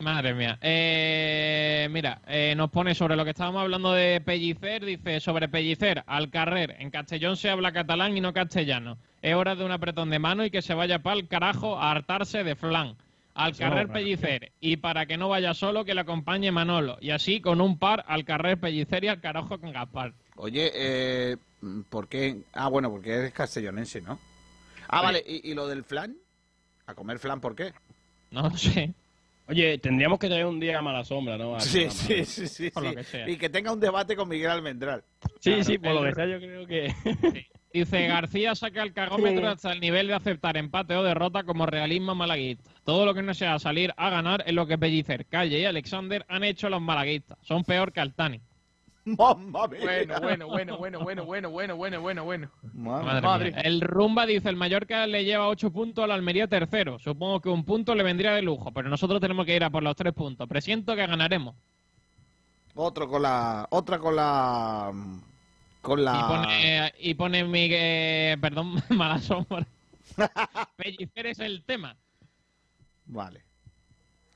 Madre 0.00 0.32
mía. 0.32 0.58
Eh, 0.62 1.88
mira, 1.90 2.20
eh, 2.28 2.54
nos 2.56 2.70
pone 2.70 2.94
sobre 2.94 3.16
lo 3.16 3.24
que 3.24 3.30
estábamos 3.30 3.62
hablando 3.62 3.92
de 3.92 4.20
Pellicer. 4.20 4.84
Dice, 4.84 5.18
sobre 5.18 5.48
Pellicer, 5.48 6.04
al 6.06 6.30
carrer. 6.30 6.76
En 6.78 6.90
Castellón 6.90 7.36
se 7.36 7.50
habla 7.50 7.72
catalán 7.72 8.16
y 8.16 8.20
no 8.20 8.32
castellano. 8.32 8.98
Es 9.22 9.34
hora 9.34 9.56
de 9.56 9.64
un 9.64 9.72
apretón 9.72 10.10
de 10.10 10.20
mano 10.20 10.44
y 10.44 10.50
que 10.50 10.62
se 10.62 10.74
vaya 10.74 11.00
pa'l 11.00 11.26
carajo 11.26 11.76
a 11.78 11.90
hartarse 11.90 12.44
de 12.44 12.54
flan. 12.54 12.94
Al 13.38 13.56
carrer 13.56 13.86
no, 13.86 13.92
Pellicer. 13.92 14.52
Y 14.58 14.78
para 14.78 15.06
que 15.06 15.16
no 15.16 15.28
vaya 15.28 15.54
solo, 15.54 15.84
que 15.84 15.94
le 15.94 16.00
acompañe 16.00 16.50
Manolo. 16.50 16.98
Y 17.00 17.10
así 17.10 17.40
con 17.40 17.60
un 17.60 17.78
par 17.78 18.04
al 18.08 18.24
carrer 18.24 18.58
Pellicer 18.58 19.04
y 19.04 19.08
al 19.08 19.20
carajo 19.20 19.60
con 19.60 19.70
Gaspar. 19.72 20.12
Oye, 20.34 20.72
eh, 20.74 21.36
¿por 21.88 22.08
qué? 22.08 22.42
Ah, 22.52 22.68
bueno, 22.68 22.90
porque 22.90 23.12
eres 23.14 23.32
castellonense, 23.32 24.00
¿no? 24.00 24.18
Ah, 24.88 25.02
vale, 25.02 25.22
¿Y, 25.24 25.52
y 25.52 25.54
lo 25.54 25.68
del 25.68 25.84
flan? 25.84 26.16
¿A 26.86 26.94
comer 26.94 27.20
flan 27.20 27.40
por 27.40 27.54
qué? 27.54 27.72
No 28.32 28.42
lo 28.42 28.56
sé. 28.56 28.92
Oye, 29.46 29.78
tendríamos 29.78 30.18
que 30.18 30.26
traer 30.26 30.44
un 30.44 30.58
día 30.58 30.78
a 30.78 30.82
mala 30.82 31.04
sombra, 31.04 31.38
¿no? 31.38 31.60
Sí, 31.60 31.88
sí, 31.90 32.24
sí, 32.24 32.48
sí. 32.48 32.70
Por 32.70 32.82
lo 32.82 32.90
sí. 32.90 32.96
que 32.96 33.04
sea. 33.04 33.28
Y 33.28 33.36
que 33.36 33.48
tenga 33.48 33.72
un 33.72 33.78
debate 33.78 34.16
con 34.16 34.28
Miguel 34.28 34.50
Almendral. 34.50 35.04
Sí, 35.40 35.50
Claro, 35.50 35.64
sí, 35.64 35.78
por 35.78 35.92
lo 35.94 36.02
que 36.02 36.14
sea, 36.14 36.26
yo 36.26 36.38
creo 36.38 36.66
que. 36.66 36.92
Dice 37.78 38.06
García 38.06 38.54
saca 38.54 38.82
el 38.82 38.92
cagómetro 38.92 39.40
Sí. 39.42 39.46
hasta 39.46 39.72
el 39.72 39.80
nivel 39.80 40.08
de 40.08 40.14
aceptar 40.14 40.56
empate 40.56 40.94
o 40.96 41.02
derrota 41.02 41.44
como 41.44 41.66
realismo 41.66 42.14
malaguista. 42.14 42.70
Todo 42.84 43.06
lo 43.06 43.14
que 43.14 43.22
no 43.22 43.34
sea 43.34 43.58
salir 43.58 43.92
a 43.96 44.10
ganar 44.10 44.42
es 44.46 44.52
lo 44.54 44.66
que 44.66 44.78
Pellicer, 44.78 45.26
Calle 45.26 45.60
y 45.60 45.64
Alexander 45.64 46.24
han 46.28 46.44
hecho 46.44 46.68
los 46.68 46.80
malaguistas. 46.80 47.38
Son 47.42 47.64
peor 47.64 47.92
que 47.92 48.00
Altani. 48.00 48.40
¡Mamma 49.04 49.68
mía! 49.68 49.80
Bueno, 49.80 50.20
bueno, 50.20 50.48
bueno, 50.48 50.76
bueno, 50.78 51.04
bueno, 51.04 51.24
bueno, 51.24 51.50
bueno, 51.50 51.76
bueno, 51.76 52.00
bueno, 52.00 52.24
bueno. 52.24 52.50
Madre 52.74 53.04
Madre 53.06 53.20
Madre. 53.22 53.50
mía. 53.52 53.60
El 53.62 53.80
Rumba 53.80 54.26
dice, 54.26 54.48
el 54.50 54.56
Mallorca 54.56 55.06
le 55.06 55.24
lleva 55.24 55.48
8 55.48 55.70
puntos 55.72 56.04
al 56.04 56.10
Almería 56.10 56.46
tercero. 56.46 56.98
Supongo 56.98 57.40
que 57.40 57.48
un 57.48 57.64
punto 57.64 57.94
le 57.94 58.02
vendría 58.02 58.32
de 58.32 58.42
lujo, 58.42 58.70
pero 58.72 58.88
nosotros 58.90 59.20
tenemos 59.20 59.46
que 59.46 59.56
ir 59.56 59.64
a 59.64 59.70
por 59.70 59.82
los 59.82 59.96
3 59.96 60.12
puntos. 60.12 60.46
Presiento 60.46 60.94
que 60.94 61.06
ganaremos. 61.06 61.54
Otro 62.74 63.08
con 63.08 63.22
la... 63.22 63.66
Otra 63.70 63.98
con 63.98 64.14
la... 64.16 64.92
Con 65.82 66.04
la... 66.04 66.12
Y 66.14 66.22
pone, 66.28 66.94
y 66.98 67.14
pone 67.14 67.44
mi... 67.44 67.68
eh, 67.70 68.36
perdón, 68.40 68.82
mala 68.90 69.18
sombra. 69.20 69.66
Pellicer 70.76 71.26
es 71.26 71.38
el 71.38 71.62
tema. 71.64 71.96
Vale. 73.06 73.42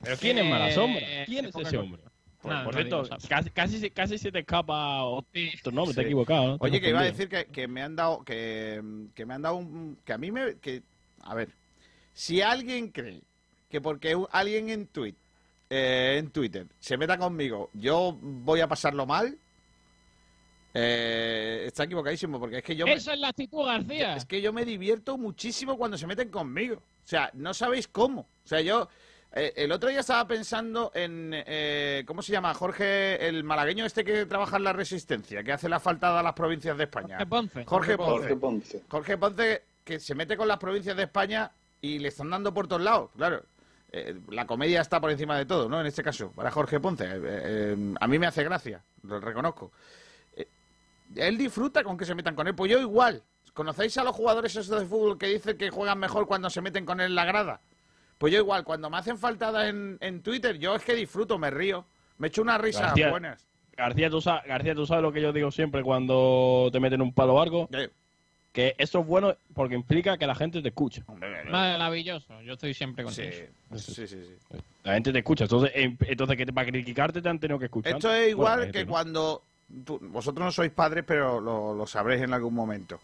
¿Pero 0.00 0.16
quién 0.18 0.38
es 0.38 0.44
mala 0.46 0.68
Eh, 0.68 0.72
sombra? 0.74 1.06
¿Quién 1.26 1.46
es 1.46 1.52
poca 1.52 1.68
ese 1.68 1.78
hombre? 1.78 2.02
Por, 2.40 2.50
Nada, 2.52 2.64
por 2.64 2.74
cierto, 2.74 3.08
casi, 3.28 3.50
casi, 3.50 3.78
se- 3.78 3.90
casi 3.90 4.18
se 4.18 4.32
te 4.32 4.40
escapa 4.40 5.04
otro 5.04 5.70
nombre, 5.72 5.94
te 5.94 6.00
he 6.00 6.04
Sí. 6.04 6.08
equivocado. 6.08 6.56
Oye, 6.58 6.80
que 6.80 6.88
iba 6.88 7.00
a 7.00 7.04
decir 7.04 7.28
que, 7.28 7.44
que 7.46 7.68
me 7.68 7.82
han 7.82 7.94
dado... 7.94 8.24
Que, 8.24 8.82
que 9.14 9.24
me 9.26 9.34
han 9.34 9.42
dado 9.42 9.56
un... 9.56 9.98
Que 10.04 10.12
a 10.12 10.18
mí 10.18 10.32
me... 10.32 10.56
Que, 10.56 10.82
a 11.22 11.34
ver. 11.36 11.50
Si 12.14 12.40
alguien 12.42 12.88
cree 12.88 13.20
que 13.70 13.80
porque 13.80 14.14
alguien 14.32 14.68
en 14.70 14.86
tweet 14.86 15.14
eh, 15.70 16.16
en 16.18 16.30
Twitter 16.30 16.66
se 16.78 16.96
meta 16.98 17.16
conmigo, 17.16 17.70
yo 17.72 18.18
voy 18.20 18.60
a 18.60 18.68
pasarlo 18.68 19.06
mal, 19.06 19.38
eh, 20.74 21.64
está 21.66 21.84
equivocadísimo 21.84 22.38
porque 22.40 22.58
es 22.58 22.64
que 22.64 22.74
yo 22.76 22.86
me- 22.86 22.94
Esa 22.94 23.12
es 23.14 23.18
la 23.20 23.28
actitud, 23.28 23.64
García. 23.64 24.16
es 24.16 24.24
que 24.24 24.40
yo 24.40 24.52
me 24.52 24.64
divierto 24.64 25.18
muchísimo 25.18 25.76
cuando 25.76 25.98
se 25.98 26.06
meten 26.06 26.30
conmigo. 26.30 26.76
O 26.76 27.08
sea, 27.08 27.30
no 27.34 27.52
sabéis 27.54 27.88
cómo. 27.88 28.22
O 28.22 28.48
sea, 28.48 28.60
yo 28.60 28.88
eh, 29.34 29.52
el 29.56 29.72
otro 29.72 29.88
día 29.90 30.00
estaba 30.00 30.26
pensando 30.26 30.90
en 30.94 31.32
eh, 31.34 32.04
¿cómo 32.06 32.22
se 32.22 32.32
llama? 32.32 32.52
Jorge, 32.54 33.26
el 33.28 33.44
malagueño 33.44 33.84
este 33.84 34.04
que 34.04 34.26
trabaja 34.26 34.56
en 34.56 34.64
la 34.64 34.72
Resistencia, 34.72 35.42
que 35.42 35.52
hace 35.52 35.68
la 35.68 35.80
faltada 35.80 36.20
a 36.20 36.22
las 36.22 36.34
provincias 36.34 36.76
de 36.76 36.84
España. 36.84 37.16
Jorge 37.18 37.26
Ponce. 37.26 37.64
Jorge 37.64 37.96
Ponce. 37.96 38.12
Jorge 38.20 38.36
Ponce. 38.36 38.82
Jorge 38.88 39.16
Ponce 39.18 39.62
que 39.84 39.98
se 40.00 40.14
mete 40.14 40.36
con 40.36 40.46
las 40.48 40.58
provincias 40.58 40.96
de 40.96 41.02
España 41.04 41.50
y 41.80 41.98
le 41.98 42.08
están 42.08 42.30
dando 42.30 42.54
por 42.54 42.68
todos 42.68 42.82
lados, 42.82 43.10
claro. 43.16 43.42
Eh, 43.94 44.14
la 44.30 44.46
comedia 44.46 44.80
está 44.80 45.00
por 45.00 45.10
encima 45.10 45.36
de 45.36 45.44
todo, 45.44 45.68
¿no? 45.68 45.78
En 45.80 45.86
este 45.86 46.02
caso, 46.02 46.30
para 46.32 46.50
Jorge 46.50 46.80
Ponce. 46.80 47.04
Eh, 47.04 47.20
eh, 47.22 47.94
a 48.00 48.06
mí 48.08 48.18
me 48.18 48.26
hace 48.26 48.42
gracia, 48.44 48.80
lo 49.02 49.20
reconozco. 49.20 49.72
Él 51.16 51.38
disfruta 51.38 51.82
con 51.84 51.96
que 51.96 52.04
se 52.04 52.14
metan 52.14 52.34
con 52.34 52.46
él. 52.46 52.54
Pues 52.54 52.70
yo 52.70 52.78
igual. 52.80 53.22
¿Conocéis 53.54 53.98
a 53.98 54.04
los 54.04 54.16
jugadores 54.16 54.56
esos 54.56 54.80
de 54.80 54.86
fútbol 54.86 55.18
que 55.18 55.26
dicen 55.26 55.58
que 55.58 55.68
juegan 55.70 55.98
mejor 55.98 56.26
cuando 56.26 56.48
se 56.48 56.60
meten 56.62 56.86
con 56.86 57.00
él 57.00 57.06
en 57.06 57.14
la 57.14 57.24
grada? 57.26 57.60
Pues 58.16 58.32
yo 58.32 58.38
igual, 58.38 58.64
cuando 58.64 58.88
me 58.88 58.96
hacen 58.96 59.18
faltadas 59.18 59.68
en, 59.68 59.98
en 60.00 60.22
Twitter, 60.22 60.58
yo 60.58 60.74
es 60.76 60.82
que 60.84 60.94
disfruto, 60.94 61.38
me 61.38 61.50
río. 61.50 61.84
Me 62.18 62.28
echo 62.28 62.40
unas 62.40 62.60
risas 62.60 62.82
García, 62.82 63.10
buenas. 63.10 63.46
García, 63.76 64.08
tú 64.08 64.20
sabes, 64.20 64.44
García, 64.46 64.74
tú 64.74 64.86
sabes 64.86 65.02
lo 65.02 65.12
que 65.12 65.20
yo 65.20 65.32
digo 65.32 65.50
siempre 65.50 65.82
cuando 65.82 66.70
te 66.72 66.78
meten 66.80 67.02
un 67.02 67.12
palo 67.12 67.36
largo. 67.36 67.68
Que 68.52 68.74
eso 68.78 69.00
es 69.00 69.06
bueno 69.06 69.34
porque 69.54 69.74
implica 69.74 70.18
que 70.18 70.26
la 70.26 70.34
gente 70.34 70.60
te 70.62 70.68
escucha. 70.68 71.02
Maravilloso. 71.50 72.40
Yo 72.42 72.52
estoy 72.52 72.74
siempre 72.74 73.02
contigo. 73.02 73.30
Sí, 73.76 74.06
sí, 74.06 74.06
sí. 74.06 74.36
La 74.84 74.94
gente 74.94 75.12
te 75.12 75.18
escucha. 75.18 75.44
Entonces, 75.44 75.72
em- 75.74 75.96
entonces 76.00 76.36
para 76.54 76.66
criticarte 76.66 77.22
te 77.22 77.28
han 77.28 77.38
tenido 77.38 77.58
que 77.58 77.66
escuchar. 77.66 77.94
Esto 77.94 78.12
es 78.12 78.30
igual 78.30 78.58
Bueno, 78.58 78.72
que 78.72 78.86
cuando 78.86 79.42
tú- 79.84 79.98
vosotros 80.02 80.44
no 80.44 80.52
sois 80.52 80.70
padres, 80.70 81.04
pero 81.06 81.40
lo, 81.40 81.74
lo 81.74 81.86
sabréis 81.86 82.22
en 82.22 82.32
algún 82.32 82.54
momento. 82.54 83.00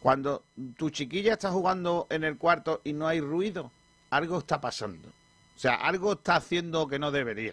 Cuando 0.00 0.44
tu 0.76 0.90
chiquilla 0.90 1.34
está 1.34 1.50
jugando 1.50 2.06
en 2.10 2.24
el 2.24 2.38
cuarto 2.38 2.80
y 2.84 2.92
no 2.92 3.06
hay 3.06 3.20
ruido, 3.20 3.70
algo 4.10 4.38
está 4.38 4.60
pasando. 4.60 5.08
O 5.08 5.58
sea, 5.58 5.74
algo 5.74 6.12
está 6.14 6.36
haciendo 6.36 6.88
que 6.88 6.98
no 6.98 7.10
debería. 7.10 7.52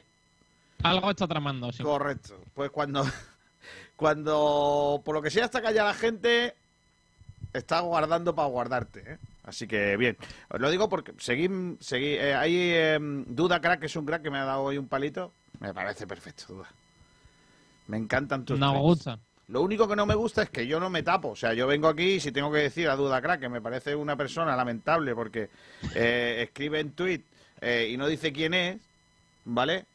Algo 0.83 1.09
está 1.11 1.27
tramando, 1.27 1.71
sí. 1.73 1.83
Correcto. 1.83 2.39
Pues 2.53 2.71
cuando, 2.71 3.03
cuando 3.95 5.01
por 5.03 5.15
lo 5.15 5.21
que 5.21 5.29
sea 5.31 5.45
está 5.45 5.61
callada 5.61 5.89
la 5.89 5.93
gente, 5.95 6.55
está 7.53 7.79
guardando 7.81 8.33
para 8.35 8.47
guardarte. 8.47 9.03
¿eh? 9.13 9.17
Así 9.43 9.67
que 9.67 9.97
bien. 9.97 10.17
Os 10.49 10.59
lo 10.59 10.69
digo 10.69 10.87
porque 10.87 11.13
seguí, 11.17 11.49
seguí 11.79 12.13
eh, 12.13 12.33
hay 12.35 12.55
eh, 12.55 12.97
Duda 13.01 13.59
Crack, 13.59 13.81
que 13.81 13.85
es 13.87 13.95
un 13.95 14.05
crack 14.05 14.21
que 14.21 14.29
me 14.31 14.37
ha 14.39 14.45
dado 14.45 14.61
hoy 14.63 14.77
un 14.77 14.87
palito. 14.87 15.33
Me 15.59 15.73
parece 15.73 16.05
perfecto, 16.07 16.45
Duda. 16.53 16.67
Me 17.87 17.97
encantan 17.97 18.45
tus 18.45 18.59
Nos 18.59 18.77
gusta. 18.77 19.19
Lo 19.47 19.61
único 19.61 19.87
que 19.87 19.95
no 19.95 20.05
me 20.05 20.15
gusta 20.15 20.43
es 20.43 20.49
que 20.49 20.67
yo 20.67 20.79
no 20.79 20.89
me 20.89 21.03
tapo. 21.03 21.29
O 21.29 21.35
sea, 21.35 21.53
yo 21.53 21.67
vengo 21.67 21.87
aquí 21.87 22.15
y 22.15 22.19
si 22.19 22.31
tengo 22.31 22.51
que 22.51 22.59
decir 22.59 22.89
a 22.89 22.97
Duda 22.97 23.21
Crack, 23.21 23.39
que 23.39 23.49
me 23.49 23.61
parece 23.61 23.95
una 23.95 24.17
persona 24.17 24.55
lamentable 24.55 25.15
porque 25.15 25.49
eh, 25.95 26.41
escribe 26.43 26.81
en 26.81 26.91
tweet 26.91 27.21
eh, 27.61 27.89
y 27.89 27.95
no 27.95 28.07
dice 28.07 28.33
quién 28.33 28.53
es, 28.53 28.77
¿vale? 29.45 29.85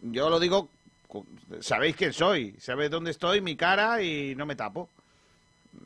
Yo 0.00 0.30
lo 0.30 0.40
digo, 0.40 0.68
sabéis 1.60 1.96
quién 1.96 2.14
soy, 2.14 2.54
sabéis 2.58 2.90
dónde 2.90 3.10
estoy, 3.10 3.42
mi 3.42 3.56
cara 3.56 4.02
y 4.02 4.34
no 4.34 4.46
me 4.46 4.56
tapo. 4.56 4.88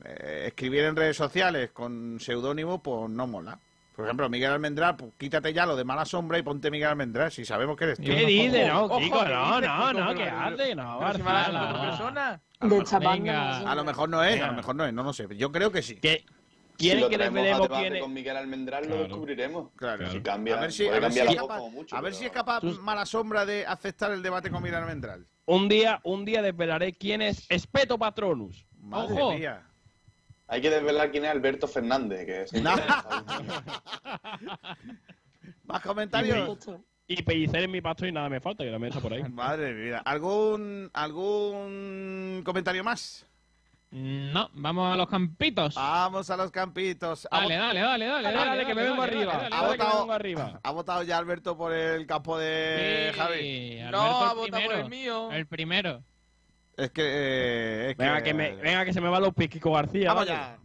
Eh, 0.05 0.44
escribir 0.48 0.85
en 0.85 0.94
redes 0.94 1.16
sociales 1.16 1.70
con 1.73 2.19
seudónimo, 2.20 2.81
pues 2.81 3.10
no 3.10 3.27
mola. 3.27 3.59
Por 3.94 4.06
ejemplo, 4.06 4.28
Miguel 4.31 4.51
Almendral, 4.52 4.97
pues 4.97 5.12
quítate 5.19 5.52
ya 5.52 5.66
lo 5.66 5.77
de 5.77 5.85
mala 5.85 6.05
sombra 6.06 6.39
y 6.39 6.43
ponte 6.43 6.70
Miguel 6.70 6.89
Almendral, 6.89 7.31
si 7.31 7.44
sabemos 7.44 7.77
que 7.77 7.85
eres 7.85 7.98
tú. 7.98 8.05
¿Qué 8.05 8.24
dice? 8.24 8.66
No, 8.69 8.85
Ojo, 8.85 8.98
Kiko, 8.98 9.23
¿qué 9.23 9.28
no, 9.28 9.56
dices, 9.60 9.69
no, 9.69 9.93
no, 9.93 10.14
¿qué 10.14 10.23
hace? 10.24 10.74
No, 10.74 10.98
si 11.14 11.20
otra 11.20 11.81
persona. 11.90 12.40
De 12.60 12.85
Chapán. 12.85 13.12
Venga. 13.19 13.70
A 13.70 13.74
lo 13.74 13.85
mejor 13.85 14.09
no 14.09 14.24
es, 14.24 14.40
a 14.40 14.47
lo 14.47 14.52
mejor 14.55 14.77
no 14.77 14.86
es, 14.86 14.93
no 14.94 15.02
lo 15.02 15.12
sé. 15.12 15.27
Yo 15.36 15.52
creo 15.52 15.70
que 15.70 15.82
sí. 15.82 15.97
¿Qué? 15.97 16.24
Si 16.78 16.89
¿Quieren 16.89 17.02
lo 17.02 17.10
que 17.10 17.19
desvelemos 17.19 17.62
debate 17.62 17.81
quién 17.82 17.97
es? 17.97 18.02
con 18.02 18.12
Miguel 18.14 18.36
Almendral, 18.36 18.89
lo 18.89 18.97
descubriremos. 18.97 19.70
Claro. 19.77 20.10
Si 20.10 20.20
cambia, 20.20 20.56
a 20.56 20.60
ver 20.62 20.73
si, 20.73 20.89
a 20.89 20.98
ver 20.98 21.12
si 21.12 21.20
es 21.20 21.36
capaz, 21.36 21.60
mucho, 21.70 21.94
a 21.94 22.01
ver 22.01 22.10
pero- 22.10 22.19
si 22.19 22.24
es 22.27 22.32
capaz 22.32 22.62
mala 22.81 23.05
sombra 23.06 23.44
de 23.44 23.66
aceptar 23.66 24.10
el 24.10 24.23
debate 24.23 24.51
con 24.51 24.62
Miguel 24.62 24.81
Almendral. 24.81 25.27
Un 25.44 25.69
día, 25.69 26.01
un 26.02 26.24
día 26.24 26.40
desvelaré 26.40 26.94
quién 26.94 27.20
es 27.23 27.47
Espeto 27.51 27.98
Patronus. 27.98 28.66
Madre 28.81 29.20
Ojo. 29.20 29.35
mía. 29.35 29.62
Hay 30.53 30.61
que 30.61 30.69
desvelar 30.69 31.11
quién 31.11 31.24
es 31.24 31.31
Alberto 31.31 31.66
Fernández, 31.66 32.27
que 32.27 32.43
es... 32.43 32.53
¿Más 35.65 35.81
comentarios? 35.83 36.59
Y 37.07 37.23
pellicer 37.23 37.62
en 37.62 37.70
mi 37.70 37.81
pasto 37.81 38.07
y 38.07 38.12
nada 38.12 38.29
me 38.29 38.39
falta, 38.39 38.62
que 38.62 38.70
la 38.70 38.79
mesa 38.79 39.01
por 39.01 39.15
ahí. 39.15 39.23
Madre 39.31 39.73
mía. 39.73 40.03
¿Algún, 40.05 40.91
¿Algún 40.93 42.43
comentario 42.45 42.85
más? 42.85 43.24
No, 43.93 44.51
vamos 44.53 44.93
a 44.93 44.97
los 44.97 45.09
campitos. 45.09 45.74
Vamos 45.74 46.29
a 46.29 46.37
los 46.37 46.51
campitos. 46.51 47.27
Dale, 47.31 47.57
dale, 47.57 47.81
dale, 47.81 48.07
dale, 48.07 48.23
Dale, 48.23 48.37
dale, 48.37 48.66
que 48.66 48.74
me 48.74 48.83
vengo 48.83 49.03
arriba. 49.03 49.33
dale, 49.33 49.47
Ha 49.47 49.49
dale, 49.49 49.62
Dale, 49.62 49.73
que 49.79 49.79
me 49.79 49.85
votado- 49.89 50.01
vengo 50.01 50.12
arriba. 50.12 50.61
¿Ha 50.62 50.70
votado 50.70 51.03
ya 51.03 51.16
Alberto 51.16 51.57
por 51.57 51.73
el 51.73 52.07
campo 52.07 52.37
de 52.39 53.11
Sí, 53.12 53.19
Javi? 53.19 53.81
Alberto 53.81 53.97
No, 53.97 54.20
ha 54.27 54.35
votado 54.35 54.65
por 54.66 54.74
el 54.74 54.89
mío. 54.91 55.31
El 55.33 55.47
primero. 55.47 56.03
Es 56.77 56.90
que... 56.90 57.03
eh, 57.05 57.90
es 57.90 57.97
Venga, 57.97 58.19
que... 58.19 58.23
que 58.24 58.35
me, 58.35 58.55
venga, 58.57 58.85
que 58.85 58.93
se 58.93 59.01
me 59.01 59.09
van 59.09 59.23
los 59.23 59.35
piquicos 59.35 59.73
García. 59.73 60.12
Vamos 60.12 60.27
ya. 60.28 60.59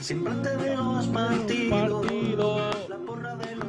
Siempre 0.00 0.34
te 0.42 0.56
veo 0.56 0.82
los 0.94 1.06
partidos. 1.08 2.02
Partido. 2.06 2.70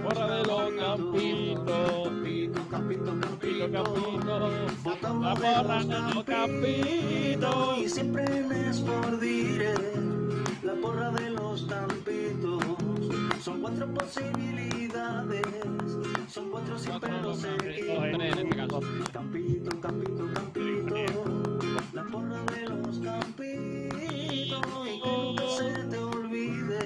Porra 0.03 0.27
de 0.35 0.43
los 0.45 0.71
campitos. 0.73 2.03
Campito, 2.03 2.61
campito, 2.69 3.19
Campito, 3.19 3.71
campito. 3.71 4.51
Botamos 4.83 5.23
La 5.23 5.33
de 5.33 5.55
porra 5.55 5.75
los 5.79 5.87
de 5.87 5.99
los 5.99 6.23
campitos. 6.23 6.25
campitos. 6.25 7.77
Y 7.79 7.89
siempre 7.89 8.69
Sport 8.69 9.19
Direct, 9.21 10.63
la 10.63 10.73
porra 10.75 11.11
de 11.11 11.29
los 11.31 11.63
campitos. 11.63 12.61
Son 13.45 13.61
cuatro 13.61 13.87
posibilidades. 13.93 15.45
Son 16.29 16.49
cuatro 16.49 16.77
siempre 16.79 17.11
los 17.21 17.39
Tres 17.41 17.61
en 18.37 18.47
este. 18.49 18.49
Campito, 19.13 19.69
campito, 19.81 20.27
campito. 20.33 20.95
La 21.93 22.03
porra 22.05 22.41
de 22.45 22.69
los 22.69 22.97
campitos. 22.99 24.01
Y 24.87 24.99
que 25.01 25.35
no 25.35 25.47
se 25.49 25.71
te 25.89 25.97
olvide 25.97 26.79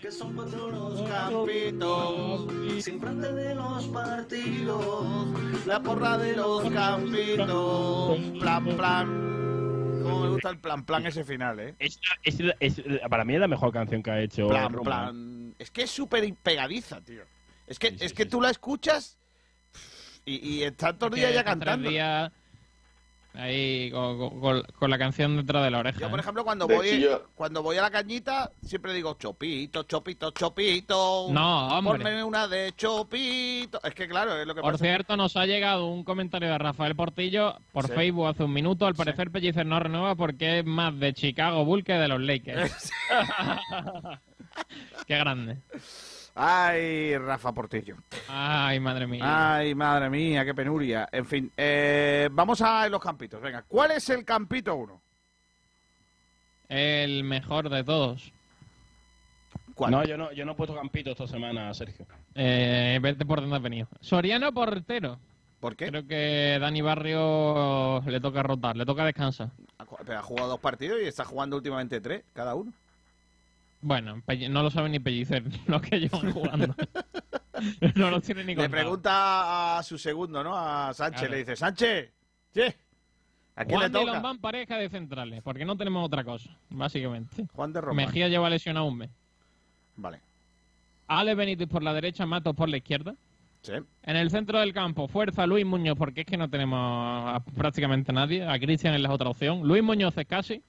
que 0.00 0.10
son 0.10 0.34
cuatro 0.34 0.70
los 0.70 1.02
Campitos. 1.10 2.46
Siempre 2.82 3.10
antes 3.10 3.34
de 3.34 3.54
los 3.54 3.86
partidos. 3.88 5.26
La 5.66 5.82
porra 5.82 6.16
de 6.16 6.36
los 6.36 6.70
campitos. 6.70 8.18
Plan, 8.40 8.64
plan. 8.64 9.26
Cómo 10.02 10.20
me 10.22 10.28
gusta 10.30 10.48
el 10.50 10.58
plan, 10.58 10.84
plan 10.86 11.04
ese 11.04 11.22
final, 11.24 11.60
¿eh? 11.60 11.74
Es, 11.78 11.98
es- 12.22 12.40
es- 12.60 12.80
para 13.10 13.24
mí 13.26 13.34
es 13.34 13.40
la 13.40 13.48
mejor 13.48 13.72
canción 13.72 14.02
que 14.02 14.10
ha 14.10 14.20
hecho 14.22 14.48
Plan, 14.48 14.72
Roma. 14.72 14.84
plan. 15.10 15.35
Es 15.58 15.70
que 15.70 15.82
es 15.82 15.90
súper 15.90 16.32
pegadiza, 16.34 17.00
tío. 17.00 17.22
Es 17.66 17.78
que, 17.78 17.96
es 17.98 18.12
que 18.12 18.26
tú 18.26 18.40
la 18.40 18.50
escuchas 18.50 19.18
y, 20.24 20.36
y 20.58 20.62
estás 20.64 20.96
todo 20.98 21.08
el 21.08 21.14
día 21.16 21.30
ya 21.30 21.38
está 21.40 21.44
cantando. 21.50 21.88
días 21.88 22.30
ahí 23.34 23.90
con, 23.90 24.40
con- 24.40 24.90
la 24.90 24.96
canción 24.98 25.36
detrás 25.36 25.62
de 25.64 25.70
la 25.70 25.78
oreja. 25.80 26.00
Yo, 26.00 26.08
por 26.10 26.18
¿eh? 26.18 26.22
ejemplo, 26.22 26.42
cuando 26.44 26.66
voy, 26.66 27.06
cuando 27.34 27.62
voy 27.62 27.76
a 27.76 27.82
la 27.82 27.90
cañita, 27.90 28.50
siempre 28.62 28.94
digo 28.94 29.14
chopito, 29.18 29.82
chopito, 29.82 30.30
chopito. 30.30 31.26
No, 31.30 31.68
hombre. 31.68 32.02
Ponme 32.02 32.24
una 32.24 32.48
de 32.48 32.72
chopito. 32.76 33.78
Es 33.84 33.94
que 33.94 34.08
claro, 34.08 34.40
es 34.40 34.46
lo 34.46 34.54
que 34.54 34.62
Por 34.62 34.72
pasa. 34.72 34.84
cierto, 34.84 35.16
nos 35.18 35.36
ha 35.36 35.44
llegado 35.44 35.86
un 35.86 36.02
comentario 36.04 36.48
de 36.48 36.56
Rafael 36.56 36.96
Portillo 36.96 37.58
por 37.72 37.88
Sí. 37.88 37.92
Facebook 37.94 38.28
hace 38.28 38.44
un 38.44 38.52
minuto. 38.52 38.86
Al 38.86 38.94
parecer, 38.94 39.30
Pellicer 39.30 39.66
no 39.66 39.80
renueva 39.80 40.14
porque 40.14 40.60
es 40.60 40.64
más 40.64 40.98
de 40.98 41.12
Chicago 41.12 41.64
Bull 41.64 41.84
que 41.84 41.92
de 41.94 42.08
los 42.08 42.20
Lakers. 42.22 42.90
Qué 45.06 45.16
grande. 45.16 45.58
Ay, 46.34 47.16
Rafa 47.16 47.52
Portillo. 47.52 47.96
Ay, 48.28 48.78
madre 48.78 49.06
mía. 49.06 49.54
Ay, 49.56 49.74
madre 49.74 50.10
mía, 50.10 50.44
qué 50.44 50.54
penuria. 50.54 51.08
En 51.10 51.24
fin, 51.24 51.50
eh, 51.56 52.28
vamos 52.30 52.60
a 52.60 52.86
los 52.90 53.00
campitos. 53.00 53.40
Venga, 53.40 53.62
¿cuál 53.62 53.92
es 53.92 54.10
el 54.10 54.24
campito 54.24 54.74
uno? 54.74 55.00
El 56.68 57.24
mejor 57.24 57.70
de 57.70 57.82
todos. 57.84 58.32
¿Cuál? 59.74 59.92
No, 59.92 60.04
yo 60.04 60.18
no, 60.18 60.30
yo 60.32 60.44
no 60.44 60.52
he 60.52 60.54
puesto 60.54 60.74
campito 60.74 61.10
esta 61.12 61.26
semana, 61.26 61.72
Sergio. 61.72 62.06
Eh, 62.34 62.98
vete 63.00 63.24
por 63.24 63.40
dónde 63.40 63.56
has 63.56 63.62
venido. 63.62 63.88
Soriano 64.00 64.52
portero. 64.52 65.18
¿Por 65.60 65.74
qué? 65.74 65.88
Creo 65.88 66.06
que 66.06 66.58
Dani 66.60 66.82
Barrio 66.82 68.02
le 68.06 68.20
toca 68.20 68.42
rotar, 68.42 68.76
le 68.76 68.84
toca 68.84 69.06
descansar. 69.06 69.50
Pero 70.04 70.18
ha 70.18 70.22
jugado 70.22 70.48
dos 70.50 70.60
partidos 70.60 71.00
y 71.02 71.06
está 71.06 71.24
jugando 71.24 71.56
últimamente 71.56 72.00
tres, 72.00 72.24
cada 72.34 72.54
uno. 72.54 72.72
Bueno, 73.80 74.22
no 74.50 74.62
lo 74.62 74.70
sabe 74.70 74.88
ni 74.88 74.98
Pellicer, 74.98 75.44
lo 75.66 75.80
que 75.80 76.00
llevan 76.00 76.32
jugando. 76.32 76.74
no 77.94 78.10
lo 78.10 78.20
tiene 78.20 78.44
ni 78.44 78.54
Le 78.54 78.68
pregunta 78.68 79.78
a 79.78 79.82
su 79.82 79.98
segundo, 79.98 80.42
¿no? 80.42 80.56
A 80.56 80.92
Sánchez. 80.92 81.20
Claro. 81.20 81.32
Le 81.32 81.38
dice, 81.38 81.56
Sánchez, 81.56 82.12
¿sí? 82.52 82.62
¿A 83.54 83.64
quién 83.64 83.78
Juan 83.78 83.92
le 83.92 83.98
de 83.98 84.04
toca? 84.04 84.12
Lombán 84.12 84.38
pareja 84.38 84.76
de 84.76 84.88
centrales, 84.88 85.42
porque 85.42 85.64
no 85.64 85.76
tenemos 85.76 86.04
otra 86.04 86.24
cosa, 86.24 86.50
básicamente. 86.68 87.46
Juan 87.54 87.72
de 87.72 87.80
Román. 87.80 88.06
Mejía 88.06 88.28
lleva 88.28 88.50
lesionado 88.50 88.86
un 88.86 88.98
mes. 88.98 89.10
Vale. 89.96 90.20
Ale 91.08 91.34
Benítez 91.34 91.68
por 91.68 91.82
la 91.82 91.94
derecha, 91.94 92.26
Matos 92.26 92.54
por 92.54 92.68
la 92.68 92.76
izquierda. 92.76 93.14
Sí. 93.62 93.72
En 94.02 94.16
el 94.16 94.30
centro 94.30 94.60
del 94.60 94.72
campo, 94.72 95.08
fuerza 95.08 95.46
Luis 95.46 95.64
Muñoz, 95.64 95.96
porque 95.96 96.20
es 96.20 96.26
que 96.26 96.36
no 96.36 96.50
tenemos 96.50 96.78
a 96.78 97.42
prácticamente 97.56 98.12
nadie. 98.12 98.46
A 98.46 98.58
Cristian 98.58 98.94
es 98.94 99.00
la 99.00 99.10
otra 99.10 99.30
opción. 99.30 99.66
Luis 99.66 99.82
Muñoz 99.82 100.16
es 100.18 100.26
casi. 100.26 100.62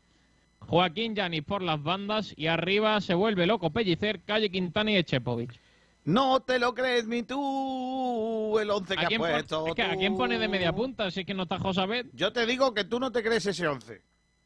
Joaquín 0.60 1.16
Yanis 1.16 1.44
por 1.44 1.62
las 1.62 1.82
bandas. 1.82 2.34
Y 2.38 2.48
arriba 2.48 3.00
se 3.02 3.14
vuelve 3.14 3.46
loco 3.46 3.70
Pellicer, 3.72 4.22
Calle 4.24 4.50
Quintana 4.52 4.92
y 4.92 4.98
Echepovic. 4.98 5.60
No 6.06 6.40
te 6.40 6.58
lo 6.58 6.74
crees 6.74 7.06
ni 7.06 7.24
tú, 7.24 8.58
el 8.60 8.70
11 8.70 8.96
que 8.96 9.04
¿A 9.04 9.08
has 9.08 9.18
puesto. 9.18 9.68
es 9.68 9.76
que, 9.76 9.82
¿A 9.82 9.96
quién 9.98 10.16
pone 10.16 10.40
de 10.40 10.48
media 10.48 10.72
punta? 10.72 11.12
Si 11.12 11.20
es 11.22 11.26
que 11.26 11.34
no 11.34 11.44
está 11.44 11.60
Josabet. 11.60 12.08
Yo 12.14 12.32
te 12.32 12.46
digo 12.46 12.74
que 12.74 12.86
tú 12.86 13.00
no 13.00 13.12
te 13.12 13.22
crees 13.22 13.46
ese 13.46 13.68
11. 13.68 14.02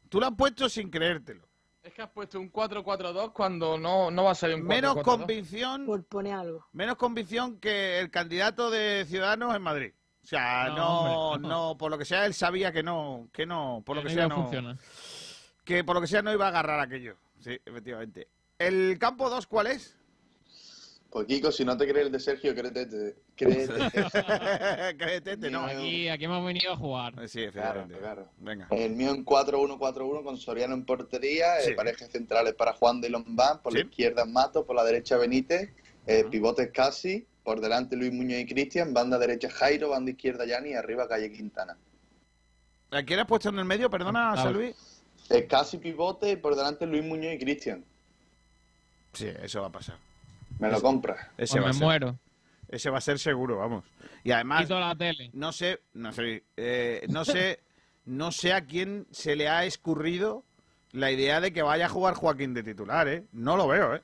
Tú 0.08 0.18
lo 0.18 0.26
has 0.26 0.32
puesto 0.34 0.68
sin 0.68 0.90
creértelo. 0.90 1.46
Es 1.84 1.92
que 1.94 2.02
has 2.02 2.10
puesto 2.10 2.38
un 2.40 2.52
4-4-2 2.52 3.32
cuando 3.32 3.78
no, 3.78 4.10
no 4.10 4.24
va 4.24 4.32
a 4.32 4.34
salir 4.34 4.56
un 4.56 4.66
4 4.66 4.74
Menos 4.94 5.04
convicción, 5.04 5.86
Por 5.86 6.04
poner 6.04 6.34
algo. 6.34 6.66
menos 6.72 6.96
convicción 6.96 7.58
que 7.58 7.98
el 8.00 8.10
candidato 8.10 8.70
de 8.70 9.04
Ciudadanos 9.08 9.54
en 9.54 9.62
Madrid. 9.62 9.92
O 10.22 10.26
sea, 10.26 10.68
No, 10.68 10.76
no, 10.76 11.00
hombre, 11.30 11.48
no, 11.48 11.68
no. 11.70 11.78
por 11.78 11.90
lo 11.90 11.98
que 11.98 12.04
sea, 12.04 12.26
él 12.26 12.34
sabía 12.34 12.70
que 12.72 12.82
no, 12.84 13.28
que 13.32 13.46
no, 13.46 13.82
por 13.84 13.96
lo 13.96 14.02
que, 14.04 14.10
sea, 14.10 14.28
no, 14.28 14.36
funcionar. 14.36 14.76
Que 15.64 15.84
por 15.84 15.94
lo 15.96 16.00
que 16.00 16.06
sea 16.06 16.22
no 16.22 16.32
iba 16.32 16.46
a 16.46 16.48
agarrar 16.48 16.80
aquello. 16.80 17.16
Sí, 17.40 17.58
efectivamente. 17.64 18.28
¿El 18.58 18.98
campo 18.98 19.28
2 19.30 19.46
cuál 19.46 19.68
es? 19.68 19.96
Pues 21.10 21.26
Kiko, 21.26 21.52
si 21.52 21.62
no 21.64 21.76
te 21.76 21.86
crees 21.86 22.06
el 22.06 22.12
de 22.12 22.18
Sergio, 22.20 22.54
créete. 22.54 23.16
créete. 23.36 23.72
Créete, 24.96 25.50
no. 25.50 25.66
Aquí, 25.66 26.08
aquí 26.08 26.24
hemos 26.24 26.44
venido 26.46 26.72
a 26.72 26.76
jugar. 26.76 27.28
Sí, 27.28 27.42
efectivamente. 27.42 27.96
Venga. 28.38 28.66
El 28.70 28.92
mío 28.92 29.10
en 29.10 29.22
4-1-4-1 29.24 30.24
con 30.24 30.38
Soriano 30.38 30.72
en 30.74 30.86
portería, 30.86 31.58
eh, 31.58 31.64
Sí. 31.66 31.74
parejas 31.74 32.08
centrales 32.10 32.54
para 32.54 32.72
Juan 32.72 33.02
de 33.02 33.10
Lombán, 33.10 33.60
por 33.62 33.72
Sí. 33.72 33.80
la 33.80 33.84
izquierda 33.84 34.24
Mato, 34.24 34.64
por 34.64 34.74
la 34.74 34.84
derecha 34.84 35.18
Benítez, 35.18 35.70
eh, 36.06 36.24
pivotes 36.30 36.70
casi, 36.72 37.26
por 37.44 37.60
delante 37.60 37.94
Luis 37.94 38.12
Muñoz 38.12 38.40
y 38.40 38.46
Cristian, 38.46 38.94
banda 38.94 39.18
derecha 39.18 39.50
Jairo, 39.50 39.90
banda 39.90 40.12
izquierda 40.12 40.46
Yani 40.46 40.70
y 40.70 40.74
arriba 40.74 41.06
Calle 41.08 41.30
Quintana. 41.30 41.76
¿A 42.90 43.02
quién 43.02 43.20
has 43.20 43.26
puesto 43.26 43.50
en 43.50 43.58
el 43.58 43.64
medio? 43.66 43.90
Perdona, 43.90 44.32
Ah, 44.32 44.36
Salvi. 44.36 44.74
Eh, 45.32 45.46
casi 45.46 45.78
pivote, 45.78 46.36
por 46.36 46.54
delante 46.56 46.86
Luis 46.86 47.02
Muñoz 47.04 47.34
y 47.34 47.38
Cristian. 47.38 47.84
Sí, 49.12 49.28
eso 49.42 49.60
va 49.62 49.68
a 49.68 49.72
pasar. 49.72 49.96
¿Me 50.58 50.70
lo 50.70 50.80
compras? 50.80 51.18
Ese 51.38 51.54
Pues 51.54 51.62
va 51.64 51.64
a 51.64 51.68
me 51.68 51.72
ser. 51.74 51.82
muero. 51.84 52.18
Ese 52.68 52.90
va 52.90 52.98
a 52.98 53.02
ser 53.02 53.18
seguro, 53.18 53.58
vamos. 53.58 53.84
Y 54.24 54.30
además, 54.32 54.62
Quito 54.62 54.78
la 54.80 54.94
tele. 54.94 55.30
no 55.34 55.52
sé, 55.52 55.80
no 55.94 56.12
sé, 56.12 56.44
eh, 56.56 57.04
no 57.08 57.24
sé, 57.24 57.60
no 58.06 58.32
sé 58.32 58.52
a 58.52 58.64
quién 58.64 59.06
se 59.10 59.36
le 59.36 59.48
ha 59.48 59.64
escurrido 59.64 60.44
la 60.92 61.10
idea 61.10 61.40
de 61.40 61.52
que 61.52 61.62
vaya 61.62 61.86
a 61.86 61.90
jugar 61.90 62.14
Joaquín 62.14 62.54
de 62.54 62.62
titular, 62.62 63.08
¿eh? 63.08 63.24
No 63.32 63.56
lo 63.56 63.66
veo, 63.68 63.94
¿eh? 63.96 64.02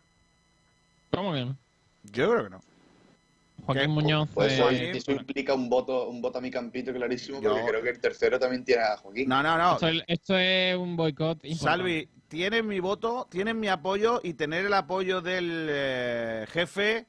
¿Cómo 1.12 1.32
que 1.32 1.44
no? 1.44 1.56
Yo 2.04 2.30
creo 2.30 2.44
que 2.44 2.50
no. 2.50 2.60
Joaquín. 3.74 3.90
Muñoz. 3.90 4.28
Pues 4.32 4.52
eso, 4.54 4.70
eh, 4.70 4.90
eso 4.96 5.12
implica 5.12 5.54
un 5.54 5.68
voto, 5.68 6.08
un 6.08 6.22
voto 6.22 6.38
a 6.38 6.40
mi 6.40 6.50
campito 6.50 6.92
clarísimo, 6.92 7.40
porque 7.42 7.60
Yo- 7.60 7.66
creo 7.66 7.82
que 7.82 7.90
el 7.90 8.00
tercero 8.00 8.38
también 8.38 8.64
tiene 8.64 8.82
a 8.82 8.96
Joaquín. 8.96 9.28
No, 9.28 9.42
no, 9.42 9.58
no. 9.58 9.72
esto, 9.74 9.88
es- 9.88 10.04
esto 10.06 10.38
es 10.38 10.76
un 10.76 10.96
boicot. 10.96 11.44
Salvi, 11.56 12.08
tienes 12.28 12.64
mi 12.64 12.80
voto, 12.80 13.26
tienes 13.30 13.54
mi 13.54 13.68
apoyo 13.68 14.20
y 14.22 14.34
tener 14.34 14.64
el 14.64 14.72
apoyo 14.74 15.20
del 15.20 15.66
eh, 15.70 16.46
jefe 16.50 17.06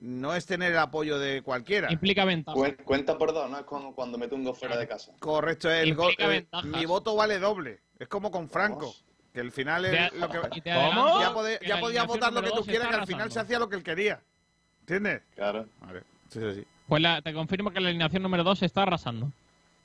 no 0.00 0.34
es 0.34 0.44
tener 0.44 0.72
el 0.72 0.78
apoyo 0.78 1.18
de 1.18 1.40
cualquiera. 1.42 1.90
Implica 1.90 2.26
ventaja. 2.26 2.56
Cuen- 2.58 2.76
Cuenta 2.84 3.16
por 3.16 3.32
dos, 3.32 3.48
¿no? 3.50 3.58
Es 3.58 3.64
como 3.64 3.94
cuando 3.94 4.18
meto 4.18 4.34
un 4.36 4.44
gol 4.44 4.54
fuera 4.54 4.76
de 4.76 4.86
casa. 4.86 5.12
Correcto, 5.18 5.70
el 5.70 5.94
gol, 5.94 6.12
eh, 6.18 6.46
mi 6.64 6.84
voto 6.84 7.16
vale 7.16 7.38
doble. 7.38 7.80
Es 7.98 8.08
como 8.08 8.30
con 8.30 8.50
Franco, 8.50 8.94
que 9.32 9.40
al 9.40 9.50
final 9.52 9.86
es 9.86 10.12
lo 10.12 10.28
que 10.28 10.38
¿Cómo? 10.38 11.20
Ya, 11.20 11.32
pode- 11.32 11.58
que 11.58 11.68
ya 11.68 11.80
podías 11.80 12.06
votar 12.06 12.32
lo 12.32 12.42
que 12.42 12.50
tú 12.50 12.64
quieras, 12.64 12.88
que 12.88 12.94
al 12.96 13.06
final 13.06 13.32
se 13.32 13.40
hacía 13.40 13.58
lo 13.58 13.68
que 13.70 13.76
él 13.76 13.82
quería. 13.82 14.20
¿Entiendes? 14.84 15.22
Claro. 15.34 15.66
Vale, 15.80 16.02
sí, 16.28 16.40
sí, 16.40 16.54
sí. 16.56 16.64
Pues 16.86 17.00
la- 17.02 17.22
te 17.22 17.32
confirmo 17.32 17.70
que 17.70 17.80
la 17.80 17.88
alineación 17.88 18.22
número 18.22 18.44
2 18.44 18.58
se 18.58 18.66
está 18.66 18.82
arrasando. 18.82 19.32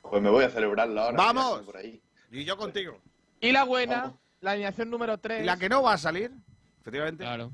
Pues 0.02 0.22
me 0.22 0.30
voy 0.30 0.44
a 0.44 0.50
celebrarlo 0.50 1.00
ahora. 1.02 1.18
¡Vamos! 1.18 1.62
Por 1.62 1.78
ahí. 1.78 2.02
Y 2.32 2.44
yo 2.44 2.58
contigo. 2.58 3.00
Y 3.40 3.52
la 3.54 3.64
buena, 3.64 4.14
la 4.42 4.52
alineación 4.52 4.90
número 4.90 5.18
3. 5.18 5.46
La 5.46 5.58
que 5.58 5.70
no 5.70 5.82
va 5.84 5.94
a 5.94 5.98
salir, 5.98 6.32
efectivamente. 6.82 7.24
Claro. 7.24 7.52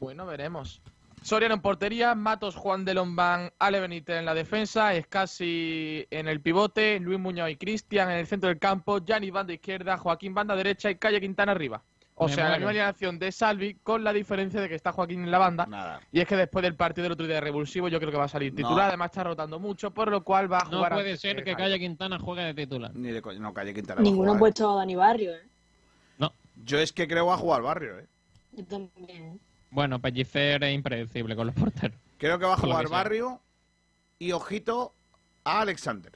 Bueno, 0.00 0.26
veremos. 0.26 0.82
Soriano 1.22 1.54
en 1.54 1.60
portería, 1.60 2.16
Matos, 2.16 2.56
Juan 2.56 2.84
de 2.84 2.94
Lombán, 2.94 3.52
Ale 3.60 3.78
Benítez 3.78 4.16
en 4.18 4.24
la 4.24 4.34
defensa, 4.34 4.92
Escasi 4.94 6.04
en 6.10 6.26
el 6.26 6.40
pivote, 6.40 6.98
Luis 6.98 7.20
Muñoz 7.20 7.48
y 7.50 7.56
Cristian 7.56 8.10
en 8.10 8.16
el 8.18 8.26
centro 8.26 8.48
del 8.48 8.58
campo, 8.58 8.98
Gianni 8.98 9.30
banda 9.30 9.52
izquierda, 9.52 9.96
Joaquín 9.96 10.34
banda 10.34 10.56
derecha 10.56 10.90
y 10.90 10.96
Calle 10.96 11.20
Quintana 11.20 11.52
arriba. 11.52 11.80
O 12.14 12.28
Me 12.28 12.34
sea, 12.34 12.50
la 12.50 12.56
misma 12.56 12.70
alineación 12.70 13.18
de 13.18 13.32
Salvi 13.32 13.74
con 13.82 14.04
la 14.04 14.12
diferencia 14.12 14.60
de 14.60 14.68
que 14.68 14.74
está 14.74 14.92
Joaquín 14.92 15.24
en 15.24 15.30
la 15.30 15.38
banda. 15.38 15.64
Nada. 15.66 16.00
Y 16.12 16.20
es 16.20 16.26
que 16.28 16.36
después 16.36 16.62
del 16.62 16.76
partido 16.76 17.04
del 17.04 17.12
otro 17.12 17.26
día 17.26 17.36
de 17.36 17.40
revulsivo 17.40 17.88
yo 17.88 17.98
creo 17.98 18.10
que 18.12 18.18
va 18.18 18.24
a 18.24 18.28
salir 18.28 18.54
titular, 18.54 18.76
No. 18.76 18.82
además 18.82 19.10
está 19.10 19.24
rotando 19.24 19.58
mucho, 19.58 19.90
por 19.92 20.10
lo 20.10 20.22
cual 20.22 20.52
va 20.52 20.58
a 20.58 20.64
No 20.64 20.76
jugar 20.76 20.92
puede 20.92 21.08
antes 21.10 21.20
ser 21.22 21.36
que 21.36 21.52
Jairo. 21.54 21.58
Calle 21.58 21.78
Quintana 21.78 22.18
juegue 22.18 22.42
de 22.42 22.54
titular. 22.54 22.94
Ni 22.94 23.10
de 23.10 23.22
no, 23.40 23.54
Calle 23.54 23.72
Quintana. 23.74 24.02
Ninguno 24.02 24.34
ha 24.34 24.38
puesto 24.38 24.70
a 24.70 24.76
Dani 24.76 24.94
Barrio, 24.94 25.32
¿eh? 25.34 25.42
No. 26.18 26.32
Yo 26.64 26.78
es 26.78 26.92
que 26.92 27.08
creo 27.08 27.26
va 27.26 27.34
a 27.34 27.38
jugar 27.38 27.62
Barrio, 27.62 27.98
¿eh? 27.98 28.06
Yo 28.52 28.64
también. 28.66 29.40
Bueno, 29.70 29.98
Pellicer 29.98 30.62
es 30.64 30.74
impredecible 30.74 31.34
con 31.34 31.46
los 31.46 31.56
porteros. 31.56 31.96
Creo 32.18 32.38
que 32.38 32.44
va 32.44 32.52
a 32.54 32.58
jugar 32.58 32.84
que. 32.84 32.90
Barrio 32.92 33.40
y 34.18 34.32
ojito 34.32 34.94
a 35.44 35.62
Alexander. 35.62 36.12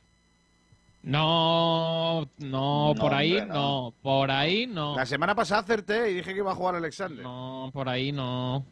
No, 1.06 2.22
no, 2.38 2.88
No, 2.88 2.94
por 2.98 3.14
ahí 3.14 3.32
hombre, 3.36 3.46
no. 3.46 3.54
no. 3.54 3.94
Por 4.02 4.30
ahí 4.30 4.66
no. 4.66 4.96
La 4.96 5.06
semana 5.06 5.34
pasada 5.36 5.60
acerté 5.60 6.10
y 6.10 6.14
dije 6.14 6.32
que 6.32 6.38
iba 6.40 6.50
a 6.50 6.54
jugar 6.56 6.74
Alexander. 6.74 7.22
No, 7.22 7.70
por 7.72 7.88
ahí 7.88 8.10
no. 8.10 8.66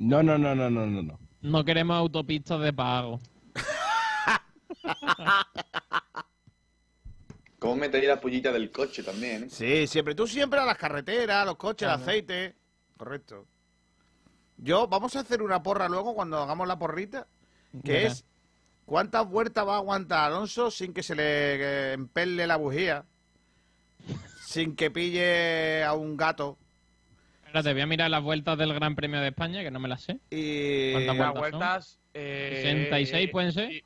No, 0.00 0.22
no, 0.22 0.36
no, 0.36 0.54
no, 0.54 0.68
no, 0.68 0.86
no. 0.86 1.02
no. 1.02 1.18
No 1.42 1.64
queremos 1.64 1.96
autopistas 1.96 2.60
de 2.60 2.72
pago. 2.72 3.20
¿Cómo 7.58 7.76
metería 7.76 8.10
la 8.10 8.20
pollita 8.20 8.50
del 8.52 8.70
coche 8.72 9.02
también? 9.04 9.44
eh? 9.44 9.48
Sí, 9.50 9.86
siempre. 9.86 10.14
Tú 10.16 10.26
siempre 10.26 10.58
a 10.58 10.64
las 10.66 10.76
carreteras, 10.76 11.42
a 11.42 11.44
los 11.44 11.56
coches, 11.56 11.82
el 11.88 11.94
Claro. 11.94 12.02
aceite. 12.02 12.56
Correcto. 12.96 13.46
Yo, 14.56 14.88
vamos 14.88 15.14
a 15.16 15.20
hacer 15.20 15.42
una 15.42 15.62
porra 15.62 15.88
luego 15.88 16.14
cuando 16.14 16.38
hagamos 16.38 16.66
la 16.66 16.78
porrita, 16.78 17.26
que 17.84 18.06
es 18.06 18.24
cuántas 18.86 19.28
vueltas 19.28 19.66
va 19.66 19.74
a 19.74 19.78
aguantar 19.78 20.24
Alonso 20.32 20.70
sin 20.70 20.92
que 20.92 21.02
se 21.02 21.14
le 21.14 21.22
eh, 21.24 21.92
empelle 21.94 22.46
la 22.46 22.56
bujía, 22.56 23.04
sin 24.44 24.76
que 24.76 24.90
pille 24.90 25.82
a 25.84 25.92
un 25.94 26.16
gato 26.16 26.58
Espérate, 27.46 27.72
voy 27.74 27.82
a 27.82 27.86
mirar 27.86 28.10
las 28.10 28.22
vueltas 28.22 28.56
del 28.56 28.72
Gran 28.72 28.94
Premio 28.96 29.20
de 29.20 29.28
España, 29.28 29.62
que 29.62 29.70
no 29.70 29.78
me 29.78 29.86
las 29.86 30.00
sé. 30.00 30.18
y... 30.30 30.92
¿Cuántas 30.92 31.16
Las 31.18 31.32
vueltas 31.34 31.50
son? 31.50 31.58
vueltas. 31.60 31.98
eh, 32.14 32.60
66 32.62 33.30
pueden 33.30 33.52
ser. 33.52 33.70
y 33.72 33.82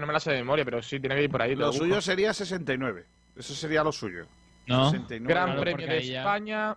no 0.00 0.06
me 0.06 0.12
las 0.12 0.22
sé 0.22 0.32
de 0.32 0.36
memoria, 0.38 0.66
pero 0.66 0.82
sí, 0.82 1.00
tiene 1.00 1.14
que 1.16 1.22
ir 1.24 1.30
por 1.30 1.40
ahí. 1.40 1.54
Lo 1.54 1.72
suyo 1.72 2.02
sería 2.02 2.34
69. 2.34 3.06
Eso 3.36 3.54
sería 3.54 3.82
lo 3.82 3.90
suyo. 3.92 4.26
No. 4.66 4.90
69. 4.90 5.32
Gran 5.32 5.46
Claro, 5.46 5.62
Premio 5.62 5.86
de 5.86 6.06
ya- 6.06 6.18
España. 6.18 6.76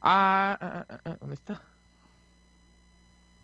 Ah, 0.00 0.58
ah, 0.60 0.86
ah, 0.88 0.98
ah, 1.04 1.16
¿dónde 1.20 1.34
está? 1.36 1.62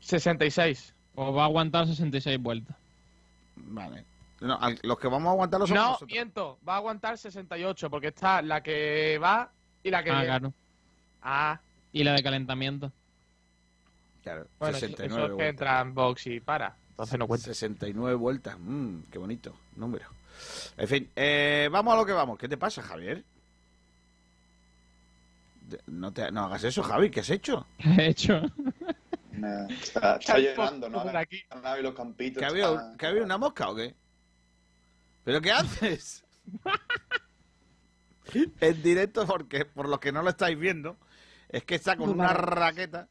66. 0.03 0.95
O 1.15 1.33
va 1.33 1.43
a 1.43 1.47
aguantar 1.47 1.87
66 1.87 2.39
vueltas. 2.41 2.77
Vale. 3.57 4.05
No, 4.41 4.59
los 4.83 4.99
que 4.99 5.07
vamos 5.09 5.29
a 5.29 5.33
aguantar 5.33 5.61
los 5.61 5.71
No, 5.71 5.77
nosotros. 5.77 6.11
miento. 6.11 6.59
Va 6.67 6.75
a 6.75 6.77
aguantar 6.79 7.17
68, 7.17 7.89
porque 7.91 8.09
está 8.09 8.43
la 8.43 8.63
que 8.63 9.19
va 9.23 9.51
y 9.85 9.91
la 9.91 10.03
que. 10.03 10.11
Ah, 10.11 10.25
claro. 10.25 10.53
Ah, 11.23 11.61
Y 11.93 12.03
la 12.05 12.13
de 12.15 12.23
calentamiento. 12.23 12.91
Claro, 14.23 14.47
bueno, 14.59 14.77
eso- 14.77 14.87
69 14.87 15.25
eso 15.25 15.33
es 15.35 15.39
que 15.39 15.49
entra 15.49 15.81
en 15.81 15.95
box 15.95 16.27
y 16.27 16.41
para. 16.41 16.75
Entonces 16.91 17.19
no 17.19 17.27
cuenta. 17.27 17.45
69 17.47 18.15
vueltas. 18.17 18.57
Mmm, 18.59 19.01
qué 19.11 19.19
bonito 19.19 19.55
número. 19.77 20.07
En 20.77 20.89
fin, 20.89 21.11
eh, 21.15 21.69
vamos 21.71 21.95
a 21.95 21.97
lo 21.99 22.07
que 22.07 22.13
vamos. 22.13 22.39
¿Qué 22.39 22.49
te 22.49 22.57
pasa, 22.57 22.83
Javier? 22.83 23.23
No, 25.87 26.13
te, 26.13 26.31
no 26.33 26.45
hagas 26.47 26.65
eso, 26.65 26.83
Javi. 26.83 27.11
¿Qué 27.11 27.21
has 27.21 27.31
hecho? 27.31 27.67
¿Qué 27.79 27.89
he 27.91 28.07
hecho? 28.09 28.41
Nah, 29.33 29.67
está, 29.71 30.17
está 30.17 30.39
llorando, 30.39 30.89
¿no? 30.89 31.03
Por 31.03 31.17
aquí. 31.17 31.43
La 31.51 31.61
nave 31.61 31.81
y 31.81 31.83
los 31.83 31.95
campitos. 31.95 32.41
¿Que 32.41 32.47
está- 32.47 32.69
había, 32.69 32.97
¿Que 32.97 33.07
había 33.07 33.23
una 33.23 33.39
mosca 33.39 33.71
o 33.71 33.75
qué? 33.75 33.95
¿Pero 35.25 35.41
qué 35.41 35.53
haces? 35.53 36.25
en 38.61 38.83
directo, 38.83 39.27
porque 39.27 39.65
por 39.65 39.89
los 39.89 39.99
que 40.01 40.13
no 40.13 40.23
lo 40.23 40.31
estáis 40.31 40.59
viendo, 40.59 40.97
es 41.49 41.65
que 41.65 41.75
está 41.77 41.97
con 41.97 42.11
una 42.11 42.33
raqueta, 42.33 43.09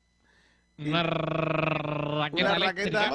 Una 0.77 1.03
raqueta 1.03 2.55
una 2.55 2.57
eléctrica. 2.71 3.09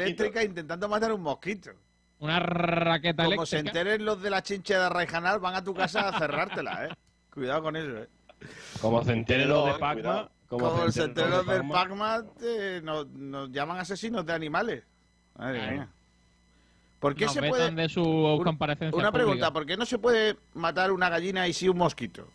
raqueta 0.00 0.42
intentando 0.44 0.88
matar 0.88 1.12
un 1.12 1.22
mosquito. 1.22 1.70
Una 2.18 2.38
raqueta 2.40 3.24
Como 3.24 3.46
se 3.46 3.56
eléctrica. 3.58 3.80
enteren 3.80 4.04
los 4.04 4.22
de 4.22 4.30
la 4.30 4.42
chincha 4.42 4.80
de 4.82 4.88
Raijanal, 4.88 5.40
van 5.40 5.54
a 5.56 5.64
tu 5.64 5.74
casa 5.74 6.08
a 6.08 6.18
cerrártela, 6.18 6.86
¿eh? 6.86 6.88
Cuidado 7.32 7.62
con 7.62 7.76
eso, 7.76 7.98
¿eh? 7.98 8.08
Como 8.80 9.02
se 9.04 9.12
enteren 9.12 9.48
los 9.48 9.66
de 9.66 9.74
Pacma. 9.78 10.30
Como 10.58 10.84
enteren 10.84 11.30
los 11.30 11.46
del 11.46 11.60
Pacma. 11.68 11.72
Pacma, 11.72 12.24
te- 12.38 12.80
nos, 12.82 13.06
nos 13.08 13.50
llaman 13.50 13.78
asesinos 13.78 14.24
de 14.26 14.32
animales. 14.32 14.84
Madre 15.36 15.58
Claro. 15.58 15.72
mía. 15.72 15.88
¿Por 17.00 17.14
qué 17.16 17.24
Nos 17.24 17.34
se 17.34 17.42
puede...? 17.42 17.70
de 17.72 17.88
su 17.88 18.02
Una- 18.02 18.44
comparecencia 18.44 18.96
Una 18.98 19.10
pregunta, 19.10 19.32
pública. 19.46 19.52
¿por 19.52 19.66
qué 19.66 19.76
no 19.76 19.86
se 19.86 19.98
puede 19.98 20.36
matar 20.54 20.92
una 20.92 21.08
gallina 21.08 21.48
y 21.48 21.52
sí 21.52 21.68
un 21.68 21.78
mosquito? 21.78 22.28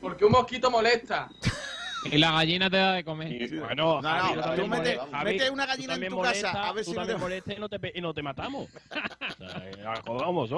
Porque 0.00 0.24
un 0.24 0.32
mosquito 0.32 0.70
molesta. 0.70 1.28
Y 2.04 2.18
la 2.18 2.32
gallina 2.32 2.68
te 2.68 2.78
da 2.78 2.94
de 2.94 3.04
comer. 3.04 3.48
Bueno, 3.60 4.02
No, 4.02 4.02
Javi, 4.02 4.34
no, 4.34 4.42
tú 4.56 4.66
mete- 4.66 4.96
molesta- 4.98 5.08
Javi, 5.12 5.24
mete 5.24 5.50
una 5.50 5.66
gallina 5.66 5.94
en 5.94 6.08
tu 6.08 6.16
molesta, 6.16 6.50
casa, 6.52 6.68
a 6.68 6.72
ver 6.72 6.84
tú 6.84 6.90
si 6.90 6.96
no 6.96 7.06
te- 7.06 7.16
molestas 7.16 7.56
y 7.56 7.60
no 7.60 7.68
te, 7.68 7.92
y 7.94 8.00
no 8.00 8.12
te 8.12 8.22
matamos. 8.24 8.68
O 9.38 9.48
sea, 9.48 9.70
eh, 9.70 9.84
vamos. 10.04 10.50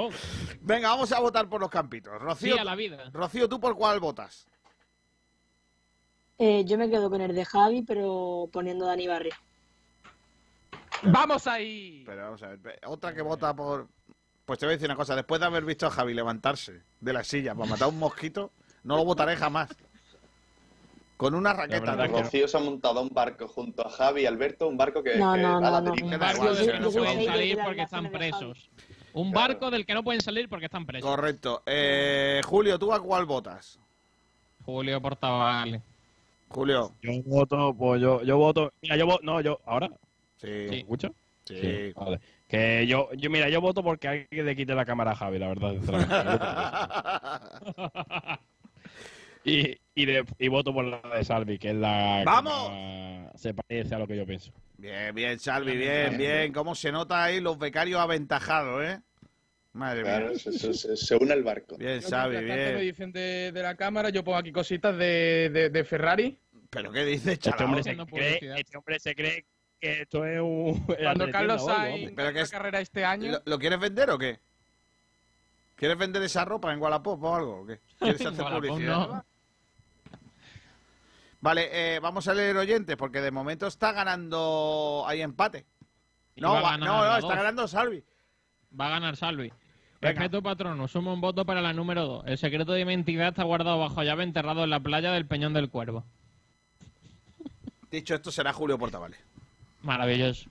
Venga, 0.63 0.89
vamos 0.89 1.13
a 1.13 1.21
votar 1.21 1.47
por 1.47 1.61
los 1.61 1.69
campitos. 1.69 2.15
Rocío, 2.19 2.55
Sí, 2.55 2.59
a 2.59 2.65
la 2.65 2.75
vida. 2.75 3.11
Rocío, 3.13 3.47
¿tú 3.47 3.61
por 3.61 3.77
cuál 3.77 4.01
votas? 4.01 4.47
Eh, 6.39 6.65
yo 6.65 6.77
me 6.79 6.91
quedo 6.91 7.09
con 7.11 7.21
el 7.21 7.35
de 7.35 7.45
Javi, 7.45 7.83
pero 7.83 8.49
poniendo 8.53 8.85
a 8.87 8.89
Dani 8.89 9.07
Barrio. 9.07 9.35
¡Vamos 11.03 11.47
ahí! 11.47 12.03
Pero 12.07 12.23
vamos 12.25 12.43
a 12.43 12.49
ver, 12.49 12.59
ve- 12.59 12.79
otra 12.87 13.15
que 13.15 13.23
vota 13.23 13.55
por... 13.55 13.89
Pues 14.45 14.59
te 14.59 14.67
voy 14.67 14.75
a 14.75 14.77
decir 14.77 14.89
una 14.89 14.97
cosa, 14.97 15.17
después 15.17 15.41
de 15.41 15.47
haber 15.47 15.65
visto 15.65 15.87
a 15.87 15.91
Javi 15.91 16.13
levantarse 16.13 16.83
de 17.01 17.13
la 17.13 17.25
silla 17.25 17.55
para 17.55 17.71
matar 17.71 17.85
a 17.87 17.89
un 17.89 17.99
mosquito, 17.99 18.51
no 18.83 18.97
lo 18.97 19.05
votaré 19.05 19.37
jamás. 19.37 19.71
Con 21.17 21.35
una 21.35 21.53
raqueta. 21.53 21.95
¿no? 21.97 22.03
que 22.03 22.23
Rocío 22.23 22.49
se 22.49 22.57
ha 22.57 22.61
montado 22.61 22.99
a 22.99 23.03
un 23.03 23.09
barco 23.11 23.47
junto 23.49 23.87
a 23.87 23.91
Javi 23.91 24.23
y 24.23 24.27
Alberto, 24.27 24.67
un 24.69 24.77
barco 24.77 25.03
que, 25.03 25.17
No, 25.17 25.35
que 25.35 25.41
no, 25.41 25.61
va 25.61 25.69
a 25.69 25.71
la 25.71 25.81
no, 25.81 25.87
no. 25.87 25.95
deriva. 25.95 26.17
Barco 26.19 26.53
del 26.55 26.67
que 26.67 26.73
no 26.75 26.81
no 26.81 26.91
se 26.91 26.99
pueden 26.99 27.25
salir 27.25 27.59
porque 27.65 27.83
están 27.83 28.11
presos. 28.11 28.71
Un 29.15 29.31
barco 29.33 29.71
del 29.71 29.87
que 29.87 29.95
no 29.95 30.03
pueden 30.03 30.21
salir 30.21 30.49
porque 30.49 30.67
están 30.67 30.85
presos. 30.85 31.09
Correcto. 31.09 31.63
Eh, 31.67 32.41
Julio, 32.45 32.79
¿tú 32.79 32.93
a 32.93 33.01
cuál 33.01 33.25
votas? 33.27 33.79
Julio 34.65 35.01
Portavale. 35.01 35.81
Julio. 36.55 36.93
Yo 37.03 37.11
voto, 37.25 37.75
pues 37.77 38.01
yo, 38.01 38.23
yo 38.23 38.39
voto. 38.39 38.73
Mira, 38.83 38.97
yo 38.97 39.07
voto. 39.07 39.21
No, 39.25 39.41
yo. 39.41 39.61
¿Ahora? 39.67 39.89
Sí. 40.37 40.47
¿Me 40.71 40.79
escucha? 40.79 41.11
Sí. 41.45 41.93
Vale. 41.97 42.21
Que 42.49 42.87
yo, 42.87 43.09
yo, 43.15 43.29
mira, 43.29 43.49
yo 43.49 43.61
voto 43.61 43.83
porque 43.83 44.09
hay 44.09 44.27
que 44.27 44.43
le 44.43 44.55
quite 44.55 44.75
la 44.75 44.85
cámara 44.85 45.13
a 45.13 45.17
Javi, 45.17 45.39
la 45.39 45.49
verdad. 45.49 45.75
y, 49.45 49.77
y, 49.95 50.07
de- 50.07 50.25
y 50.39 50.49
voto 50.49 50.73
por 50.73 50.85
la 50.85 51.01
de 51.17 51.25
Salvi, 51.25 51.59
que 51.59 51.71
es 51.71 51.77
la. 51.77 52.23
¡Vamos! 52.25 52.73
se 53.37 53.53
parece 53.53 53.95
a 53.95 53.99
lo 53.99 54.07
que 54.07 54.17
yo 54.17 54.25
pienso. 54.27 54.53
Bien, 54.79 55.15
bien, 55.15 55.39
Salvi, 55.39 55.77
bien, 55.77 56.17
bien. 56.17 56.53
¿Cómo 56.53 56.75
se 56.75 56.93
nota 56.93 57.23
ahí 57.25 57.41
los 57.41 57.59
becarios 57.59 58.01
aventajados, 58.01 58.85
eh? 58.85 59.01
Madre 59.73 60.03
Claro, 60.03 60.29
mía. 60.29 60.39
se, 60.39 60.53
se- 60.53 60.75
se- 60.75 60.97
se 60.97 61.17
une 61.17 61.35
el 61.35 61.43
barco. 61.43 61.77
Bien, 61.77 62.01
Salvi, 62.01 62.37
tanto, 62.37 62.49
me 62.49 62.57
bien. 62.75 62.81
dicen 62.81 63.13
de, 63.13 63.51
de 63.53 63.63
la 63.63 63.75
cámara, 63.75 64.11
yo 64.11 64.23
pongo 64.23 64.39
aquí 64.39 64.53
cositas 64.53 64.97
de, 64.97 65.51
de, 65.53 65.71
de 65.71 65.85
Ferrari. 65.85 66.39
¿Pero 66.75 66.93
qué 66.93 67.05
dices, 67.05 67.33
Este 67.35 67.51
chaval? 67.51 67.65
hombre, 67.67 67.83
se 67.83 67.97
cree, 67.97 68.39
este 68.61 68.77
hombre 68.77 69.01
se 69.01 69.15
cree 69.15 69.47
que 69.81 70.03
esto 70.03 70.25
es 70.25 70.41
un. 70.41 70.81
Cuando 70.87 71.31
Carlos 71.31 71.65
Sainz. 71.65 72.13
Pero 72.15 72.33
que 72.33 72.41
es- 72.41 72.51
carrera 72.51 72.81
este 72.81 73.05
año, 73.05 73.33
¿Lo, 73.33 73.43
lo 73.45 73.59
quieres 73.59 73.79
vender 73.81 74.11
o 74.11 74.19
qué? 74.19 74.41
¿Quieres 75.77 75.99
vender 75.99 76.23
esa 76.23 76.45
ropa 76.45 76.73
en 76.73 76.81
Wallapop 76.81 77.23
o 77.23 77.35
algo? 77.35 77.61
¿o 77.63 77.67
qué? 77.67 77.81
¿Quieres 77.99 78.21
hacer 78.27 78.45
publicidad? 78.47 79.09
no. 79.09 79.25
Vale, 81.41 81.69
eh, 81.97 82.01
vamos 82.01 82.27
a 82.29 82.33
leer 82.35 82.57
oyentes 82.57 82.97
porque 82.97 83.21
de 83.21 83.31
momento 83.31 83.67
está 83.67 83.93
ganando. 83.93 85.05
Hay 85.07 85.21
empate. 85.21 85.67
No, 86.37 86.55
va 86.55 86.79
no, 86.79 86.87
no, 86.87 87.17
está 87.17 87.35
ganando 87.37 87.69
Salvi. 87.69 88.03
Va 88.79 88.87
a 88.87 88.91
ganar 88.91 89.17
Salvi. 89.17 89.49
Venga. 89.49 89.61
Perfecto 90.01 90.43
patrono, 90.43 90.89
suma 90.89 91.13
un 91.13 91.21
voto 91.21 91.45
para 91.47 91.61
la 91.63 91.73
número 91.73 92.05
2. 92.07 92.25
El 92.27 92.39
secreto 92.39 92.73
de 92.73 92.81
identidad 92.81 93.29
está 93.29 93.43
guardado 93.45 93.79
bajo 93.79 94.03
llave 94.03 94.25
enterrado 94.25 94.65
en 94.65 94.71
la 94.71 94.81
playa 94.81 95.13
del 95.13 95.27
Peñón 95.27 95.53
del 95.53 95.71
Cuervo. 95.71 96.05
Dicho 97.95 98.15
esto, 98.17 98.33
será 98.33 98.53
Julio 98.53 98.77
Portavales. 98.77 99.19
Maravilloso. 99.83 100.51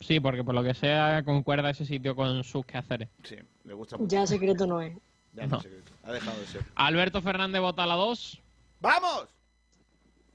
Sí, 0.00 0.20
porque 0.20 0.44
por 0.44 0.54
lo 0.54 0.62
que 0.62 0.74
sea 0.74 1.22
concuerda 1.24 1.70
ese 1.70 1.86
sitio 1.86 2.14
con 2.14 2.44
sus 2.44 2.66
quehaceres. 2.66 3.08
Sí, 3.22 3.36
le 3.64 3.72
gusta 3.72 3.96
mucho. 3.96 4.14
Ya 4.14 4.26
secreto 4.26 4.66
no 4.66 4.80
es. 4.82 4.94
Ya 5.32 5.46
no. 5.46 5.58
qué- 5.60 5.70
Ha 6.02 6.12
dejado 6.12 6.38
de 6.38 6.46
ser. 6.46 6.62
Alberto 6.74 7.22
Fernández 7.22 7.60
vota 7.62 7.84
a 7.84 7.86
la 7.86 7.94
2. 7.94 8.40
¡Vamos! 8.80 9.26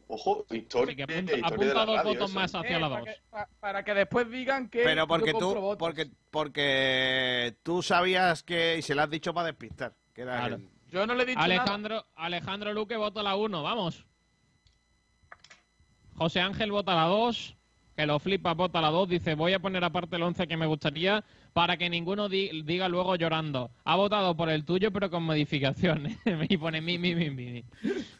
Ojo, 0.08 0.46
historia, 0.52 0.96
que 0.96 1.04
apunta, 1.04 1.34
historia 1.34 1.42
de 1.42 1.46
apunta 1.48 1.74
la 1.74 1.86
dos 1.86 1.96
radio, 1.98 2.10
votos 2.14 2.30
eso. 2.32 2.40
más 2.40 2.56
hacia 2.56 2.78
eh, 2.78 2.80
la 2.80 2.90
para, 2.90 3.00
2. 3.02 3.10
que, 3.10 3.16
pa- 3.30 3.50
para 3.60 3.84
que 3.84 3.94
después 3.94 4.32
digan 4.32 4.70
que 4.70 4.84
Pero 4.84 5.06
porque 5.08 5.34
tú, 5.34 5.54
votos. 5.54 5.78
porque, 5.78 6.10
porque 6.32 7.56
tú 7.62 7.84
sabías 7.84 8.42
que, 8.42 8.78
y 8.78 8.82
se 8.82 8.96
lo 8.96 9.02
has 9.04 9.10
dicho 9.10 9.34
para 9.34 9.48
despistar, 9.48 9.94
que 10.16 10.22
era 10.22 10.38
Claro. 10.40 10.56
el- 10.56 10.70
Yo 10.92 11.06
no 11.06 11.14
le 11.14 11.24
he 11.24 11.26
dicho 11.26 11.40
nada. 11.40 11.54
Alejandro, 11.54 12.06
Alejandro 12.16 12.74
Luque 12.74 12.96
vota 12.96 13.20
a 13.20 13.24
la 13.24 13.36
1, 13.36 13.62
vamos. 13.62 14.06
José 16.18 16.40
Ángel 16.42 16.72
vota 16.72 16.94
a 16.94 16.96
la 16.96 17.04
2. 17.04 17.54
Que 17.96 18.06
lo 18.06 18.20
flipa, 18.20 18.54
vota 18.54 18.78
a 18.78 18.82
la 18.84 18.90
2. 18.92 19.10
Dice, 19.10 19.34
voy 19.34 19.54
a 19.54 19.60
poner 19.60 19.84
aparte 19.84 20.18
el 20.18 20.22
11 20.22 20.48
que 20.48 20.56
me 20.56 20.68
gustaría 20.68 21.24
para 21.54 21.78
que 21.78 21.90
ninguno 21.90 22.30
di- 22.30 22.62
diga 22.64 22.88
luego 22.88 23.16
llorando. 23.16 23.72
Ha 23.86 23.96
votado 23.96 24.38
por 24.38 24.50
el 24.50 24.66
tuyo, 24.66 24.92
pero 24.92 25.10
con 25.10 25.24
modificaciones. 25.24 26.16
y 26.50 26.58
pone 26.58 26.80
mi, 26.80 27.00
mi, 27.00 27.16
mi, 27.16 27.32
mi. 27.32 27.64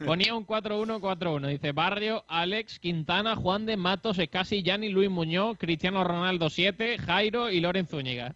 Ponía 0.04 0.34
un 0.34 0.48
4-1-4-1. 0.48 1.48
Dice, 1.50 1.74
Barrio, 1.74 2.26
Alex, 2.28 2.80
Quintana, 2.80 3.36
Juan 3.36 3.68
de 3.68 3.78
Matos, 3.78 4.18
Escasi, 4.18 4.64
Yanni, 4.64 4.90
Luis 4.90 5.12
Muñoz, 5.12 5.58
Cristiano 5.60 6.04
Ronaldo 6.04 6.50
7, 6.50 6.98
Jairo 6.98 7.52
y 7.52 7.60
Loren 7.60 7.86
Zúñiga. 7.86 8.34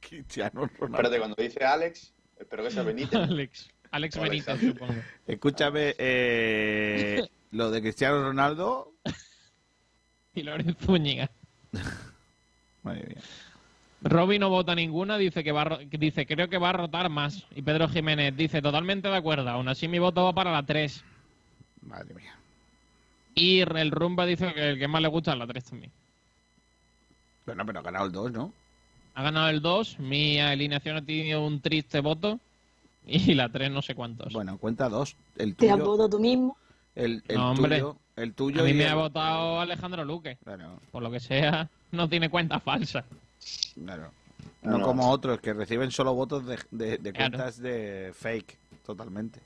Cristiano 0.00 0.62
Ronaldo. 0.66 0.96
Espérate, 0.96 1.18
cuando 1.18 1.36
dice 1.40 1.64
Alex, 1.64 2.12
espero 2.40 2.64
que 2.64 2.70
sea 2.72 2.82
Benítez. 2.82 3.14
Alex. 3.30 3.70
Alex 3.92 4.18
Benítez, 4.18 4.58
supongo. 4.60 4.94
Escúchame, 5.28 5.94
eh, 5.96 7.22
lo 7.52 7.70
de 7.70 7.80
Cristiano 7.80 8.20
Ronaldo. 8.20 8.91
Y 10.34 10.42
Loren 10.42 10.74
Zúñiga. 10.76 11.30
Madre 12.82 13.06
mía. 13.08 13.22
Roby 14.04 14.38
no 14.38 14.48
vota 14.50 14.74
ninguna, 14.74 15.16
dice 15.16 15.44
que 15.44 15.52
va 15.52 15.78
dice 15.90 16.26
creo 16.26 16.48
que 16.48 16.58
va 16.58 16.70
a 16.70 16.72
rotar 16.72 17.08
más. 17.08 17.46
Y 17.54 17.62
Pedro 17.62 17.88
Jiménez 17.88 18.36
dice 18.36 18.60
totalmente 18.60 19.08
de 19.08 19.16
acuerdo, 19.16 19.48
aún 19.48 19.68
así 19.68 19.86
mi 19.86 19.98
voto 20.00 20.24
va 20.24 20.32
para 20.32 20.50
la 20.50 20.64
3. 20.64 21.04
Madre 21.82 22.14
mía. 22.14 22.36
Y 23.34 23.60
el 23.60 23.90
Rumba 23.90 24.26
dice 24.26 24.52
que 24.54 24.70
el 24.70 24.78
que 24.78 24.88
más 24.88 25.00
le 25.02 25.08
gusta 25.08 25.32
es 25.32 25.38
la 25.38 25.46
3 25.46 25.64
también. 25.64 25.92
Bueno, 27.46 27.64
pero 27.64 27.78
ha 27.78 27.82
ganado 27.82 28.06
el 28.06 28.12
2, 28.12 28.32
¿no? 28.32 28.52
Ha 29.14 29.22
ganado 29.22 29.48
el 29.50 29.60
2, 29.62 29.98
mi 30.00 30.40
alineación 30.40 30.96
ha 30.96 31.02
tenido 31.02 31.44
un 31.46 31.60
triste 31.60 32.00
voto. 32.00 32.40
Y 33.06 33.34
la 33.34 33.48
3 33.50 33.70
no 33.70 33.82
sé 33.82 33.94
cuántos. 33.94 34.32
Bueno, 34.32 34.58
cuenta 34.58 34.88
dos. 34.88 35.16
El 35.36 35.56
Te 35.56 35.70
has 35.70 35.76
tuyo, 35.78 35.90
votado 35.90 36.08
tú 36.10 36.20
mismo. 36.20 36.56
el, 36.94 37.22
el 37.28 37.36
No, 37.36 37.50
hombre. 37.50 37.84
El 38.16 38.34
tuyo 38.34 38.60
a 38.60 38.64
mí 38.64 38.70
y 38.70 38.74
me 38.74 38.84
el- 38.84 38.90
ha 38.90 38.94
votado 38.94 39.60
Alejandro 39.60 40.04
Luque. 40.04 40.38
Bueno, 40.44 40.80
Por 40.90 41.02
lo 41.02 41.10
que 41.10 41.20
sea, 41.20 41.68
no 41.92 42.08
tiene 42.08 42.28
cuenta 42.30 42.60
falsa. 42.60 43.04
claro. 43.74 44.10
No, 44.62 44.72
No 44.72 44.78
no. 44.78 44.84
como 44.86 45.08
otros 45.10 45.40
que 45.40 45.52
reciben 45.52 45.90
solo 45.90 46.14
votos 46.14 46.44
de, 46.46 46.58
de- 46.70 46.98
de 46.98 47.12
Claro. 47.12 47.32
cuentas 47.36 47.58
de 47.60 48.12
fake, 48.14 48.58
totalmente. 48.84 49.40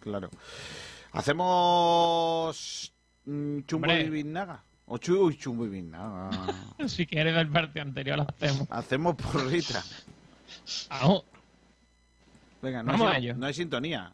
Claro. 0.00 0.30
Hacemos 1.12 2.92
mm, 3.24 3.60
chumbo 3.66 3.86
Hombre. 3.88 4.02
y 4.02 4.10
vinaga. 4.10 4.62
O 4.86 4.98
chu, 4.98 5.26
uy, 5.26 5.36
chumbo 5.38 5.64
y 5.66 5.68
vinaga. 5.68 6.30
si 6.88 7.06
quieres 7.06 7.34
del 7.34 7.48
partido 7.48 7.82
anterior 7.82 8.16
lo 8.18 8.26
hacemos. 8.28 8.66
Hacemos 8.70 9.14
porrita. 9.16 9.82
Vamos. 10.90 11.24
Venga, 12.60 12.82
no, 12.82 12.92
Vamos 12.92 13.08
hay, 13.08 13.14
a 13.14 13.18
ello. 13.18 13.34
no 13.36 13.46
hay 13.46 13.54
sintonía. 13.54 14.12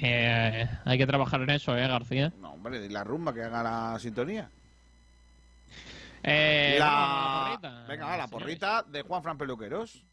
Eh, 0.00 0.68
hay 0.84 0.98
que 0.98 1.06
trabajar 1.06 1.40
en 1.42 1.50
eso, 1.50 1.76
eh, 1.76 1.86
García. 1.86 2.32
No, 2.40 2.52
hombre, 2.52 2.78
de 2.78 2.90
la 2.90 3.04
rumba 3.04 3.32
que 3.32 3.42
haga 3.42 3.62
la 3.62 3.98
sintonía. 3.98 4.50
Eh, 6.22 6.76
la... 6.78 7.46
porrita, 7.46 7.84
Venga, 7.88 8.06
va, 8.06 8.16
la 8.16 8.28
porrita 8.28 8.82
de 8.82 9.02
Juan 9.02 9.22
Fran 9.22 9.38
Peluqueros. 9.38 10.04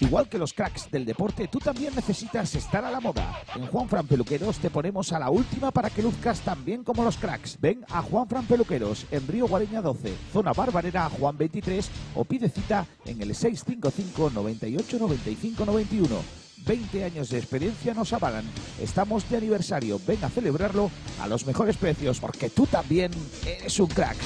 Igual 0.00 0.28
que 0.28 0.38
los 0.38 0.52
cracks 0.52 0.90
del 0.90 1.04
deporte, 1.06 1.48
tú 1.48 1.58
también 1.58 1.94
necesitas 1.94 2.54
estar 2.54 2.84
a 2.84 2.90
la 2.90 3.00
moda. 3.00 3.40
En 3.54 3.66
Juan 3.66 3.88
Fran 3.88 4.06
Peluqueros 4.06 4.58
te 4.58 4.68
ponemos 4.68 5.12
a 5.12 5.18
la 5.18 5.30
última 5.30 5.70
para 5.70 5.88
que 5.88 6.02
luzcas 6.02 6.40
tan 6.40 6.64
bien 6.64 6.84
como 6.84 7.04
los 7.04 7.16
cracks. 7.16 7.58
Ven 7.60 7.84
a 7.88 8.02
Juan 8.02 8.28
Fran 8.28 8.44
Peluqueros 8.44 9.06
en 9.10 9.26
Río 9.26 9.46
Guareña 9.46 9.80
12, 9.80 10.14
zona 10.32 10.52
Barbarera 10.52 11.08
Juan 11.08 11.38
23 11.38 11.90
o 12.16 12.24
pide 12.24 12.48
cita 12.48 12.86
en 13.06 13.22
el 13.22 13.34
655 13.34 14.30
98 14.30 14.98
95 14.98 15.64
91. 15.64 16.43
20 16.66 17.04
años 17.04 17.28
de 17.30 17.38
experiencia 17.38 17.94
nos 17.94 18.12
avalan. 18.12 18.44
Estamos 18.80 19.28
de 19.28 19.36
aniversario. 19.36 20.00
Ven 20.06 20.24
a 20.24 20.30
celebrarlo 20.30 20.90
a 21.20 21.28
los 21.28 21.46
mejores 21.46 21.76
precios 21.76 22.20
porque 22.20 22.50
tú 22.50 22.66
también 22.66 23.12
eres 23.46 23.78
un 23.80 23.88
crack. 23.88 24.16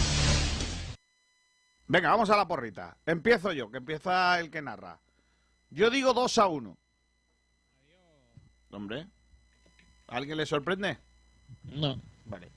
Venga, 1.86 2.10
vamos 2.10 2.30
a 2.30 2.36
la 2.36 2.46
porrita. 2.46 2.96
Empiezo 3.06 3.52
yo, 3.52 3.70
que 3.70 3.78
empieza 3.78 4.38
el 4.40 4.50
que 4.50 4.60
narra. 4.60 5.00
Yo 5.70 5.90
digo 5.90 6.12
2 6.12 6.38
a 6.38 6.46
1. 6.46 6.78
Hombre. 8.70 9.06
¿A 10.06 10.16
¿Alguien 10.16 10.36
le 10.36 10.46
sorprende? 10.46 10.98
No. 11.64 12.00
Vale. 12.26 12.50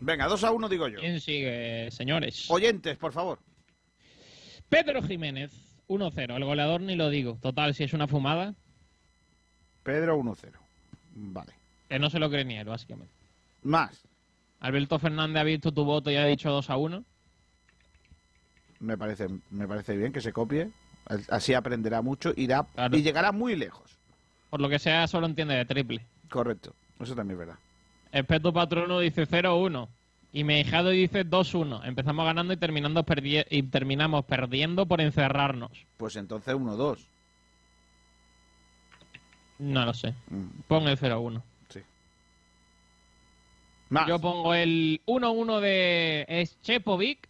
Venga, 0.00 0.26
2 0.26 0.44
a 0.44 0.50
1 0.50 0.68
digo 0.68 0.88
yo. 0.88 0.98
¿Quién 0.98 1.20
sigue, 1.20 1.90
señores? 1.90 2.50
Oyentes, 2.50 2.96
por 2.96 3.12
favor. 3.12 3.38
Pedro 4.70 5.02
Jiménez, 5.02 5.52
1-0. 5.90 6.36
El 6.36 6.44
goleador 6.44 6.80
ni 6.80 6.94
lo 6.96 7.10
digo. 7.10 7.36
Total, 7.42 7.74
si 7.74 7.82
es 7.84 7.92
una 7.92 8.06
fumada, 8.06 8.54
Pedro 9.82 10.16
1-0. 10.18 10.52
Vale. 11.16 11.52
que 11.88 11.98
no 11.98 12.08
se 12.08 12.18
lo 12.20 12.30
cree 12.30 12.44
ni 12.44 12.56
él, 12.56 12.66
básicamente. 12.68 13.12
Más. 13.64 14.00
Alberto 14.60 14.98
Fernández 14.98 15.40
ha 15.40 15.44
visto 15.44 15.72
tu 15.72 15.84
voto 15.84 16.10
y 16.10 16.16
ha 16.16 16.24
dicho 16.24 16.50
2 16.50 16.70
a 16.70 16.76
1. 16.76 17.04
Me 18.80 18.96
parece, 18.96 19.26
me 19.50 19.66
parece 19.66 19.96
bien 19.96 20.12
que 20.12 20.20
se 20.20 20.32
copie. 20.32 20.70
Así 21.28 21.54
aprenderá 21.54 22.02
mucho 22.02 22.32
irá, 22.36 22.62
Claro. 22.74 22.96
y 22.96 23.02
llegará 23.02 23.32
muy 23.32 23.56
lejos. 23.56 23.98
Por 24.48 24.60
lo 24.60 24.68
que 24.68 24.78
sea, 24.78 25.06
solo 25.08 25.26
entiende 25.26 25.54
de 25.56 25.64
triple. 25.64 26.06
Correcto, 26.28 26.74
eso 27.00 27.14
también 27.16 27.40
es 27.40 27.46
verdad. 27.46 27.58
Espeto 28.12 28.52
Patrono 28.52 29.00
dice 29.00 29.26
0-1. 29.26 29.88
Y 30.32 30.44
Meijado 30.44 30.90
dice 30.90 31.26
2-1. 31.26 31.84
Empezamos 31.84 32.24
ganando 32.24 32.52
y, 32.52 32.56
terminando 32.56 33.04
perdi- 33.04 33.46
y 33.50 33.62
terminamos 33.64 34.24
perdiendo 34.24 34.86
por 34.86 35.00
encerrarnos. 35.00 35.72
Pues 35.96 36.14
entonces 36.16 36.54
1-2. 36.54 36.98
No 39.58 39.84
lo 39.84 39.92
sé. 39.92 40.14
Mm. 40.30 40.46
Pon 40.68 40.88
el 40.88 40.96
0-1. 40.98 41.42
Sí. 41.68 41.80
Yo 44.06 44.18
pongo 44.20 44.54
el 44.54 45.00
1-1 45.06 45.60
de 45.60 46.48
Schepovic. 46.62 47.28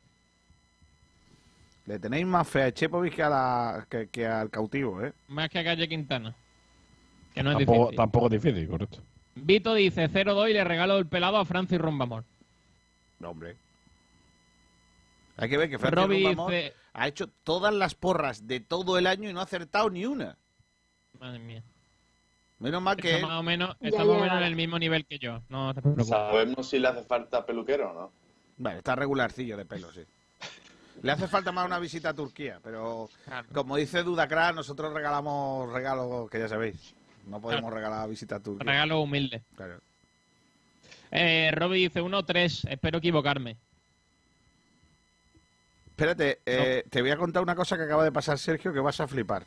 Le 1.86 1.98
tenéis 1.98 2.26
más 2.26 2.46
fe 2.46 2.62
a 2.64 2.72
Chepovic 2.72 3.14
que, 3.16 3.22
a 3.22 3.28
la, 3.30 3.86
que, 3.88 4.08
que 4.08 4.26
al 4.26 4.50
cautivo, 4.50 5.02
¿eh? 5.02 5.12
Más 5.28 5.48
que 5.48 5.58
a 5.58 5.64
Calle 5.64 5.88
Quintana. 5.88 6.34
Que 7.34 7.42
no 7.42 7.50
es 7.52 7.56
Tampoco, 7.56 7.78
difícil. 7.78 7.96
tampoco 7.96 8.26
es 8.26 8.32
difícil, 8.42 8.68
correcto. 8.68 8.98
Vito 9.34 9.74
dice 9.74 10.08
0-2 10.08 10.50
y 10.50 10.52
le 10.52 10.64
regalo 10.64 10.98
el 10.98 11.06
pelado 11.06 11.38
a 11.38 11.44
Francis 11.44 11.78
Rombamor. 11.78 12.24
No, 13.20 13.30
hombre. 13.30 13.56
Hay 15.36 15.48
que 15.48 15.56
ver 15.56 15.70
que 15.70 15.78
Francis 15.78 16.18
dice- 16.18 16.74
ha 16.92 17.08
hecho 17.08 17.28
todas 17.44 17.72
las 17.72 17.94
porras 17.94 18.46
de 18.46 18.60
todo 18.60 18.98
el 18.98 19.06
año 19.06 19.30
y 19.30 19.32
no 19.32 19.40
ha 19.40 19.44
acertado 19.44 19.88
ni 19.90 20.04
una. 20.04 20.36
Madre 21.18 21.38
mía. 21.38 21.62
Menos 22.58 22.82
mal 22.82 22.96
que 22.96 23.14
Está 23.16 23.26
más 23.26 23.40
o 23.40 23.42
menos, 23.42 23.76
Ya 23.80 23.88
está 23.88 23.98
más 24.00 24.06
o 24.08 24.12
menos 24.12 24.22
llegará. 24.24 24.40
en 24.40 24.46
el 24.48 24.56
mismo 24.56 24.78
nivel 24.78 25.06
que 25.06 25.18
yo. 25.18 25.42
No 25.48 25.72
te 25.72 25.80
preocupes. 25.80 26.08
Sabemos 26.08 26.68
si 26.68 26.78
le 26.78 26.88
hace 26.88 27.02
falta 27.04 27.46
peluquero 27.46 27.90
o 27.90 27.94
no. 27.94 28.12
Vale, 28.58 28.78
está 28.78 28.94
regularcillo 28.96 29.56
de 29.56 29.64
pelo, 29.64 29.90
sí. 29.92 30.02
Le 31.02 31.12
hace 31.12 31.26
falta 31.28 31.50
más 31.52 31.64
una 31.64 31.78
visita 31.78 32.10
a 32.10 32.14
Turquía, 32.14 32.60
pero 32.62 33.08
como 33.54 33.76
dice 33.76 34.02
Dudacra, 34.02 34.52
nosotros 34.52 34.92
regalamos 34.92 35.72
regalos 35.72 36.28
que 36.28 36.38
ya 36.38 36.48
sabéis. 36.48 36.94
No 37.26 37.40
podemos 37.40 37.72
regalar 37.72 38.06
visita 38.10 38.36
a 38.36 38.40
Turquía. 38.40 38.70
Regalo 38.70 39.00
humilde. 39.00 39.42
Claro. 39.56 39.80
Eh, 41.10 41.50
Robbie 41.52 41.88
dice 41.88 42.02
1-3. 42.02 42.70
Espero 42.70 42.98
equivocarme. 42.98 43.56
Espérate, 45.90 46.40
eh, 46.46 46.84
te 46.88 47.02
voy 47.02 47.10
a 47.10 47.16
contar 47.16 47.42
una 47.42 47.54
cosa 47.54 47.76
que 47.76 47.82
acaba 47.82 48.04
de 48.04 48.12
pasar, 48.12 48.38
Sergio, 48.38 48.72
que 48.72 48.80
vas 48.80 49.00
a 49.00 49.06
flipar. 49.06 49.44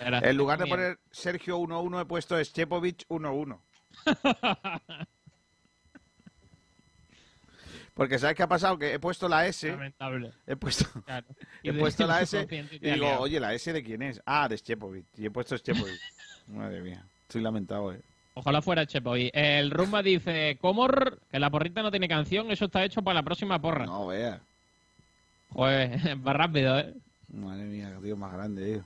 En 0.00 0.36
lugar 0.36 0.58
de 0.58 0.66
poner 0.66 0.98
Sergio 1.10 1.58
1-1, 1.58 2.02
he 2.02 2.04
puesto 2.04 2.44
Schepovic 2.44 3.06
1-1. 3.08 3.58
Porque 7.98 8.18
¿sabes 8.20 8.36
qué 8.36 8.44
ha 8.44 8.48
pasado? 8.48 8.78
Que 8.78 8.94
he 8.94 9.00
puesto 9.00 9.28
la 9.28 9.48
S. 9.48 9.68
Lamentable. 9.68 10.32
He 10.46 10.54
puesto, 10.54 10.84
Claro. 11.04 11.26
He 11.64 11.72
puesto 11.72 12.06
la 12.06 12.22
S 12.22 12.46
y 12.50 12.78
digo, 12.78 13.18
oye, 13.18 13.40
¿la 13.40 13.54
S 13.54 13.72
de 13.72 13.82
quién 13.82 14.02
es? 14.02 14.22
Ah, 14.24 14.48
de 14.48 14.56
Schepovic. 14.56 15.04
Y 15.16 15.26
he 15.26 15.30
puesto 15.32 15.58
Schepovic. 15.58 15.98
Madre 16.46 16.80
mía, 16.80 17.04
estoy 17.22 17.42
lamentado, 17.42 17.92
eh. 17.92 18.00
Ojalá 18.38 18.62
fuera 18.62 18.86
Chepoy. 18.86 19.32
El 19.34 19.72
Rumba 19.72 20.00
dice, 20.00 20.58
Comor, 20.60 21.18
que 21.28 21.40
la 21.40 21.50
porrita 21.50 21.82
no 21.82 21.90
tiene 21.90 22.06
canción, 22.06 22.52
eso 22.52 22.66
está 22.66 22.84
hecho 22.84 23.02
para 23.02 23.14
la 23.14 23.24
próxima 23.24 23.60
porra. 23.60 23.84
No, 23.84 24.06
vea. 24.06 24.40
Joder, 25.50 25.98
va 26.26 26.32
rápido, 26.34 26.78
¿eh? 26.78 26.94
Madre 27.32 27.64
mía, 27.64 27.92
qué 27.96 28.04
tío 28.04 28.16
más 28.16 28.32
grande, 28.32 28.74
tío. 28.74 28.84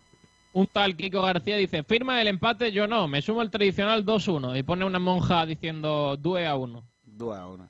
Un 0.54 0.66
tal 0.68 0.96
Kiko 0.96 1.20
García 1.20 1.58
dice, 1.58 1.82
firma 1.82 2.20
el 2.22 2.28
empate, 2.28 2.72
yo 2.72 2.86
no, 2.86 3.08
me 3.08 3.20
sumo 3.20 3.42
el 3.42 3.50
tradicional 3.50 4.06
2-1. 4.06 4.58
Y 4.58 4.62
pone 4.62 4.86
una 4.86 4.98
monja 4.98 5.44
diciendo 5.44 6.16
2 6.18 6.46
a 6.46 6.56
1. 6.56 6.82
Dos 7.04 7.36
a 7.36 7.46
una. 7.46 7.68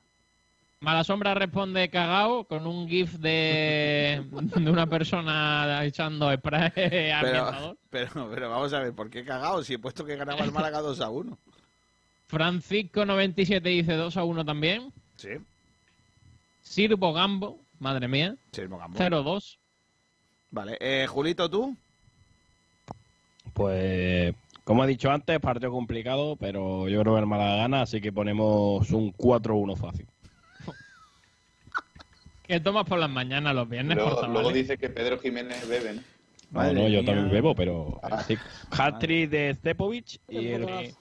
Mala 0.78 1.02
Sombra 1.02 1.34
responde 1.34 1.90
cagao 1.90 2.44
con 2.44 2.66
un 2.66 2.88
gif 2.88 3.14
de, 3.14 4.24
de 4.30 4.70
una 4.70 4.86
persona 4.86 5.84
echando 5.84 6.32
spray 6.32 6.72
Pero, 6.74 7.76
pero, 7.90 8.30
pero 8.30 8.50
vamos 8.50 8.72
a 8.72 8.80
ver, 8.80 8.92
¿por 8.92 9.10
qué 9.10 9.24
cagado? 9.24 9.62
Si 9.62 9.74
he 9.74 9.78
puesto 9.78 10.04
que 10.04 10.16
ganaba 10.16 10.44
el 10.44 10.52
Málaga 10.52 10.80
2 10.80 11.00
a 11.00 11.10
1. 11.10 11.38
Francisco97 12.32 13.60
dice 13.60 13.92
2 13.92 14.16
a 14.16 14.24
1 14.24 14.44
también. 14.46 14.90
Sí. 15.16 15.28
Sirvo 16.62 17.12
Gambo, 17.12 17.58
madre 17.78 18.08
mía, 18.08 18.36
Sirvo 18.52 18.78
Gambo. 18.78 18.98
0-2. 18.98 19.58
Vale, 20.50 20.78
eh, 20.80 21.06
Julito, 21.06 21.50
¿tú? 21.50 21.76
Pues, 23.52 24.34
como 24.64 24.84
he 24.84 24.88
dicho 24.88 25.10
antes, 25.10 25.38
partido 25.40 25.70
complicado, 25.70 26.36
pero 26.36 26.88
yo 26.88 27.00
creo 27.02 27.14
que 27.14 27.20
el 27.20 27.26
Málaga 27.26 27.56
gana, 27.56 27.82
así 27.82 28.00
que 28.00 28.12
ponemos 28.12 28.90
un 28.90 29.12
4-1 29.12 29.76
fácil. 29.76 30.06
¿Qué 32.46 32.60
tomas 32.60 32.86
por 32.86 32.98
las 32.98 33.10
mañanas 33.10 33.54
los 33.54 33.68
viernes? 33.68 33.96
Luego, 33.96 34.14
por 34.14 34.24
luego 34.28 34.38
favor? 34.40 34.54
dice 34.54 34.78
que 34.78 34.88
Pedro 34.88 35.18
Jiménez 35.18 35.68
bebe, 35.68 35.94
¿no? 35.94 36.02
No, 36.50 36.72
no, 36.72 36.88
yo 36.88 37.04
también 37.04 37.30
bebo, 37.30 37.54
pero... 37.54 38.00
Ah. 38.02 38.22
sí. 38.22 38.36
Hat-trick 38.70 39.28
de 39.28 39.54
Stepovic 39.54 40.18
y 40.28 40.48
el... 40.48 40.94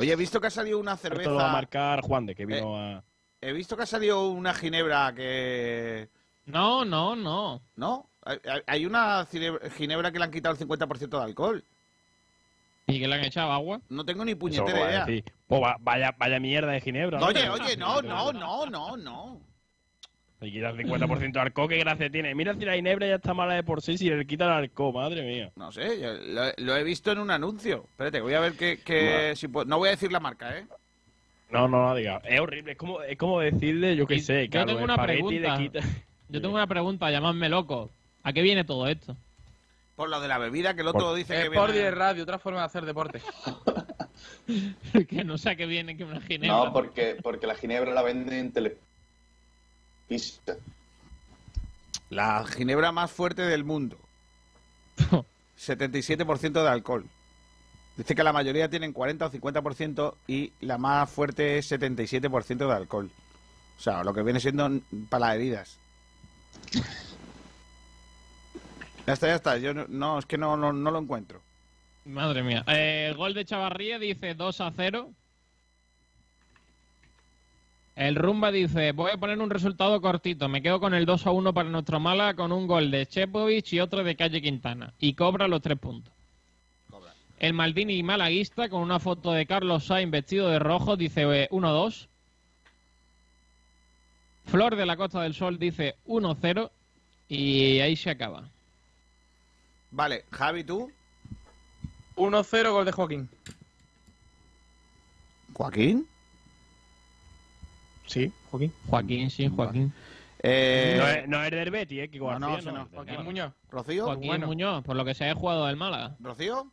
Oye, 0.00 0.12
he 0.12 0.16
visto 0.16 0.40
que 0.40 0.46
ha 0.46 0.50
salido 0.50 0.78
una 0.78 0.94
Esto 0.94 1.08
lo 1.10 1.14
va 1.16 1.20
a 1.20 1.24
cerveza. 1.26 1.52
marcar 1.52 2.00
Juan 2.00 2.24
de, 2.26 2.34
que 2.34 2.46
vino 2.46 2.76
a... 2.76 3.04
He 3.42 3.52
visto 3.52 3.76
que 3.76 3.82
ha 3.82 3.86
salido 3.86 4.30
una 4.30 4.54
ginebra 4.54 5.14
que. 5.14 6.08
No, 6.46 6.84
no, 6.84 7.14
no. 7.16 7.62
¿No? 7.76 8.06
Hay, 8.66 8.84
una 8.86 9.26
ginebra 9.76 10.10
que 10.12 10.18
le 10.18 10.24
han 10.24 10.30
quitado 10.30 10.54
el 10.54 10.60
50% 10.68 11.08
de 11.08 11.22
alcohol. 11.24 11.64
¿Y 12.86 12.98
que 12.98 13.08
le 13.08 13.14
han 13.14 13.24
echado 13.24 13.52
agua? 13.52 13.80
No 13.88 14.04
tengo 14.04 14.24
ni 14.24 14.34
puñetera 14.34 15.06
idea. 15.06 15.24
Pues 15.46 15.62
va- 15.62 15.76
vaya, 15.80 16.14
vaya 16.18 16.40
mierda 16.40 16.72
de 16.72 16.80
Ginebra. 16.80 17.18
¿no? 17.18 17.26
Oye, 17.26 17.48
oye, 17.48 17.76
no, 17.76 18.02
no, 18.02 18.32
no, 18.32 18.66
no, 18.66 18.96
no. 18.96 19.40
Le 20.40 20.50
quita 20.50 20.70
el 20.70 20.76
50% 20.78 21.32
de 21.32 21.40
alcohol, 21.40 21.68
qué 21.68 21.76
gracia 21.78 22.08
tiene. 22.10 22.34
Mira 22.34 22.54
si 22.54 22.64
la 22.64 22.74
Ginebra 22.74 23.06
ya 23.06 23.16
está 23.16 23.34
mala 23.34 23.54
de 23.54 23.62
por 23.62 23.82
sí, 23.82 23.98
si 23.98 24.08
le 24.08 24.26
quita 24.26 24.46
el 24.46 24.50
alcohol, 24.52 24.94
madre 24.94 25.22
mía. 25.22 25.50
No 25.56 25.70
sé, 25.70 26.00
yo 26.00 26.12
lo, 26.14 26.42
lo 26.56 26.76
he 26.76 26.82
visto 26.82 27.12
en 27.12 27.18
un 27.18 27.30
anuncio. 27.30 27.84
Espérate, 27.90 28.20
voy 28.22 28.32
a 28.32 28.40
ver 28.40 28.54
que, 28.54 28.78
que 28.78 29.34
si 29.36 29.48
puedo- 29.48 29.66
No 29.66 29.76
voy 29.78 29.88
a 29.88 29.92
decir 29.92 30.10
la 30.10 30.20
marca, 30.20 30.56
¿eh? 30.56 30.64
No, 31.50 31.68
no, 31.68 31.88
no 31.88 31.94
diga. 31.94 32.22
Es 32.24 32.40
horrible, 32.40 32.72
es 32.72 32.78
como, 32.78 33.02
es 33.02 33.18
como 33.18 33.40
decirle, 33.40 33.96
yo 33.96 34.06
qué 34.06 34.14
Y 34.14 34.20
sé, 34.20 34.44
yo 34.46 34.50
claro, 34.50 34.66
tengo 34.68 34.84
una 34.84 34.96
pregunta. 35.02 35.58
quita- 35.58 35.80
Yo 36.30 36.40
tengo 36.40 36.54
una 36.54 36.66
pregunta, 36.66 37.10
llamadme 37.10 37.48
loco. 37.50 37.90
¿A 38.22 38.32
qué 38.32 38.40
viene 38.40 38.64
todo 38.64 38.86
esto? 38.88 39.16
Por 39.96 40.08
lo 40.08 40.20
de 40.20 40.28
la 40.28 40.38
bebida, 40.38 40.74
que 40.74 40.80
el 40.80 40.88
otro 40.88 41.08
Por- 41.08 41.16
dice 41.16 41.34
que 41.34 41.48
viene... 41.50 41.76
y 41.86 41.90
radio, 41.90 42.22
otra 42.22 42.38
forma 42.38 42.60
de 42.60 42.64
hacer 42.66 42.86
deporte. 42.86 43.20
que 45.08 45.24
no 45.24 45.36
sé 45.38 45.50
a 45.50 45.56
qué 45.56 45.66
viene 45.66 45.96
que 45.98 46.04
una 46.04 46.20
ginebra. 46.20 46.56
No, 46.64 46.72
porque, 46.72 47.16
porque 47.22 47.46
la 47.46 47.54
ginebra 47.54 47.92
la 47.92 48.02
venden 48.02 48.34
en 48.38 48.52
La 52.10 52.44
ginebra 52.44 52.92
más 52.92 53.10
fuerte 53.10 53.42
del 53.42 53.64
mundo. 53.64 53.96
77% 55.58 56.62
de 56.62 56.68
alcohol. 56.68 57.04
Dice 57.96 58.14
que 58.14 58.24
la 58.24 58.32
mayoría 58.32 58.70
tienen 58.70 58.92
40 58.92 59.26
o 59.26 59.30
50% 59.30 60.14
y 60.26 60.52
la 60.60 60.78
más 60.78 61.10
fuerte 61.10 61.58
es 61.58 61.70
77% 61.70 62.56
de 62.56 62.72
alcohol. 62.72 63.10
O 63.78 63.80
sea, 63.80 64.02
lo 64.04 64.14
que 64.14 64.22
viene 64.22 64.40
siendo 64.40 64.70
para 65.08 65.26
las 65.26 65.36
heridas. 65.36 65.78
Ya 69.06 69.12
está, 69.12 69.26
ya 69.26 69.34
está. 69.34 69.58
Yo 69.58 69.74
no, 69.74 69.86
no, 69.88 70.18
es 70.18 70.26
que 70.26 70.38
no, 70.38 70.56
no, 70.56 70.72
no 70.72 70.90
lo 70.90 70.98
encuentro. 70.98 71.42
Madre 72.04 72.42
mía. 72.42 72.64
Eh, 72.68 73.08
el 73.10 73.16
gol 73.16 73.34
de 73.34 73.44
Chavarría 73.44 73.98
dice 73.98 74.34
2 74.34 74.60
a 74.60 74.72
0. 74.74 75.10
El 78.00 78.14
Rumba 78.14 78.50
dice, 78.50 78.92
voy 78.92 79.10
a 79.10 79.18
poner 79.18 79.38
un 79.40 79.50
resultado 79.50 80.00
cortito. 80.00 80.48
Me 80.48 80.62
quedo 80.62 80.80
con 80.80 80.94
el 80.94 81.04
2 81.04 81.26
a 81.26 81.32
1 81.32 81.52
para 81.52 81.68
nuestro 81.68 82.00
Mala 82.00 82.32
con 82.32 82.50
un 82.50 82.66
gol 82.66 82.90
de 82.90 83.04
Chepovic 83.04 83.74
y 83.74 83.80
otro 83.80 84.02
de 84.02 84.16
Calle 84.16 84.40
Quintana. 84.40 84.94
Y 84.98 85.12
cobra 85.12 85.46
los 85.48 85.60
tres 85.60 85.78
puntos. 85.78 86.10
El 87.38 87.52
Maldini 87.52 88.02
malaguista 88.02 88.70
con 88.70 88.80
una 88.80 89.00
foto 89.00 89.32
de 89.32 89.44
Carlos 89.44 89.84
Sainz 89.84 90.10
vestido 90.10 90.48
de 90.48 90.58
rojo 90.58 90.96
dice 90.96 91.42
eh, 91.42 91.48
1-2. 91.50 92.06
Flor 94.46 94.76
de 94.76 94.86
la 94.86 94.96
Costa 94.96 95.20
del 95.20 95.34
Sol 95.34 95.58
dice 95.58 95.96
1-0. 96.06 96.70
Y 97.28 97.80
ahí 97.80 97.96
se 97.96 98.08
acaba. 98.08 98.48
Vale, 99.90 100.24
Javi, 100.30 100.64
¿tú? 100.64 100.90
1-0 102.16 102.72
gol 102.72 102.86
de 102.86 102.92
Joaquín. 102.92 103.28
¿Joaquín? 105.52 106.08
Sí, 108.10 108.32
Joaquín. 108.50 108.72
Joaquín, 108.88 109.30
sí, 109.30 109.48
Joaquín. 109.48 109.92
Eh, 110.42 110.96
No, 110.98 111.06
es, 111.06 111.28
no 111.28 111.44
es 111.44 111.50
del 111.52 111.70
Betis, 111.70 112.00
eh, 112.00 112.08
Kiko 112.10 112.32
No, 112.32 112.38
no, 112.40 112.52
García, 112.54 112.72
no. 112.72 112.78
es 112.82 112.84
del 112.86 112.94
Joaquín 112.96 113.12
Málaga. 113.12 113.24
Muñoz. 113.24 113.52
¿Rocío? 113.70 114.04
Joaquín 114.04 114.26
bueno. 114.26 114.46
Muñoz, 114.48 114.82
por 114.82 114.96
lo 114.96 115.04
que 115.04 115.14
se 115.14 115.30
ha 115.30 115.34
jugado 115.36 115.66
del 115.66 115.76
Málaga. 115.76 116.16
¿Rocío? 116.18 116.66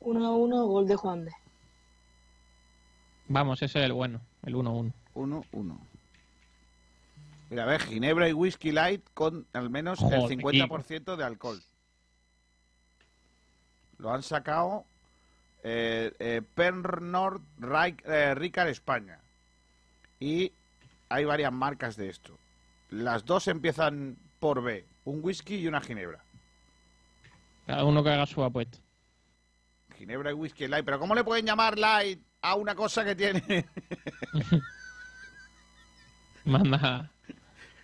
1 0.00 0.26
a 0.26 0.36
1, 0.36 0.66
gol 0.66 0.86
de 0.86 0.96
Juan 0.96 1.24
de. 1.24 1.32
Vamos, 3.28 3.62
ese 3.62 3.78
es 3.78 3.84
el 3.86 3.94
bueno, 3.94 4.20
el 4.42 4.54
1-1. 4.54 4.92
1-1. 5.14 5.78
Mira, 7.48 7.62
a 7.62 7.66
ver, 7.66 7.80
Ginebra 7.80 8.28
y 8.28 8.34
Whisky 8.34 8.72
Light 8.72 9.02
con 9.14 9.46
al 9.54 9.70
menos 9.70 9.98
Joder, 9.98 10.30
el 10.30 10.38
50% 10.38 11.16
de 11.16 11.24
alcohol. 11.24 11.62
Lo 13.96 14.12
han 14.12 14.22
sacado 14.22 14.84
eh, 15.62 16.12
eh, 16.18 16.42
Pernod 16.54 17.40
eh, 18.04 18.34
Ricard 18.34 18.68
España. 18.68 19.20
Y 20.20 20.52
hay 21.08 21.24
varias 21.24 21.52
marcas 21.52 21.96
de 21.96 22.08
esto. 22.10 22.38
Las 22.90 23.24
dos 23.24 23.48
empiezan 23.48 24.16
por 24.38 24.62
B, 24.62 24.84
un 25.04 25.20
whisky 25.22 25.56
y 25.56 25.66
una 25.66 25.80
ginebra. 25.80 26.22
Cada 27.66 27.84
uno 27.84 28.02
que 28.04 28.10
haga 28.10 28.26
su 28.26 28.42
apuesta. 28.44 28.78
Ginebra 29.96 30.30
y 30.30 30.34
whisky 30.34 30.66
light. 30.68 30.84
Pero 30.84 30.98
¿cómo 30.98 31.14
le 31.14 31.24
pueden 31.24 31.46
llamar 31.46 31.78
light 31.78 32.20
a 32.42 32.54
una 32.54 32.74
cosa 32.74 33.04
que 33.04 33.14
tiene? 33.14 33.66
Manda. 36.44 37.10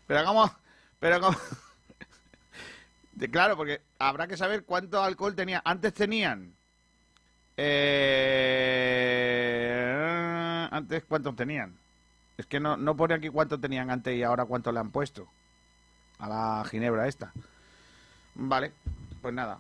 pero 0.07 0.25
cómo, 0.25 0.51
pero 0.99 1.21
cómo. 1.21 1.37
De- 3.13 3.31
claro, 3.31 3.57
porque 3.57 3.81
habrá 3.99 4.27
que 4.27 4.37
saber 4.37 4.65
cuánto 4.65 5.03
alcohol 5.03 5.35
tenía. 5.35 5.63
Antes 5.65 5.95
tenían. 5.95 6.55
eh, 9.77 10.69
antes 10.71 11.05
cuántos 11.05 11.35
tenían. 11.37 11.75
Es 12.39 12.47
que 12.47 12.61
no, 12.61 12.77
no 12.77 12.97
pone 12.97 13.15
aquí 13.15 13.29
cuánto 13.29 13.59
tenían 13.59 13.91
antes 13.91 14.17
y 14.17 14.23
ahora 14.23 14.45
cuánto 14.45 14.71
le 14.73 14.81
han 14.81 14.91
puesto 14.91 15.29
a 16.19 16.29
la 16.29 16.65
ginebra 16.69 17.09
esta. 17.09 17.33
Vale, 18.35 18.73
pues 19.23 19.35
nada. 19.35 19.59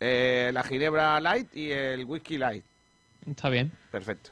Eh, 0.00 0.50
la 0.52 0.62
ginebra 0.62 1.20
light 1.20 1.54
y 1.54 1.70
el 1.70 2.04
whisky 2.04 2.38
light. 2.38 2.64
Está 3.26 3.48
bien. 3.48 3.72
Perfecto. 3.90 4.30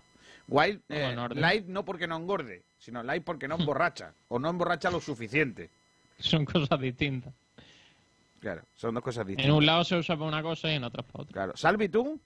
Wild, 0.48 0.82
eh, 0.88 1.16
light 1.34 1.66
no 1.66 1.84
porque 1.84 2.06
no 2.06 2.16
engorde, 2.16 2.62
sino 2.78 3.02
light 3.02 3.24
porque 3.24 3.48
no 3.48 3.54
emborracha. 3.58 4.12
o 4.28 4.38
no 4.38 4.50
emborracha 4.50 4.90
lo 4.90 5.00
suficiente. 5.00 5.70
Son 6.18 6.44
cosas 6.44 6.78
distintas. 6.80 7.32
Claro, 8.40 8.62
son 8.74 8.94
dos 8.94 9.02
cosas 9.02 9.26
distintas. 9.26 9.48
En 9.48 9.56
un 9.56 9.64
lado 9.64 9.84
se 9.84 9.96
usa 9.96 10.16
para 10.16 10.28
una 10.28 10.42
cosa 10.42 10.70
y 10.70 10.74
en 10.74 10.84
otras 10.84 11.06
para 11.06 11.22
otra. 11.22 11.32
Claro. 11.32 11.56
Salvi, 11.56 11.88
¿tú? 11.88 12.20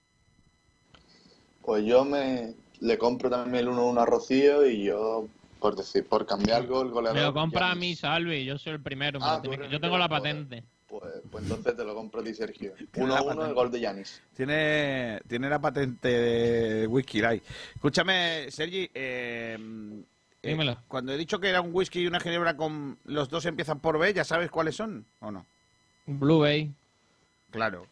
Pues 1.61 1.85
yo 1.85 2.03
me 2.03 2.53
le 2.81 2.97
compro 2.97 3.29
también 3.29 3.67
el 3.67 3.73
1-1 3.73 4.01
a 4.01 4.05
Rocío 4.05 4.65
y 4.65 4.83
yo, 4.83 5.27
por 5.59 5.75
decir, 5.75 6.05
por 6.07 6.25
cambiar 6.25 6.61
algo, 6.61 6.81
el 6.81 6.89
goleador. 6.89 7.19
Me 7.19 7.25
lo 7.25 7.33
compra 7.33 7.71
a 7.71 7.75
mí, 7.75 7.95
Salvi. 7.95 8.45
Yo 8.45 8.57
soy 8.57 8.73
el 8.73 8.81
primero. 8.81 9.19
me 9.19 9.25
Ah, 9.27 9.41
eres 9.43 9.69
Yo 9.71 9.79
tengo 9.79 9.97
la 9.97 10.07
primero, 10.07 10.23
patente. 10.23 10.63
Pues, 10.87 11.03
pues 11.29 11.43
entonces 11.43 11.75
te 11.77 11.83
lo 11.83 11.93
compro 11.93 12.21
a 12.21 12.23
ti, 12.23 12.33
Sergio. 12.33 12.73
Tiene 12.91 13.09
la 13.09 13.21
1-1 13.21 13.47
el 13.47 13.53
gol 13.53 13.69
de 13.71 13.79
Yanis. 13.79 14.21
Tiene, 14.35 15.19
tiene 15.27 15.49
la 15.49 15.59
patente 15.59 16.07
de 16.07 16.87
whisky 16.87 17.21
light. 17.21 17.43
Escúchame, 17.75 18.47
Sergi. 18.49 18.89
eh, 18.93 19.57
eh, 20.41 20.49
Dímelo. 20.49 20.77
cuando 20.87 21.11
he 21.13 21.17
dicho 21.17 21.39
que 21.39 21.49
era 21.49 21.61
un 21.61 21.69
whisky 21.73 21.99
y 22.01 22.07
una 22.07 22.19
ginebra 22.19 22.55
con 22.57 22.97
los 23.05 23.29
dos 23.29 23.45
empiezan 23.45 23.79
por 23.81 23.99
B, 23.99 24.13
¿ya 24.13 24.23
sabes 24.23 24.49
cuáles 24.49 24.75
son 24.75 25.05
o 25.19 25.31
no? 25.31 25.45
Blue 26.07 26.39
Bay. 26.39 26.71
Claro. 27.51 27.85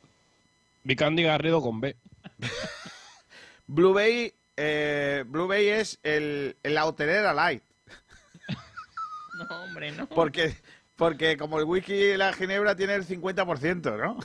Vicandi 0.84 1.24
Garrido 1.24 1.62
con 1.62 1.82
B. 1.82 1.96
Blue 3.68 3.94
Bay, 3.94 4.32
eh, 4.58 5.24
Blue 5.28 5.48
Bay 5.48 5.68
es 5.70 6.00
el, 6.04 6.58
la 6.64 6.86
hotelera 6.86 7.34
light. 7.34 7.64
No, 9.50 9.64
hombre, 9.64 9.92
no. 9.92 10.08
Porque, 10.08 10.58
porque 10.96 11.38
como 11.38 11.60
el 11.60 11.66
whisky 11.66 11.94
y 11.94 12.18
la 12.18 12.34
ginebra 12.34 12.76
tiene 12.76 12.96
el 12.96 13.06
50%, 13.06 13.98
¿no? 13.98 14.18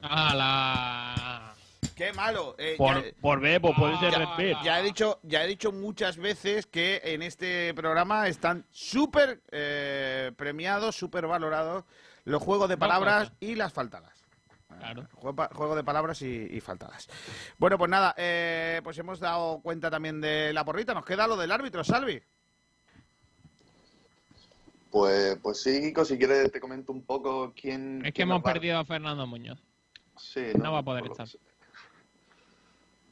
¡Hala! 0.00 1.54
¡Qué 1.94 2.12
malo! 2.12 2.54
Eh, 2.58 2.74
Por, 2.76 3.02
ya- 3.04 3.10
por 3.20 3.40
B, 3.40 3.60
pues 3.60 3.74
puede 3.78 3.98
ser 3.98 4.12
ya, 4.12 4.62
ya 4.62 4.80
he 4.80 4.82
dicho, 4.82 5.18
ya 5.22 5.44
he 5.44 5.46
dicho 5.46 5.72
muchas 5.72 6.16
veces 6.16 6.66
que 6.66 7.00
en 7.04 7.22
este 7.22 7.72
programa 7.74 8.28
están 8.28 8.66
súper 8.70 9.40
eh, 9.50 10.32
premiados, 10.36 10.96
súper 10.96 11.26
valorados 11.26 11.84
los 12.24 12.42
juegos 12.42 12.68
de 12.68 12.76
palabras 12.76 13.32
y 13.40 13.54
las 13.54 13.72
faltadas. 13.72 14.25
Claro. 14.78 15.08
Juego, 15.12 15.74
de 15.76 15.84
palabras 15.84 16.22
y, 16.22 16.48
y 16.50 16.60
faltadas. 16.60 17.08
Bueno, 17.58 17.78
pues 17.78 17.90
nada, 17.90 18.14
eh, 18.16 18.80
pues 18.84 18.96
hemos 18.98 19.18
dado 19.20 19.60
cuenta 19.60 19.90
también 19.90 20.20
de 20.20 20.52
la 20.52 20.64
porrita. 20.64 20.94
Nos 20.94 21.04
queda 21.04 21.26
lo 21.26 21.36
del 21.36 21.50
árbitro, 21.52 21.82
Salvi. 21.84 22.20
Pues, 24.90 25.36
pues 25.42 25.62
sí, 25.62 25.80
Kiko, 25.80 26.04
si 26.04 26.16
quieres 26.16 26.50
te 26.52 26.60
comento 26.60 26.92
un 26.92 27.02
poco 27.02 27.52
quién... 27.60 27.98
Es 27.98 28.04
que 28.06 28.12
quién 28.12 28.28
hemos 28.28 28.40
va- 28.40 28.52
perdido 28.52 28.78
a 28.78 28.84
Fernando 28.84 29.26
Muñoz. 29.26 29.58
Sí, 30.16 30.46
No 30.58 30.72
va 30.72 30.78
a 30.78 30.82
poder 30.82 31.06
estar. 31.06 31.28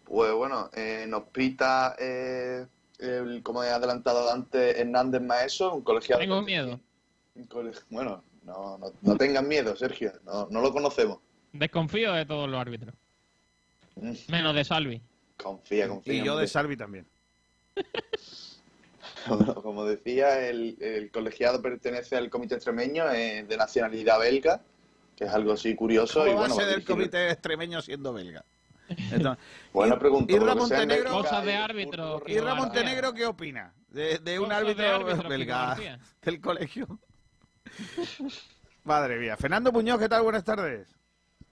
Pues 0.05 0.33
bueno, 0.33 0.71
eh, 0.75 1.05
nos 1.09 1.25
pita, 1.25 1.97
eh, 1.99 2.67
el, 2.99 3.43
como 3.43 3.63
he 3.63 3.71
adelantado 3.71 4.31
antes, 4.33 4.79
Hernández 4.79 5.21
Maeso, 5.21 5.75
un 5.75 5.83
colegiado. 5.83 6.21
Tengo 6.21 6.41
miedo. 6.43 6.81
un 7.35 7.73
Bueno, 7.91 8.23
no, 8.45 8.79
no, 8.79 8.87
no 9.03 9.17
tengan 9.17 9.47
miedo, 9.49 9.75
Sergio, 9.77 10.13
no, 10.25 10.47
no 10.51 10.61
lo 10.61 10.73
conocemos. 10.73 11.19
Desconfío 11.55 12.13
de 12.13 12.27
todos 12.27 12.49
los 12.51 12.61
árbitros. 12.61 12.95
Menos 14.29 14.55
de 14.55 14.65
Salvi. 14.65 15.01
Confía, 15.37 15.89
confía. 15.89 16.15
Y 16.15 16.25
yo 16.25 16.37
de. 16.37 16.47
Salvi 16.47 16.77
también. 16.77 17.07
Bueno, 19.27 19.55
como 19.55 19.87
decía, 19.87 20.47
el, 20.49 20.77
el 20.83 21.11
colegiado 21.11 21.63
pertenece 21.63 22.15
al 22.15 22.29
comité 22.29 22.57
extremeño 22.57 23.11
eh, 23.11 23.43
de 23.49 23.57
nacionalidad 23.57 24.19
belga, 24.21 24.61
que 25.17 25.25
es 25.25 25.31
algo 25.31 25.53
así 25.55 25.75
curioso. 25.75 26.21
¿Cómo 26.21 26.27
y 26.31 26.35
va 26.35 26.41
bueno, 26.41 26.55
a 26.55 26.57
ser 26.59 26.67
va 26.67 26.71
a 26.71 26.75
el 26.75 26.81
dirigir- 26.83 26.87
comité 26.87 27.31
extremeño 27.31 27.81
siendo 27.81 28.13
belga? 28.13 28.45
Entonces, 28.89 29.43
Buena 29.73 29.99
pregunta. 29.99 30.31
Irra 30.35 30.55
Montenegro- 30.55 31.11
Cosas 31.11 31.43
de 31.43 31.55
árbitro. 31.55 32.23
Irra. 32.27 32.55
Montenegro, 32.55 33.15
¿qué 33.15 33.25
opina 33.25 33.73
de, 33.89 34.19
de 34.19 34.39
un 34.39 34.51
de 34.51 34.55
árbitro, 34.57 35.27
belga 35.27 35.75
del 36.21 36.41
colegio? 36.43 36.99
Madre 38.85 39.17
mía. 39.19 39.39
Fernando 39.39 39.73
Muñoz, 39.73 39.99
¿qué 40.01 40.09
tal? 40.11 40.23
Buenas 40.23 40.45
tardes. 40.45 40.87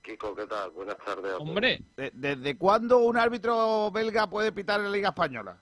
Kiko, 0.03 0.35
¿qué 0.35 0.47
tal? 0.47 0.71
Buenas 0.71 0.97
tardes. 0.99 1.27
a 1.33 1.37
todos. 1.37 1.41
Hombre, 1.49 1.81
De- 1.97 2.11
¿Desde 2.15 2.57
cuándo 2.59 2.99
un 2.99 3.17
árbitro 3.17 3.91
belga 3.91 4.29
puede 4.29 4.53
pitar 4.53 4.81
en 4.81 4.87
la 4.87 4.91
Liga 4.93 5.09
Española? 5.11 5.57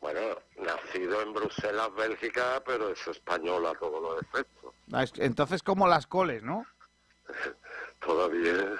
Bueno, 0.00 0.20
nacido 0.58 1.22
en 1.22 1.32
Bruselas, 1.32 1.94
Bélgica, 1.96 2.62
pero 2.66 2.88
es 2.90 3.06
español 3.06 3.66
a 3.66 3.74
todos 3.74 4.02
los 4.02 4.22
efectos. 4.22 4.72
Ah, 4.92 5.02
es- 5.04 5.12
Entonces, 5.18 5.62
como 5.62 5.86
las 5.86 6.06
coles, 6.06 6.42
¿no? 6.42 6.64
Todavía. 8.04 8.72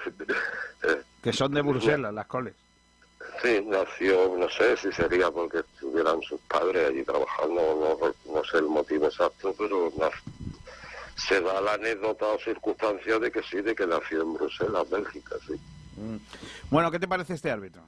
Que 1.21 1.31
son 1.31 1.53
de 1.53 1.61
Bruselas, 1.61 2.13
las 2.13 2.25
coles. 2.27 2.55
sí, 3.41 3.63
nació, 3.65 4.35
no 4.37 4.49
sé 4.49 4.75
si 4.75 4.91
sería 4.91 5.31
porque 5.31 5.59
estuvieran 5.59 6.21
sus 6.23 6.41
padres 6.41 6.89
allí 6.89 7.03
trabajando, 7.03 7.55
no, 8.25 8.33
no 8.33 8.43
sé 8.43 8.57
el 8.57 8.65
motivo 8.65 9.05
exacto, 9.05 9.55
pero 9.57 9.91
na- 9.97 10.09
se 11.15 11.41
da 11.41 11.61
la 11.61 11.73
anécdota 11.73 12.25
o 12.27 12.39
circunstancia 12.39 13.19
de 13.19 13.31
que 13.31 13.43
sí, 13.43 13.61
de 13.61 13.75
que 13.75 13.85
nació 13.85 14.21
en 14.21 14.33
Bruselas, 14.33 14.89
Bélgica, 14.89 15.35
sí. 15.47 15.53
Mm. 15.97 16.17
Bueno, 16.69 16.91
¿qué 16.91 16.99
te 16.99 17.07
parece 17.07 17.33
este 17.33 17.51
árbitro? 17.51 17.83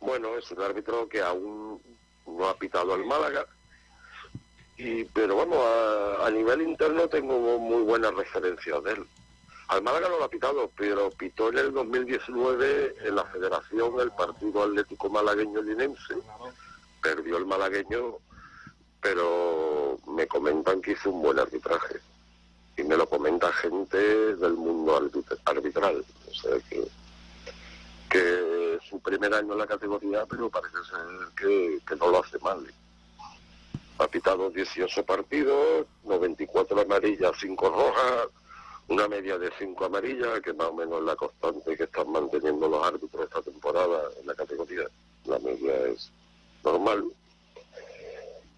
Bueno, 0.00 0.36
es 0.36 0.50
un 0.50 0.62
árbitro 0.62 1.08
que 1.08 1.20
aún 1.20 1.80
no 2.26 2.48
ha 2.48 2.56
pitado 2.56 2.94
al 2.94 3.04
Málaga. 3.04 3.46
Y, 4.76 5.04
pero 5.04 5.36
bueno, 5.36 5.62
a, 5.62 6.26
a 6.26 6.30
nivel 6.30 6.62
interno 6.62 7.06
tengo 7.08 7.58
muy 7.58 7.82
buenas 7.82 8.14
referencias 8.14 8.82
de 8.82 8.92
él. 8.92 9.06
Al 9.68 9.82
Málaga 9.82 10.08
no 10.08 10.18
lo 10.18 10.24
ha 10.24 10.28
pitado, 10.30 10.70
pero 10.76 11.10
pitó 11.10 11.50
en 11.50 11.58
el 11.58 11.72
2019 11.72 12.96
en 13.04 13.14
la 13.14 13.24
federación 13.26 14.00
el 14.00 14.10
partido 14.10 14.64
atlético 14.64 15.08
malagueño 15.10 15.62
linense. 15.62 16.14
Perdió 17.00 17.36
el 17.36 17.46
malagueño, 17.46 18.16
pero 19.00 19.98
me 20.08 20.26
comentan 20.26 20.80
que 20.80 20.92
hizo 20.92 21.10
un 21.10 21.22
buen 21.22 21.38
arbitraje. 21.38 22.00
Y 22.80 22.84
me 22.84 22.96
lo 22.96 23.06
comenta 23.08 23.52
gente 23.52 23.98
del 24.36 24.54
mundo 24.54 24.98
arbit- 25.00 25.38
arbitral. 25.44 26.04
O 26.30 26.34
sea 26.34 26.58
que 26.68 26.86
que 28.10 28.74
es 28.74 28.82
su 28.88 28.98
primer 28.98 29.32
año 29.32 29.52
en 29.52 29.58
la 29.60 29.66
categoría, 29.68 30.26
pero 30.26 30.50
parece 30.50 30.78
ser 30.78 30.98
que, 31.36 31.78
que 31.86 31.94
no 31.94 32.08
lo 32.10 32.18
hace 32.24 32.38
mal. 32.40 32.66
Ha 33.98 34.08
pitado 34.08 34.50
18 34.50 35.04
partidos, 35.04 35.86
94 36.04 36.80
amarillas, 36.80 37.30
5 37.38 37.68
rojas, 37.70 38.28
una 38.88 39.06
media 39.06 39.38
de 39.38 39.52
5 39.56 39.84
amarillas, 39.84 40.40
que 40.40 40.52
más 40.52 40.66
o 40.68 40.74
menos 40.74 40.98
es 40.98 41.04
la 41.04 41.14
constante 41.14 41.76
que 41.76 41.84
están 41.84 42.10
manteniendo 42.10 42.68
los 42.68 42.84
árbitros 42.84 43.24
esta 43.26 43.42
temporada 43.42 44.00
en 44.20 44.26
la 44.26 44.34
categoría. 44.34 44.88
La 45.26 45.38
media 45.38 45.72
es 45.86 46.10
normal. 46.64 47.04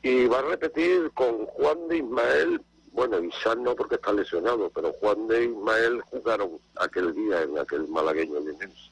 Y 0.03 0.25
va 0.29 0.39
a 0.39 0.43
repetir 0.43 1.11
con 1.13 1.45
Juan 1.45 1.89
de 1.89 1.99
Ismael, 1.99 2.63
bueno, 2.93 3.19
Ishan 3.23 3.63
no 3.63 3.75
porque 3.75 3.95
está 3.95 4.13
lesionado, 4.13 4.71
pero 4.71 4.93
Juan 4.95 5.27
de 5.27 5.47
Ismael 5.47 6.03
jugaron 6.03 6.59
aquel 6.77 7.15
día 7.15 7.43
en 7.43 7.59
aquel 7.59 7.89
malagueño 7.89 8.39
linense. 8.41 8.91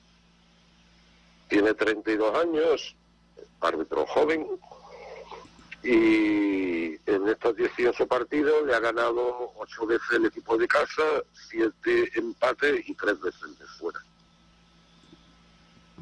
Tiene 1.48 1.74
32 1.74 2.38
años, 2.38 2.96
árbitro 3.60 4.06
joven, 4.06 4.46
y 5.82 6.94
en 7.10 7.28
estos 7.28 7.56
18 7.56 8.06
partidos 8.06 8.66
le 8.66 8.74
ha 8.74 8.80
ganado 8.80 9.52
8 9.56 9.86
veces 9.86 10.10
el 10.12 10.26
equipo 10.26 10.56
de 10.56 10.68
casa, 10.68 11.02
7 11.50 12.10
empates 12.14 12.88
y 12.88 12.94
3 12.94 13.20
veces 13.20 13.58
de 13.58 13.66
fuera. 13.78 14.00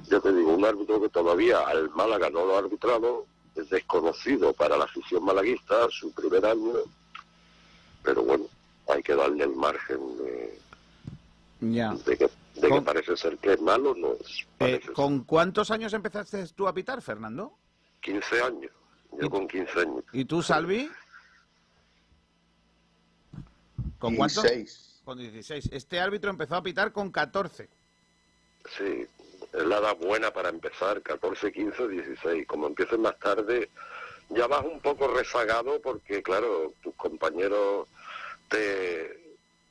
Yo 0.08 0.20
te 0.20 0.32
digo, 0.32 0.54
un 0.54 0.64
árbitro 0.64 1.00
que 1.00 1.08
todavía 1.08 1.60
al 1.60 1.90
Málaga 1.90 2.30
no 2.30 2.46
lo 2.46 2.56
ha 2.56 2.60
arbitrado, 2.60 3.26
es 3.56 3.68
desconocido 3.70 4.52
para 4.52 4.76
la 4.76 4.84
afición 4.84 5.24
malaguista, 5.24 5.88
su 5.90 6.12
primer 6.12 6.46
año, 6.46 6.74
pero 8.08 8.22
bueno, 8.22 8.46
hay 8.88 9.02
que 9.02 9.14
darle 9.14 9.44
el 9.44 9.54
margen 9.54 9.98
de, 10.16 10.58
Ya. 11.60 11.92
de 11.92 12.16
que, 12.16 12.24
de 12.24 12.60
que 12.62 12.68
Con- 12.70 12.82
parece 12.82 13.14
ser 13.18 13.36
que 13.36 13.52
es 13.52 13.60
malo, 13.60 13.94
no 13.94 14.14
es. 14.14 14.46
Eh, 14.60 14.80
¿Con 14.94 15.24
cuántos 15.24 15.70
años 15.70 15.92
empezaste 15.92 16.42
tú 16.56 16.66
a 16.66 16.72
pitar, 16.72 17.02
Fernando? 17.02 17.52
15 18.00 18.40
años, 18.40 18.72
yo 19.20 19.28
con 19.28 19.46
15 19.46 19.80
años. 19.80 20.04
¿Y 20.14 20.24
tú, 20.24 20.42
Salvi? 20.42 20.90
¿Con 23.98 24.16
cuánto? 24.16 24.40
16. 24.40 25.02
Con 25.04 25.18
16. 25.18 25.68
Este 25.70 26.00
árbitro 26.00 26.30
empezó 26.30 26.54
a 26.56 26.62
pitar 26.62 26.90
con 26.92 27.10
14. 27.12 27.68
Sí, 28.78 29.06
es 29.52 29.64
la 29.66 29.78
edad 29.80 29.96
buena 29.98 30.32
para 30.32 30.48
empezar, 30.48 31.02
14, 31.02 31.52
15, 31.52 31.88
16. 31.88 32.46
Como 32.46 32.68
empieces 32.68 32.98
más 32.98 33.18
tarde, 33.18 33.68
ya 34.30 34.46
vas 34.46 34.64
un 34.64 34.80
poco 34.80 35.08
rezagado 35.08 35.78
porque, 35.82 36.22
claro, 36.22 36.72
tus 36.82 36.94
compañeros 36.94 37.86
te 38.48 39.18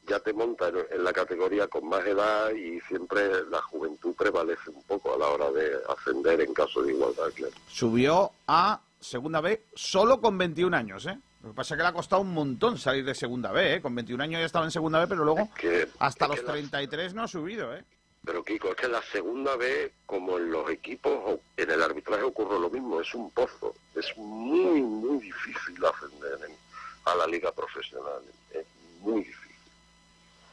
ya 0.08 0.20
te 0.22 0.32
montan 0.32 0.74
en 0.90 1.04
la 1.04 1.12
categoría 1.12 1.68
con 1.68 1.90
más 1.90 2.06
edad 2.06 2.52
y 2.52 2.80
siempre 2.88 3.28
la 3.52 3.62
juventud 3.62 4.14
prevalece 4.16 4.70
un 4.70 4.82
poco 4.84 5.14
a 5.14 5.18
la 5.18 5.28
hora 5.28 5.52
de 5.52 5.70
ascender 5.90 6.40
en 6.40 6.54
caso 6.54 6.82
de 6.82 6.94
igualdad, 6.94 7.26
claro. 7.36 7.54
Subió 7.68 8.32
a 8.48 8.80
segunda 9.02 9.41
B 9.41 9.64
solo 9.76 10.22
con 10.22 10.38
21 10.38 10.78
años, 10.78 11.06
¿eh? 11.08 11.18
Lo 11.44 11.49
que 11.49 11.56
pasa 11.56 11.74
es 11.74 11.78
que 11.78 11.84
le 11.84 11.90
ha 11.90 11.94
costado 11.94 12.22
un 12.22 12.34
montón 12.34 12.78
salir 12.78 13.04
de 13.04 13.14
segunda 13.14 13.52
B, 13.52 13.76
¿eh? 13.76 13.82
Con 13.82 13.94
21 13.95 14.24
años 14.24 14.40
ya 14.40 14.45
estaba 14.45 14.64
en 14.64 14.72
segunda 14.72 14.99
B, 15.02 15.08
pero 15.08 15.26
luego 15.26 15.49
Que- 15.60 15.90
hasta 15.99 16.26
es 16.26 16.30
los 16.32 16.44
la- 16.44 16.52
33 16.54 17.14
no 17.14 17.24
ha 17.24 17.28
subido, 17.28 17.76
¿eh? 17.76 17.84
Pero 18.24 18.44
Kiko, 18.44 18.70
es 18.70 18.76
que 18.76 18.88
la 18.88 19.02
segunda 19.04 19.56
vez, 19.58 19.91
como 20.06 20.38
en 20.38 20.52
los 20.52 20.70
equipos, 20.70 21.40
en 21.58 21.70
el 21.70 21.82
arbitraje 21.84 22.24
ocurre 22.24 22.58
lo 22.60 22.70
mismo, 22.70 22.99
es 23.02 23.14
un 23.14 23.30
pozo. 23.32 23.74
Es 23.94 24.18
muy, 24.18 24.82
muy 24.82 25.20
difícil 25.20 25.84
ascender 25.86 26.40
en- 26.48 26.66
a 27.12 27.16
la 27.16 27.28
liga 27.28 27.52
profesional. 27.52 28.22
Es 28.52 28.66
muy 29.02 29.24
difícil. 29.24 29.56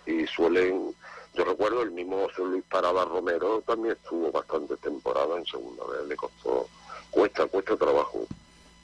Y 0.06 0.26
suelen, 0.26 0.94
yo 1.34 1.44
recuerdo 1.44 1.82
el 1.82 1.90
mismo 1.90 2.24
José 2.26 2.42
Luis 2.42 2.64
Parada 2.70 3.04
Romero 3.04 3.62
también 3.66 3.96
estuvo 3.96 4.30
bastante 4.30 4.76
temporada 4.76 5.36
en 5.38 5.46
segunda 5.46 5.84
vez, 5.86 6.06
le 6.06 6.16
costó, 6.16 6.68
cuesta, 7.10 7.46
cuesta 7.46 7.76
trabajo. 7.76 8.26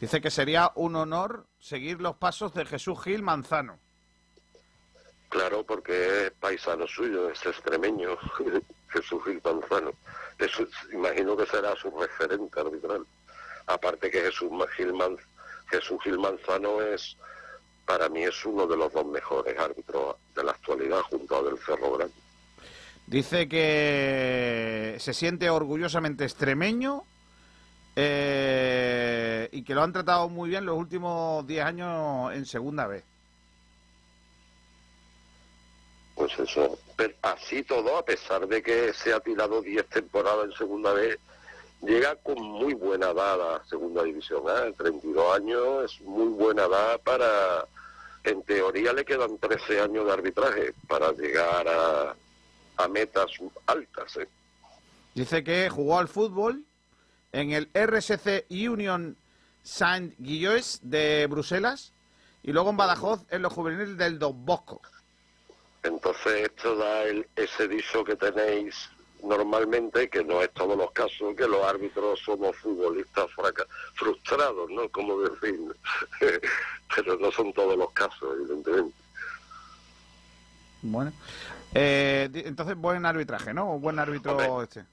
Dice 0.01 0.21
que 0.23 0.31
sería 0.31 0.73
un 0.77 0.97
honor 0.97 1.45
seguir 1.59 2.01
los 2.01 2.17
pasos 2.17 2.55
de 2.55 2.65
Jesús 2.65 3.03
Gil 3.03 3.23
Manzano. 3.23 3.79
Claro, 5.29 5.63
porque 5.63 6.27
es 6.27 6.33
paisano 6.41 6.87
suyo, 6.89 7.31
es 7.31 7.45
extremeño, 7.47 8.17
Jesús 8.89 9.23
Gil 9.25 9.41
Manzano. 9.45 9.93
Eso 10.39 10.67
imagino 10.93 11.37
que 11.37 11.47
será 11.47 11.77
su 11.77 11.91
referente 11.91 12.59
arbitral. 12.59 13.05
Aparte 13.67 14.11
que 14.11 14.23
Jesús 14.23 14.51
Gil, 14.77 14.95
Man- 14.95 15.19
Jesús 15.71 15.99
Gil 16.03 16.19
Manzano 16.19 16.81
es, 16.81 17.17
para 17.85 18.09
mí 18.09 18.23
es 18.23 18.45
uno 18.45 18.67
de 18.67 18.77
los 18.77 18.93
dos 18.93 19.07
mejores 19.07 19.59
árbitros 19.59 20.17
de 20.35 20.45
la 20.45 20.53
actualidad 20.53 21.01
junto 21.03 21.37
a 21.37 21.43
Del 21.43 21.59
Cerro 21.59 21.93
Grande. 21.93 22.15
Dice 23.07 23.49
que 23.49 24.97
se 24.99 25.13
siente 25.13 25.51
orgullosamente 25.51 26.25
extremeño 26.25 27.03
eh, 27.97 29.49
y 29.51 29.65
que 29.65 29.75
lo 29.75 29.83
han 29.83 29.93
tratado 29.93 30.29
muy 30.29 30.49
bien 30.49 30.65
los 30.65 30.79
últimos 30.79 31.47
10 31.47 31.65
años 31.65 32.33
en 32.33 32.47
segunda 32.47 32.87
vez. 32.87 33.03
Pues 36.15 36.39
eso, 36.39 36.79
pero 36.97 37.15
así 37.23 37.63
todo, 37.65 37.97
a 37.97 38.05
pesar 38.05 38.47
de 38.47 38.63
que 38.63 38.93
se 38.93 39.13
ha 39.13 39.21
tirado 39.21 39.61
10 39.61 39.87
temporadas 39.89 40.45
en 40.45 40.53
segunda 40.53 40.93
vez, 40.93 41.19
llega 41.83 42.15
con 42.17 42.41
muy 42.43 42.75
buena 42.75 43.11
edad 43.11 43.57
a 43.57 43.65
segunda 43.67 44.03
división, 44.03 44.43
¿eh? 44.49 44.75
32 44.77 45.37
años, 45.37 45.85
es 45.93 46.01
muy 46.03 46.29
buena 46.29 46.65
edad 46.65 47.01
para, 47.03 47.67
en 48.25 48.43
teoría 48.43 48.93
le 48.93 49.05
quedan 49.05 49.39
13 49.39 49.81
años 49.81 50.05
de 50.07 50.13
arbitraje 50.13 50.75
para 50.89 51.13
llegar 51.13 51.67
a, 51.69 52.15
a 52.77 52.89
metas 52.89 53.27
altas, 53.67 54.17
¿eh? 54.19 54.29
Dice 55.15 55.43
que 55.43 55.69
jugó 55.69 55.99
al 55.99 56.09
fútbol 56.09 56.65
en 57.33 57.53
el 57.53 57.69
RSC 57.75 58.47
Union 58.51 59.17
Saint 59.63 60.15
Gillois 60.23 60.79
de 60.83 61.27
Bruselas 61.29 61.93
y 62.43 62.53
luego 62.53 62.71
en 62.71 62.77
Badajoz 62.77 63.21
en 63.31 63.43
los 63.43 63.53
juveniles 63.53 63.97
del 63.97 64.19
Don 64.19 64.45
Bosco. 64.47 64.81
Entonces 65.83 66.43
esto 66.51 66.77
da 66.77 67.03
el- 67.05 67.27
ese 67.37 67.67
dicho 67.69 68.05
que 68.05 68.15
tenéis 68.17 68.89
normalmente, 69.23 70.09
que 70.09 70.25
no 70.25 70.43
es 70.43 70.51
todos 70.53 70.77
los 70.77 70.91
casos, 70.93 71.35
que 71.37 71.47
los 71.47 71.63
árbitros 71.65 72.21
somos 72.21 72.57
futbolistas 72.57 73.27
frustrados, 73.95 74.71
¿no? 74.71 74.89
Como 74.91 75.19
decir, 75.21 75.59
pero 76.95 77.17
no 77.19 77.31
son 77.33 77.53
todos 77.53 77.77
los 77.77 77.91
casos, 77.93 78.35
evidentemente. 78.39 78.95
Bueno, 80.83 81.13
eh, 81.75 82.29
entonces 82.33 82.77
buen 82.77 83.05
arbitraje, 83.05 83.53
¿no? 83.53 83.79
Buen 83.79 83.99
árbitro 83.99 84.63
este. 84.63 84.85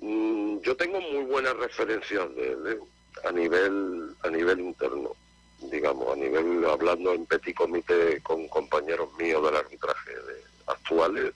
Mm, 0.00 0.58
yo 0.60 0.76
tengo 0.76 1.00
muy 1.00 1.24
buenas 1.24 1.56
referencias 1.56 2.34
de 2.34 2.78
a 3.24 3.30
nivel 3.32 4.14
a 4.22 4.28
nivel 4.28 4.60
interno, 4.60 5.10
digamos, 5.70 6.12
a 6.12 6.16
nivel 6.16 6.64
hablando 6.66 7.12
en 7.14 7.24
petit 7.26 7.54
comité 7.56 8.20
con 8.22 8.46
compañeros 8.48 9.08
míos 9.18 9.42
del 9.44 9.56
arbitraje 9.56 10.10
de- 10.10 10.44
actuales 10.66 11.32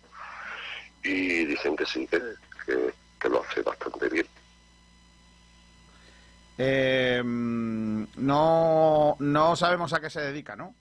y 1.03 1.45
dicen 1.45 1.77
que 1.77 1.87
sí, 1.87 2.07
que, 2.07 2.21
que, 2.67 2.95
que 3.21 3.29
lo 3.29 3.43
hace 3.43 3.63
bastante 3.63 4.09
bien. 4.09 4.27
Eh, 6.59 7.23
no, 7.25 9.17
no 9.21 9.57
sabemos 9.57 9.93
a 9.93 10.01
qué 10.01 10.11
se 10.11 10.21
dedica, 10.21 10.57
¿no? 10.57 10.75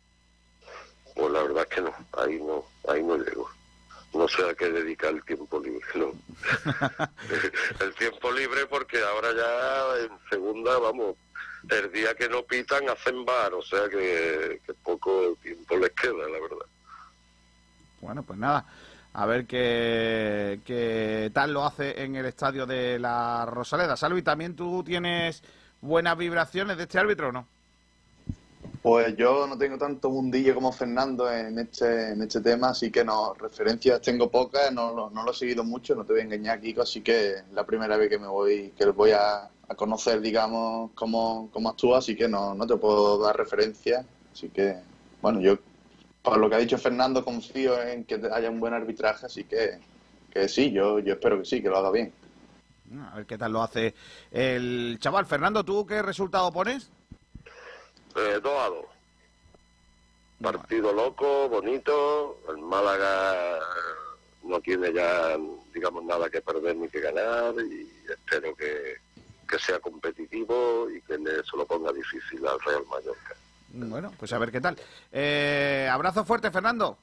Pues 1.15 1.31
la 1.31 1.43
verdad 1.43 1.67
es 1.69 1.75
que 1.75 1.81
no, 1.81 1.93
ahí 2.13 2.39
no, 2.39 2.65
ahí 2.91 3.03
no 3.03 3.17
llego. 3.17 3.49
No 4.13 4.27
sé 4.27 4.49
a 4.49 4.55
qué 4.55 4.69
dedicar 4.69 5.13
el 5.13 5.23
tiempo 5.23 5.59
libre, 5.59 5.85
no. 5.95 6.13
el 7.79 7.93
tiempo 7.95 8.31
libre 8.31 8.65
porque 8.65 9.03
ahora 9.03 9.29
ya 9.35 10.05
en 10.05 10.29
segunda, 10.29 10.79
vamos, 10.79 11.15
el 11.69 11.91
día 11.91 12.15
que 12.15 12.27
no 12.27 12.41
pitan 12.43 12.89
hacen 12.89 13.23
bar, 13.23 13.53
o 13.53 13.61
sea 13.61 13.87
que, 13.89 14.61
que 14.65 14.73
poco 14.75 15.37
tiempo 15.43 15.77
les 15.77 15.91
queda, 15.91 16.27
la 16.27 16.39
verdad. 16.39 16.65
Bueno, 18.01 18.23
pues 18.23 18.39
nada, 18.39 18.65
a 19.17 19.25
ver 19.25 19.47
qué, 19.47 20.61
qué 20.63 21.31
tal 21.33 21.51
lo 21.53 21.65
hace 21.65 22.03
en 22.03 22.15
el 22.15 22.25
estadio 22.27 22.67
de 22.67 22.99
la 22.99 23.45
Rosaleda. 23.47 23.97
Salvi, 23.97 24.21
¿también 24.21 24.55
tú 24.55 24.83
tienes 24.83 25.43
buenas 25.81 26.17
vibraciones 26.17 26.77
de 26.77 26.83
este 26.83 26.99
árbitro 26.99 27.29
o 27.29 27.31
no? 27.31 27.47
Pues 28.81 29.15
yo 29.17 29.47
no 29.47 29.57
tengo 29.57 29.77
tanto 29.77 30.09
mundillo 30.09 30.55
como 30.55 30.71
Fernando 30.71 31.29
en 31.31 31.59
este, 31.59 32.11
en 32.11 32.21
este 32.21 32.41
tema, 32.41 32.69
así 32.69 32.91
que 32.91 33.03
no, 33.03 33.33
referencias 33.33 34.01
tengo 34.01 34.31
pocas, 34.31 34.71
no, 34.71 34.93
lo- 34.93 35.09
no 35.09 35.23
lo 35.23 35.31
he 35.31 35.33
seguido 35.35 35.63
mucho, 35.63 35.93
no 35.95 36.05
te 36.05 36.13
voy 36.13 36.21
a 36.21 36.25
engañar, 36.25 36.61
Kiko, 36.61 36.81
así 36.83 37.01
que 37.03 37.43
la 37.51 37.65
primera 37.65 37.97
vez 37.97 38.09
que 38.09 38.19
me 38.19 38.27
voy, 38.27 38.71
que 38.77 38.85
voy 38.91 39.11
a, 39.11 39.45
a 39.67 39.75
conocer, 39.75 40.21
digamos, 40.21 40.91
cómo, 40.95 41.49
cómo 41.51 41.69
actúa, 41.69 41.97
así 41.99 42.15
que 42.15 42.27
no, 42.29 42.55
no 42.55 42.65
te 42.67 42.77
puedo 42.77 43.19
dar 43.21 43.35
referencias, 43.35 44.05
así 44.31 44.49
que, 44.51 44.85
bueno, 45.21 45.41
yo, 45.41 45.57
por 46.27 46.39
lo 46.39 46.49
que 46.49 46.55
ha 46.55 46.59
dicho 46.59 46.77
Fernando, 46.77 47.23
confío 47.23 47.81
en 47.81 48.03
que 48.03 48.19
haya 48.33 48.49
un 48.49 48.59
buen 48.59 48.73
arbitraje, 48.73 49.27
así 49.27 49.45
que, 49.45 49.79
que 50.29 50.49
sí, 50.49 50.71
yo, 50.73 50.99
yo 50.99 51.13
espero 51.13 51.39
que 51.39 51.45
sí, 51.45 51.61
que 51.61 51.69
lo 51.69 51.77
haga 51.77 51.89
bien. 51.89 52.11
A 53.09 53.15
ver 53.15 53.25
qué 53.25 53.37
tal 53.37 53.53
lo 53.53 53.63
hace 53.63 53.95
el 54.31 54.97
chaval. 54.99 55.25
Fernando, 55.25 55.63
¿tú 55.63 55.85
qué 55.85 56.01
resultado 56.01 56.51
pones? 56.51 56.89
Eh, 58.17 58.39
dos 58.43 58.59
a 58.59 58.67
dos. 58.67 58.85
Partido 60.41 60.91
loco, 60.91 61.47
bonito, 61.47 62.41
el 62.49 62.57
Málaga 62.57 63.59
no 64.43 64.59
tiene 64.59 64.91
ya, 64.91 65.37
digamos, 65.73 66.03
nada 66.03 66.29
que 66.29 66.41
perder 66.41 66.75
ni 66.75 66.89
que 66.89 66.99
ganar 66.99 67.55
y 67.55 67.89
espero 68.05 68.53
que, 68.53 68.95
que 69.47 69.59
sea 69.59 69.79
competitivo 69.79 70.89
y 70.89 71.01
que 71.03 71.15
se 71.15 71.57
lo 71.57 71.65
ponga 71.65 71.93
difícil 71.93 72.45
al 72.45 72.59
Real 72.59 72.83
Mallorca. 72.89 73.35
Bueno, 73.69 74.11
pues 74.17 74.31
a 74.33 74.37
ver 74.37 74.51
qué 74.51 74.61
tal. 74.61 74.77
Eh, 75.11 75.87
abrazo 75.91 76.23
fuerte, 76.25 76.51
Fernando. 76.51 76.97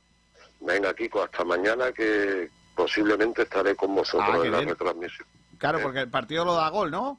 Venga, 0.61 0.95
Kiko, 0.95 1.23
hasta 1.23 1.45
mañana 1.45 1.93
que 1.93 2.49
posiblemente 2.75 3.43
estaré 3.43 3.75
con 3.77 3.95
vosotros 3.95 4.31
Ah, 4.33 4.45
en 4.45 4.51
la 4.53 4.59
bien. 4.59 4.71
retransmisión. 4.71 5.27
Claro, 5.59 5.81
porque 5.83 6.01
el 6.01 6.09
partido 6.11 6.45
lo 6.45 6.55
da 6.55 6.69
gol, 6.71 6.91
¿no? 6.91 7.19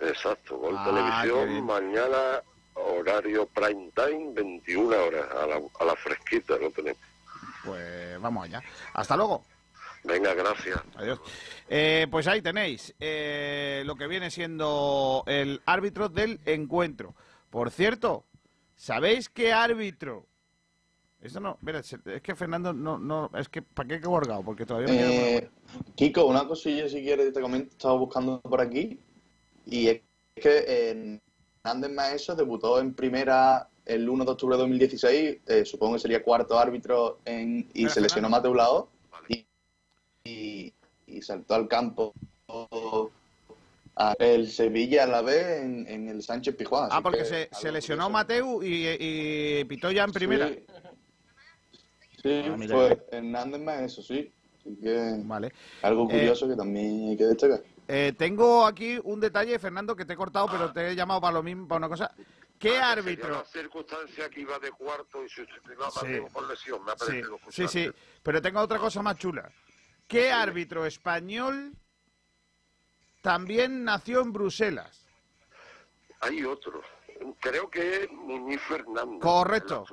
Exacto, 0.00 0.56
Gol 0.58 0.74
Ah, 0.78 0.84
Televisión, 1.24 1.64
mañana 1.66 2.42
horario 2.74 3.46
prime 3.46 3.90
time, 3.94 4.32
21 4.34 4.96
horas, 4.96 5.26
a 5.30 5.46
la, 5.46 5.60
a 5.80 5.84
la 5.84 5.96
fresquita 5.96 6.56
lo 6.56 6.70
tenemos. 6.70 7.00
Pues 7.64 8.20
vamos 8.20 8.44
allá. 8.44 8.62
Hasta 8.92 9.16
luego. 9.16 9.44
Venga, 10.02 10.34
gracias. 10.34 10.78
Adiós. 10.96 11.18
Eh, 11.68 12.06
pues 12.10 12.26
ahí 12.26 12.42
tenéis 12.42 12.94
eh, 13.00 13.82
lo 13.86 13.96
que 13.96 14.06
viene 14.06 14.30
siendo 14.30 15.22
el 15.26 15.62
árbitro 15.64 16.08
del 16.08 16.40
encuentro. 16.44 17.14
Por 17.50 17.70
cierto, 17.70 18.24
¿sabéis 18.84 19.30
qué 19.30 19.50
árbitro? 19.52 20.26
Esto 21.22 21.40
no, 21.40 21.56
mira, 21.62 21.78
es 21.78 21.96
que 22.22 22.34
Fernando 22.34 22.74
no, 22.74 22.98
no, 22.98 23.30
es 23.34 23.48
que 23.48 23.62
¿para 23.62 23.88
qué 23.88 23.98
he? 23.98 24.42
Porque 24.44 24.66
todavía 24.66 24.88
no 24.88 24.94
queda 24.94 25.10
Eh, 25.10 25.50
Kiko, 25.94 26.26
una 26.26 26.46
cosilla 26.46 26.86
si 26.86 27.02
quieres 27.02 27.32
te 27.32 27.40
comento, 27.40 27.70
estaba 27.70 27.96
buscando 27.96 28.42
por 28.42 28.60
aquí 28.60 29.00
y 29.64 29.88
es 29.88 30.02
que 30.34 30.64
eh, 30.68 31.20
Hernández 31.64 31.90
Maeso 31.92 32.34
debutó 32.34 32.78
en 32.78 32.92
primera 32.92 33.70
el 33.86 34.06
1 34.06 34.22
de 34.22 34.30
octubre 34.30 34.56
de 34.56 34.62
2016, 34.62 35.38
eh, 35.46 35.64
supongo 35.64 35.94
que 35.94 36.00
sería 36.00 36.22
cuarto 36.22 36.58
árbitro 36.58 37.20
en, 37.24 37.66
y 37.72 37.88
se 37.88 38.02
lesionó. 38.02 38.28
Mateo 38.28 38.52
Lao 38.52 38.88
y, 39.28 39.46
y, 40.24 40.74
y 41.06 41.22
saltó 41.22 41.54
al 41.54 41.68
campo 41.68 42.12
a 43.96 44.14
el 44.18 44.50
Sevilla 44.50 45.04
a 45.04 45.06
la 45.06 45.22
vez 45.22 45.62
en, 45.62 45.86
en 45.88 46.08
el 46.08 46.22
Sánchez 46.22 46.56
Pijuán. 46.56 46.88
Ah, 46.90 47.00
porque 47.00 47.18
que 47.18 47.24
se, 47.24 47.48
se 47.52 47.70
lesionó. 47.70 48.10
Mateu 48.10 48.62
y, 48.62 48.88
y 48.98 49.64
pitó 49.64 49.90
ya 49.90 50.04
en 50.04 50.12
primera. 50.12 50.48
Sí, 50.48 50.64
Sí, 52.22 52.42
Ah, 52.46 52.56
fue 52.70 53.06
Hernández 53.12 53.60
Maeso, 53.60 54.02
sí. 54.02 54.32
Así 54.58 54.76
que 54.82 55.16
Vale. 55.24 55.52
algo 55.82 56.04
Eh, 56.08 56.12
curioso 56.12 56.48
que 56.48 56.56
también 56.56 57.10
hay 57.10 57.16
que 57.18 57.24
destacar. 57.24 57.62
Eh, 57.86 58.14
tengo 58.16 58.64
aquí 58.64 58.98
un 59.04 59.20
detalle, 59.20 59.58
Fernando, 59.58 59.94
que 59.94 60.06
te 60.06 60.14
he 60.14 60.16
cortado, 60.16 60.46
pero 60.50 60.72
te 60.72 60.88
he 60.88 60.96
llamado 60.96 61.20
para 61.20 61.34
lo 61.34 61.42
mismo, 61.42 61.68
para 61.68 61.78
una 61.80 61.88
cosa. 61.90 62.10
¿Qué 62.58 62.70
Sería 62.70 62.90
árbitro? 62.92 63.28
la 63.30 63.44
circunstancia 63.44 64.30
que 64.30 64.40
iba 64.40 64.58
de 64.58 64.70
cuarto 64.70 65.22
y 65.22 65.28
sustituido 65.28 65.84
a 65.84 65.90
Sí. 65.90 66.06
Por 66.32 66.48
lesión. 66.48 66.82
Me 66.82 66.92
ha 66.92 66.94
Sí, 66.96 67.04
parecido 67.06 67.38
sí, 67.50 67.68
sí, 67.68 67.90
pero 68.22 68.40
tengo 68.40 68.60
otra 68.60 68.78
cosa 68.78 69.02
más 69.02 69.18
chula. 69.18 69.50
¿Qué 70.08 70.32
árbitro 70.32 70.86
español 70.86 71.74
también 73.24 73.84
nació 73.84 74.20
en 74.20 74.34
Bruselas? 74.34 75.08
Hay 76.20 76.44
otro. 76.44 76.82
Creo 77.40 77.70
que 77.70 78.02
es 78.02 78.12
Muñiz 78.12 78.60
Fernández. 78.60 79.18
Correcto. 79.22 79.86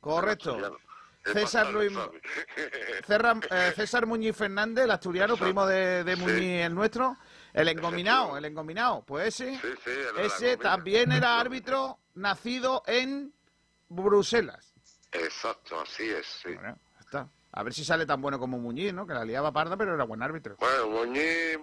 Correcto. 0.00 0.78
César 1.22 1.70
Luis-. 1.70 1.92
César, 3.06 3.40
eh, 3.50 3.72
César 3.76 4.06
Muñiz 4.06 4.34
Fernández, 4.34 4.84
el 4.84 4.90
asturiano, 4.90 5.36
primo 5.36 5.66
de, 5.66 6.02
de 6.02 6.16
Muñiz 6.16 6.64
el 6.64 6.74
nuestro, 6.74 7.18
el 7.52 7.68
engominado, 7.68 8.38
el 8.38 8.46
engominado. 8.46 9.04
Pues 9.04 9.38
ese, 9.38 9.60
Sí, 9.84 9.90
ese 10.16 10.56
también 10.56 11.12
era 11.12 11.38
árbitro 11.40 11.98
nacido 12.14 12.82
en 12.86 13.34
Bruselas. 13.90 14.72
Exacto, 15.12 15.78
así 15.78 16.08
es, 16.08 16.26
sí. 16.26 16.54
Bueno, 16.54 16.78
está. 16.98 17.28
A 17.52 17.62
ver 17.62 17.74
si 17.74 17.84
sale 17.84 18.06
tan 18.06 18.22
bueno 18.22 18.38
como 18.38 18.58
Muñiz, 18.58 18.94
¿no? 18.94 19.06
Que 19.06 19.12
la 19.12 19.26
liaba 19.26 19.52
parda, 19.52 19.76
pero 19.76 19.94
era 19.94 20.04
buen 20.04 20.22
árbitro. 20.22 20.56
Bueno, 20.58 20.88
Muñiz 20.88 21.58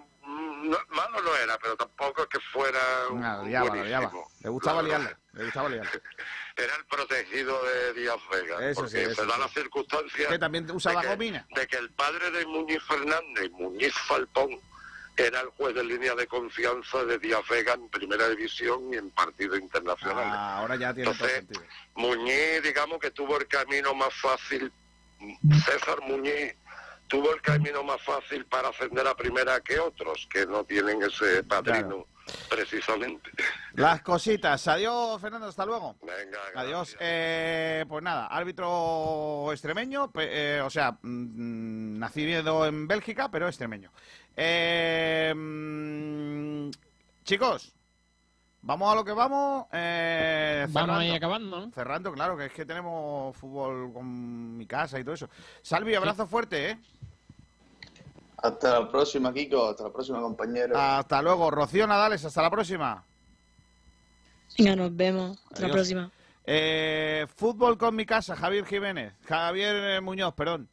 no- 0.62 0.78
malo 0.90 1.22
no 1.22 1.36
era, 1.36 1.58
pero 1.58 1.76
tampoco 1.76 2.22
es 2.22 2.28
que 2.28 2.40
fuera 2.52 2.78
un 3.10 3.20
la 3.20 3.42
liaba, 3.42 3.68
buenísimo. 3.70 4.30
Le 4.40 4.48
gustaba 4.50 4.82
liarla, 4.82 5.18
le 5.32 5.44
gustaba 5.44 5.68
liarla. 5.68 5.90
Era 6.56 6.76
el 6.76 6.84
protegido 6.86 7.58
de 7.64 7.94
Díaz 7.94 8.16
Vega. 8.30 8.68
Eso 8.70 8.82
porque 8.82 9.06
sí, 9.08 9.14
se 9.14 9.24
da 9.26 9.34
sí. 9.34 9.40
la 9.40 9.48
circunstancia 9.48 10.28
Que 10.28 10.38
también 10.38 10.70
usaba 10.70 11.00
de 11.00 11.06
que, 11.06 11.14
gomina. 11.14 11.46
de 11.54 11.66
que 11.66 11.76
el 11.76 11.90
padre 11.90 12.30
de 12.32 12.44
Muñiz 12.44 12.82
Fernández, 12.82 13.50
Muñiz 13.52 13.94
Falpón, 14.06 14.60
era 15.16 15.40
el 15.40 15.48
juez 15.50 15.74
de 15.74 15.84
línea 15.84 16.14
de 16.14 16.26
confianza 16.26 17.04
de 17.04 17.18
Díaz 17.18 17.42
Vega 17.48 17.74
en 17.74 17.88
primera 17.88 18.28
división 18.28 18.92
y 18.92 18.96
en 18.96 19.10
partidos 19.10 19.58
internacionales. 19.58 20.32
Ah, 20.34 20.58
ahora 20.58 20.76
ya 20.76 20.92
tiene 20.92 21.10
todo 21.12 21.26
Entonces, 21.26 21.36
sentido. 21.38 21.62
Muñiz, 21.94 22.62
digamos 22.62 22.98
que 22.98 23.10
tuvo 23.10 23.38
el 23.38 23.46
camino 23.46 23.94
más 23.94 24.12
fácil, 24.14 24.70
César 25.64 26.00
Muñiz 26.02 26.54
tuvo 27.10 27.34
el 27.34 27.42
camino 27.42 27.82
más 27.82 28.00
fácil 28.02 28.46
para 28.46 28.68
ascender 28.68 29.04
a 29.06 29.14
primera 29.16 29.60
que 29.60 29.78
otros, 29.80 30.28
que 30.32 30.46
no 30.46 30.62
tienen 30.64 31.02
ese 31.02 31.42
padrino 31.42 32.06
precisamente. 32.48 33.30
Las 33.74 34.00
cositas. 34.02 34.68
Adiós, 34.68 35.20
Fernando, 35.20 35.48
hasta 35.48 35.66
luego. 35.66 35.96
Venga, 36.02 36.38
Adiós. 36.54 36.96
Eh, 37.00 37.84
pues 37.88 38.04
nada, 38.04 38.28
árbitro 38.28 39.50
extremeño, 39.52 40.12
eh, 40.14 40.62
o 40.64 40.70
sea, 40.70 40.92
mm, 41.02 41.98
nacido 41.98 42.66
en 42.66 42.86
Bélgica, 42.86 43.28
pero 43.28 43.48
extremeño. 43.48 43.90
Eh, 44.36 45.34
mm, 45.34 46.70
chicos, 47.24 47.74
vamos 48.62 48.92
a 48.92 48.94
lo 48.94 49.04
que 49.04 49.12
vamos. 49.12 49.66
Eh, 49.72 50.66
Vamos 50.68 50.90
ahí 50.98 51.08
cerrando. 51.08 51.16
acabando, 51.16 51.60
¿no? 51.66 51.72
Cerrando, 51.72 52.12
claro, 52.12 52.36
que 52.36 52.46
es 52.46 52.52
que 52.52 52.64
tenemos 52.64 53.36
fútbol 53.36 53.92
con 53.92 54.56
mi 54.56 54.66
casa 54.66 55.00
y 55.00 55.02
todo 55.02 55.14
eso. 55.14 55.28
Salvi, 55.62 55.96
abrazo 55.96 56.28
fuerte, 56.28 56.70
¿eh? 56.70 56.78
Hasta 58.42 58.80
la 58.80 58.88
próxima, 58.90 59.32
Kiko. 59.32 59.68
Hasta 59.68 59.84
la 59.84 59.92
próxima, 59.92 60.20
compañero. 60.20 60.76
Hasta 60.78 61.20
luego. 61.22 61.50
Rocío 61.50 61.86
Nadales, 61.86 62.24
hasta 62.24 62.42
la 62.42 62.50
próxima. 62.50 63.04
Venga, 64.58 64.76
nos 64.76 64.96
vemos. 64.96 65.38
Hasta 65.50 65.66
la 65.66 65.72
próxima. 65.72 66.10
Eh, 66.44 67.26
fútbol 67.36 67.76
con 67.78 67.94
mi 67.94 68.06
casa, 68.06 68.34
Javier 68.34 68.64
Jiménez. 68.64 69.12
Javier 69.24 69.76
eh, 69.76 70.00
Muñoz, 70.00 70.34
perdón. 70.34 70.68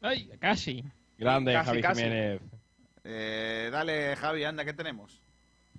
Ay, 0.00 0.28
casi. 0.40 0.82
Grande, 1.18 1.52
Casi, 1.52 1.66
Javi 1.66 1.82
casi. 1.82 2.02
Jiménez. 2.02 2.40
Eh, 3.04 3.68
dale, 3.70 4.16
Javi, 4.16 4.44
anda, 4.44 4.64
¿qué 4.64 4.72
tenemos? 4.72 5.22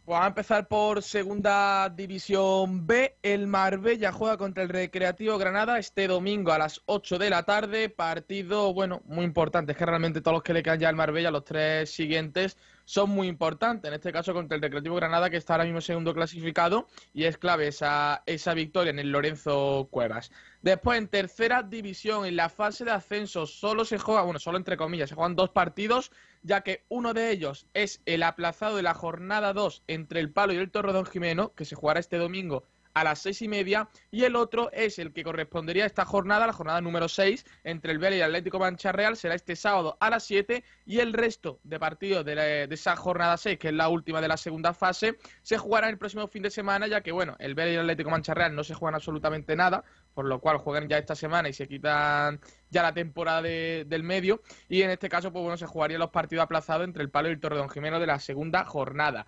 Pues 0.05 0.19
a 0.19 0.27
empezar 0.27 0.67
por 0.67 1.01
Segunda 1.01 1.87
División 1.87 2.85
B. 2.85 3.15
El 3.21 3.47
Marbella 3.47 4.11
juega 4.11 4.35
contra 4.35 4.61
el 4.61 4.67
Recreativo 4.67 5.37
Granada 5.37 5.79
este 5.79 6.07
domingo 6.07 6.51
a 6.51 6.57
las 6.57 6.81
8 6.87 7.17
de 7.17 7.29
la 7.29 7.43
tarde. 7.43 7.87
Partido, 7.87 8.73
bueno, 8.73 9.01
muy 9.05 9.23
importante. 9.23 9.71
Es 9.71 9.77
que 9.77 9.85
realmente 9.85 10.19
todos 10.19 10.35
los 10.35 10.43
que 10.43 10.53
le 10.53 10.61
quedan 10.61 10.81
ya 10.81 10.89
al 10.89 10.97
Marbella, 10.97 11.31
los 11.31 11.45
tres 11.45 11.89
siguientes, 11.89 12.57
son 12.85 13.09
muy 13.09 13.27
importantes. 13.27 13.89
En 13.89 13.95
este 13.95 14.11
caso 14.11 14.33
contra 14.33 14.55
el 14.55 14.61
Recreativo 14.61 14.95
Granada, 14.95 15.29
que 15.29 15.37
está 15.37 15.53
ahora 15.53 15.65
mismo 15.65 15.81
segundo 15.81 16.13
clasificado. 16.13 16.87
Y 17.13 17.25
es 17.25 17.37
clave 17.37 17.67
esa, 17.67 18.23
esa 18.25 18.53
victoria 18.53 18.91
en 18.91 18.99
el 18.99 19.11
Lorenzo 19.11 19.87
Cuevas. 19.91 20.31
Después, 20.61 20.97
en 20.97 21.07
tercera 21.07 21.63
división, 21.63 22.25
en 22.25 22.35
la 22.35 22.49
fase 22.49 22.85
de 22.85 22.91
ascenso, 22.91 23.45
solo 23.45 23.85
se 23.85 23.97
juega, 23.97 24.21
bueno, 24.23 24.39
solo 24.39 24.57
entre 24.57 24.77
comillas, 24.77 25.09
se 25.09 25.15
juegan 25.15 25.35
dos 25.35 25.49
partidos, 25.49 26.11
ya 26.41 26.61
que 26.61 26.85
uno 26.89 27.13
de 27.13 27.31
ellos 27.31 27.67
es 27.73 28.01
el 28.05 28.23
aplazado 28.23 28.77
de 28.77 28.83
la 28.83 28.93
jornada 28.93 29.53
2 29.53 29.83
entre 29.87 30.19
el 30.19 30.31
Palo 30.31 30.53
y 30.53 30.57
el 30.57 30.71
Torredón 30.71 31.05
Jimeno, 31.05 31.53
que 31.53 31.65
se 31.65 31.75
jugará 31.75 31.99
este 31.99 32.17
domingo 32.17 32.65
a 32.93 33.03
las 33.03 33.19
seis 33.19 33.41
y 33.41 33.47
media, 33.47 33.89
y 34.11 34.23
el 34.23 34.35
otro 34.35 34.71
es 34.71 34.99
el 34.99 35.13
que 35.13 35.23
correspondería 35.23 35.83
a 35.83 35.87
esta 35.87 36.05
jornada, 36.05 36.45
la 36.47 36.53
jornada 36.53 36.81
número 36.81 37.07
6, 37.07 37.45
entre 37.63 37.91
el 37.91 37.99
Vélez 37.99 38.19
y 38.19 38.21
el 38.21 38.25
Atlético 38.27 38.59
Mancha 38.59 38.91
Real, 38.91 39.15
será 39.17 39.35
este 39.35 39.55
sábado 39.55 39.97
a 39.99 40.09
las 40.09 40.23
7, 40.23 40.63
y 40.85 40.99
el 40.99 41.13
resto 41.13 41.59
de 41.63 41.79
partidos 41.79 42.23
de, 42.25 42.35
la- 42.35 42.43
de 42.43 42.75
esa 42.75 42.95
jornada 42.95 43.37
6, 43.37 43.57
que 43.57 43.69
es 43.69 43.73
la 43.73 43.89
última 43.89 44.21
de 44.21 44.27
la 44.27 44.37
segunda 44.37 44.73
fase, 44.73 45.17
se 45.41 45.57
jugará 45.57 45.89
el 45.89 45.97
próximo 45.97 46.27
fin 46.27 46.43
de 46.43 46.49
semana, 46.51 46.87
ya 46.87 47.01
que, 47.01 47.11
bueno, 47.11 47.35
el 47.39 47.55
Vélez 47.55 47.73
y 47.73 47.75
el 47.75 47.81
Atlético 47.81 48.09
Mancha 48.09 48.33
Real 48.33 48.53
no 48.55 48.63
se 48.63 48.73
juegan 48.73 48.95
absolutamente 48.95 49.55
nada, 49.55 49.83
por 50.13 50.25
lo 50.25 50.39
cual 50.39 50.57
juegan 50.57 50.87
ya 50.87 50.97
esta 50.99 51.15
semana 51.15 51.49
y 51.49 51.53
se 51.53 51.67
quitan 51.67 52.39
ya 52.69 52.83
la 52.83 52.93
temporada 52.93 53.41
de- 53.41 53.85
del 53.87 54.03
medio, 54.03 54.41
y 54.69 54.81
en 54.83 54.91
este 54.91 55.09
caso, 55.09 55.31
pues 55.31 55.41
bueno, 55.41 55.57
se 55.57 55.65
jugarían 55.65 55.99
los 55.99 56.11
partidos 56.11 56.43
aplazados 56.43 56.83
entre 56.85 57.01
el 57.03 57.09
Palo 57.09 57.29
y 57.29 57.31
el 57.31 57.39
Torredón 57.39 57.69
Jimeno 57.69 57.99
de 57.99 58.07
la 58.07 58.19
segunda 58.19 58.65
jornada. 58.65 59.25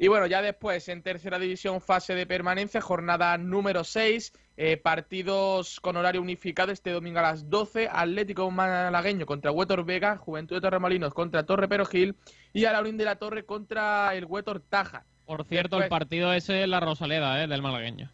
Y 0.00 0.06
bueno, 0.06 0.26
ya 0.26 0.40
después 0.40 0.88
en 0.88 1.02
tercera 1.02 1.40
división, 1.40 1.80
fase 1.80 2.14
de 2.14 2.24
permanencia, 2.24 2.80
jornada 2.80 3.36
número 3.36 3.82
6, 3.82 4.32
eh, 4.56 4.76
partidos 4.76 5.80
con 5.80 5.96
horario 5.96 6.22
unificado 6.22 6.70
este 6.70 6.92
domingo 6.92 7.18
a 7.18 7.22
las 7.22 7.50
12, 7.50 7.88
Atlético 7.90 8.48
Malagueño 8.52 9.26
contra 9.26 9.50
Huetor 9.50 9.84
Vega, 9.84 10.16
Juventud 10.16 10.54
de 10.54 10.60
Torremolinos 10.60 11.12
contra 11.12 11.44
Torre 11.44 11.66
Perojil 11.66 12.14
y 12.52 12.64
Alaurín 12.64 12.96
de 12.96 13.06
la 13.06 13.16
Torre 13.16 13.44
contra 13.44 14.14
el 14.14 14.24
Huetor 14.24 14.60
Taja. 14.60 15.04
Por 15.26 15.44
cierto, 15.44 15.82
el 15.82 15.88
partido 15.88 16.32
ese 16.32 16.62
es 16.62 16.68
la 16.68 16.78
Rosaleda, 16.78 17.42
¿eh? 17.42 17.48
Del 17.48 17.60
malagueño. 17.60 18.10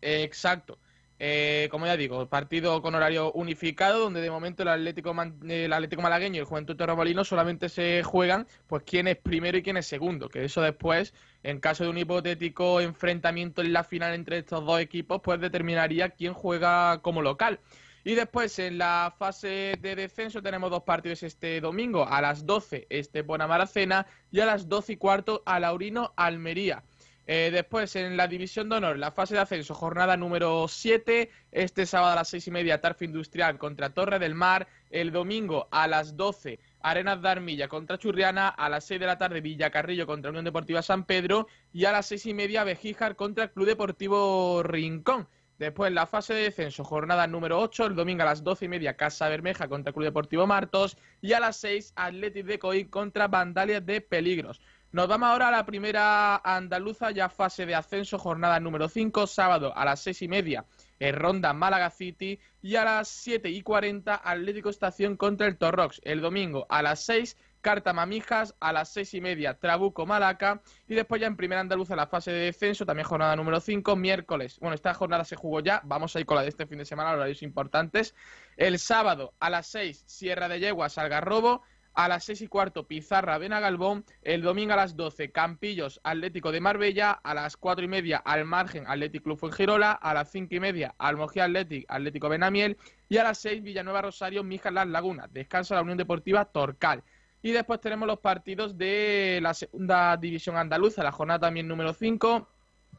Eh, 0.00 0.22
Exacto. 0.22 0.78
Eh, 1.20 1.68
como 1.72 1.86
ya 1.86 1.96
digo, 1.96 2.28
partido 2.28 2.80
con 2.80 2.94
horario 2.94 3.32
unificado, 3.32 3.98
donde 3.98 4.20
de 4.20 4.30
momento 4.30 4.62
el 4.62 4.68
Atlético, 4.68 5.14
el 5.48 5.72
Atlético 5.72 6.02
Malagueño 6.02 6.36
y 6.36 6.38
el 6.38 6.44
Juventud 6.44 6.76
Torremolinos 6.76 7.26
solamente 7.26 7.68
se 7.68 8.04
juegan 8.04 8.46
pues 8.68 8.84
quién 8.84 9.08
es 9.08 9.16
primero 9.16 9.58
y 9.58 9.62
quién 9.62 9.76
es 9.76 9.86
segundo, 9.86 10.28
que 10.28 10.44
eso 10.44 10.62
después, 10.62 11.14
en 11.42 11.58
caso 11.58 11.84
de 11.84 11.90
un 11.90 11.98
hipotético 11.98 12.80
enfrentamiento 12.80 13.62
en 13.62 13.72
la 13.72 13.82
final 13.82 14.14
entre 14.14 14.38
estos 14.38 14.64
dos 14.64 14.80
equipos, 14.80 15.20
pues 15.22 15.40
determinaría 15.40 16.10
quién 16.10 16.34
juega 16.34 17.00
como 17.02 17.20
local. 17.20 17.58
Y 18.04 18.14
después 18.14 18.58
en 18.60 18.78
la 18.78 19.12
fase 19.18 19.74
de 19.80 19.96
descenso 19.96 20.40
tenemos 20.40 20.70
dos 20.70 20.84
partidos 20.84 21.22
este 21.24 21.60
domingo, 21.60 22.06
a 22.06 22.22
las 22.22 22.46
12 22.46 22.86
este 22.90 23.24
Maracena 23.24 24.06
y 24.30 24.40
a 24.40 24.46
las 24.46 24.68
12 24.68 24.92
y 24.92 24.96
cuarto 24.96 25.42
a 25.44 25.58
Laurino 25.58 26.14
Almería. 26.16 26.84
Eh, 27.30 27.50
después, 27.52 27.94
en 27.94 28.16
la 28.16 28.26
división 28.26 28.70
de 28.70 28.76
honor, 28.76 28.98
la 28.98 29.12
fase 29.12 29.34
de 29.34 29.40
ascenso, 29.40 29.74
jornada 29.74 30.16
número 30.16 30.66
7, 30.66 31.30
este 31.52 31.84
sábado 31.84 32.12
a 32.12 32.14
las 32.14 32.28
6 32.28 32.46
y 32.48 32.50
media, 32.50 32.80
Tarfa 32.80 33.04
Industrial 33.04 33.58
contra 33.58 33.90
Torre 33.90 34.18
del 34.18 34.34
Mar, 34.34 34.66
el 34.88 35.12
domingo 35.12 35.68
a 35.70 35.86
las 35.88 36.16
12, 36.16 36.58
Arenas 36.80 37.20
de 37.20 37.28
Armilla 37.28 37.68
contra 37.68 37.98
Churriana, 37.98 38.48
a 38.48 38.70
las 38.70 38.84
6 38.86 39.00
de 39.00 39.06
la 39.06 39.18
tarde, 39.18 39.42
Villacarrillo 39.42 40.06
contra 40.06 40.30
Unión 40.30 40.46
Deportiva 40.46 40.80
San 40.80 41.04
Pedro, 41.04 41.48
y 41.70 41.84
a 41.84 41.92
las 41.92 42.06
6 42.06 42.24
y 42.24 42.32
media, 42.32 42.64
Bejíjar 42.64 43.14
contra 43.14 43.48
Club 43.48 43.66
Deportivo 43.66 44.62
Rincón. 44.62 45.28
Después, 45.58 45.92
la 45.92 46.06
fase 46.06 46.32
de 46.32 46.44
descenso, 46.44 46.82
jornada 46.82 47.26
número 47.26 47.60
8, 47.60 47.86
el 47.86 47.94
domingo 47.94 48.22
a 48.22 48.26
las 48.26 48.42
12 48.42 48.64
y 48.64 48.68
media, 48.68 48.96
Casa 48.96 49.28
Bermeja 49.28 49.68
contra 49.68 49.92
Club 49.92 50.04
Deportivo 50.04 50.46
Martos, 50.46 50.96
y 51.20 51.34
a 51.34 51.40
las 51.40 51.56
6, 51.58 51.92
Atletic 51.94 52.46
de 52.46 52.58
Coí 52.58 52.84
contra 52.86 53.28
Vandalias 53.28 53.84
de 53.84 54.00
Peligros. 54.00 54.62
Nos 54.90 55.06
vamos 55.06 55.28
ahora 55.28 55.48
a 55.48 55.50
la 55.50 55.66
primera 55.66 56.36
andaluza, 56.38 57.10
ya 57.10 57.28
fase 57.28 57.66
de 57.66 57.74
ascenso, 57.74 58.18
jornada 58.18 58.58
número 58.58 58.88
5, 58.88 59.26
sábado 59.26 59.76
a 59.76 59.84
las 59.84 60.00
6 60.00 60.22
y 60.22 60.28
media, 60.28 60.64
en 60.98 61.14
Ronda 61.14 61.52
Málaga 61.52 61.90
City, 61.90 62.40
y 62.62 62.76
a 62.76 62.84
las 62.84 63.08
7 63.08 63.50
y 63.50 63.60
40, 63.60 64.14
Atlético 64.24 64.70
Estación 64.70 65.18
contra 65.18 65.46
el 65.46 65.58
Torrox. 65.58 66.00
El 66.04 66.22
domingo 66.22 66.64
a 66.70 66.80
las 66.80 67.04
6, 67.04 67.36
Carta 67.60 67.92
Mamijas, 67.92 68.54
a 68.60 68.72
las 68.72 68.90
6 68.94 69.12
y 69.12 69.20
media, 69.20 69.58
Trabuco 69.58 70.06
Malaca, 70.06 70.62
y 70.88 70.94
después 70.94 71.20
ya 71.20 71.26
en 71.26 71.36
primera 71.36 71.60
andaluza 71.60 71.94
la 71.94 72.06
fase 72.06 72.32
de 72.32 72.46
descenso, 72.46 72.86
también 72.86 73.06
jornada 73.06 73.36
número 73.36 73.60
5, 73.60 73.94
miércoles. 73.94 74.58
Bueno, 74.58 74.74
esta 74.74 74.94
jornada 74.94 75.24
se 75.24 75.36
jugó 75.36 75.60
ya, 75.60 75.82
vamos 75.84 76.16
a 76.16 76.20
ir 76.20 76.24
con 76.24 76.36
la 76.36 76.42
de 76.44 76.48
este 76.48 76.66
fin 76.66 76.78
de 76.78 76.86
semana, 76.86 77.12
horarios 77.12 77.42
importantes. 77.42 78.14
El 78.56 78.78
sábado 78.78 79.34
a 79.38 79.50
las 79.50 79.66
6, 79.66 80.04
Sierra 80.06 80.48
de 80.48 80.60
Yeguas, 80.60 80.96
Algarrobo, 80.96 81.62
a 81.98 82.06
las 82.06 82.22
6 82.26 82.42
y 82.42 82.46
cuarto 82.46 82.86
Pizarra 82.86 83.38
Benagalbón, 83.38 84.04
el 84.22 84.40
domingo 84.40 84.72
a 84.72 84.76
las 84.76 84.94
12 84.94 85.32
Campillos 85.32 86.00
Atlético 86.04 86.52
de 86.52 86.60
Marbella, 86.60 87.10
a 87.10 87.34
las 87.34 87.56
4 87.56 87.84
y 87.84 87.88
media 87.88 88.18
Al 88.18 88.44
Margen 88.44 88.84
Atlético 88.86 89.24
Club 89.24 89.38
Fuengirola, 89.38 89.90
a 89.90 90.14
las 90.14 90.30
5 90.30 90.54
y 90.54 90.60
media 90.60 90.94
Almogía 90.96 91.46
Atlético 91.46 91.92
Atlético 91.92 92.28
Benamiel 92.28 92.78
y 93.08 93.16
a 93.16 93.24
las 93.24 93.38
6 93.38 93.64
Villanueva 93.64 94.02
Rosario 94.02 94.44
Mijas 94.44 94.72
Las 94.72 94.86
Lagunas, 94.86 95.32
descansa 95.32 95.74
la 95.74 95.82
Unión 95.82 95.98
Deportiva 95.98 96.44
Torcal. 96.44 97.02
Y 97.42 97.50
después 97.50 97.80
tenemos 97.80 98.06
los 98.06 98.20
partidos 98.20 98.78
de 98.78 99.40
la 99.42 99.52
segunda 99.52 100.16
división 100.16 100.56
andaluza, 100.56 101.02
la 101.02 101.10
jornada 101.10 101.40
también 101.40 101.66
número 101.66 101.92
5. 101.92 102.48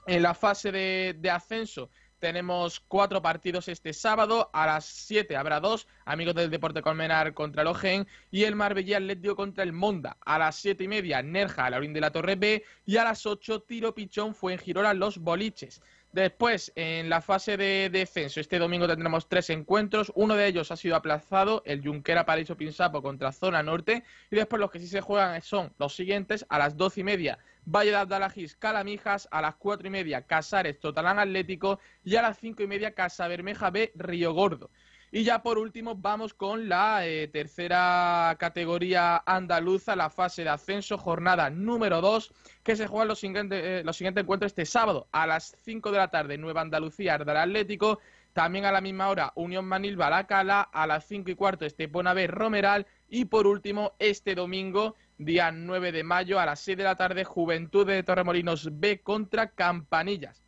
En 0.08 0.24
la 0.24 0.34
fase 0.34 0.74
de 0.74 1.30
ascenso 1.32 1.90
tenemos 2.20 2.80
cuatro 2.80 3.22
partidos 3.22 3.68
este 3.68 3.94
sábado. 3.94 4.50
A 4.54 4.66
las 4.66 4.86
7 4.86 5.36
habrá 5.36 5.60
dos. 5.60 5.88
Amigos 6.06 6.36
del 6.36 6.50
Deporte 6.50 6.82
Colmenar 6.82 7.34
contra 7.34 7.62
el 7.62 7.68
Ogen. 7.70 8.08
Y 8.32 8.44
el 8.44 8.56
Marbella 8.56 8.98
Atlético 8.98 9.36
contra 9.36 9.64
el 9.64 9.74
Monda. 9.74 10.18
A 10.26 10.38
las 10.38 10.56
siete 10.56 10.84
y 10.84 10.88
media, 10.88 11.22
Nerja, 11.22 11.70
Laurín 11.70 11.94
de 11.94 12.02
la 12.02 12.12
Torre 12.12 12.36
B. 12.36 12.64
Y 12.86 12.98
a 12.98 13.04
las 13.04 13.26
8, 13.26 13.62
Tiro 13.62 13.96
Pichón, 13.96 14.36
fue 14.36 14.54
en 14.54 14.60
Girola, 14.60 14.94
Los 14.94 15.18
Boliches. 15.18 15.82
Después, 16.12 16.72
en 16.76 17.08
la 17.08 17.22
fase 17.22 17.56
de 17.56 17.90
descenso, 17.92 18.40
este 18.40 18.58
domingo 18.58 18.88
tendremos 18.88 19.30
tres 19.30 19.52
encuentros. 19.52 20.12
Uno 20.16 20.36
de 20.36 20.48
ellos 20.48 20.72
ha 20.72 20.76
sido 20.76 20.96
aplazado, 20.96 21.62
el 21.66 21.84
Junquera 21.84 22.26
Paraíso 22.26 22.58
Pinsapo 22.58 23.04
contra 23.04 23.32
Zona 23.32 23.62
Norte. 23.62 24.04
Y 24.32 24.36
después 24.36 24.60
los 24.60 24.72
que 24.72 24.80
sí 24.80 24.88
se 24.88 25.02
juegan 25.02 25.40
son 25.44 25.72
los 25.78 25.96
siguientes, 25.96 26.48
a 26.50 26.58
las 26.58 26.78
doce 26.78 27.02
y 27.02 27.04
media, 27.04 27.38
Valle 27.72 27.92
de 27.92 27.98
Abdalajís, 27.98 28.56
Calamijas, 28.56 29.28
a 29.32 29.42
las 29.42 29.56
cuatro 29.56 29.88
y 29.88 29.92
media, 29.92 30.24
Casares, 30.24 30.80
Totalán 30.80 31.20
Atlético 31.20 31.80
y 32.04 32.16
a 32.16 32.24
las 32.24 32.40
cinco 32.40 32.64
y 32.64 32.68
media, 32.68 32.96
Casa 32.96 33.28
Bermeja 33.28 33.70
B, 33.70 33.92
Río 33.96 34.34
Gordo. 34.34 34.72
Y 35.12 35.24
ya 35.24 35.42
por 35.42 35.58
último 35.58 35.96
vamos 35.96 36.34
con 36.34 36.68
la 36.70 37.06
eh, 37.06 37.28
tercera 37.28 38.36
categoría 38.40 39.22
andaluza, 39.26 39.96
la 39.96 40.10
fase 40.10 40.44
de 40.44 40.50
ascenso, 40.50 40.98
jornada 40.98 41.50
número 41.50 42.02
2, 42.02 42.32
que 42.64 42.76
se 42.76 42.88
juegan 42.88 43.08
los 43.08 43.20
siguientes, 43.20 43.62
eh, 43.64 43.82
los 43.84 43.98
siguientes 43.98 44.24
encuentros 44.24 44.52
este 44.52 44.66
sábado 44.66 45.08
a 45.12 45.28
las 45.28 45.56
5 45.64 45.92
de 45.92 45.98
la 45.98 46.10
tarde, 46.10 46.38
Nueva 46.38 46.62
Andalucía, 46.62 47.16
Ardal 47.16 47.38
Atlético, 47.38 48.00
también 48.34 48.66
a 48.66 48.72
la 48.72 48.82
misma 48.82 49.10
hora 49.10 49.32
Unión 49.36 49.66
Manil 49.66 49.98
Balacala, 49.98 50.62
a 50.62 50.86
las 50.86 51.06
5 51.06 51.32
y 51.32 51.36
cuarto 51.36 51.66
Estepona 51.66 52.14
B 52.14 52.28
Romeral 52.28 52.86
y 53.10 53.26
por 53.26 53.48
último 53.48 53.94
este 54.00 54.36
domingo, 54.36 54.96
día 55.20 55.52
9 55.52 55.92
de 55.92 56.04
mayo, 56.04 56.40
a 56.40 56.48
las 56.48 56.60
6 56.62 56.76
de 56.78 56.84
la 56.84 56.96
tarde, 56.96 57.24
Juventud 57.24 57.86
de 57.86 58.02
Torremolinos 58.02 58.70
B 58.80 59.02
contra 59.02 59.52
Campanillas. 59.52 60.44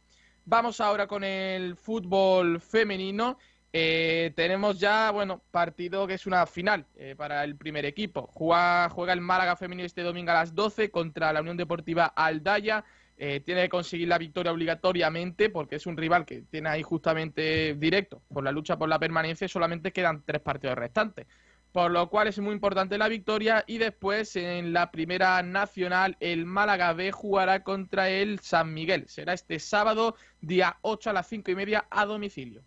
Vamos 0.45 0.81
ahora 0.81 1.05
con 1.05 1.23
el 1.23 1.75
fútbol 1.75 2.59
femenino 2.59 3.37
eh, 3.73 4.33
tenemos 4.35 4.79
ya, 4.79 5.11
bueno, 5.11 5.41
partido 5.49 6.05
que 6.05 6.15
es 6.15 6.25
una 6.25 6.45
final 6.45 6.85
eh, 6.95 7.15
para 7.15 7.43
el 7.43 7.55
primer 7.55 7.85
equipo. 7.85 8.27
Juega, 8.33 8.89
juega 8.89 9.13
el 9.13 9.21
Málaga 9.21 9.55
femenino 9.55 9.85
este 9.85 10.03
domingo 10.03 10.31
a 10.31 10.35
las 10.35 10.53
12 10.53 10.91
contra 10.91 11.31
la 11.31 11.41
Unión 11.41 11.57
Deportiva 11.57 12.05
Aldaya. 12.05 12.83
Eh, 13.17 13.39
tiene 13.39 13.63
que 13.63 13.69
conseguir 13.69 14.07
la 14.07 14.17
victoria 14.17 14.51
obligatoriamente 14.51 15.49
porque 15.49 15.75
es 15.75 15.85
un 15.85 15.95
rival 15.95 16.25
que 16.25 16.41
tiene 16.49 16.69
ahí 16.69 16.81
justamente 16.81 17.75
directo 17.75 18.21
por 18.33 18.43
la 18.43 18.51
lucha 18.51 18.77
por 18.77 18.89
la 18.89 18.97
permanencia 18.97 19.45
y 19.45 19.49
solamente 19.49 19.91
quedan 19.91 20.23
tres 20.25 20.41
partidos 20.41 20.75
restantes. 20.75 21.27
Por 21.71 21.91
lo 21.91 22.09
cual 22.09 22.27
es 22.27 22.37
muy 22.39 22.53
importante 22.53 22.97
la 22.97 23.07
victoria 23.07 23.63
y 23.65 23.77
después 23.77 24.35
en 24.35 24.73
la 24.73 24.91
primera 24.91 25.41
nacional 25.41 26.17
el 26.19 26.45
Málaga 26.45 26.91
B 26.93 27.11
jugará 27.11 27.63
contra 27.63 28.09
el 28.09 28.39
San 28.39 28.73
Miguel. 28.73 29.07
Será 29.07 29.33
este 29.33 29.57
sábado 29.59 30.15
día 30.41 30.77
8 30.81 31.11
a 31.11 31.13
las 31.13 31.27
5 31.27 31.51
y 31.51 31.55
media 31.55 31.85
a 31.89 32.05
domicilio. 32.05 32.61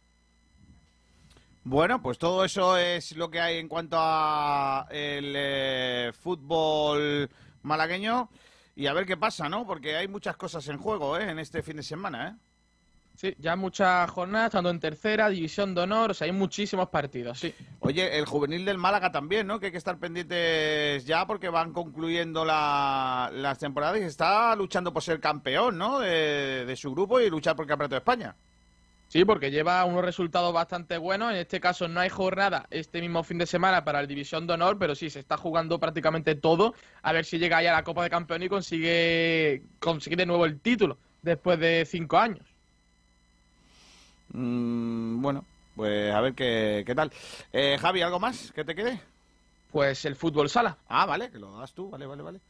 Bueno, 1.64 2.02
pues 2.02 2.18
todo 2.18 2.44
eso 2.44 2.76
es 2.76 3.16
lo 3.16 3.30
que 3.30 3.40
hay 3.40 3.58
en 3.58 3.68
cuanto 3.68 3.96
a 3.98 4.86
el 4.90 5.32
eh, 5.36 6.12
fútbol 6.12 7.30
malagueño 7.62 8.28
y 8.76 8.86
a 8.86 8.92
ver 8.92 9.06
qué 9.06 9.16
pasa, 9.16 9.48
¿no? 9.48 9.66
Porque 9.66 9.96
hay 9.96 10.08
muchas 10.08 10.36
cosas 10.36 10.66
en 10.68 10.78
juego, 10.78 11.18
¿eh? 11.18 11.30
En 11.30 11.38
este 11.38 11.62
fin 11.62 11.76
de 11.76 11.82
semana, 11.82 12.28
¿eh? 12.28 12.53
Sí, 13.16 13.32
ya 13.38 13.54
muchas 13.54 14.10
jornadas, 14.10 14.50
tanto 14.50 14.70
en 14.70 14.80
tercera, 14.80 15.28
división 15.28 15.72
de 15.74 15.82
honor, 15.82 16.10
o 16.10 16.14
sea, 16.14 16.24
hay 16.26 16.32
muchísimos 16.32 16.88
partidos, 16.88 17.38
sí. 17.38 17.54
Oye, 17.80 18.18
el 18.18 18.26
juvenil 18.26 18.64
del 18.64 18.76
Málaga 18.76 19.12
también, 19.12 19.46
¿no? 19.46 19.60
Que 19.60 19.66
hay 19.66 19.72
que 19.72 19.78
estar 19.78 19.98
pendientes 19.98 21.04
ya 21.06 21.24
porque 21.26 21.48
van 21.48 21.72
concluyendo 21.72 22.44
la- 22.44 23.30
las 23.32 23.58
temporadas 23.58 24.00
y 24.00 24.04
está 24.04 24.54
luchando 24.56 24.92
por 24.92 25.02
ser 25.02 25.20
campeón, 25.20 25.78
¿no? 25.78 26.00
De, 26.00 26.64
de 26.66 26.76
su 26.76 26.90
grupo 26.92 27.20
y 27.20 27.30
luchar 27.30 27.54
por 27.54 27.64
el 27.64 27.68
Campeonato 27.68 27.94
de 27.94 27.98
España. 28.00 28.34
Sí, 29.08 29.24
porque 29.24 29.52
lleva 29.52 29.84
unos 29.84 30.04
resultados 30.04 30.52
bastante 30.52 30.98
buenos. 30.98 31.30
En 31.30 31.36
este 31.36 31.60
caso 31.60 31.86
no 31.86 32.00
hay 32.00 32.08
jornada 32.08 32.66
este 32.70 33.00
mismo 33.00 33.22
fin 33.22 33.38
de 33.38 33.46
semana 33.46 33.84
para 33.84 34.00
el 34.00 34.08
División 34.08 34.44
de 34.48 34.54
Honor, 34.54 34.76
pero 34.76 34.96
sí, 34.96 35.08
se 35.08 35.20
está 35.20 35.36
jugando 35.36 35.78
prácticamente 35.78 36.34
todo. 36.34 36.74
A 37.02 37.12
ver 37.12 37.24
si 37.24 37.38
llega 37.38 37.62
ya 37.62 37.70
a 37.70 37.74
la 37.76 37.84
Copa 37.84 38.02
de 38.02 38.10
Campeón 38.10 38.42
y 38.42 38.48
consigue, 38.48 39.62
consigue 39.78 40.16
de 40.16 40.26
nuevo 40.26 40.44
el 40.46 40.58
título 40.58 40.98
después 41.22 41.60
de 41.60 41.86
cinco 41.88 42.18
años. 42.18 42.44
Mm, 44.34 45.22
bueno, 45.22 45.44
pues 45.76 46.12
a 46.12 46.20
ver 46.20 46.34
qué, 46.34 46.82
qué 46.84 46.94
tal. 46.94 47.10
Eh, 47.52 47.78
Javi, 47.80 48.02
¿algo 48.02 48.18
más 48.20 48.52
que 48.52 48.64
te 48.64 48.74
quede? 48.74 49.00
Pues 49.70 50.04
el 50.04 50.16
fútbol 50.16 50.50
sala. 50.50 50.76
Ah, 50.88 51.06
vale, 51.06 51.30
que 51.30 51.38
lo 51.38 51.58
das 51.58 51.72
tú, 51.72 51.88
vale, 51.88 52.06
vale, 52.06 52.22
vale. 52.22 52.40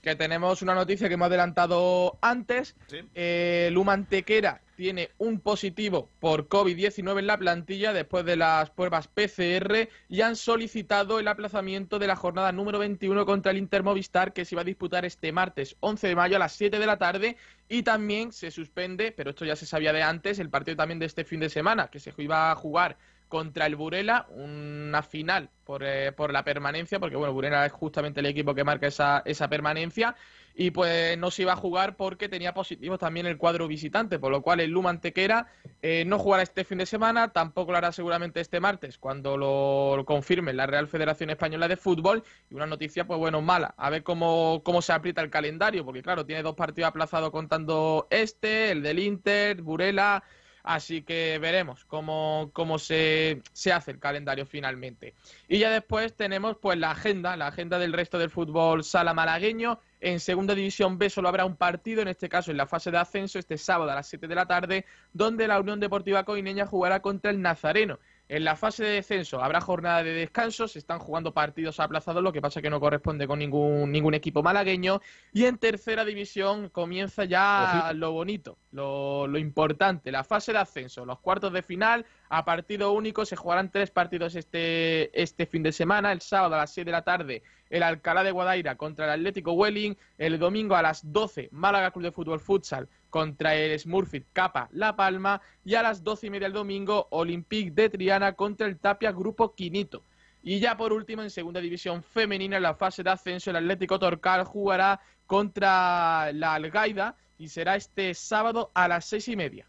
Que 0.00 0.16
tenemos 0.16 0.62
una 0.62 0.74
noticia 0.74 1.08
que 1.08 1.14
hemos 1.14 1.26
adelantado 1.26 2.18
antes. 2.20 2.74
Eh, 3.14 3.70
Luma 3.72 3.92
Antequera 3.92 4.60
tiene 4.82 5.10
un 5.18 5.38
positivo 5.38 6.10
por 6.18 6.48
COVID-19 6.48 7.20
en 7.20 7.28
la 7.28 7.38
plantilla 7.38 7.92
después 7.92 8.24
de 8.24 8.34
las 8.34 8.70
pruebas 8.70 9.06
PCR 9.06 9.88
y 10.08 10.22
han 10.22 10.34
solicitado 10.34 11.20
el 11.20 11.28
aplazamiento 11.28 12.00
de 12.00 12.08
la 12.08 12.16
jornada 12.16 12.50
número 12.50 12.80
21 12.80 13.24
contra 13.24 13.52
el 13.52 13.58
Inter 13.58 13.84
Movistar 13.84 14.32
que 14.32 14.44
se 14.44 14.56
iba 14.56 14.62
a 14.62 14.64
disputar 14.64 15.04
este 15.04 15.30
martes 15.30 15.76
11 15.78 16.08
de 16.08 16.16
mayo 16.16 16.34
a 16.34 16.40
las 16.40 16.54
7 16.54 16.80
de 16.80 16.86
la 16.86 16.98
tarde 16.98 17.36
y 17.68 17.84
también 17.84 18.32
se 18.32 18.50
suspende, 18.50 19.12
pero 19.12 19.30
esto 19.30 19.44
ya 19.44 19.54
se 19.54 19.66
sabía 19.66 19.92
de 19.92 20.02
antes, 20.02 20.40
el 20.40 20.50
partido 20.50 20.76
también 20.76 20.98
de 20.98 21.06
este 21.06 21.24
fin 21.24 21.38
de 21.38 21.48
semana 21.48 21.86
que 21.86 22.00
se 22.00 22.12
iba 22.18 22.50
a 22.50 22.56
jugar 22.56 22.96
contra 23.32 23.64
el 23.64 23.76
Burela, 23.76 24.26
una 24.28 25.02
final 25.02 25.48
por, 25.64 25.82
eh, 25.84 26.12
por 26.12 26.34
la 26.34 26.44
permanencia, 26.44 27.00
porque 27.00 27.16
bueno, 27.16 27.32
Burela 27.32 27.64
es 27.64 27.72
justamente 27.72 28.20
el 28.20 28.26
equipo 28.26 28.54
que 28.54 28.62
marca 28.62 28.86
esa, 28.86 29.22
esa 29.24 29.48
permanencia, 29.48 30.14
y 30.54 30.70
pues 30.70 31.16
no 31.16 31.30
se 31.30 31.40
iba 31.40 31.54
a 31.54 31.56
jugar 31.56 31.96
porque 31.96 32.28
tenía 32.28 32.52
positivos 32.52 32.98
también 32.98 33.24
el 33.24 33.38
cuadro 33.38 33.66
visitante, 33.68 34.18
por 34.18 34.30
lo 34.30 34.42
cual 34.42 34.60
el 34.60 34.70
Luma 34.70 34.90
Antequera 34.90 35.46
eh, 35.80 36.04
no 36.06 36.18
jugará 36.18 36.42
este 36.42 36.62
fin 36.64 36.76
de 36.76 36.84
semana, 36.84 37.32
tampoco 37.32 37.72
lo 37.72 37.78
hará 37.78 37.90
seguramente 37.90 38.42
este 38.42 38.60
martes, 38.60 38.98
cuando 38.98 39.38
lo, 39.38 40.04
confirme 40.04 40.52
la 40.52 40.66
Real 40.66 40.86
Federación 40.86 41.30
Española 41.30 41.68
de 41.68 41.78
Fútbol, 41.78 42.22
y 42.50 42.54
una 42.54 42.66
noticia, 42.66 43.06
pues 43.06 43.18
bueno, 43.18 43.40
mala, 43.40 43.72
a 43.78 43.88
ver 43.88 44.02
cómo, 44.02 44.60
cómo 44.62 44.82
se 44.82 44.92
aprieta 44.92 45.22
el 45.22 45.30
calendario, 45.30 45.86
porque 45.86 46.02
claro, 46.02 46.26
tiene 46.26 46.42
dos 46.42 46.54
partidos 46.54 46.88
aplazados 46.88 47.30
contando 47.30 48.08
este, 48.10 48.72
el 48.72 48.82
del 48.82 48.98
Inter, 48.98 49.62
Burela, 49.62 50.22
Así 50.62 51.02
que 51.02 51.38
veremos 51.40 51.84
cómo, 51.84 52.50
cómo 52.52 52.78
se, 52.78 53.42
se 53.52 53.72
hace 53.72 53.90
el 53.90 53.98
calendario 53.98 54.46
finalmente. 54.46 55.14
Y 55.48 55.58
ya 55.58 55.70
después 55.70 56.14
tenemos 56.14 56.56
pues 56.56 56.78
la 56.78 56.92
agenda, 56.92 57.36
la 57.36 57.48
agenda 57.48 57.78
del 57.78 57.92
resto 57.92 58.18
del 58.18 58.30
fútbol 58.30 58.84
sala 58.84 59.12
malagueño. 59.12 59.80
En 60.00 60.20
segunda 60.20 60.54
división 60.54 60.98
B 60.98 61.10
solo 61.10 61.28
habrá 61.28 61.44
un 61.44 61.56
partido, 61.56 62.02
en 62.02 62.08
este 62.08 62.28
caso 62.28 62.50
en 62.50 62.56
la 62.56 62.66
fase 62.66 62.90
de 62.90 62.98
ascenso, 62.98 63.38
este 63.38 63.58
sábado 63.58 63.90
a 63.90 63.94
las 63.94 64.08
7 64.08 64.26
de 64.26 64.34
la 64.34 64.46
tarde, 64.46 64.84
donde 65.12 65.46
la 65.46 65.60
Unión 65.60 65.80
Deportiva 65.80 66.24
Coineña 66.24 66.66
jugará 66.66 67.00
contra 67.00 67.30
el 67.30 67.40
Nazareno. 67.40 67.98
En 68.28 68.44
la 68.44 68.56
fase 68.56 68.84
de 68.84 68.90
descenso 68.90 69.42
habrá 69.42 69.60
jornada 69.60 70.02
de 70.02 70.12
descanso, 70.12 70.66
se 70.66 70.78
están 70.78 70.98
jugando 70.98 71.34
partidos 71.34 71.80
aplazados, 71.80 72.22
lo 72.22 72.32
que 72.32 72.40
pasa 72.40 72.62
que 72.62 72.70
no 72.70 72.80
corresponde 72.80 73.26
con 73.26 73.38
ningún, 73.38 73.92
ningún 73.92 74.14
equipo 74.14 74.42
malagueño. 74.42 75.00
Y 75.32 75.44
en 75.44 75.58
tercera 75.58 76.04
división 76.04 76.68
comienza 76.70 77.24
ya 77.24 77.92
lo 77.94 78.12
bonito, 78.12 78.58
lo, 78.70 79.26
lo 79.26 79.38
importante, 79.38 80.10
la 80.10 80.24
fase 80.24 80.52
de 80.52 80.58
ascenso, 80.58 81.04
los 81.04 81.20
cuartos 81.20 81.52
de 81.52 81.62
final 81.62 82.06
a 82.32 82.46
partido 82.46 82.92
único. 82.92 83.26
Se 83.26 83.36
jugarán 83.36 83.70
tres 83.70 83.90
partidos 83.90 84.34
este, 84.36 85.20
este 85.20 85.44
fin 85.44 85.62
de 85.62 85.70
semana. 85.70 86.12
El 86.12 86.22
sábado 86.22 86.54
a 86.54 86.58
las 86.58 86.72
6 86.72 86.86
de 86.86 86.90
la 86.90 87.02
tarde, 87.02 87.42
el 87.68 87.82
Alcalá 87.82 88.24
de 88.24 88.30
Guadaira 88.30 88.76
contra 88.76 89.04
el 89.04 89.10
Atlético 89.20 89.52
Welling. 89.52 89.98
El 90.16 90.38
domingo 90.38 90.74
a 90.74 90.80
las 90.80 91.12
12, 91.12 91.50
Málaga 91.52 91.90
Club 91.90 92.04
de 92.04 92.12
Fútbol 92.12 92.40
Futsal 92.40 92.88
contra 93.10 93.54
el 93.54 93.78
Smurfit 93.78 94.28
Capa 94.32 94.70
La 94.72 94.96
Palma. 94.96 95.42
Y 95.62 95.74
a 95.74 95.82
las 95.82 96.02
12 96.02 96.28
y 96.28 96.30
media 96.30 96.46
del 96.46 96.54
domingo, 96.54 97.06
Olympique 97.10 97.70
de 97.70 97.90
Triana 97.90 98.32
contra 98.32 98.66
el 98.66 98.78
Tapia 98.78 99.12
Grupo 99.12 99.54
Quinito. 99.54 100.02
Y 100.42 100.58
ya 100.58 100.74
por 100.78 100.94
último, 100.94 101.22
en 101.22 101.28
segunda 101.28 101.60
división 101.60 102.02
femenina, 102.02 102.56
en 102.56 102.62
la 102.62 102.74
fase 102.74 103.02
de 103.02 103.10
ascenso, 103.10 103.50
el 103.50 103.56
Atlético 103.56 103.98
Torcal 103.98 104.44
jugará 104.44 105.00
contra 105.26 106.32
la 106.32 106.54
Algaida 106.54 107.14
y 107.36 107.48
será 107.48 107.76
este 107.76 108.14
sábado 108.14 108.70
a 108.72 108.88
las 108.88 109.04
seis 109.04 109.28
y 109.28 109.36
media. 109.36 109.66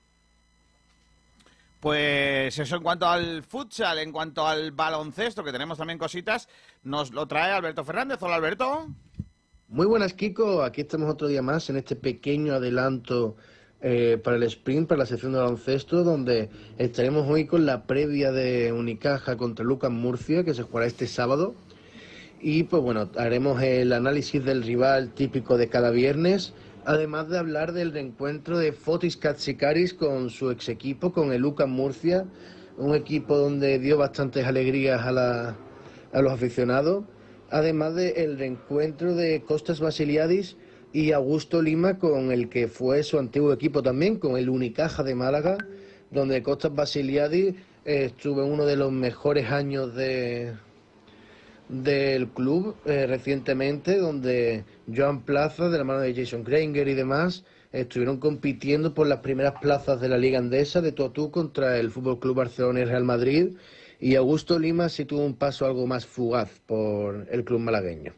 Pues 1.84 2.58
eso 2.58 2.78
en 2.78 2.82
cuanto 2.82 3.06
al 3.06 3.44
futsal, 3.44 4.00
en 4.00 4.14
cuanto 4.14 4.48
al 4.48 4.72
baloncesto, 4.72 5.44
que 5.44 5.52
tenemos 5.52 5.78
también 5.78 6.00
cositas, 6.00 6.48
nos 6.82 7.12
lo 7.12 7.28
trae 7.28 7.52
Alberto 7.52 7.84
Fernández. 7.84 8.20
Hola 8.22 8.36
Alberto. 8.36 8.88
Muy 9.68 9.86
buenas, 9.86 10.14
Kiko. 10.14 10.64
Aquí 10.64 10.80
estamos 10.80 11.12
otro 11.12 11.28
día 11.28 11.42
más 11.42 11.70
en 11.70 11.76
este 11.76 11.98
pequeño 11.98 12.54
adelanto 12.54 13.36
eh, 13.82 14.18
para 14.24 14.38
el 14.38 14.44
sprint, 14.44 14.88
para 14.88 15.00
la 15.00 15.06
sección 15.06 15.34
de 15.34 15.40
baloncesto, 15.40 16.06
donde 16.06 16.50
estaremos 16.78 17.30
hoy 17.30 17.48
con 17.48 17.66
la 17.66 17.84
previa 17.84 18.32
de 18.32 18.72
Unicaja 18.72 19.36
contra 19.36 19.66
Lucas 19.66 19.92
Murcia, 19.92 20.46
que 20.46 20.54
se 20.54 20.64
jugará 20.64 20.88
este 20.88 21.06
sábado. 21.06 21.54
Y 22.40 22.64
pues 22.64 22.82
bueno, 22.82 23.10
haremos 23.18 23.62
el 23.62 23.92
análisis 23.92 24.42
del 24.46 24.64
rival 24.64 25.10
típico 25.10 25.58
de 25.58 25.68
cada 25.68 25.92
viernes, 25.92 26.54
además 26.86 27.30
de 27.30 27.38
hablar 27.38 27.74
del 27.74 27.92
reencuentro 27.94 28.58
de 28.58 28.72
Fotis 28.74 29.18
Katsikaris 29.18 29.94
con 29.94 30.30
su 30.30 30.52
ex 30.52 30.70
equipo, 30.70 31.12
con 31.14 31.32
el 31.34 31.42
Lucas 31.42 31.68
Murcia, 31.68 32.26
un 32.78 32.96
equipo 32.96 33.38
donde 33.38 33.80
dio 33.80 33.98
bastantes 33.98 34.46
alegrías 34.46 35.02
a, 35.04 35.12
la- 35.12 35.56
a 36.12 36.22
los 36.22 36.32
aficionados. 36.34 37.06
además 37.50 37.94
del 37.96 38.38
reencuentro 38.40 39.14
de 39.16 39.44
Costas 39.44 39.80
Basiliadis 39.80 40.58
y 40.92 41.12
Augusto 41.12 41.62
Lima 41.62 42.00
con 42.00 42.32
el 42.32 42.50
que 42.50 42.68
fue 42.68 43.04
su 43.04 43.20
antiguo 43.20 43.54
equipo 43.54 43.84
también, 43.84 44.18
con 44.18 44.38
el 44.38 44.50
Unicaja 44.50 45.04
de 45.04 45.14
Málaga, 45.16 45.58
donde 46.10 46.42
Costas 46.42 46.74
Basiliadis 46.74 47.54
eh, 47.86 48.06
estuvo 48.06 48.44
en 48.44 48.52
uno 48.52 48.66
de 48.66 48.76
los 48.76 48.92
mejores 48.92 49.52
años 49.52 49.94
de, 49.96 50.54
del 51.70 52.28
club 52.30 52.76
eh, 52.86 53.08
recientemente, 53.08 53.98
donde 53.98 54.66
Joan 54.94 55.22
Plaza, 55.22 55.70
de 55.70 55.78
la 55.78 55.84
mano 55.84 56.00
de 56.00 56.14
Jason 56.14 56.44
Granger 56.44 56.88
y 56.88 56.94
demás, 56.94 57.46
estuvieron 57.72 58.18
compitiendo 58.20 58.94
por 58.94 59.08
las 59.08 59.20
primeras 59.20 59.54
plazas 59.60 60.00
de 60.00 60.10
la 60.10 60.18
Liga 60.18 60.40
Andesa 60.40 60.82
de 60.82 60.92
tú 60.92 61.06
a 61.06 61.14
tú 61.14 61.32
contra 61.32 61.78
el 61.78 61.92
Fútbol 61.92 62.20
Club 62.20 62.38
Barcelona 62.38 62.82
y 62.82 62.86
Real 62.86 63.04
Madrid. 63.04 63.58
Y 64.00 64.16
Augusto 64.16 64.60
Lima 64.60 64.90
sí 64.90 65.06
tuvo 65.06 65.26
un 65.26 65.36
paso 65.36 65.66
algo 65.66 65.88
más 65.88 66.06
fugaz 66.06 66.60
por 66.66 67.28
el 67.32 67.44
club 67.44 67.62
malagueño. 67.62 68.14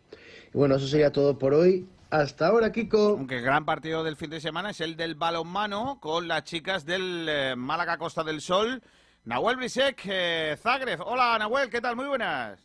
Bueno, 0.51 0.75
eso 0.75 0.87
sería 0.87 1.11
todo 1.11 1.37
por 1.37 1.53
hoy. 1.53 1.87
Hasta 2.09 2.47
ahora, 2.47 2.71
Kiko. 2.71 3.09
Aunque 3.09 3.37
el 3.37 3.43
gran 3.43 3.65
partido 3.65 4.03
del 4.03 4.15
fin 4.15 4.29
de 4.29 4.41
semana 4.41 4.71
es 4.71 4.81
el 4.81 4.95
del 4.95 5.15
balonmano 5.15 5.99
con 5.99 6.27
las 6.27 6.43
chicas 6.43 6.85
del 6.85 7.27
eh, 7.29 7.55
Málaga 7.55 7.97
Costa 7.97 8.23
del 8.23 8.41
Sol. 8.41 8.81
Nahuel 9.25 9.57
Brisek, 9.57 10.01
eh, 10.05 10.57
Zagreb. 10.57 11.01
Hola, 11.01 11.37
Nahuel, 11.37 11.69
¿qué 11.69 11.81
tal? 11.81 11.95
Muy 11.95 12.07
buenas. 12.07 12.64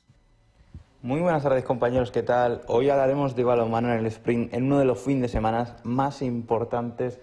Muy 1.03 1.23
buenas 1.23 1.43
tardes 1.43 1.65
compañeros, 1.65 2.11
¿qué 2.11 2.23
tal? 2.23 2.61
Hoy 2.67 2.91
hablaremos 2.91 3.35
de 3.35 3.43
balonmano 3.43 3.91
en 3.91 4.01
el 4.01 4.07
sprint 4.07 4.53
en 4.53 4.65
uno 4.65 4.79
de 4.79 4.85
los 4.85 5.01
fines 5.01 5.23
de 5.23 5.29
semana 5.29 5.79
más 5.83 6.21
importantes 6.21 7.21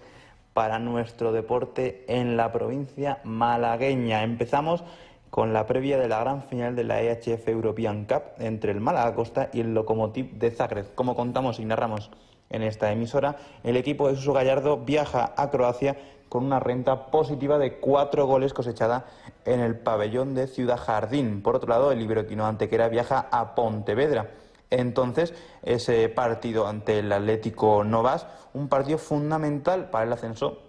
para 0.53 0.79
nuestro 0.79 1.31
deporte 1.31 2.03
en 2.07 2.37
la 2.37 2.51
provincia 2.51 3.19
malagueña. 3.23 4.23
Empezamos 4.23 4.83
con 5.29 5.53
la 5.53 5.67
previa 5.67 5.99
de 5.99 6.07
la 6.07 6.21
gran 6.21 6.41
final 6.41 6.75
de 6.75 6.85
la 6.85 7.03
EHF 7.03 7.47
European 7.49 8.05
Cup 8.05 8.23
entre 8.39 8.71
el 8.71 8.79
Málaga 8.79 9.13
Costa 9.13 9.51
y 9.53 9.59
el 9.59 9.75
Lokomotiv 9.75 10.31
de 10.39 10.49
Zagreb. 10.49 10.95
Como 10.95 11.15
contamos 11.15 11.59
y 11.59 11.65
narramos 11.65 12.09
en 12.49 12.63
esta 12.63 12.91
emisora, 12.91 13.35
el 13.63 13.77
equipo 13.77 14.07
de 14.07 14.15
Suso 14.15 14.33
Gallardo 14.33 14.77
viaja 14.77 15.35
a 15.37 15.51
Croacia 15.51 15.97
con 16.29 16.45
una 16.45 16.59
renta 16.59 17.07
positiva 17.11 17.57
de 17.57 17.77
cuatro 17.77 18.25
goles 18.25 18.53
cosechada 18.53 19.05
en 19.45 19.59
el 19.59 19.77
pabellón 19.77 20.33
de 20.33 20.47
Ciudad 20.47 20.77
Jardín. 20.77 21.41
Por 21.41 21.55
otro 21.55 21.69
lado, 21.69 21.91
el 21.91 22.01
Iberoquino 22.01 22.45
Antequera 22.45 22.89
viaja 22.89 23.27
a 23.31 23.55
Pontevedra. 23.55 24.31
Entonces, 24.69 25.33
ese 25.63 26.09
partido 26.09 26.67
ante 26.67 26.99
el 26.99 27.11
Atlético 27.11 27.83
Novas, 27.83 28.27
un 28.53 28.67
partido 28.67 28.97
fundamental 28.97 29.89
para 29.89 30.05
el 30.05 30.13
ascenso 30.13 30.59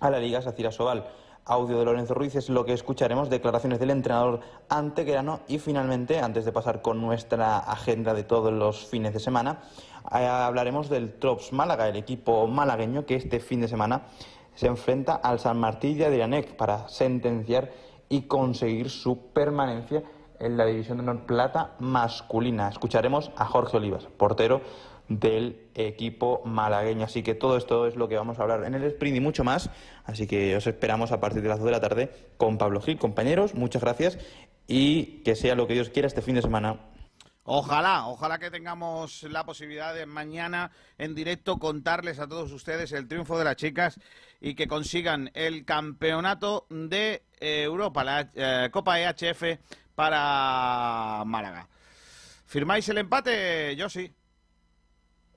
a 0.00 0.10
la 0.10 0.18
Liga 0.18 0.42
Sacira 0.42 0.70
Sobal. 0.70 1.06
Audio 1.44 1.80
de 1.80 1.84
Lorenzo 1.84 2.14
Ruiz 2.14 2.36
es 2.36 2.48
lo 2.48 2.64
que 2.64 2.72
escucharemos, 2.72 3.28
declaraciones 3.28 3.80
del 3.80 3.90
entrenador 3.90 4.40
antequerano 4.68 5.40
y 5.48 5.58
finalmente, 5.58 6.20
antes 6.20 6.44
de 6.44 6.52
pasar 6.52 6.82
con 6.82 7.00
nuestra 7.00 7.58
agenda 7.58 8.14
de 8.14 8.22
todos 8.22 8.52
los 8.52 8.86
fines 8.86 9.12
de 9.12 9.18
semana, 9.18 9.58
eh, 10.14 10.24
hablaremos 10.24 10.88
del 10.88 11.14
Trops 11.14 11.52
Málaga, 11.52 11.88
el 11.88 11.96
equipo 11.96 12.46
malagueño 12.46 13.06
que 13.06 13.16
este 13.16 13.40
fin 13.40 13.60
de 13.60 13.66
semana 13.66 14.02
se 14.54 14.66
enfrenta 14.66 15.14
al 15.14 15.38
San 15.38 15.58
Martín 15.58 15.98
de 15.98 16.06
Adrianec 16.06 16.56
para 16.56 16.88
sentenciar 16.88 17.70
y 18.08 18.22
conseguir 18.22 18.90
su 18.90 19.32
permanencia 19.32 20.02
en 20.38 20.56
la 20.56 20.66
División 20.66 20.98
de 20.98 21.02
Honor 21.04 21.26
Plata 21.26 21.74
masculina. 21.78 22.68
Escucharemos 22.68 23.30
a 23.36 23.46
Jorge 23.46 23.76
Olivas, 23.76 24.08
portero 24.16 24.60
del 25.08 25.68
equipo 25.74 26.42
malagueño. 26.44 27.04
Así 27.04 27.22
que 27.22 27.34
todo 27.34 27.56
esto 27.56 27.86
es 27.86 27.96
lo 27.96 28.08
que 28.08 28.16
vamos 28.16 28.38
a 28.38 28.42
hablar 28.42 28.64
en 28.64 28.74
el 28.74 28.84
sprint 28.84 29.16
y 29.16 29.20
mucho 29.20 29.44
más. 29.44 29.70
Así 30.04 30.26
que 30.26 30.56
os 30.56 30.66
esperamos 30.66 31.12
a 31.12 31.20
partir 31.20 31.42
de 31.42 31.48
las 31.48 31.58
2 31.58 31.66
de 31.66 31.72
la 31.72 31.80
tarde 31.80 32.10
con 32.36 32.58
Pablo 32.58 32.80
Gil. 32.80 32.98
Compañeros, 32.98 33.54
muchas 33.54 33.82
gracias 33.82 34.18
y 34.66 35.22
que 35.22 35.34
sea 35.34 35.54
lo 35.54 35.66
que 35.66 35.74
Dios 35.74 35.90
quiera 35.90 36.08
este 36.08 36.22
fin 36.22 36.34
de 36.34 36.42
semana. 36.42 36.80
Ojalá, 37.44 38.06
ojalá 38.06 38.38
que 38.38 38.50
tengamos 38.52 39.24
la 39.24 39.44
posibilidad 39.44 39.92
de 39.94 40.06
mañana 40.06 40.70
en 40.96 41.14
directo 41.14 41.58
contarles 41.58 42.20
a 42.20 42.28
todos 42.28 42.52
ustedes 42.52 42.92
el 42.92 43.08
triunfo 43.08 43.36
de 43.36 43.44
las 43.44 43.56
chicas 43.56 43.98
y 44.40 44.54
que 44.54 44.68
consigan 44.68 45.30
el 45.34 45.64
campeonato 45.64 46.66
de 46.70 47.24
eh, 47.40 47.62
Europa, 47.64 48.04
la 48.04 48.30
eh, 48.34 48.68
Copa 48.70 49.00
EHF 49.00 49.58
para 49.96 51.24
Málaga. 51.26 51.68
¿Firmáis 52.46 52.88
el 52.90 52.98
empate? 52.98 53.74
Yo 53.74 53.88
sí. 53.88 54.14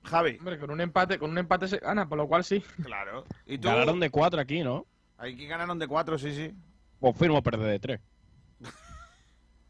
Javi. 0.04 0.36
Hombre, 0.38 0.58
con 0.58 0.70
un 0.70 0.80
empate, 0.80 1.18
con 1.18 1.30
un 1.30 1.38
empate 1.38 1.66
se 1.66 1.78
gana, 1.78 2.08
por 2.08 2.18
lo 2.18 2.28
cual 2.28 2.44
sí. 2.44 2.62
Claro. 2.84 3.24
¿Y 3.46 3.58
tú? 3.58 3.66
Ganaron 3.66 3.98
de 3.98 4.10
cuatro 4.10 4.40
aquí, 4.40 4.62
¿no? 4.62 4.86
Aquí 5.18 5.46
ganaron 5.46 5.78
de 5.78 5.88
cuatro, 5.88 6.18
sí, 6.18 6.32
sí. 6.32 6.54
Pues 7.00 7.16
firmo 7.16 7.42
perder 7.42 7.66
de 7.66 7.78
tres. 7.80 8.00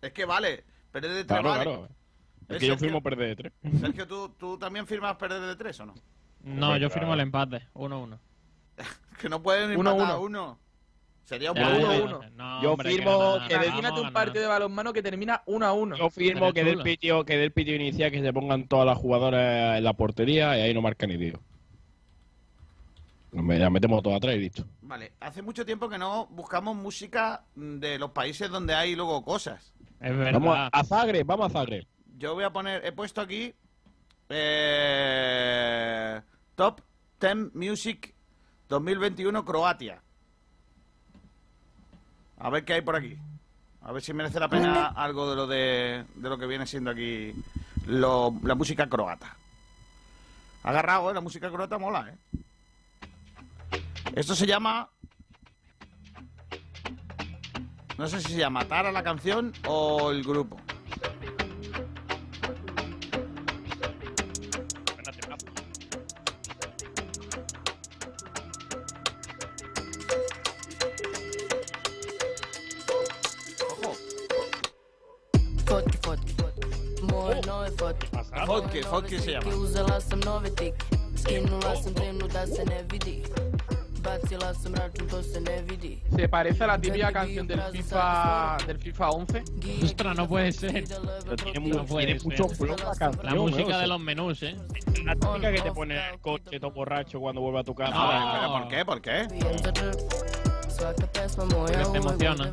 Es 0.02 0.12
que 0.12 0.26
vale, 0.26 0.62
perder 0.92 1.12
de 1.12 1.24
tres 1.24 1.40
Claro, 1.40 1.48
vale. 1.48 1.64
claro. 1.64 1.88
Es 2.48 2.56
¿Eh, 2.56 2.58
que 2.60 2.66
yo 2.68 2.76
firmo 2.78 3.02
perder 3.02 3.28
de 3.28 3.36
tres. 3.36 3.52
Sergio, 3.80 4.06
¿tú, 4.06 4.28
¿tú 4.38 4.58
también 4.58 4.86
firmas 4.86 5.16
perder 5.16 5.40
de 5.42 5.56
tres 5.56 5.78
o 5.80 5.86
no? 5.86 5.94
No, 6.42 6.76
yo 6.76 6.88
firmo 6.90 7.14
el 7.14 7.20
empate, 7.20 7.66
1-1. 7.74 8.18
Que 9.20 9.28
no 9.28 9.42
pueden 9.42 9.76
Uno, 9.78 9.92
empatar 9.92 10.14
a 10.14 10.18
uno. 10.18 10.26
uno. 10.42 10.58
Sería 11.24 11.50
un 11.50 11.56
Ya, 11.56 11.70
poco... 11.70 11.80
ya, 11.92 12.04
uno. 12.04 12.22
ya. 12.22 12.30
No, 12.30 12.62
Yo 12.62 12.72
hombre, 12.72 12.90
firmo 12.90 13.38
que 13.48 13.58
que 13.58 14.00
un 14.00 14.12
partido 14.12 14.42
de 14.42 14.46
balonmano 14.48 14.92
que 14.92 15.02
termina 15.02 15.42
1 15.46 15.66
a 15.66 15.72
1. 15.72 15.96
Yo 15.96 16.10
firmo 16.10 16.52
que 16.52 16.62
del 16.62 16.82
pitio, 16.82 17.24
que 17.24 17.36
del 17.36 17.50
pitio 17.50 17.74
inicial 17.74 18.10
que 18.12 18.22
se 18.22 18.32
pongan 18.32 18.68
todas 18.68 18.86
las 18.86 18.96
jugadoras 18.98 19.78
en 19.78 19.82
la 19.84 19.94
portería 19.94 20.56
y 20.56 20.60
ahí 20.60 20.74
no 20.74 20.82
marca 20.82 21.06
ni 21.06 21.16
Dios. 21.16 21.40
Me 23.32 23.58
la 23.58 23.70
metemos 23.70 24.02
todas 24.02 24.18
atrás 24.18 24.36
y 24.36 24.38
listo. 24.38 24.64
Vale, 24.82 25.12
hace 25.20 25.42
mucho 25.42 25.66
tiempo 25.66 25.88
que 25.88 25.98
no 25.98 26.26
buscamos 26.26 26.76
música 26.76 27.42
de 27.54 27.98
los 27.98 28.12
países 28.12 28.48
donde 28.50 28.74
hay 28.74 28.94
luego 28.94 29.24
cosas. 29.24 29.74
Es 30.00 30.16
verdad. 30.16 30.34
Vamos 30.34 30.56
a, 30.56 30.66
a 30.68 30.84
Zagreb, 30.84 31.26
vamos 31.26 31.46
a 31.46 31.50
Zagreb. 31.50 31.86
Yo 32.18 32.34
voy 32.34 32.44
a 32.44 32.50
poner, 32.50 32.84
he 32.84 32.92
puesto 32.92 33.20
aquí 33.20 33.54
eh, 34.28 36.20
Top 36.54 36.80
10 37.20 37.54
Music 37.54 38.14
2021 38.68 39.44
Croatia. 39.44 40.00
A 42.38 42.50
ver 42.50 42.64
qué 42.64 42.74
hay 42.74 42.80
por 42.82 42.96
aquí. 42.96 43.16
A 43.82 43.92
ver 43.92 44.02
si 44.02 44.12
merece 44.12 44.40
la 44.40 44.48
pena 44.48 44.86
algo 44.88 45.30
de 45.30 45.36
lo 45.36 45.46
de, 45.46 46.04
de 46.14 46.28
lo 46.28 46.38
que 46.38 46.46
viene 46.46 46.66
siendo 46.66 46.90
aquí 46.90 47.32
lo- 47.86 48.34
la 48.42 48.54
música 48.54 48.88
croata. 48.88 49.36
Agarrado, 50.64 51.10
¿eh? 51.10 51.14
La 51.14 51.20
música 51.20 51.50
croata 51.50 51.78
mola, 51.78 52.08
¿eh? 52.10 52.16
Esto 54.14 54.34
se 54.34 54.46
llama... 54.46 54.88
No 57.98 58.08
sé 58.08 58.20
si 58.20 58.32
se 58.32 58.38
llama 58.38 58.64
Tara 58.66 58.90
la 58.92 59.02
canción 59.02 59.52
o 59.66 60.10
el 60.10 60.22
grupo. 60.24 60.58
Fotke 78.82 79.18
se 79.18 79.32
llama. 79.32 79.54
Uzela 79.54 80.00
sam 80.00 80.20
nove 80.20 80.50
tike 80.50 80.84
Skinula 81.16 81.76
sam 81.82 81.94
trenu 81.94 82.26
da 82.28 82.46
se 82.46 82.64
ne 82.64 82.82
vidi 82.90 83.22
Bacila 84.02 84.54
sam 84.54 84.74
račun, 84.74 85.06
to 85.08 85.20
se 85.22 85.40
ne 85.40 85.62
vidi 85.62 86.00
¿Se 86.14 86.28
parece 86.28 86.62
a 86.64 86.66
la 86.68 86.80
típica 86.80 87.10
canción 87.12 87.46
del 87.46 87.60
FIFA 87.72 88.56
del 88.66 88.78
FIFA 88.78 89.10
11? 89.10 89.42
Ostras, 89.82 90.16
no 90.16 90.28
puede 90.28 90.52
ser. 90.52 90.84
Pero 91.24 91.36
tiene, 91.36 91.58
mu- 91.60 91.68
No 91.74 91.84
puede 91.84 92.06
tiene 92.06 92.20
ser. 92.20 92.28
mucho 92.28 92.48
flow 92.48 92.76
la 92.76 92.94
canción. 92.94 93.24
La 93.26 93.34
música 93.34 93.68
¿no? 93.70 93.78
de 93.80 93.86
los 93.88 94.00
menús, 94.00 94.42
¿eh? 94.44 94.56
La 95.04 95.14
típica 95.16 95.50
que 95.52 95.60
te 95.60 95.72
pone 95.72 95.96
el 96.10 96.20
coche 96.20 96.60
todo 96.60 96.70
borracho 96.70 97.18
cuando 97.18 97.40
vuelve 97.40 97.58
a 97.60 97.64
tu 97.64 97.74
casa. 97.74 97.90
No. 97.92 98.32
¿Pero 98.32 98.52
por 98.52 98.68
qué? 98.68 98.84
¿Por 98.84 99.00
qué? 99.02 99.26
Svaka 100.68 101.06
pesma 101.08 101.44
moja 101.46 101.90
Te 101.90 101.98
emociona. 101.98 102.52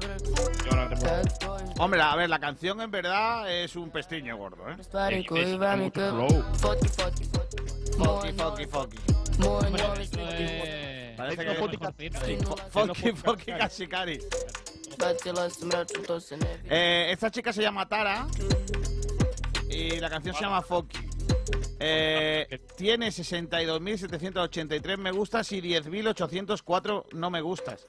Hombre, 1.80 2.02
a 2.02 2.16
ver, 2.16 2.30
la 2.30 2.40
canción 2.40 2.80
en 2.82 2.92
verdad 2.92 3.52
es 3.52 3.76
un 3.76 3.90
pestiño 3.90 4.38
gordo, 4.38 4.70
¿eh? 4.70 4.76
Foki, 7.98 8.32
foki, 8.34 8.66
foki. 8.66 8.98
Es... 11.12 11.18
Parece 11.18 11.42
es 11.42 11.48
que- 11.54 11.60
Foki, 12.70 13.12
foki, 13.12 13.52
se 16.20 16.38
ne 16.38 16.46
vidi 16.58 16.68
Eh, 16.70 17.08
esta 17.12 17.32
chica 17.32 17.52
se 17.52 17.62
llama 17.62 17.88
Tara 17.90 18.28
y 19.70 20.00
la 20.00 20.10
canción 20.10 20.36
se 20.36 20.42
llama 20.42 20.62
Foki. 20.62 21.00
Eh, 21.80 22.60
tiene 22.78 23.08
62.783 23.10 24.98
me 24.98 25.12
gustas 25.12 25.52
y 25.52 25.62
10.804 25.62 27.06
no 27.14 27.30
me 27.30 27.42
gustas. 27.42 27.88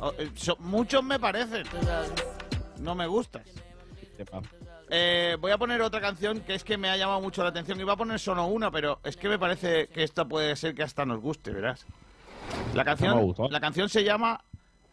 Oh, 0.00 0.12
eh, 0.18 0.30
so- 0.34 0.56
muchos 0.60 1.02
me 1.02 1.18
parecen 1.18 1.64
no 2.84 2.94
me 2.94 3.06
gustas. 3.06 3.42
Eh, 4.90 5.36
voy 5.40 5.50
a 5.50 5.58
poner 5.58 5.80
otra 5.80 6.00
canción 6.00 6.40
que 6.40 6.54
es 6.54 6.62
que 6.62 6.76
me 6.76 6.88
ha 6.90 6.96
llamado 6.96 7.20
mucho 7.20 7.42
la 7.42 7.48
atención. 7.48 7.80
Iba 7.80 7.94
a 7.94 7.96
poner 7.96 8.20
solo 8.20 8.44
una, 8.46 8.70
pero 8.70 9.00
es 9.02 9.16
que 9.16 9.28
me 9.28 9.38
parece 9.38 9.88
que 9.88 10.04
esta 10.04 10.24
puede 10.24 10.54
ser 10.54 10.74
que 10.74 10.82
hasta 10.82 11.04
nos 11.04 11.20
guste, 11.20 11.50
verás. 11.50 11.86
La 12.74 12.84
canción, 12.84 13.34
la 13.50 13.60
canción 13.60 13.88
se 13.88 14.04
llama. 14.04 14.40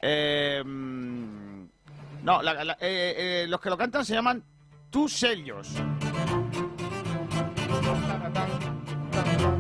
Eh, 0.02 0.64
mm, 0.66 1.66
no, 2.24 2.42
la, 2.42 2.78
eh, 2.80 3.44
eh, 3.44 3.46
los 3.48 3.60
que 3.60 3.70
lo 3.70 3.78
cantan 3.78 4.06
se 4.06 4.14
llaman 4.14 4.44
Tus 4.90 5.14
sellos. 5.14 5.70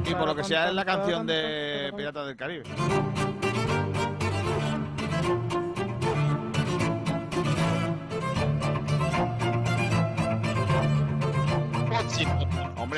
Y 0.05 0.15
por 0.15 0.25
lo 0.25 0.35
que 0.35 0.43
sea, 0.43 0.69
es 0.69 0.73
la 0.73 0.85
canción 0.85 1.27
de 1.27 1.91
Piratas 1.95 2.27
del 2.27 2.37
Caribe. 2.37 2.63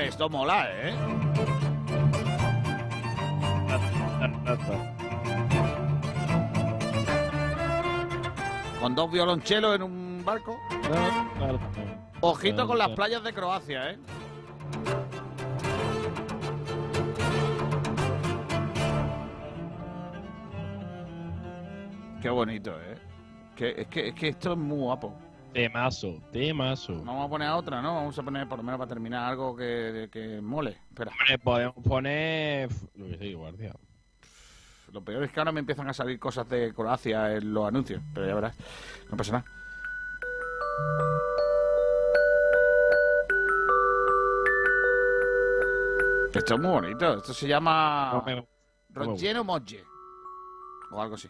Hombre, 0.03 0.09
esto 0.09 0.29
mola, 0.29 0.67
¿eh? 0.69 0.93
Con 8.81 8.95
dos 8.95 9.11
violonchelos 9.11 9.75
en 9.75 9.83
un 9.83 10.25
barco. 10.25 10.59
Ojito 12.19 12.67
con 12.67 12.77
las 12.77 12.89
playas 12.89 13.23
de 13.23 13.33
Croacia, 13.33 13.91
¿eh? 13.91 13.99
Qué 22.21 22.29
bonito, 22.29 22.71
¿eh? 22.71 22.97
Que, 23.55 23.81
es, 23.81 23.87
que, 23.87 24.09
es 24.09 24.15
que 24.15 24.27
esto 24.29 24.51
es 24.51 24.57
muy 24.57 24.79
guapo. 24.79 25.13
Temazo, 25.53 26.19
temazo. 26.31 27.03
Vamos 27.03 27.27
a 27.27 27.29
poner 27.29 27.47
a 27.47 27.55
otra, 27.57 27.81
¿no? 27.81 27.95
Vamos 27.95 28.17
a 28.17 28.23
poner 28.23 28.47
por 28.47 28.57
lo 28.57 28.63
menos 28.63 28.79
para 28.79 28.89
terminar 28.89 29.29
algo 29.29 29.55
que, 29.55 30.09
que 30.11 30.41
mole. 30.41 30.79
Espera. 30.89 31.11
Hombre, 31.11 31.37
podemos 31.37 31.75
poner. 31.83 32.69
Lo 32.95 33.07
que 33.07 33.17
sí, 33.19 33.33
guardia. 33.33 33.73
Lo 34.91 35.03
peor 35.03 35.23
es 35.23 35.31
que 35.31 35.39
ahora 35.39 35.51
me 35.51 35.59
empiezan 35.59 35.87
a 35.89 35.93
salir 35.93 36.19
cosas 36.19 36.49
de 36.49 36.73
Croacia 36.73 37.35
en 37.35 37.53
los 37.53 37.67
anuncios, 37.67 38.01
pero 38.13 38.27
ya 38.27 38.35
verás. 38.35 38.57
No 39.09 39.17
pasa 39.17 39.33
nada. 39.33 39.45
Esto 46.33 46.55
es 46.55 46.59
muy 46.59 46.71
bonito. 46.71 47.17
Esto 47.17 47.33
se 47.33 47.47
llama 47.47 48.23
Rogeno 48.89 49.43
Mogge. 49.43 49.83
O 50.91 51.01
algo 51.01 51.15
así. 51.15 51.29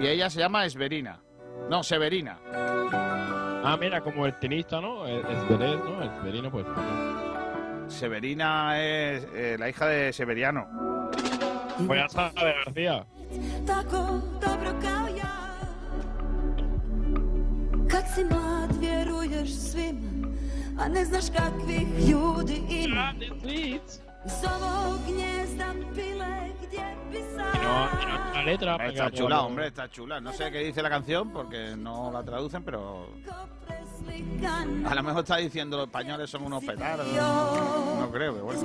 Y 0.00 0.06
ella 0.06 0.28
se 0.28 0.40
llama 0.40 0.66
Esverina. 0.66 1.23
No, 1.68 1.82
Severina. 1.82 2.38
Ah, 2.52 3.76
mira, 3.80 4.00
como 4.02 4.26
el 4.26 4.34
tenista, 4.38 4.80
¿no? 4.80 5.06
El, 5.06 5.24
el 5.26 5.36
Zverev, 5.46 5.84
¿no? 5.84 6.02
El 6.02 6.10
Severino, 6.10 6.50
pues. 6.50 6.66
Severina 7.88 8.80
es 8.80 9.26
eh, 9.34 9.56
la 9.58 9.68
hija 9.68 9.86
de 9.86 10.12
Severiano. 10.12 11.10
Pues 11.86 12.00
ya 12.00 12.06
está, 12.06 12.44
de 12.44 12.52
García. 12.52 13.06
No, 27.62 27.86
no 28.34 28.42
letra. 28.42 28.76
Está 28.88 29.10
chula, 29.10 29.42
hombre, 29.42 29.66
está 29.68 29.88
chula. 29.90 30.20
No 30.20 30.32
sé 30.32 30.50
qué 30.50 30.58
dice 30.60 30.82
la 30.82 30.90
canción 30.90 31.30
porque 31.30 31.74
no 31.76 32.10
la 32.12 32.22
traducen, 32.22 32.62
pero 32.62 33.08
a 34.86 34.94
lo 34.94 35.02
mejor 35.02 35.20
está 35.22 35.36
diciendo 35.38 35.76
los 35.78 35.86
españoles 35.86 36.28
son 36.30 36.42
unos 36.44 36.62
petardos. 36.64 37.06
No 38.00 38.10
creo, 38.10 38.32
pero 38.34 38.44
bueno. 38.44 38.60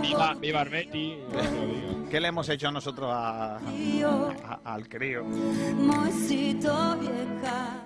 Viva, 0.00 0.34
viva 0.34 0.62
el 0.62 0.68
Betty. 0.68 1.18
¿Qué 2.10 2.20
le 2.20 2.28
hemos 2.28 2.48
hecho 2.48 2.70
nosotros 2.70 3.10
a- 3.12 3.56
a- 3.56 4.60
al 4.64 4.88
crío? 4.88 5.24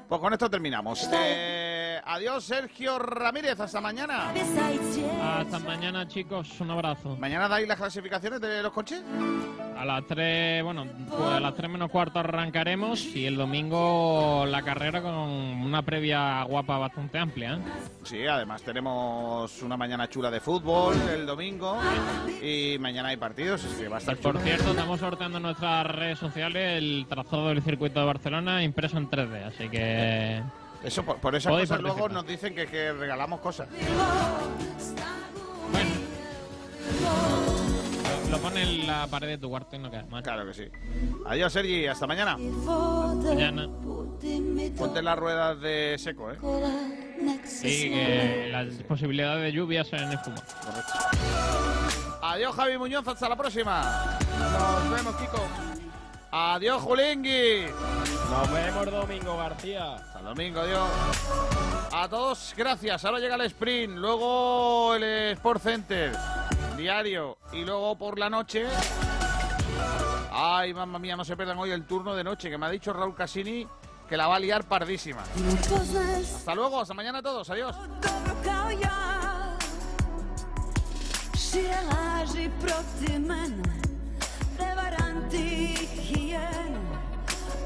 Pues 0.08 0.20
con 0.20 0.32
esto 0.32 0.48
terminamos. 0.50 1.08
Eh, 1.12 1.75
adiós, 2.06 2.44
Sergio 2.44 2.98
Ramírez. 2.98 3.58
Hasta 3.60 3.80
mañana. 3.80 4.32
Hasta 5.22 5.58
mañana, 5.58 6.06
chicos. 6.08 6.60
Un 6.60 6.70
abrazo. 6.70 7.16
¿Mañana 7.16 7.48
dais 7.48 7.66
las 7.68 7.76
clasificaciones 7.76 8.40
de 8.40 8.62
los 8.62 8.72
coches? 8.72 9.02
A 9.76 9.84
las 9.84 10.06
3, 10.06 10.64
bueno, 10.64 10.86
pues 11.10 11.20
a 11.20 11.38
las 11.38 11.54
3 11.54 11.68
menos 11.68 11.90
cuarto 11.90 12.18
arrancaremos 12.18 13.04
y 13.14 13.26
el 13.26 13.36
domingo 13.36 14.46
la 14.46 14.62
carrera 14.62 15.02
con 15.02 15.12
una 15.12 15.82
previa 15.82 16.42
guapa 16.44 16.78
bastante 16.78 17.18
amplia. 17.18 17.54
¿eh? 17.54 17.58
Sí, 18.02 18.26
además 18.26 18.62
tenemos 18.62 19.60
una 19.62 19.76
mañana 19.76 20.08
chula 20.08 20.30
de 20.30 20.40
fútbol 20.40 20.94
el 21.12 21.26
domingo 21.26 21.78
y 22.42 22.78
mañana 22.78 23.10
hay 23.10 23.18
partidos, 23.18 23.62
que 23.78 23.88
va 23.88 23.96
a 23.96 23.98
estar 23.98 24.16
Por 24.16 24.32
chulo. 24.36 24.44
cierto, 24.44 24.70
estamos 24.70 24.98
sorteando 24.98 25.36
en 25.36 25.42
nuestras 25.42 25.86
redes 25.86 26.18
sociales 26.18 26.78
el 26.78 27.04
trazado 27.06 27.48
del 27.48 27.62
circuito 27.62 28.00
de 28.00 28.06
Barcelona 28.06 28.62
impreso 28.62 28.96
en 28.96 29.10
3D, 29.10 29.44
así 29.46 29.68
que... 29.68 30.42
Eso, 30.86 31.02
por, 31.04 31.16
por 31.16 31.34
esas 31.34 31.50
Podéis 31.50 31.68
cosas 31.68 31.82
luego 31.82 32.08
nos 32.08 32.24
dicen 32.24 32.54
que, 32.54 32.68
que 32.68 32.92
regalamos 32.92 33.40
cosas. 33.40 33.66
Lo 38.30 38.38
pone 38.38 38.62
en 38.62 38.86
la 38.86 39.08
pared 39.08 39.26
de 39.26 39.38
tu 39.38 39.48
cuarto 39.48 39.74
y 39.74 39.80
no 39.80 39.90
queda 39.90 40.04
más. 40.04 40.22
Claro 40.22 40.46
que 40.46 40.54
sí. 40.54 40.68
Adiós, 41.26 41.52
Sergi. 41.52 41.88
Hasta 41.88 42.06
mañana. 42.06 42.36
Mañana. 42.36 43.68
Ponte 44.78 45.02
las 45.02 45.18
ruedas 45.18 45.60
de 45.60 45.96
seco, 45.98 46.30
¿eh? 46.30 46.36
Sí, 47.44 47.90
que 47.90 48.48
las 48.52 48.66
posibilidades 48.84 49.42
de 49.42 49.52
lluvias 49.52 49.92
en 49.92 50.12
el 50.12 50.18
fútbol. 50.18 50.44
Adiós, 52.22 52.54
Javi 52.54 52.78
Muñoz. 52.78 53.08
Hasta 53.08 53.28
la 53.28 53.36
próxima. 53.36 54.16
Nos 54.38 54.90
vemos, 54.90 55.16
Kiko. 55.16 55.65
Adiós, 56.38 56.82
Julingui. 56.82 57.64
Nos 58.30 58.52
vemos 58.52 58.90
domingo, 58.90 59.38
García. 59.38 59.94
Hasta 59.94 60.20
domingo, 60.20 60.60
adiós. 60.60 60.90
A 61.90 62.06
todos, 62.10 62.52
gracias. 62.54 63.06
Ahora 63.06 63.20
llega 63.20 63.36
el 63.36 63.40
sprint, 63.46 63.96
luego 63.96 64.94
el 64.96 65.02
Sport 65.32 65.62
Center, 65.62 66.12
diario, 66.76 67.38
y 67.54 67.64
luego 67.64 67.96
por 67.96 68.18
la 68.18 68.28
noche. 68.28 68.66
Ay, 70.30 70.74
mamma 70.74 70.98
mía, 70.98 71.16
no 71.16 71.24
se 71.24 71.38
pierdan 71.38 71.56
hoy 71.56 71.70
el 71.70 71.86
turno 71.86 72.14
de 72.14 72.22
noche, 72.22 72.50
que 72.50 72.58
me 72.58 72.66
ha 72.66 72.70
dicho 72.70 72.92
Raúl 72.92 73.14
Casini 73.14 73.66
que 74.06 74.18
la 74.18 74.26
va 74.26 74.36
a 74.36 74.38
liar 74.38 74.64
pardísima. 74.64 75.22
Hasta 75.22 76.54
luego, 76.54 76.82
hasta 76.82 76.92
mañana 76.92 77.20
a 77.20 77.22
todos, 77.22 77.48
adiós. 77.48 77.74
Hijene 86.36 86.80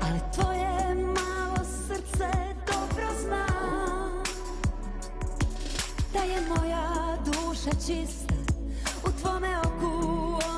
Ali 0.02 0.20
tvoje 0.34 0.94
malo 0.94 1.64
srce 1.86 2.30
dobro 2.66 3.06
zna 3.22 3.46
Da 6.12 6.18
je 6.18 6.40
moja 6.48 7.16
duša 7.24 7.70
čista 7.70 8.34
U 9.06 9.08
tvome 9.20 9.58
oku 9.58 9.92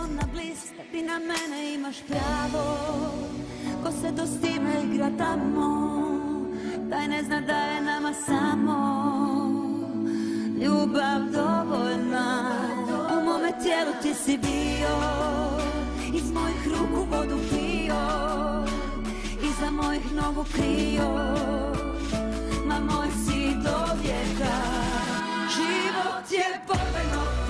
ona 0.01 0.23
blista 0.33 0.83
Ti 0.93 1.03
na 1.03 1.19
mene 1.19 1.75
imaš 1.75 1.97
pravo. 2.09 2.77
Ko 3.85 3.91
se 3.93 4.17
to 4.17 4.27
s 4.27 4.41
time 4.41 4.73
igra 4.85 5.11
tamo 5.19 5.93
Taj 6.91 7.09
ne 7.09 7.23
zna 7.23 7.41
da 7.41 7.59
je 7.59 7.81
nama 7.81 8.13
samo. 8.27 8.79
Ljubav 10.61 11.21
dovoljna 11.33 12.53
U 13.13 13.25
mome 13.25 13.53
tijelu 13.63 13.93
ti 14.03 14.15
si 14.15 14.39
bio 14.39 14.97
Iz 16.15 16.33
mojih 16.33 16.69
ruku 16.69 17.07
vodu 17.11 17.37
pio 17.51 17.72
bio 19.41 19.51
za 19.61 19.71
mojih 19.71 20.13
nogu 20.13 20.45
krio 20.55 21.09
Ma 22.67 22.81
moj 22.81 23.09
si 23.27 23.55
do 23.65 23.95
vijeka 24.03 24.55
Život 25.55 26.31
je 26.31 26.61
potajno 26.67 27.42